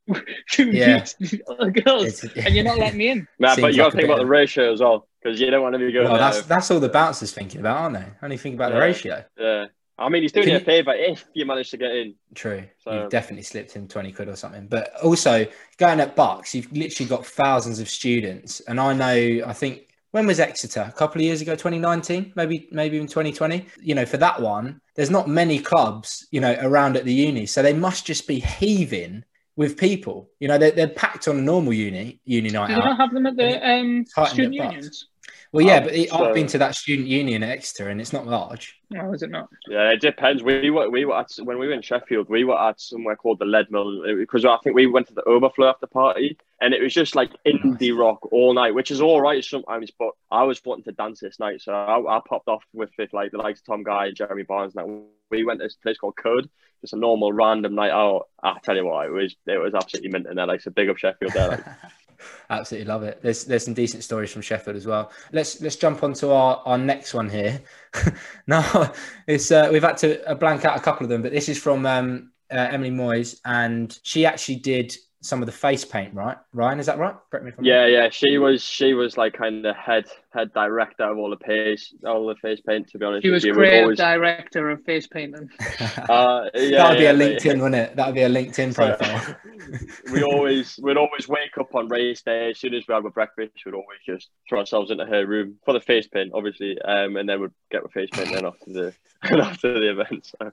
to 0.50 0.70
Yeah. 0.70 1.06
meet 1.20 1.40
other 1.48 1.70
girls 1.70 2.22
It's- 2.24 2.44
and 2.44 2.54
you're 2.54 2.64
not 2.64 2.76
letting 2.78 2.98
me 2.98 3.08
in. 3.08 3.26
man, 3.38 3.54
Seems 3.54 3.62
but 3.62 3.72
you 3.72 3.78
got 3.78 3.84
to 3.86 3.90
think 3.92 4.00
bit 4.02 4.04
about 4.10 4.16
the 4.18 4.24
of- 4.24 4.28
ratio 4.28 4.72
as 4.72 4.80
well, 4.80 5.08
because 5.22 5.40
you 5.40 5.48
don't 5.50 5.62
want 5.62 5.72
to 5.74 5.78
be 5.78 5.90
going 5.92 6.08
Well, 6.08 6.18
that's 6.18 6.38
there. 6.42 6.56
that's 6.56 6.70
all 6.70 6.80
the 6.80 6.88
bouncers 6.90 7.32
thinking 7.32 7.60
about, 7.60 7.78
aren't 7.78 7.94
they? 7.96 8.06
Only 8.22 8.36
think 8.36 8.56
about 8.56 8.72
the 8.72 8.78
ratio. 8.80 9.24
Yeah. 9.38 9.66
I 9.96 10.08
mean, 10.08 10.22
he's 10.22 10.32
doing 10.32 10.46
Can 10.46 10.50
you 10.50 10.56
a 10.56 10.58
you- 10.58 10.64
favour 10.64 10.92
if 10.94 11.24
you 11.34 11.46
manage 11.46 11.70
to 11.70 11.76
get 11.76 11.92
in. 11.92 12.14
True. 12.34 12.64
So- 12.80 12.92
you've 13.02 13.10
definitely 13.10 13.44
slipped 13.44 13.72
him 13.72 13.86
20 13.86 14.10
quid 14.10 14.28
or 14.28 14.34
something. 14.34 14.66
But 14.66 14.92
also, 15.04 15.46
going 15.78 16.00
at 16.00 16.16
BUCS, 16.16 16.52
you've 16.54 16.72
literally 16.72 17.08
got 17.08 17.24
thousands 17.24 17.78
of 17.78 17.88
students. 17.88 18.58
And 18.60 18.80
I 18.80 18.92
know, 18.92 19.44
I 19.46 19.52
think, 19.52 19.93
when 20.14 20.28
was 20.28 20.38
Exeter? 20.38 20.86
A 20.88 20.92
couple 20.92 21.20
of 21.20 21.24
years 21.24 21.40
ago, 21.40 21.56
2019, 21.56 22.34
maybe, 22.36 22.68
maybe 22.70 22.94
even 22.94 23.08
2020. 23.08 23.66
You 23.80 23.96
know, 23.96 24.06
for 24.06 24.16
that 24.18 24.40
one, 24.40 24.80
there's 24.94 25.10
not 25.10 25.28
many 25.28 25.58
clubs, 25.58 26.28
you 26.30 26.40
know, 26.40 26.56
around 26.60 26.96
at 26.96 27.04
the 27.04 27.12
uni. 27.12 27.46
So 27.46 27.64
they 27.64 27.72
must 27.72 28.06
just 28.06 28.28
be 28.28 28.38
heaving 28.38 29.24
with 29.56 29.76
people. 29.76 30.30
You 30.38 30.46
know, 30.46 30.56
they're, 30.56 30.70
they're 30.70 30.86
packed 30.86 31.26
on 31.26 31.38
a 31.38 31.42
normal 31.42 31.72
uni, 31.72 32.20
uni 32.26 32.50
night 32.50 32.70
you 32.70 32.76
not 32.76 32.96
have 32.96 33.12
them 33.12 33.26
at 33.26 33.36
the 33.36 33.68
um, 33.68 34.06
student 34.28 34.54
unions? 34.54 35.08
Well, 35.54 35.64
yeah, 35.64 35.76
Oh, 35.76 35.80
but 35.82 35.90
um, 35.92 36.00
it, 36.00 36.08
so- 36.10 36.24
I've 36.28 36.34
been 36.34 36.46
to 36.48 36.58
that 36.58 36.74
student 36.74 37.06
union 37.06 37.44
at 37.44 37.50
Exeter 37.50 37.88
and 37.88 38.00
it's 38.00 38.12
not 38.12 38.26
large. 38.26 38.76
No, 38.90 39.12
is 39.12 39.22
it 39.22 39.30
not? 39.30 39.48
Yeah, 39.68 39.90
it 39.90 40.00
depends. 40.00 40.42
We 40.42 40.68
were 40.70 40.90
we 40.90 41.04
were 41.04 41.16
at 41.16 41.30
when 41.44 41.58
we 41.60 41.68
were 41.68 41.72
in 41.72 41.80
Sheffield, 41.82 42.28
we 42.28 42.42
were 42.42 42.60
at 42.60 42.80
somewhere 42.80 43.14
called 43.14 43.38
the 43.38 43.44
Leadmill 43.44 44.18
because 44.18 44.44
I 44.44 44.56
think 44.64 44.74
we 44.74 44.86
went 44.86 45.06
to 45.08 45.14
the 45.14 45.22
Overflow 45.28 45.68
after 45.68 45.86
party, 45.86 46.36
and 46.60 46.74
it 46.74 46.82
was 46.82 46.92
just 46.92 47.14
like 47.14 47.30
indie 47.46 47.96
rock 47.96 48.32
all 48.32 48.52
night, 48.52 48.74
which 48.74 48.90
is 48.90 49.00
all 49.00 49.20
right 49.20 49.44
sometimes. 49.44 49.92
But 49.96 50.10
I 50.32 50.42
was 50.42 50.60
wanting 50.64 50.84
to 50.84 50.92
dance 50.92 51.20
this 51.20 51.38
night, 51.38 51.62
so 51.62 51.72
I, 51.72 52.16
I 52.16 52.20
popped 52.28 52.48
off 52.48 52.64
with, 52.72 52.90
with 52.98 53.12
like 53.12 53.30
the 53.30 53.38
likes 53.38 53.60
of 53.60 53.66
Tom 53.66 53.84
Guy, 53.84 54.10
Jeremy 54.10 54.42
Barnes. 54.42 54.74
Now 54.74 55.02
we 55.30 55.44
went 55.44 55.60
to 55.60 55.66
this 55.66 55.76
place 55.76 55.98
called 55.98 56.16
Code, 56.16 56.48
just 56.80 56.92
a 56.94 56.96
normal 56.96 57.32
random 57.32 57.74
night 57.76 57.90
out. 57.92 58.26
Ah, 58.42 58.54
I 58.56 58.58
tell 58.60 58.76
you 58.76 58.86
what, 58.86 59.06
it 59.06 59.10
was 59.12 59.34
it 59.46 59.58
was 59.58 59.74
absolutely 59.74 60.10
mint 60.10 60.26
in 60.26 60.34
there. 60.36 60.46
Like 60.46 60.60
so, 60.62 60.70
big 60.72 60.88
up 60.90 60.98
Sheffield 60.98 61.32
there. 61.32 61.48
Like, 61.48 61.64
Absolutely 62.50 62.86
love 62.88 63.02
it. 63.02 63.20
There's 63.22 63.44
there's 63.44 63.64
some 63.64 63.74
decent 63.74 64.04
stories 64.04 64.32
from 64.32 64.42
Sheffield 64.42 64.76
as 64.76 64.86
well. 64.86 65.10
Let's 65.32 65.60
let's 65.60 65.76
jump 65.76 66.02
on 66.02 66.12
to 66.14 66.32
our, 66.32 66.62
our 66.64 66.78
next 66.78 67.14
one 67.14 67.28
here. 67.28 67.60
now 68.46 68.92
it's 69.26 69.50
uh, 69.50 69.68
we've 69.72 69.82
had 69.82 69.96
to 69.98 70.26
uh, 70.28 70.34
blank 70.34 70.64
out 70.64 70.76
a 70.76 70.80
couple 70.80 71.04
of 71.04 71.10
them, 71.10 71.22
but 71.22 71.32
this 71.32 71.48
is 71.48 71.60
from 71.60 71.86
um, 71.86 72.32
uh, 72.50 72.68
Emily 72.70 72.90
Moyes, 72.90 73.40
and 73.44 73.98
she 74.02 74.26
actually 74.26 74.56
did 74.56 74.94
some 75.24 75.40
of 75.40 75.46
the 75.46 75.52
face 75.52 75.86
paint, 75.86 76.14
right? 76.14 76.36
Ryan, 76.52 76.78
is 76.78 76.86
that 76.86 76.98
right? 76.98 77.16
Correct 77.30 77.46
me 77.46 77.50
if 77.50 77.58
I'm 77.58 77.64
yeah, 77.64 77.86
yeah, 77.86 78.10
she 78.10 78.36
was 78.36 78.62
she 78.62 78.92
was 78.92 79.16
like 79.16 79.32
kind 79.32 79.64
of 79.64 79.74
head 79.74 80.04
head 80.34 80.52
director 80.52 81.04
of 81.04 81.16
all 81.16 81.30
the 81.30 81.42
face 81.44 81.94
all 82.06 82.26
the 82.26 82.34
face 82.36 82.60
paint. 82.60 82.88
To 82.90 82.98
be 82.98 83.06
honest, 83.06 83.22
she 83.22 83.30
was 83.30 83.42
creative 83.42 83.84
always- 83.84 83.98
director 83.98 84.68
of 84.70 84.84
face 84.84 85.06
painting. 85.06 85.48
Uh, 86.08 86.50
yeah, 86.54 86.82
that 86.82 86.90
would 86.90 86.98
be 86.98 87.06
a 87.06 87.12
but- 87.12 87.20
LinkedIn, 87.20 87.54
wouldn't 87.62 87.74
it? 87.74 87.96
That 87.96 88.06
would 88.06 88.14
be 88.14 88.22
a 88.22 88.28
LinkedIn 88.28 88.74
profile. 88.74 89.36
we 90.12 90.22
always 90.22 90.78
we'd 90.82 90.98
always 90.98 91.26
wake 91.26 91.56
up 91.58 91.74
on 91.74 91.88
race 91.88 92.20
day 92.20 92.50
as 92.50 92.58
soon 92.58 92.74
as 92.74 92.84
we 92.86 92.94
had 92.94 93.04
our 93.04 93.10
breakfast. 93.10 93.52
We'd 93.64 93.74
always 93.74 94.00
just 94.04 94.28
throw 94.48 94.58
ourselves 94.60 94.90
into 94.90 95.06
her 95.06 95.26
room 95.26 95.56
for 95.64 95.72
the 95.72 95.80
face 95.80 96.06
paint, 96.06 96.32
obviously, 96.34 96.80
um, 96.82 97.16
and 97.16 97.26
then 97.28 97.40
we'd 97.40 97.50
get 97.70 97.82
the 97.82 97.88
face 97.88 98.10
paint 98.12 98.32
then 98.32 98.44
after 98.44 98.70
the 98.72 98.94
after 99.22 99.72
the 99.80 99.90
event. 99.90 100.34
So. 100.38 100.52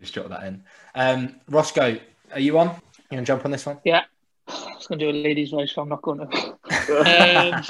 Just 0.00 0.14
jot 0.14 0.28
that 0.30 0.42
in. 0.42 0.64
Um, 0.94 1.36
Roscoe, 1.48 1.98
are 2.32 2.40
you 2.40 2.58
on? 2.58 2.80
You 3.10 3.16
gonna 3.16 3.26
jump 3.26 3.44
on 3.44 3.50
this 3.50 3.66
one? 3.66 3.78
Yeah. 3.84 4.04
I 4.48 4.74
was 4.76 4.86
going 4.86 4.98
to 4.98 5.10
do 5.10 5.10
a 5.10 5.18
lady's 5.22 5.50
voice, 5.50 5.72
but 5.74 5.82
I'm 5.82 5.88
not 5.88 6.02
going 6.02 6.20
to. 6.30 7.54
Um, 7.54 7.64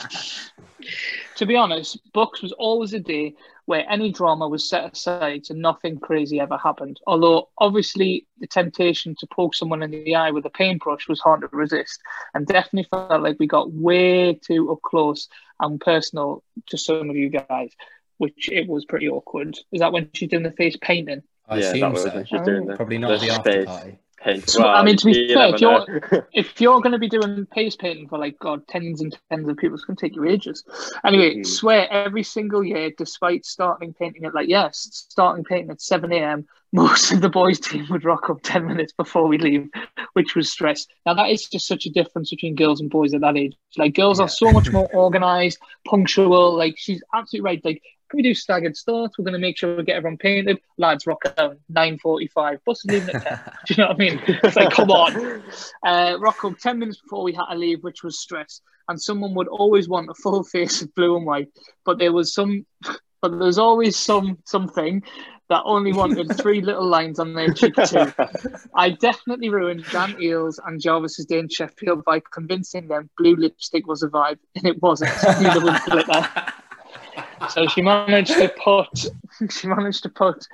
to 1.37 1.47
be 1.47 1.57
honest, 1.57 1.99
BUCS 2.13 2.43
was 2.43 2.53
always 2.53 2.93
a 2.93 3.01
day 3.01 3.35
where 3.67 3.85
any 3.91 4.13
drama 4.13 4.47
was 4.47 4.69
set 4.69 4.93
aside 4.93 5.45
so 5.45 5.55
nothing 5.55 5.99
crazy 5.99 6.39
ever 6.39 6.57
happened. 6.57 7.01
Although, 7.07 7.49
obviously, 7.59 8.27
the 8.39 8.47
temptation 8.47 9.17
to 9.19 9.27
poke 9.27 9.55
someone 9.55 9.83
in 9.83 9.91
the 9.91 10.15
eye 10.15 10.31
with 10.31 10.47
a 10.47 10.51
paintbrush 10.51 11.09
was 11.09 11.21
hard 11.21 11.41
to 11.41 11.49
resist 11.51 12.01
and 12.35 12.47
definitely 12.47 12.89
felt 12.91 13.23
like 13.23 13.39
we 13.39 13.47
got 13.47 13.73
way 13.73 14.35
too 14.35 14.71
up 14.71 14.83
close 14.83 15.29
and 15.61 15.81
personal 15.81 16.45
to 16.67 16.79
some 16.79 17.11
of 17.11 17.17
you 17.17 17.29
guys, 17.29 17.73
which 18.19 18.49
it 18.51 18.69
was 18.69 18.85
pretty 18.85 19.09
awkward. 19.09 19.59
Is 19.73 19.81
that 19.81 19.93
when 19.93 20.11
she's 20.13 20.29
doing 20.29 20.45
the 20.45 20.53
face 20.53 20.77
painting? 20.81 21.23
I 21.49 21.57
yeah, 21.57 21.61
that 21.61 21.77
assume 21.77 21.93
was 21.93 22.03
so. 22.03 22.25
she's 22.25 22.41
doing 22.43 22.67
the, 22.67 22.77
Probably 22.77 22.99
not 22.99 23.21
the 23.21 23.27
the 23.27 23.33
after 23.33 23.65
party. 23.65 23.99
Paint. 24.27 24.51
So, 24.51 24.63
I 24.65 24.83
mean, 24.83 24.97
to 24.97 25.07
be 25.07 25.35
fair, 25.35 25.55
if 25.55 25.61
you're- 25.61 26.25
if 26.33 26.61
you're 26.61 26.81
going 26.81 26.93
to 26.93 26.99
be 26.99 27.09
doing 27.09 27.47
face 27.55 27.77
painting 27.77 28.09
for 28.09 28.19
like 28.19 28.39
god 28.39 28.67
tens 28.69 29.01
and 29.01 29.17
tens 29.31 29.49
of 29.49 29.57
people 29.57 29.75
it's 29.77 29.85
going 29.85 29.97
to 29.97 30.07
take 30.07 30.17
you 30.17 30.25
ages 30.25 30.65
anyway 31.05 31.37
Mhm. 31.37 31.47
swear 31.47 31.89
every 31.91 32.23
single 32.23 32.63
year 32.65 32.91
despite 32.99 33.45
starting 33.45 33.95
painting 33.95 34.25
at 34.25 34.35
like 34.35 34.49
yes 34.49 34.89
starting 35.11 35.45
painting 35.45 35.71
at 35.71 35.81
7 35.81 36.13
a.m 36.13 36.47
most 36.73 37.13
of 37.13 37.21
the 37.21 37.29
boys 37.29 37.59
team 37.61 37.87
would 37.91 38.05
rock 38.05 38.29
up 38.31 38.39
10 38.43 38.67
minutes 38.67 38.93
before 38.93 39.27
we 39.27 39.39
leave 39.39 39.69
which 40.15 40.35
was 40.35 40.51
stress 40.51 40.87
now 41.07 41.15
that 41.15 41.31
is 41.31 41.49
just 41.49 41.67
such 41.67 41.87
a 41.87 41.91
difference 41.91 42.31
between 42.31 42.55
girls 42.55 42.81
and 42.81 42.91
boys 42.91 43.15
at 43.15 43.21
that 43.23 43.37
age 43.37 43.57
like 43.77 43.95
girls 43.95 44.19
Yeah. 44.19 44.25
are 44.27 44.29
so 44.29 44.51
much 44.53 44.71
more 44.73 44.89
organized 44.93 45.59
punctual 45.87 46.57
like 46.57 46.75
she's 46.77 47.03
absolutely 47.15 47.45
right 47.51 47.65
like 47.65 47.83
can 48.09 48.19
we 48.19 48.23
do 48.23 48.35
staggered 48.35 48.77
starts? 48.77 49.19
We're 49.19 49.25
going 49.25 49.33
to 49.33 49.41
make 49.41 49.59
sure 49.59 49.77
we 49.77 49.83
get 49.83 49.97
everyone 49.97 50.19
painted. 50.19 50.61
Lads, 50.79 51.07
rock 51.07 51.23
down. 51.37 51.59
9.45. 51.73 52.59
Bus 52.65 52.79
is 52.79 52.91
leaving 52.91 53.15
at 53.17 53.25
10. 53.25 53.41
Do 53.67 53.75
you 53.75 53.83
know 53.83 53.89
what 53.89 53.97
I 53.97 53.99
mean? 53.99 54.23
It's 54.45 54.57
like, 54.57 54.71
come 54.71 54.91
on. 54.91 55.43
Uh, 55.85 56.17
rock 56.21 56.45
up 56.45 56.59
10 56.59 56.79
minutes 56.79 57.01
before 57.01 57.25
we 57.25 57.33
had 57.33 57.47
to 57.51 57.57
leave, 57.57 57.83
which 57.83 58.05
was 58.05 58.21
stress. 58.21 58.61
And 58.89 59.01
someone 59.01 59.35
would 59.35 59.49
always 59.49 59.89
want 59.89 60.11
a 60.11 60.15
full 60.15 60.45
face 60.53 60.83
of 60.83 60.95
blue 60.95 61.17
and 61.17 61.27
white. 61.27 61.49
But 61.85 61.99
there 61.99 62.13
was 62.13 62.33
some, 62.33 62.65
but 63.23 63.39
there's 63.39 63.59
always 63.59 63.97
some 63.97 64.39
something 64.45 65.03
that 65.49 65.63
only 65.65 65.93
wanted 65.93 66.37
three 66.37 66.61
little 66.61 66.87
lines 66.87 67.21
on 67.21 67.33
their 67.33 67.53
cheek 67.53 67.75
too. 67.77 68.13
I 68.75 68.91
definitely 68.91 69.49
ruined 69.49 69.85
Dan 69.93 70.21
Eels 70.21 70.61
and 70.67 70.81
Jarvis's 70.81 71.25
day 71.27 71.39
in 71.39 71.49
Sheffield 71.49 72.05
by 72.05 72.21
convincing 72.33 72.89
them 72.89 73.09
blue 73.17 73.37
lipstick 73.37 73.87
was 73.87 74.03
a 74.03 74.09
vibe, 74.09 74.39
and 74.57 74.67
it 74.67 74.83
wasn't. 74.83 75.13
Neither 75.41 75.65
was 75.65 75.81
glitter. 75.87 76.29
So 77.51 77.67
she 77.69 77.83
managed 77.83 78.33
to 78.33 78.49
put 78.63 78.89
she 79.51 79.69
managed 79.69 80.03
to 80.05 80.09
put 80.09 80.47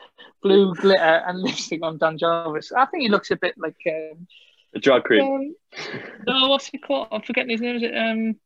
blue 0.42 0.74
glitter 0.74 1.22
and 1.26 1.40
lipstick 1.40 1.82
on 1.82 1.98
Dan 1.98 2.18
Jarvis. 2.18 2.72
I 2.72 2.86
think 2.86 3.02
he 3.02 3.08
looks 3.08 3.30
a 3.30 3.36
bit 3.36 3.54
like 3.56 3.76
um, 3.86 4.26
The 4.72 4.80
drag 4.80 5.04
queen. 5.04 5.20
um 5.22 5.54
no, 6.26 6.48
what's 6.48 6.66
he 6.66 6.78
called? 6.78 7.08
I'm 7.12 7.22
forgetting 7.22 7.50
his 7.50 7.60
name. 7.60 7.76
Is 7.76 7.82
it 7.84 7.96
um 7.96 8.36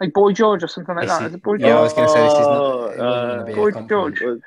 like 0.00 0.12
Boy 0.12 0.32
George 0.32 0.62
or 0.62 0.68
something 0.68 0.94
like 0.94 1.06
This 1.06 1.18
that? 1.18 1.22
is- 1.24 1.28
Is 1.30 1.34
it 1.34 1.42
Boy 1.42 1.56
yeah, 1.58 1.78
I 1.78 1.82
was 1.82 1.92
going 1.92 2.06
to 2.08 2.12
say 2.12 2.22
this 2.22 2.32
is 2.32 2.38
not. 2.46 2.84
It 2.92 2.98
wasn't 2.98 3.28
going 3.28 3.38
to 3.40 3.44
be 3.46 3.54
Boy 3.54 3.68
a 3.68 3.72
compliment. 3.72 4.16
George. 4.18 4.40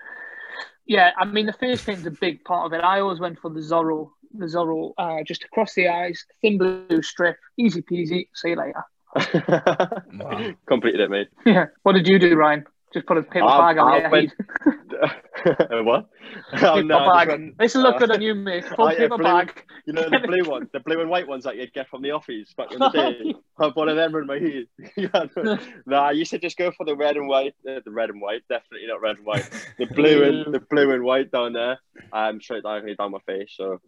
Yeah, 0.87 1.11
I 1.17 1.25
mean 1.25 1.45
the 1.45 1.53
face 1.53 1.83
paint's 1.85 2.05
a 2.07 2.11
big 2.11 2.43
part 2.43 2.65
of 2.65 2.73
it. 2.73 2.83
I 2.83 2.99
always 3.01 3.19
went 3.19 3.39
for 3.39 3.49
the 3.49 3.59
Zorro, 3.61 4.09
the 4.33 4.45
Zorro, 4.47 4.93
uh, 4.97 5.23
just 5.23 5.43
across 5.43 5.73
the 5.75 5.87
eyes, 5.87 6.25
thin 6.41 6.57
blue 6.57 7.01
strip, 7.01 7.37
easy 7.57 7.81
peasy. 7.81 8.27
See 8.33 8.49
you 8.49 8.55
later. 8.55 8.83
Wow. 10.13 10.53
Completed 10.67 11.01
it, 11.01 11.09
mate. 11.09 11.27
Yeah. 11.45 11.67
What 11.83 11.93
did 11.93 12.07
you 12.07 12.17
do, 12.19 12.35
Ryan? 12.35 12.65
Just 12.93 13.05
put 13.05 13.17
a 13.17 13.23
paper 13.23 13.45
I- 13.45 13.73
bag 13.73 13.77
on 13.79 13.91
I 13.93 13.97
your 14.01 14.09
went- 14.09 14.33
head. 14.63 15.11
what? 15.83 16.07
Oh, 16.53 16.75
Paper 16.75 16.83
no, 16.83 17.11
bag. 17.11 17.27
went- 17.27 17.57
This 17.57 17.75
look 17.75 17.95
uh, 17.95 17.99
good 17.99 18.11
on 18.11 18.21
you, 18.21 18.33
mate. 18.35 18.63
Full 18.65 18.85
Oh, 18.85 18.89
paper 18.89 19.17
blue- 19.17 19.23
bag. 19.23 19.63
You 19.85 19.91
know 19.93 20.03
the 20.09 20.19
blue 20.25 20.43
one, 20.49 20.69
the 20.71 20.79
blue 20.79 21.01
and 21.01 21.09
white 21.09 21.27
ones 21.27 21.43
that 21.43 21.57
you'd 21.57 21.73
get 21.73 21.89
from 21.89 22.01
the 22.01 22.11
office 22.11 22.53
back 22.55 22.71
in 22.71 22.79
the 22.79 22.89
day. 22.89 23.33
I've 23.59 23.75
one 23.75 23.89
of 23.89 23.95
them 23.97 24.15
in 24.15 24.27
my 24.27 24.39
head. 24.39 24.67
no, 25.35 25.57
nah, 25.85 26.03
I 26.07 26.11
used 26.11 26.31
to 26.31 26.39
just 26.39 26.57
go 26.57 26.71
for 26.71 26.85
the 26.85 26.95
red 26.95 27.17
and 27.17 27.27
white. 27.27 27.53
Uh, 27.67 27.79
the 27.83 27.91
red 27.91 28.09
and 28.09 28.21
white, 28.21 28.43
definitely 28.49 28.87
not 28.87 29.01
red 29.01 29.17
and 29.17 29.25
white. 29.25 29.49
The 29.77 29.87
blue 29.87 30.23
and 30.23 30.53
the 30.53 30.59
blue 30.61 30.91
and 30.91 31.03
white 31.03 31.31
down 31.31 31.53
there, 31.53 31.79
um, 32.13 32.39
straight 32.39 32.63
down, 32.63 32.85
down 32.97 33.11
my 33.11 33.19
face. 33.25 33.53
So 33.57 33.81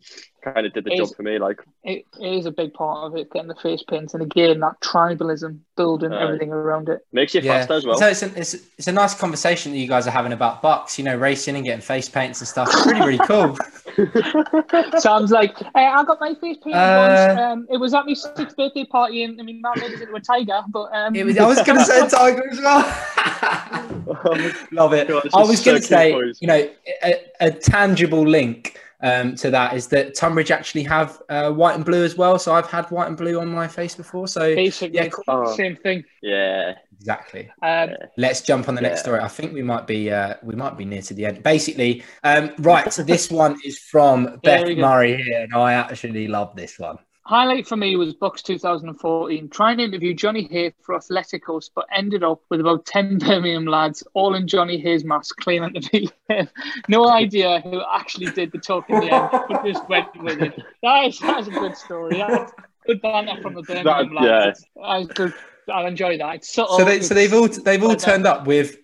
kind 0.43 0.65
of 0.65 0.73
did 0.73 0.83
the 0.83 0.91
Is- 0.93 0.99
job 0.99 1.15
for 1.15 1.23
me. 1.23 1.39
Like, 1.39 1.61
It, 1.83 2.05
it 2.19 2.33
is 2.33 2.45
a 2.45 2.51
big 2.51 2.73
part 2.73 3.05
of 3.09 3.15
it, 3.17 3.31
getting 3.31 3.47
the 3.47 3.55
face 3.55 3.83
paints, 3.87 4.13
and 4.13 4.23
again 4.23 4.59
that 4.61 4.81
tribalism, 4.81 5.59
building 5.77 6.11
Aye. 6.11 6.23
everything 6.23 6.51
around 6.51 6.89
it. 6.89 7.05
makes 7.13 7.33
you 7.35 7.41
faster 7.41 7.73
as 7.75 7.85
well. 7.85 7.97
So 7.97 8.07
it's, 8.07 8.21
an, 8.21 8.33
it's 8.35 8.53
it's 8.77 8.87
a 8.87 8.91
nice 8.91 9.13
conversation 9.13 9.71
that 9.71 9.77
you 9.77 9.87
guys 9.87 10.07
are 10.07 10.11
having 10.11 10.33
about 10.33 10.61
BUCS. 10.61 10.97
You 10.97 11.03
know, 11.05 11.15
racing 11.33 11.55
and 11.55 11.65
getting 11.65 11.81
face 11.81 12.09
paints 12.09 12.41
and 12.41 12.47
stuff. 12.47 12.69
It's 12.71 12.85
really 12.85 13.17
really 13.17 13.27
cool. 13.27 13.57
Sounds 14.99 15.31
like 15.31 15.57
hey, 15.57 15.85
I 15.87 16.03
got 16.03 16.19
my 16.19 16.33
face 16.35 16.57
painted 16.63 16.77
Uh, 16.77 17.07
once. 17.07 17.39
Um, 17.39 17.67
it 17.71 17.77
was 17.77 17.93
at 17.93 18.05
my 18.05 18.13
sixth 18.13 18.55
birthday 18.55 18.85
party, 18.85 19.23
and 19.23 19.39
I 19.39 19.43
mean, 19.43 19.61
my 19.61 19.73
made 19.75 19.93
us 19.93 20.01
into 20.01 20.13
a 20.15 20.19
tiger, 20.19 20.61
but 20.69 20.93
um, 20.93 21.15
It 21.15 21.25
was, 21.25 21.37
I 21.37 21.47
was 21.47 21.61
going 21.63 21.79
to 21.79 21.85
say 21.85 22.07
tiger 22.07 22.49
as 22.51 22.59
well. 22.59 22.83
Love 24.71 24.93
it. 24.93 25.07
God, 25.07 25.27
I 25.33 25.43
was 25.43 25.59
so 25.59 25.65
going 25.71 25.81
to 25.81 25.87
say, 25.87 26.11
boys. 26.11 26.37
you 26.41 26.47
know, 26.47 26.69
a, 27.03 27.15
a 27.41 27.51
tangible 27.51 28.25
link 28.27 28.79
um, 29.01 29.35
to 29.35 29.49
that 29.51 29.75
is 29.75 29.87
that 29.87 30.15
Tonbridge 30.15 30.51
actually 30.51 30.83
have 30.83 31.21
uh, 31.29 31.51
white 31.51 31.75
and 31.75 31.85
blue 31.85 32.03
as 32.03 32.15
well. 32.15 32.39
So 32.39 32.53
I've 32.53 32.69
had 32.69 32.85
white 32.91 33.07
and 33.07 33.17
blue 33.17 33.39
on 33.39 33.49
my 33.49 33.67
face 33.67 33.95
before. 33.95 34.27
So 34.27 34.55
Basically, 34.55 34.95
yeah, 34.95 35.09
cool. 35.09 35.23
Oh. 35.27 35.55
same 35.55 35.75
thing. 35.75 36.03
Yeah. 36.21 36.75
Exactly. 37.03 37.51
Um, 37.61 37.89
Let's 38.15 38.39
jump 38.39 38.69
on 38.69 38.75
the 38.75 38.81
next 38.81 38.99
Yeah. 38.99 39.03
story. 39.03 39.19
I 39.19 39.27
think 39.27 39.51
we 39.53 39.61
might 39.61 39.85
be 39.85 40.09
uh, 40.09 40.35
we 40.41 40.55
might 40.55 40.77
be 40.77 40.85
near 40.85 41.01
to 41.01 41.13
the 41.13 41.25
end. 41.25 41.43
Basically, 41.43 42.01
um, 42.23 42.51
right. 42.59 42.93
So 42.93 43.03
this 43.03 43.29
one 43.43 43.57
is 43.65 43.77
from 43.77 44.39
Beth 44.41 44.65
we 44.65 44.75
go. 44.75 44.81
Murray 44.83 45.21
here, 45.21 45.41
and 45.41 45.53
I 45.53 45.73
actually 45.73 46.29
love 46.29 46.55
this 46.55 46.79
one. 46.79 46.97
Highlight 47.25 47.67
for 47.67 47.75
me 47.75 47.97
was 47.97 48.13
BUCS 48.13 48.41
2014, 48.43 49.49
trying 49.49 49.77
to 49.79 49.83
interview 49.83 50.13
Johnny 50.13 50.47
Hay 50.51 50.73
for 50.81 50.95
Athleticos, 50.97 51.69
but 51.75 51.85
ended 51.93 52.23
up 52.23 52.39
with 52.49 52.59
about 52.61 52.85
10 52.85 53.17
Birmingham 53.19 53.65
lads, 53.65 54.01
all 54.13 54.35
in 54.35 54.47
Johnny 54.47 54.77
Hay's 54.79 55.03
mask, 55.05 55.35
claiming 55.37 55.73
to 55.73 55.89
be 55.89 56.09
him. 56.29 56.47
No 56.87 57.09
idea 57.09 57.59
who 57.61 57.81
actually 57.93 58.27
did 58.31 58.51
the 58.53 58.57
talk 58.59 58.89
in 58.89 58.99
the 59.01 59.13
end, 59.13 59.29
but 59.49 59.65
just 59.65 59.87
went 59.89 60.07
with 60.23 60.41
it. 60.41 60.53
That 60.83 61.05
is, 61.05 61.19
that 61.19 61.39
is 61.41 61.47
a 61.49 61.51
good 61.51 61.75
story. 61.77 62.17
That's 62.17 62.51
good 62.87 63.01
banter 63.01 63.41
from 63.41 63.55
the 63.55 63.61
Birmingham 63.63 64.13
That- 64.15 64.21
lads. 64.21 64.65
I, 64.83 65.03
good, 65.03 65.33
I 65.71 65.87
enjoy 65.87 66.17
that. 66.17 66.35
It's 66.35 66.53
subtle. 66.53 66.77
So 66.77 66.85
they 66.85 67.01
so 67.01 67.13
they've 67.13 67.33
all 67.33 67.47
they've 67.47 67.83
all 67.83 67.95
turned 67.95 68.25
up 68.25 68.45
with 68.47 68.77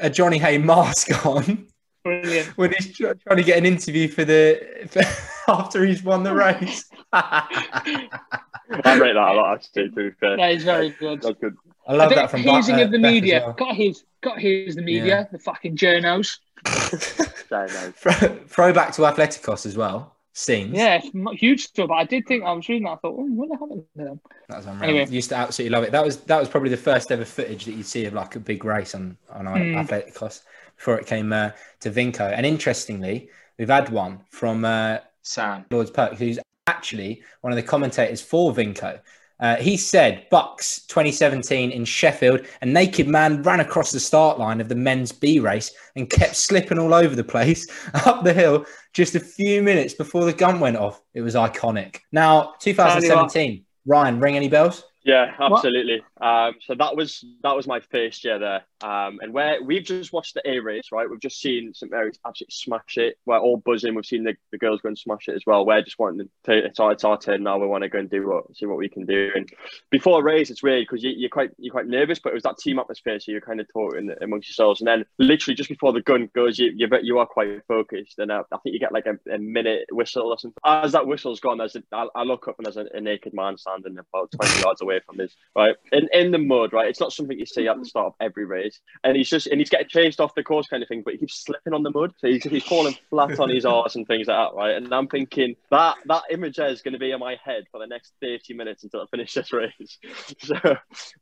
a 0.00 0.08
Johnny 0.10 0.38
Hay 0.38 0.58
mask 0.58 1.24
on 1.26 1.68
brilliant. 2.04 2.48
when 2.56 2.72
he's 2.72 2.96
tr- 2.96 3.12
trying 3.14 3.36
to 3.36 3.42
get 3.44 3.58
an 3.58 3.66
interview 3.66 4.08
for 4.08 4.24
the 4.24 4.60
for, 4.88 5.02
after 5.52 5.84
he's 5.84 6.02
won 6.02 6.22
the 6.22 6.34
race. 6.34 6.88
I 7.12 8.96
rate 8.98 9.12
that 9.12 9.16
a 9.16 9.32
lot, 9.34 9.54
actually, 9.56 9.90
to 9.90 9.94
be 9.94 10.10
fair. 10.18 10.36
That 10.36 10.52
is 10.52 10.64
very 10.64 10.90
good. 10.90 11.22
That's 11.22 11.38
good. 11.38 11.56
I 11.86 11.92
love 11.94 12.12
a 12.12 12.14
that 12.14 12.22
bit 12.22 12.30
from 12.30 12.40
hazing 12.40 12.76
Ba- 12.76 12.84
of 12.84 12.90
the 12.92 12.98
Beth 12.98 13.12
media. 13.12 13.42
well. 13.44 13.52
Got 13.54 13.74
his, 13.74 14.04
got 14.22 14.38
his 14.38 14.76
the 14.76 14.82
media, 14.82 15.04
Yeah. 15.04 15.24
the 15.30 15.38
fucking 15.38 15.76
journos. 15.76 16.38
Throw- 16.66 18.38
Throwback 18.46 18.92
to 18.92 19.02
Athleticos 19.02 19.66
as 19.66 19.76
well. 19.76 20.16
Scenes. 20.34 20.72
Yeah, 20.72 21.00
it's 21.02 21.40
huge 21.40 21.64
stuff. 21.64 21.88
But 21.88 21.94
I 21.94 22.04
did 22.04 22.26
think 22.26 22.42
I 22.44 22.52
was 22.52 22.66
reading 22.68 22.84
that. 22.84 22.92
I 22.92 22.96
thought, 22.96 23.16
oh, 23.18 23.26
what 23.26 23.50
happened 23.50 23.84
to 23.98 24.04
them? 24.04 24.20
That 24.48 24.56
was 24.56 24.66
unreal. 24.66 24.90
Anyway. 24.90 25.10
Used 25.10 25.28
to 25.28 25.36
absolutely 25.36 25.76
love 25.76 25.84
it. 25.84 25.92
That 25.92 26.04
was 26.04 26.16
that 26.22 26.40
was 26.40 26.48
probably 26.48 26.70
the 26.70 26.76
first 26.78 27.12
ever 27.12 27.24
footage 27.24 27.66
that 27.66 27.72
you'd 27.72 27.84
see 27.86 28.06
of 28.06 28.14
like 28.14 28.34
a 28.34 28.40
big 28.40 28.64
race 28.64 28.94
on 28.94 29.16
on 29.30 29.46
Hmm. 29.46 29.76
Athleticos 29.76 30.40
before 30.76 30.98
it 30.98 31.06
came 31.06 31.32
uh, 31.32 31.50
to 31.80 31.90
Vinco. 31.90 32.32
And 32.34 32.46
interestingly, 32.46 33.28
we've 33.58 33.68
had 33.68 33.90
one 33.90 34.20
from 34.30 34.64
uh, 34.64 34.98
Sam. 35.20 35.66
Lords 35.70 35.90
Perk, 35.90 36.14
who's 36.14 36.38
actually 36.66 37.22
one 37.42 37.52
of 37.52 37.56
the 37.56 37.62
commentators 37.62 38.22
for 38.22 38.54
Vinco. 38.54 39.00
Uh, 39.42 39.56
he 39.56 39.76
said 39.76 40.24
BUCS 40.30 40.86
2017 40.86 41.72
in 41.72 41.84
Sheffield, 41.84 42.46
a 42.62 42.66
naked 42.66 43.08
man 43.08 43.42
ran 43.42 43.58
across 43.58 43.90
the 43.90 43.98
start 43.98 44.38
line 44.38 44.60
of 44.60 44.68
the 44.68 44.76
men's 44.76 45.10
B 45.10 45.40
race 45.40 45.74
and 45.96 46.08
kept 46.08 46.36
slipping 46.36 46.78
all 46.78 46.94
over 46.94 47.16
the 47.16 47.24
place 47.24 47.66
up 48.06 48.22
the 48.22 48.32
hill 48.32 48.64
just 48.92 49.16
a 49.16 49.20
few 49.20 49.60
minutes 49.60 49.94
before 49.94 50.24
the 50.24 50.32
gun 50.32 50.60
went 50.60 50.76
off. 50.76 51.02
It 51.12 51.22
was 51.22 51.34
iconic. 51.34 51.98
Now, 52.12 52.54
2017, 52.60 53.64
Ryan, 53.84 54.20
ring 54.20 54.36
any 54.36 54.48
bells? 54.48 54.84
Yeah, 55.04 55.34
absolutely. 55.40 56.02
Um, 56.22 56.54
so 56.60 56.76
that 56.76 56.96
was 56.96 57.24
that 57.42 57.56
was 57.56 57.66
my 57.66 57.80
first 57.80 58.24
year 58.24 58.38
there, 58.38 58.62
um, 58.80 59.18
and 59.20 59.32
where 59.34 59.60
we've 59.60 59.82
just 59.82 60.12
watched 60.12 60.34
the 60.34 60.48
A 60.48 60.60
race, 60.60 60.90
right? 60.92 61.10
We've 61.10 61.20
just 61.20 61.40
seen 61.40 61.74
St 61.74 61.90
Mary's 61.90 62.18
absolutely 62.24 62.52
smash 62.52 62.96
it. 62.96 63.16
We're 63.26 63.40
all 63.40 63.56
buzzing. 63.56 63.96
We've 63.96 64.06
seen 64.06 64.22
the, 64.22 64.36
the 64.52 64.58
girls 64.58 64.80
go 64.80 64.88
and 64.88 64.96
smash 64.96 65.26
it 65.26 65.34
as 65.34 65.42
well. 65.46 65.66
We're 65.66 65.82
just 65.82 65.98
wanting 65.98 66.28
to. 66.44 66.52
It's 66.52 66.78
our, 66.78 66.92
it's 66.92 67.02
our 67.02 67.18
turn 67.18 67.42
now. 67.42 67.58
We 67.58 67.66
want 67.66 67.82
to 67.82 67.88
go 67.88 67.98
and 67.98 68.08
do 68.08 68.28
what 68.28 68.56
see 68.56 68.66
what 68.66 68.78
we 68.78 68.88
can 68.88 69.04
do. 69.04 69.32
And 69.34 69.48
before 69.90 70.20
a 70.20 70.22
race, 70.22 70.48
it's 70.48 70.62
weird 70.62 70.86
because 70.88 71.02
you, 71.02 71.12
you're 71.16 71.28
quite 71.28 71.50
you're 71.58 71.72
quite 71.72 71.88
nervous, 71.88 72.20
but 72.20 72.30
it 72.30 72.34
was 72.34 72.44
that 72.44 72.58
team 72.58 72.78
atmosphere, 72.78 73.18
so 73.18 73.32
you're 73.32 73.40
kind 73.40 73.60
of 73.60 73.66
talking 73.72 74.14
amongst 74.20 74.48
yourselves. 74.48 74.80
And 74.80 74.86
then 74.86 75.04
literally 75.18 75.56
just 75.56 75.68
before 75.70 75.92
the 75.92 76.02
gun 76.02 76.30
goes, 76.36 76.56
you 76.56 76.72
you 76.76 76.88
you 77.02 77.18
are 77.18 77.26
quite 77.26 77.66
focused, 77.66 78.20
and 78.20 78.30
uh, 78.30 78.44
I 78.52 78.58
think 78.58 78.74
you 78.74 78.78
get 78.78 78.92
like 78.92 79.06
a, 79.06 79.18
a 79.32 79.38
minute 79.38 79.86
whistle 79.90 80.30
or 80.30 80.38
something. 80.38 80.60
As 80.64 80.92
that 80.92 81.08
whistle's 81.08 81.40
gone, 81.40 81.58
there's 81.58 81.74
a, 81.74 81.82
I, 81.92 82.06
I 82.14 82.22
look 82.22 82.46
up 82.46 82.56
and 82.58 82.66
there's 82.66 82.76
a, 82.76 82.86
a 82.96 83.00
naked 83.00 83.34
man 83.34 83.58
standing 83.58 83.98
about 83.98 84.30
20 84.30 84.54
yards 84.58 84.82
away 84.82 85.00
from 85.04 85.20
us, 85.20 85.34
right? 85.56 85.74
In 85.90 86.08
in 86.12 86.30
the 86.30 86.38
mud, 86.38 86.72
right? 86.72 86.88
It's 86.88 87.00
not 87.00 87.12
something 87.12 87.38
you 87.38 87.46
see 87.46 87.68
at 87.68 87.78
the 87.78 87.84
start 87.84 88.06
of 88.06 88.14
every 88.20 88.44
race. 88.44 88.80
And 89.04 89.16
he's 89.16 89.28
just 89.28 89.46
and 89.46 89.60
he's 89.60 89.70
getting 89.70 89.88
chased 89.88 90.20
off 90.20 90.34
the 90.34 90.42
course 90.42 90.68
kind 90.68 90.82
of 90.82 90.88
thing, 90.88 91.02
but 91.04 91.14
he 91.14 91.18
keeps 91.18 91.42
slipping 91.44 91.72
on 91.72 91.82
the 91.82 91.90
mud. 91.90 92.12
So 92.18 92.28
he's, 92.28 92.44
he's 92.44 92.64
falling 92.64 92.96
flat 93.10 93.38
on 93.40 93.48
his 93.48 93.64
arse 93.64 93.96
and 93.96 94.06
things 94.06 94.26
like 94.28 94.36
that, 94.36 94.56
right? 94.56 94.76
And 94.76 94.92
I'm 94.92 95.08
thinking 95.08 95.56
that 95.70 95.96
that 96.06 96.22
image 96.30 96.58
is 96.58 96.82
going 96.82 96.92
to 96.92 96.98
be 96.98 97.10
in 97.10 97.20
my 97.20 97.36
head 97.44 97.64
for 97.70 97.80
the 97.80 97.86
next 97.86 98.12
30 98.20 98.54
minutes 98.54 98.84
until 98.84 99.02
I 99.02 99.06
finish 99.10 99.34
this 99.34 99.52
race. 99.52 99.98
So 100.42 100.56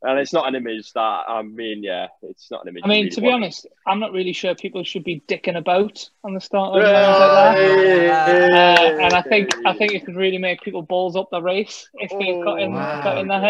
and 0.01 0.19
it's 0.19 0.33
not 0.33 0.47
an 0.47 0.55
image 0.55 0.93
that 0.93 1.01
I 1.01 1.41
mean, 1.41 1.83
yeah, 1.83 2.07
it's 2.23 2.49
not 2.49 2.63
an 2.63 2.69
image. 2.69 2.83
I 2.85 2.87
mean, 2.87 3.05
you 3.05 3.11
to 3.11 3.21
be 3.21 3.27
want. 3.27 3.43
honest, 3.43 3.67
I'm 3.85 3.99
not 3.99 4.13
really 4.13 4.33
sure 4.33 4.55
people 4.55 4.83
should 4.83 5.03
be 5.03 5.23
dicking 5.27 5.57
about 5.57 6.09
on 6.23 6.33
the 6.33 6.41
start 6.41 6.75
of 6.75 6.83
races 6.83 6.93
like 6.93 7.57
that. 7.57 8.51
Uh, 8.51 9.03
and 9.03 9.13
I 9.13 9.21
think 9.21 9.51
I 9.65 9.73
think 9.73 9.93
it 9.93 10.05
could 10.05 10.15
really 10.15 10.37
make 10.37 10.61
people 10.61 10.81
balls 10.81 11.15
up 11.15 11.29
the 11.31 11.41
race 11.41 11.89
if 11.95 12.09
they've 12.11 12.43
got 12.43 12.61
in 12.61 12.73
wow. 12.73 13.03
got 13.03 13.17
in 13.17 13.27
their 13.27 13.41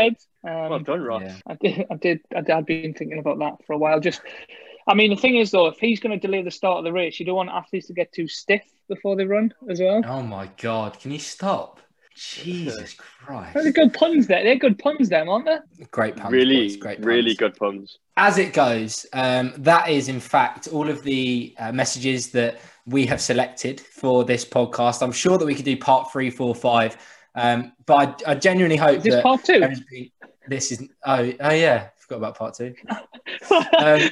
head. 0.43 0.69
well 0.69 0.73
Um, 0.73 0.83
done, 0.83 1.01
Ross. 1.01 1.21
Yeah. 1.23 1.35
I 1.47 1.55
did, 1.55 1.85
I 1.91 1.95
did, 1.95 2.19
I 2.35 2.41
did, 2.41 2.49
I'd 2.51 2.65
been 2.65 2.93
thinking 2.93 3.19
about 3.19 3.39
that 3.39 3.65
for 3.65 3.73
a 3.73 3.77
while. 3.77 3.99
Just, 3.99 4.21
I 4.87 4.93
mean, 4.93 5.09
the 5.11 5.15
thing 5.21 5.37
is 5.37 5.51
though, 5.51 5.67
if 5.67 5.77
he's 5.79 5.99
going 5.99 6.19
to 6.19 6.27
delay 6.27 6.41
the 6.41 6.51
start 6.51 6.79
of 6.79 6.83
the 6.83 6.91
race, 6.93 7.19
you 7.19 7.25
don't 7.25 7.35
want 7.35 7.49
athletes 7.49 7.87
to 7.87 7.93
get 7.93 8.11
too 8.11 8.27
stiff 8.27 8.63
before 8.87 9.15
they 9.15 9.25
run 9.25 9.53
as 9.69 9.79
well. 9.79 10.01
Oh 10.05 10.21
my 10.21 10.49
God. 10.57 10.99
Can 10.99 11.11
you 11.11 11.19
stop? 11.19 11.79
Jesus 12.15 12.93
Christ. 13.23 13.53
They're 13.53 13.71
good 13.71 13.93
puns 13.93 14.27
there. 14.27 14.43
They're 14.43 14.57
good 14.57 14.77
puns, 14.77 15.07
them, 15.09 15.29
aren't 15.29 15.45
they? 15.45 15.85
Great 15.91 16.17
puns. 16.17 16.31
Really, 16.33 16.67
boys, 16.67 16.75
great 16.77 16.99
really 17.05 17.35
puns. 17.35 17.37
good 17.37 17.55
puns. 17.55 17.97
As 18.17 18.37
it 18.37 18.51
goes, 18.53 19.05
um, 19.13 19.53
that 19.57 19.89
is 19.89 20.09
in 20.09 20.19
fact 20.19 20.67
all 20.67 20.89
of 20.89 21.03
the 21.03 21.55
uh, 21.57 21.71
messages 21.71 22.29
that 22.31 22.59
we 22.85 23.05
have 23.05 23.21
selected 23.21 23.79
for 23.79 24.25
this 24.25 24.43
podcast. 24.43 25.01
I'm 25.01 25.11
sure 25.13 25.37
that 25.37 25.45
we 25.45 25.55
could 25.55 25.65
do 25.65 25.77
part 25.77 26.11
three, 26.11 26.29
four, 26.29 26.53
five, 26.53 26.97
um, 27.35 27.71
but 27.85 28.21
I, 28.27 28.31
I 28.31 28.35
genuinely 28.35 28.75
hope 28.75 28.97
Is 28.97 29.03
this 29.03 29.15
that 29.15 29.23
part 29.23 29.43
two? 29.45 29.59
been- 29.61 30.09
this 30.47 30.71
is. 30.71 30.87
Oh, 31.05 31.31
oh 31.39 31.51
yeah, 31.51 31.89
forgot 31.97 32.17
about 32.17 32.37
part 32.37 32.53
two. 32.55 32.75
Um, 33.77 34.09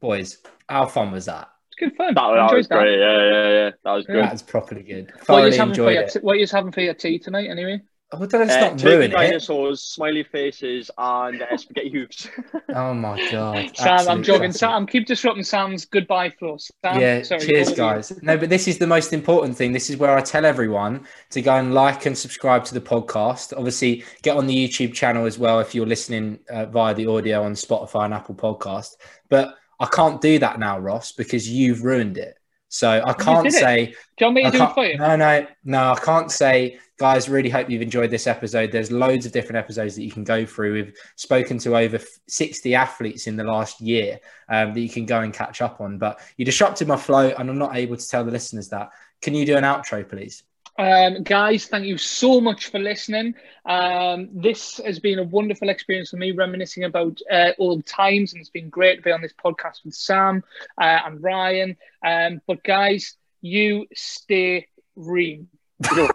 boys, 0.00 0.38
how 0.68 0.86
fun 0.86 1.12
was 1.12 1.26
that? 1.26 1.50
it's 1.68 1.76
good 1.78 1.96
fun. 1.96 2.14
That, 2.14 2.22
I 2.22 2.34
that 2.34 2.42
enjoyed 2.42 2.56
was 2.56 2.66
great. 2.66 2.98
Yeah, 2.98 3.22
yeah, 3.22 3.48
yeah. 3.48 3.70
That 3.84 3.92
was 3.92 4.06
good. 4.06 4.16
Yeah. 4.16 4.22
That 4.22 4.32
was 4.32 4.42
properly 4.42 4.82
good. 4.82 5.12
What 5.26 5.44
are 5.44 5.48
you 5.48 5.56
having 5.56 5.74
for 5.74 5.92
your 5.92 6.08
t- 6.08 6.18
what 6.20 6.32
are 6.32 6.38
you 6.38 6.46
having 6.46 6.72
for 6.72 6.80
your 6.80 6.94
tea 6.94 7.18
tonight? 7.18 7.48
Anyway, 7.50 7.82
Oh, 8.12 8.26
don't 8.26 8.40
let's 8.40 8.54
Uh, 8.54 8.60
not 8.60 8.78
turkey 8.78 8.84
ruin 8.96 9.02
it. 9.10 9.14
dinosaurs, 9.14 9.82
smiley 9.82 10.24
faces, 10.24 10.90
and 10.98 11.42
uh, 11.42 11.56
spaghetti 11.56 11.90
hoops. 11.90 12.28
Oh 12.74 12.92
my 12.92 13.16
god, 13.30 13.70
Sam, 13.76 13.88
I'm 13.88 13.98
Absolute 13.98 14.24
jogging. 14.24 14.40
classic. 14.50 14.58
Sam, 14.58 14.86
keep 14.86 15.06
disrupting 15.06 15.44
Sam's 15.44 15.84
goodbye 15.84 16.30
floor. 16.30 16.58
Sam, 16.58 17.00
yeah, 17.00 17.22
sorry, 17.22 17.40
cheers, 17.40 17.68
over 17.68 17.70
you. 17.70 17.76
guys. 17.76 18.22
No, 18.22 18.36
but 18.36 18.48
this 18.48 18.66
is 18.66 18.78
the 18.78 18.86
most 18.88 19.12
important 19.12 19.56
thing. 19.56 19.70
This 19.72 19.90
is 19.90 19.96
where 19.96 20.16
I 20.16 20.22
tell 20.22 20.44
everyone 20.44 21.06
to 21.30 21.40
go 21.40 21.54
and 21.54 21.72
like 21.72 22.06
and 22.06 22.18
subscribe 22.18 22.64
to 22.64 22.74
the 22.74 22.80
podcast. 22.80 23.52
Obviously, 23.56 24.02
get 24.22 24.36
on 24.36 24.48
the 24.48 24.56
YouTube 24.68 24.92
channel 24.92 25.24
as 25.26 25.38
well 25.38 25.60
if 25.60 25.72
you're 25.72 25.86
listening 25.86 26.40
uh, 26.50 26.66
via 26.66 26.92
the 26.94 27.06
audio 27.06 27.44
on 27.44 27.52
Spotify 27.52 28.06
and 28.06 28.14
Apple 28.14 28.34
Podcast. 28.34 28.96
But 29.28 29.54
I 29.78 29.86
can't 29.86 30.20
do 30.20 30.40
that 30.40 30.58
now, 30.58 30.80
Ross, 30.80 31.12
because 31.12 31.48
you've 31.48 31.84
ruined 31.84 32.18
it. 32.18 32.38
So 32.72 33.02
I 33.04 33.12
can't 33.14 33.52
say. 33.52 33.86
Do 33.86 33.92
you 34.20 34.26
want 34.26 34.34
me 34.36 34.44
to 34.44 34.50
do 34.52 34.62
it 34.62 34.72
for 34.74 34.86
you? 34.86 34.96
No, 34.96 35.16
no, 35.16 35.44
no. 35.64 35.92
I 35.92 35.98
can't 35.98 36.30
say, 36.30 36.78
guys. 36.98 37.28
Really 37.28 37.50
hope 37.50 37.68
you've 37.68 37.82
enjoyed 37.82 38.10
this 38.10 38.28
episode. 38.28 38.70
There's 38.70 38.92
loads 38.92 39.26
of 39.26 39.32
different 39.32 39.56
episodes 39.56 39.96
that 39.96 40.04
you 40.04 40.12
can 40.12 40.22
go 40.22 40.46
through. 40.46 40.74
We've 40.74 40.94
spoken 41.16 41.58
to 41.58 41.76
over 41.76 41.98
60 42.28 42.74
athletes 42.76 43.26
in 43.26 43.36
the 43.36 43.42
last 43.42 43.80
year 43.80 44.20
um, 44.48 44.72
that 44.72 44.80
you 44.80 44.88
can 44.88 45.04
go 45.04 45.20
and 45.20 45.34
catch 45.34 45.60
up 45.60 45.80
on. 45.80 45.98
But 45.98 46.20
you 46.36 46.44
disrupted 46.44 46.86
my 46.86 46.96
flow, 46.96 47.34
and 47.36 47.50
I'm 47.50 47.58
not 47.58 47.74
able 47.74 47.96
to 47.96 48.08
tell 48.08 48.24
the 48.24 48.30
listeners 48.30 48.68
that. 48.68 48.90
Can 49.20 49.34
you 49.34 49.44
do 49.44 49.56
an 49.56 49.64
outro, 49.64 50.08
please? 50.08 50.44
Um, 50.80 51.22
guys, 51.24 51.66
thank 51.66 51.84
you 51.84 51.98
so 51.98 52.40
much 52.40 52.68
for 52.70 52.78
listening. 52.78 53.34
Um, 53.66 54.30
this 54.32 54.80
has 54.82 54.98
been 54.98 55.18
a 55.18 55.24
wonderful 55.24 55.68
experience 55.68 56.08
for 56.08 56.16
me, 56.16 56.30
reminiscing 56.32 56.84
about 56.84 57.18
uh, 57.30 57.50
old 57.58 57.84
times, 57.84 58.32
and 58.32 58.40
it's 58.40 58.48
been 58.48 58.70
great 58.70 58.96
to 58.96 59.02
be 59.02 59.12
on 59.12 59.20
this 59.20 59.34
podcast 59.34 59.84
with 59.84 59.92
Sam 59.94 60.42
uh, 60.80 61.00
and 61.04 61.22
Ryan. 61.22 61.76
Um, 62.02 62.40
but 62.46 62.64
guys, 62.64 63.16
you 63.42 63.88
stay 63.94 64.68
reem. 64.96 65.48
that 65.80 66.08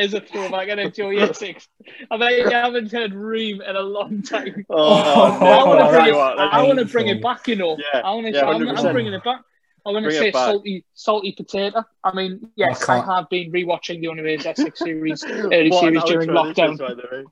is 0.00 0.12
a 0.12 0.20
throwback. 0.20 0.68
I 0.68 0.74
know 0.74 0.90
Joey 0.90 1.20
Essex. 1.20 1.66
I 2.10 2.18
bet 2.18 2.36
you 2.36 2.50
haven't 2.50 2.92
heard 2.92 3.14
reem 3.14 3.62
in 3.62 3.76
a 3.76 3.80
long 3.80 4.20
time. 4.22 4.66
Oh, 4.68 4.92
I 4.92 5.64
want 5.64 5.80
to 5.80 5.86
Oh, 5.86 5.90
bring, 5.90 6.08
it, 6.08 6.14
I 6.18 6.84
bring 6.84 7.08
it 7.08 7.22
back, 7.22 7.48
you 7.48 7.56
know. 7.56 7.78
Yeah, 7.78 8.00
I 8.00 8.10
want 8.12 8.26
to. 8.26 8.32
yeah, 8.32 8.44
I'm, 8.44 8.68
I'm 8.68 8.92
bringing 8.92 9.14
it 9.14 9.24
back. 9.24 9.40
I'm 9.86 9.92
going 9.92 10.04
to 10.04 10.08
Bring 10.10 10.20
say 10.20 10.32
salty, 10.32 10.84
salty 10.94 11.32
potato. 11.32 11.84
I 12.04 12.14
mean, 12.14 12.50
yes, 12.56 12.82
I, 12.88 12.96
can't- 12.96 13.06
have 13.06 13.28
been 13.28 13.52
rewatching 13.52 14.00
the 14.00 14.08
Only 14.08 14.22
Way 14.22 14.34
Is 14.34 14.46
Essex 14.46 14.78
series, 14.78 15.22
early 15.28 15.70
What 15.70 15.80
series 15.80 16.04
during 16.04 16.30
lockdown. 16.30 16.72
is, 16.74 16.78
by 16.78 16.94
the 16.94 17.08
way. 17.12 17.24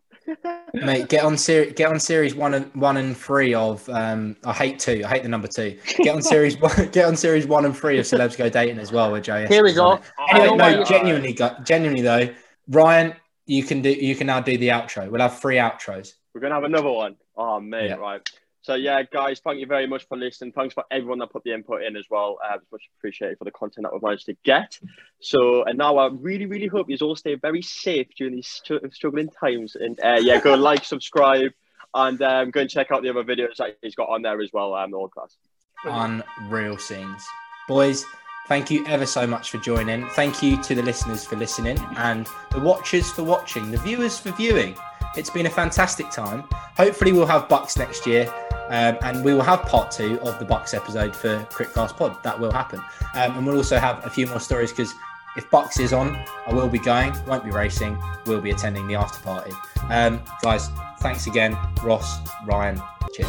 Mate, 0.75 1.09
get 1.09 1.25
on 1.25 1.37
series. 1.37 1.73
Get 1.73 1.91
on 1.91 1.99
series 1.99 2.35
one 2.35 2.55
and 2.55 2.73
one 2.75 2.97
and 2.97 3.17
three 3.17 3.55
of. 3.55 3.89
Um, 3.89 4.37
I 4.45 4.53
hate 4.53 4.79
two. 4.79 5.03
I 5.05 5.09
hate 5.09 5.23
the 5.25 5.29
number 5.29 5.49
two. 5.49 5.77
Get 5.99 6.15
on 6.15 6.23
series 6.23 6.57
one. 6.61 6.71
Get 6.93 7.07
on 7.07 7.17
series 7.17 7.45
one 7.47 7.65
and 7.65 7.77
three 7.77 7.99
of 7.99 8.05
celebs 8.07 8.37
go 8.39 8.49
dating 8.49 8.79
as 8.79 8.93
well 8.93 9.11
with 9.11 9.25
Joey. 9.25 9.49
Here 9.49 9.65
we 9.65 9.73
go. 9.73 9.99
Anyway, 10.31 10.57
know 10.57 10.77
no, 10.77 10.85
genuinely, 10.85 11.33
go- 11.33 11.57
genuinely 11.65 12.03
though, 12.03 12.29
Ryan, 12.69 13.15
you 13.47 13.65
can 13.65 13.83
do. 13.83 13.91
You 13.91 14.15
can 14.15 14.29
now 14.29 14.39
do 14.41 14.57
the 14.57 14.69
outro. 14.69 15.11
We'll 15.11 15.21
have 15.23 15.41
three 15.41 15.57
outros. 15.57 16.13
We're 16.35 16.41
gonna 16.41 16.55
have 16.55 16.65
another 16.65 16.91
one. 16.93 17.17
Oh 17.37 17.59
mate, 17.59 17.89
Yeah. 17.89 17.95
right. 17.97 18.31
So 18.63 18.75
yeah, 18.75 19.03
guys, 19.03 19.41
thank 19.41 19.59
you 19.59 19.67
very 19.67 19.89
much 19.89 20.07
for 20.07 20.17
listening. 20.17 20.53
Thanks 20.53 20.73
for 20.73 20.85
everyone 20.89 21.19
that 21.19 21.31
put 21.31 21.43
the 21.43 21.53
input 21.53 21.83
in 21.83 21.97
as 21.97 22.05
well. 22.09 22.39
Uh, 22.45 22.55
it's 22.55 22.71
much 22.71 22.89
appreciated 22.97 23.39
for 23.39 23.45
the 23.45 23.51
content 23.51 23.85
that 23.85 23.93
we've 23.93 24.03
managed 24.03 24.27
to 24.27 24.37
get. 24.45 24.79
So 25.21 25.65
and 25.65 25.77
now 25.77 25.99
I 25.99 26.09
really, 26.13 26.47
really 26.47 26.69
hope 26.69 26.89
you 26.89 26.97
all 27.03 27.17
stay 27.17 27.35
very 27.35 27.63
safe 27.63 28.07
during 28.17 28.35
these 28.35 28.63
struggling 28.93 29.31
times. 29.31 29.75
And 29.75 29.99
uh, 30.01 30.21
yeah, 30.21 30.41
go 30.41 30.55
like, 30.71 30.85
subscribe, 30.85 31.51
and 31.93 32.23
um, 32.23 32.51
go 32.51 32.61
and 32.61 32.71
check 32.71 32.93
out 32.93 33.03
the 33.03 33.11
other 33.11 33.25
videos 33.25 33.57
that 33.57 33.79
he's 33.83 33.97
got 33.97 34.09
on 34.09 34.23
there 34.23 34.41
as 34.41 34.51
well. 34.53 34.75
Um, 34.75 34.95
all 34.95 35.09
class. 35.09 35.37
Unreal 35.85 36.79
scenes, 36.79 37.27
boys. 37.67 38.05
Thank 38.47 38.71
you 38.71 38.87
ever 38.87 39.07
so 39.07 39.27
much 39.27 39.51
for 39.51 39.59
joining. 39.59 40.09
Thank 40.11 40.43
you 40.43 40.61
to 40.63 40.75
the 40.75 40.83
listeners 40.83 41.25
for 41.25 41.37
listening 41.37 41.79
and 41.97 42.29
the 42.51 42.61
watchers 42.61 43.11
for 43.11 43.23
watching, 43.23 43.71
the 43.71 43.79
viewers 43.79 44.19
for 44.19 44.31
viewing. 44.33 44.77
It's 45.17 45.31
been 45.31 45.47
a 45.47 45.51
fantastic 45.51 46.11
time. 46.11 46.45
Hopefully, 46.77 47.13
we'll 47.13 47.27
have 47.27 47.49
BUCS 47.49 47.79
next 47.79 48.07
year. 48.07 48.33
Um, 48.73 48.97
and 49.03 49.23
we 49.23 49.35
will 49.35 49.43
have 49.43 49.63
part 49.65 49.91
two 49.91 50.19
of 50.21 50.39
the 50.39 50.47
BUCS 50.47 50.73
episode 50.73 51.15
for 51.15 51.39
Critcast 51.51 51.95
Pod. 51.95 52.17
That 52.23 52.41
will 52.41 52.51
happen. 52.51 52.81
Um, 53.15 53.37
and 53.37 53.47
we'll 53.47 53.59
also 53.59 53.79
have 53.79 54.05
a 54.07 54.09
few 54.09 54.27
more 54.27 54.41
stories 54.41 54.71
because 54.73 54.95
if 55.37 55.49
BUCS 55.51 55.79
is 55.79 55.93
on, 55.93 56.17
I 56.47 56.55
will 56.55 56.69
be 56.69 56.79
going, 56.79 57.15
won't 57.27 57.45
be 57.45 57.51
racing, 57.51 58.03
We'll 58.25 58.41
be 58.41 58.51
attending 58.51 58.87
the 58.87 58.95
after 58.95 59.23
party. 59.23 59.53
Um, 59.91 60.23
guys, 60.43 60.71
thanks 61.01 61.27
again, 61.27 61.55
Ross, 61.83 62.19
Ryan, 62.47 62.81
cheers. 63.13 63.29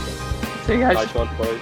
See 0.65 0.73
you 0.73 0.79
guys. 0.79 0.95
Nice 0.95 1.13
one, 1.13 1.29
boys. 1.37 1.59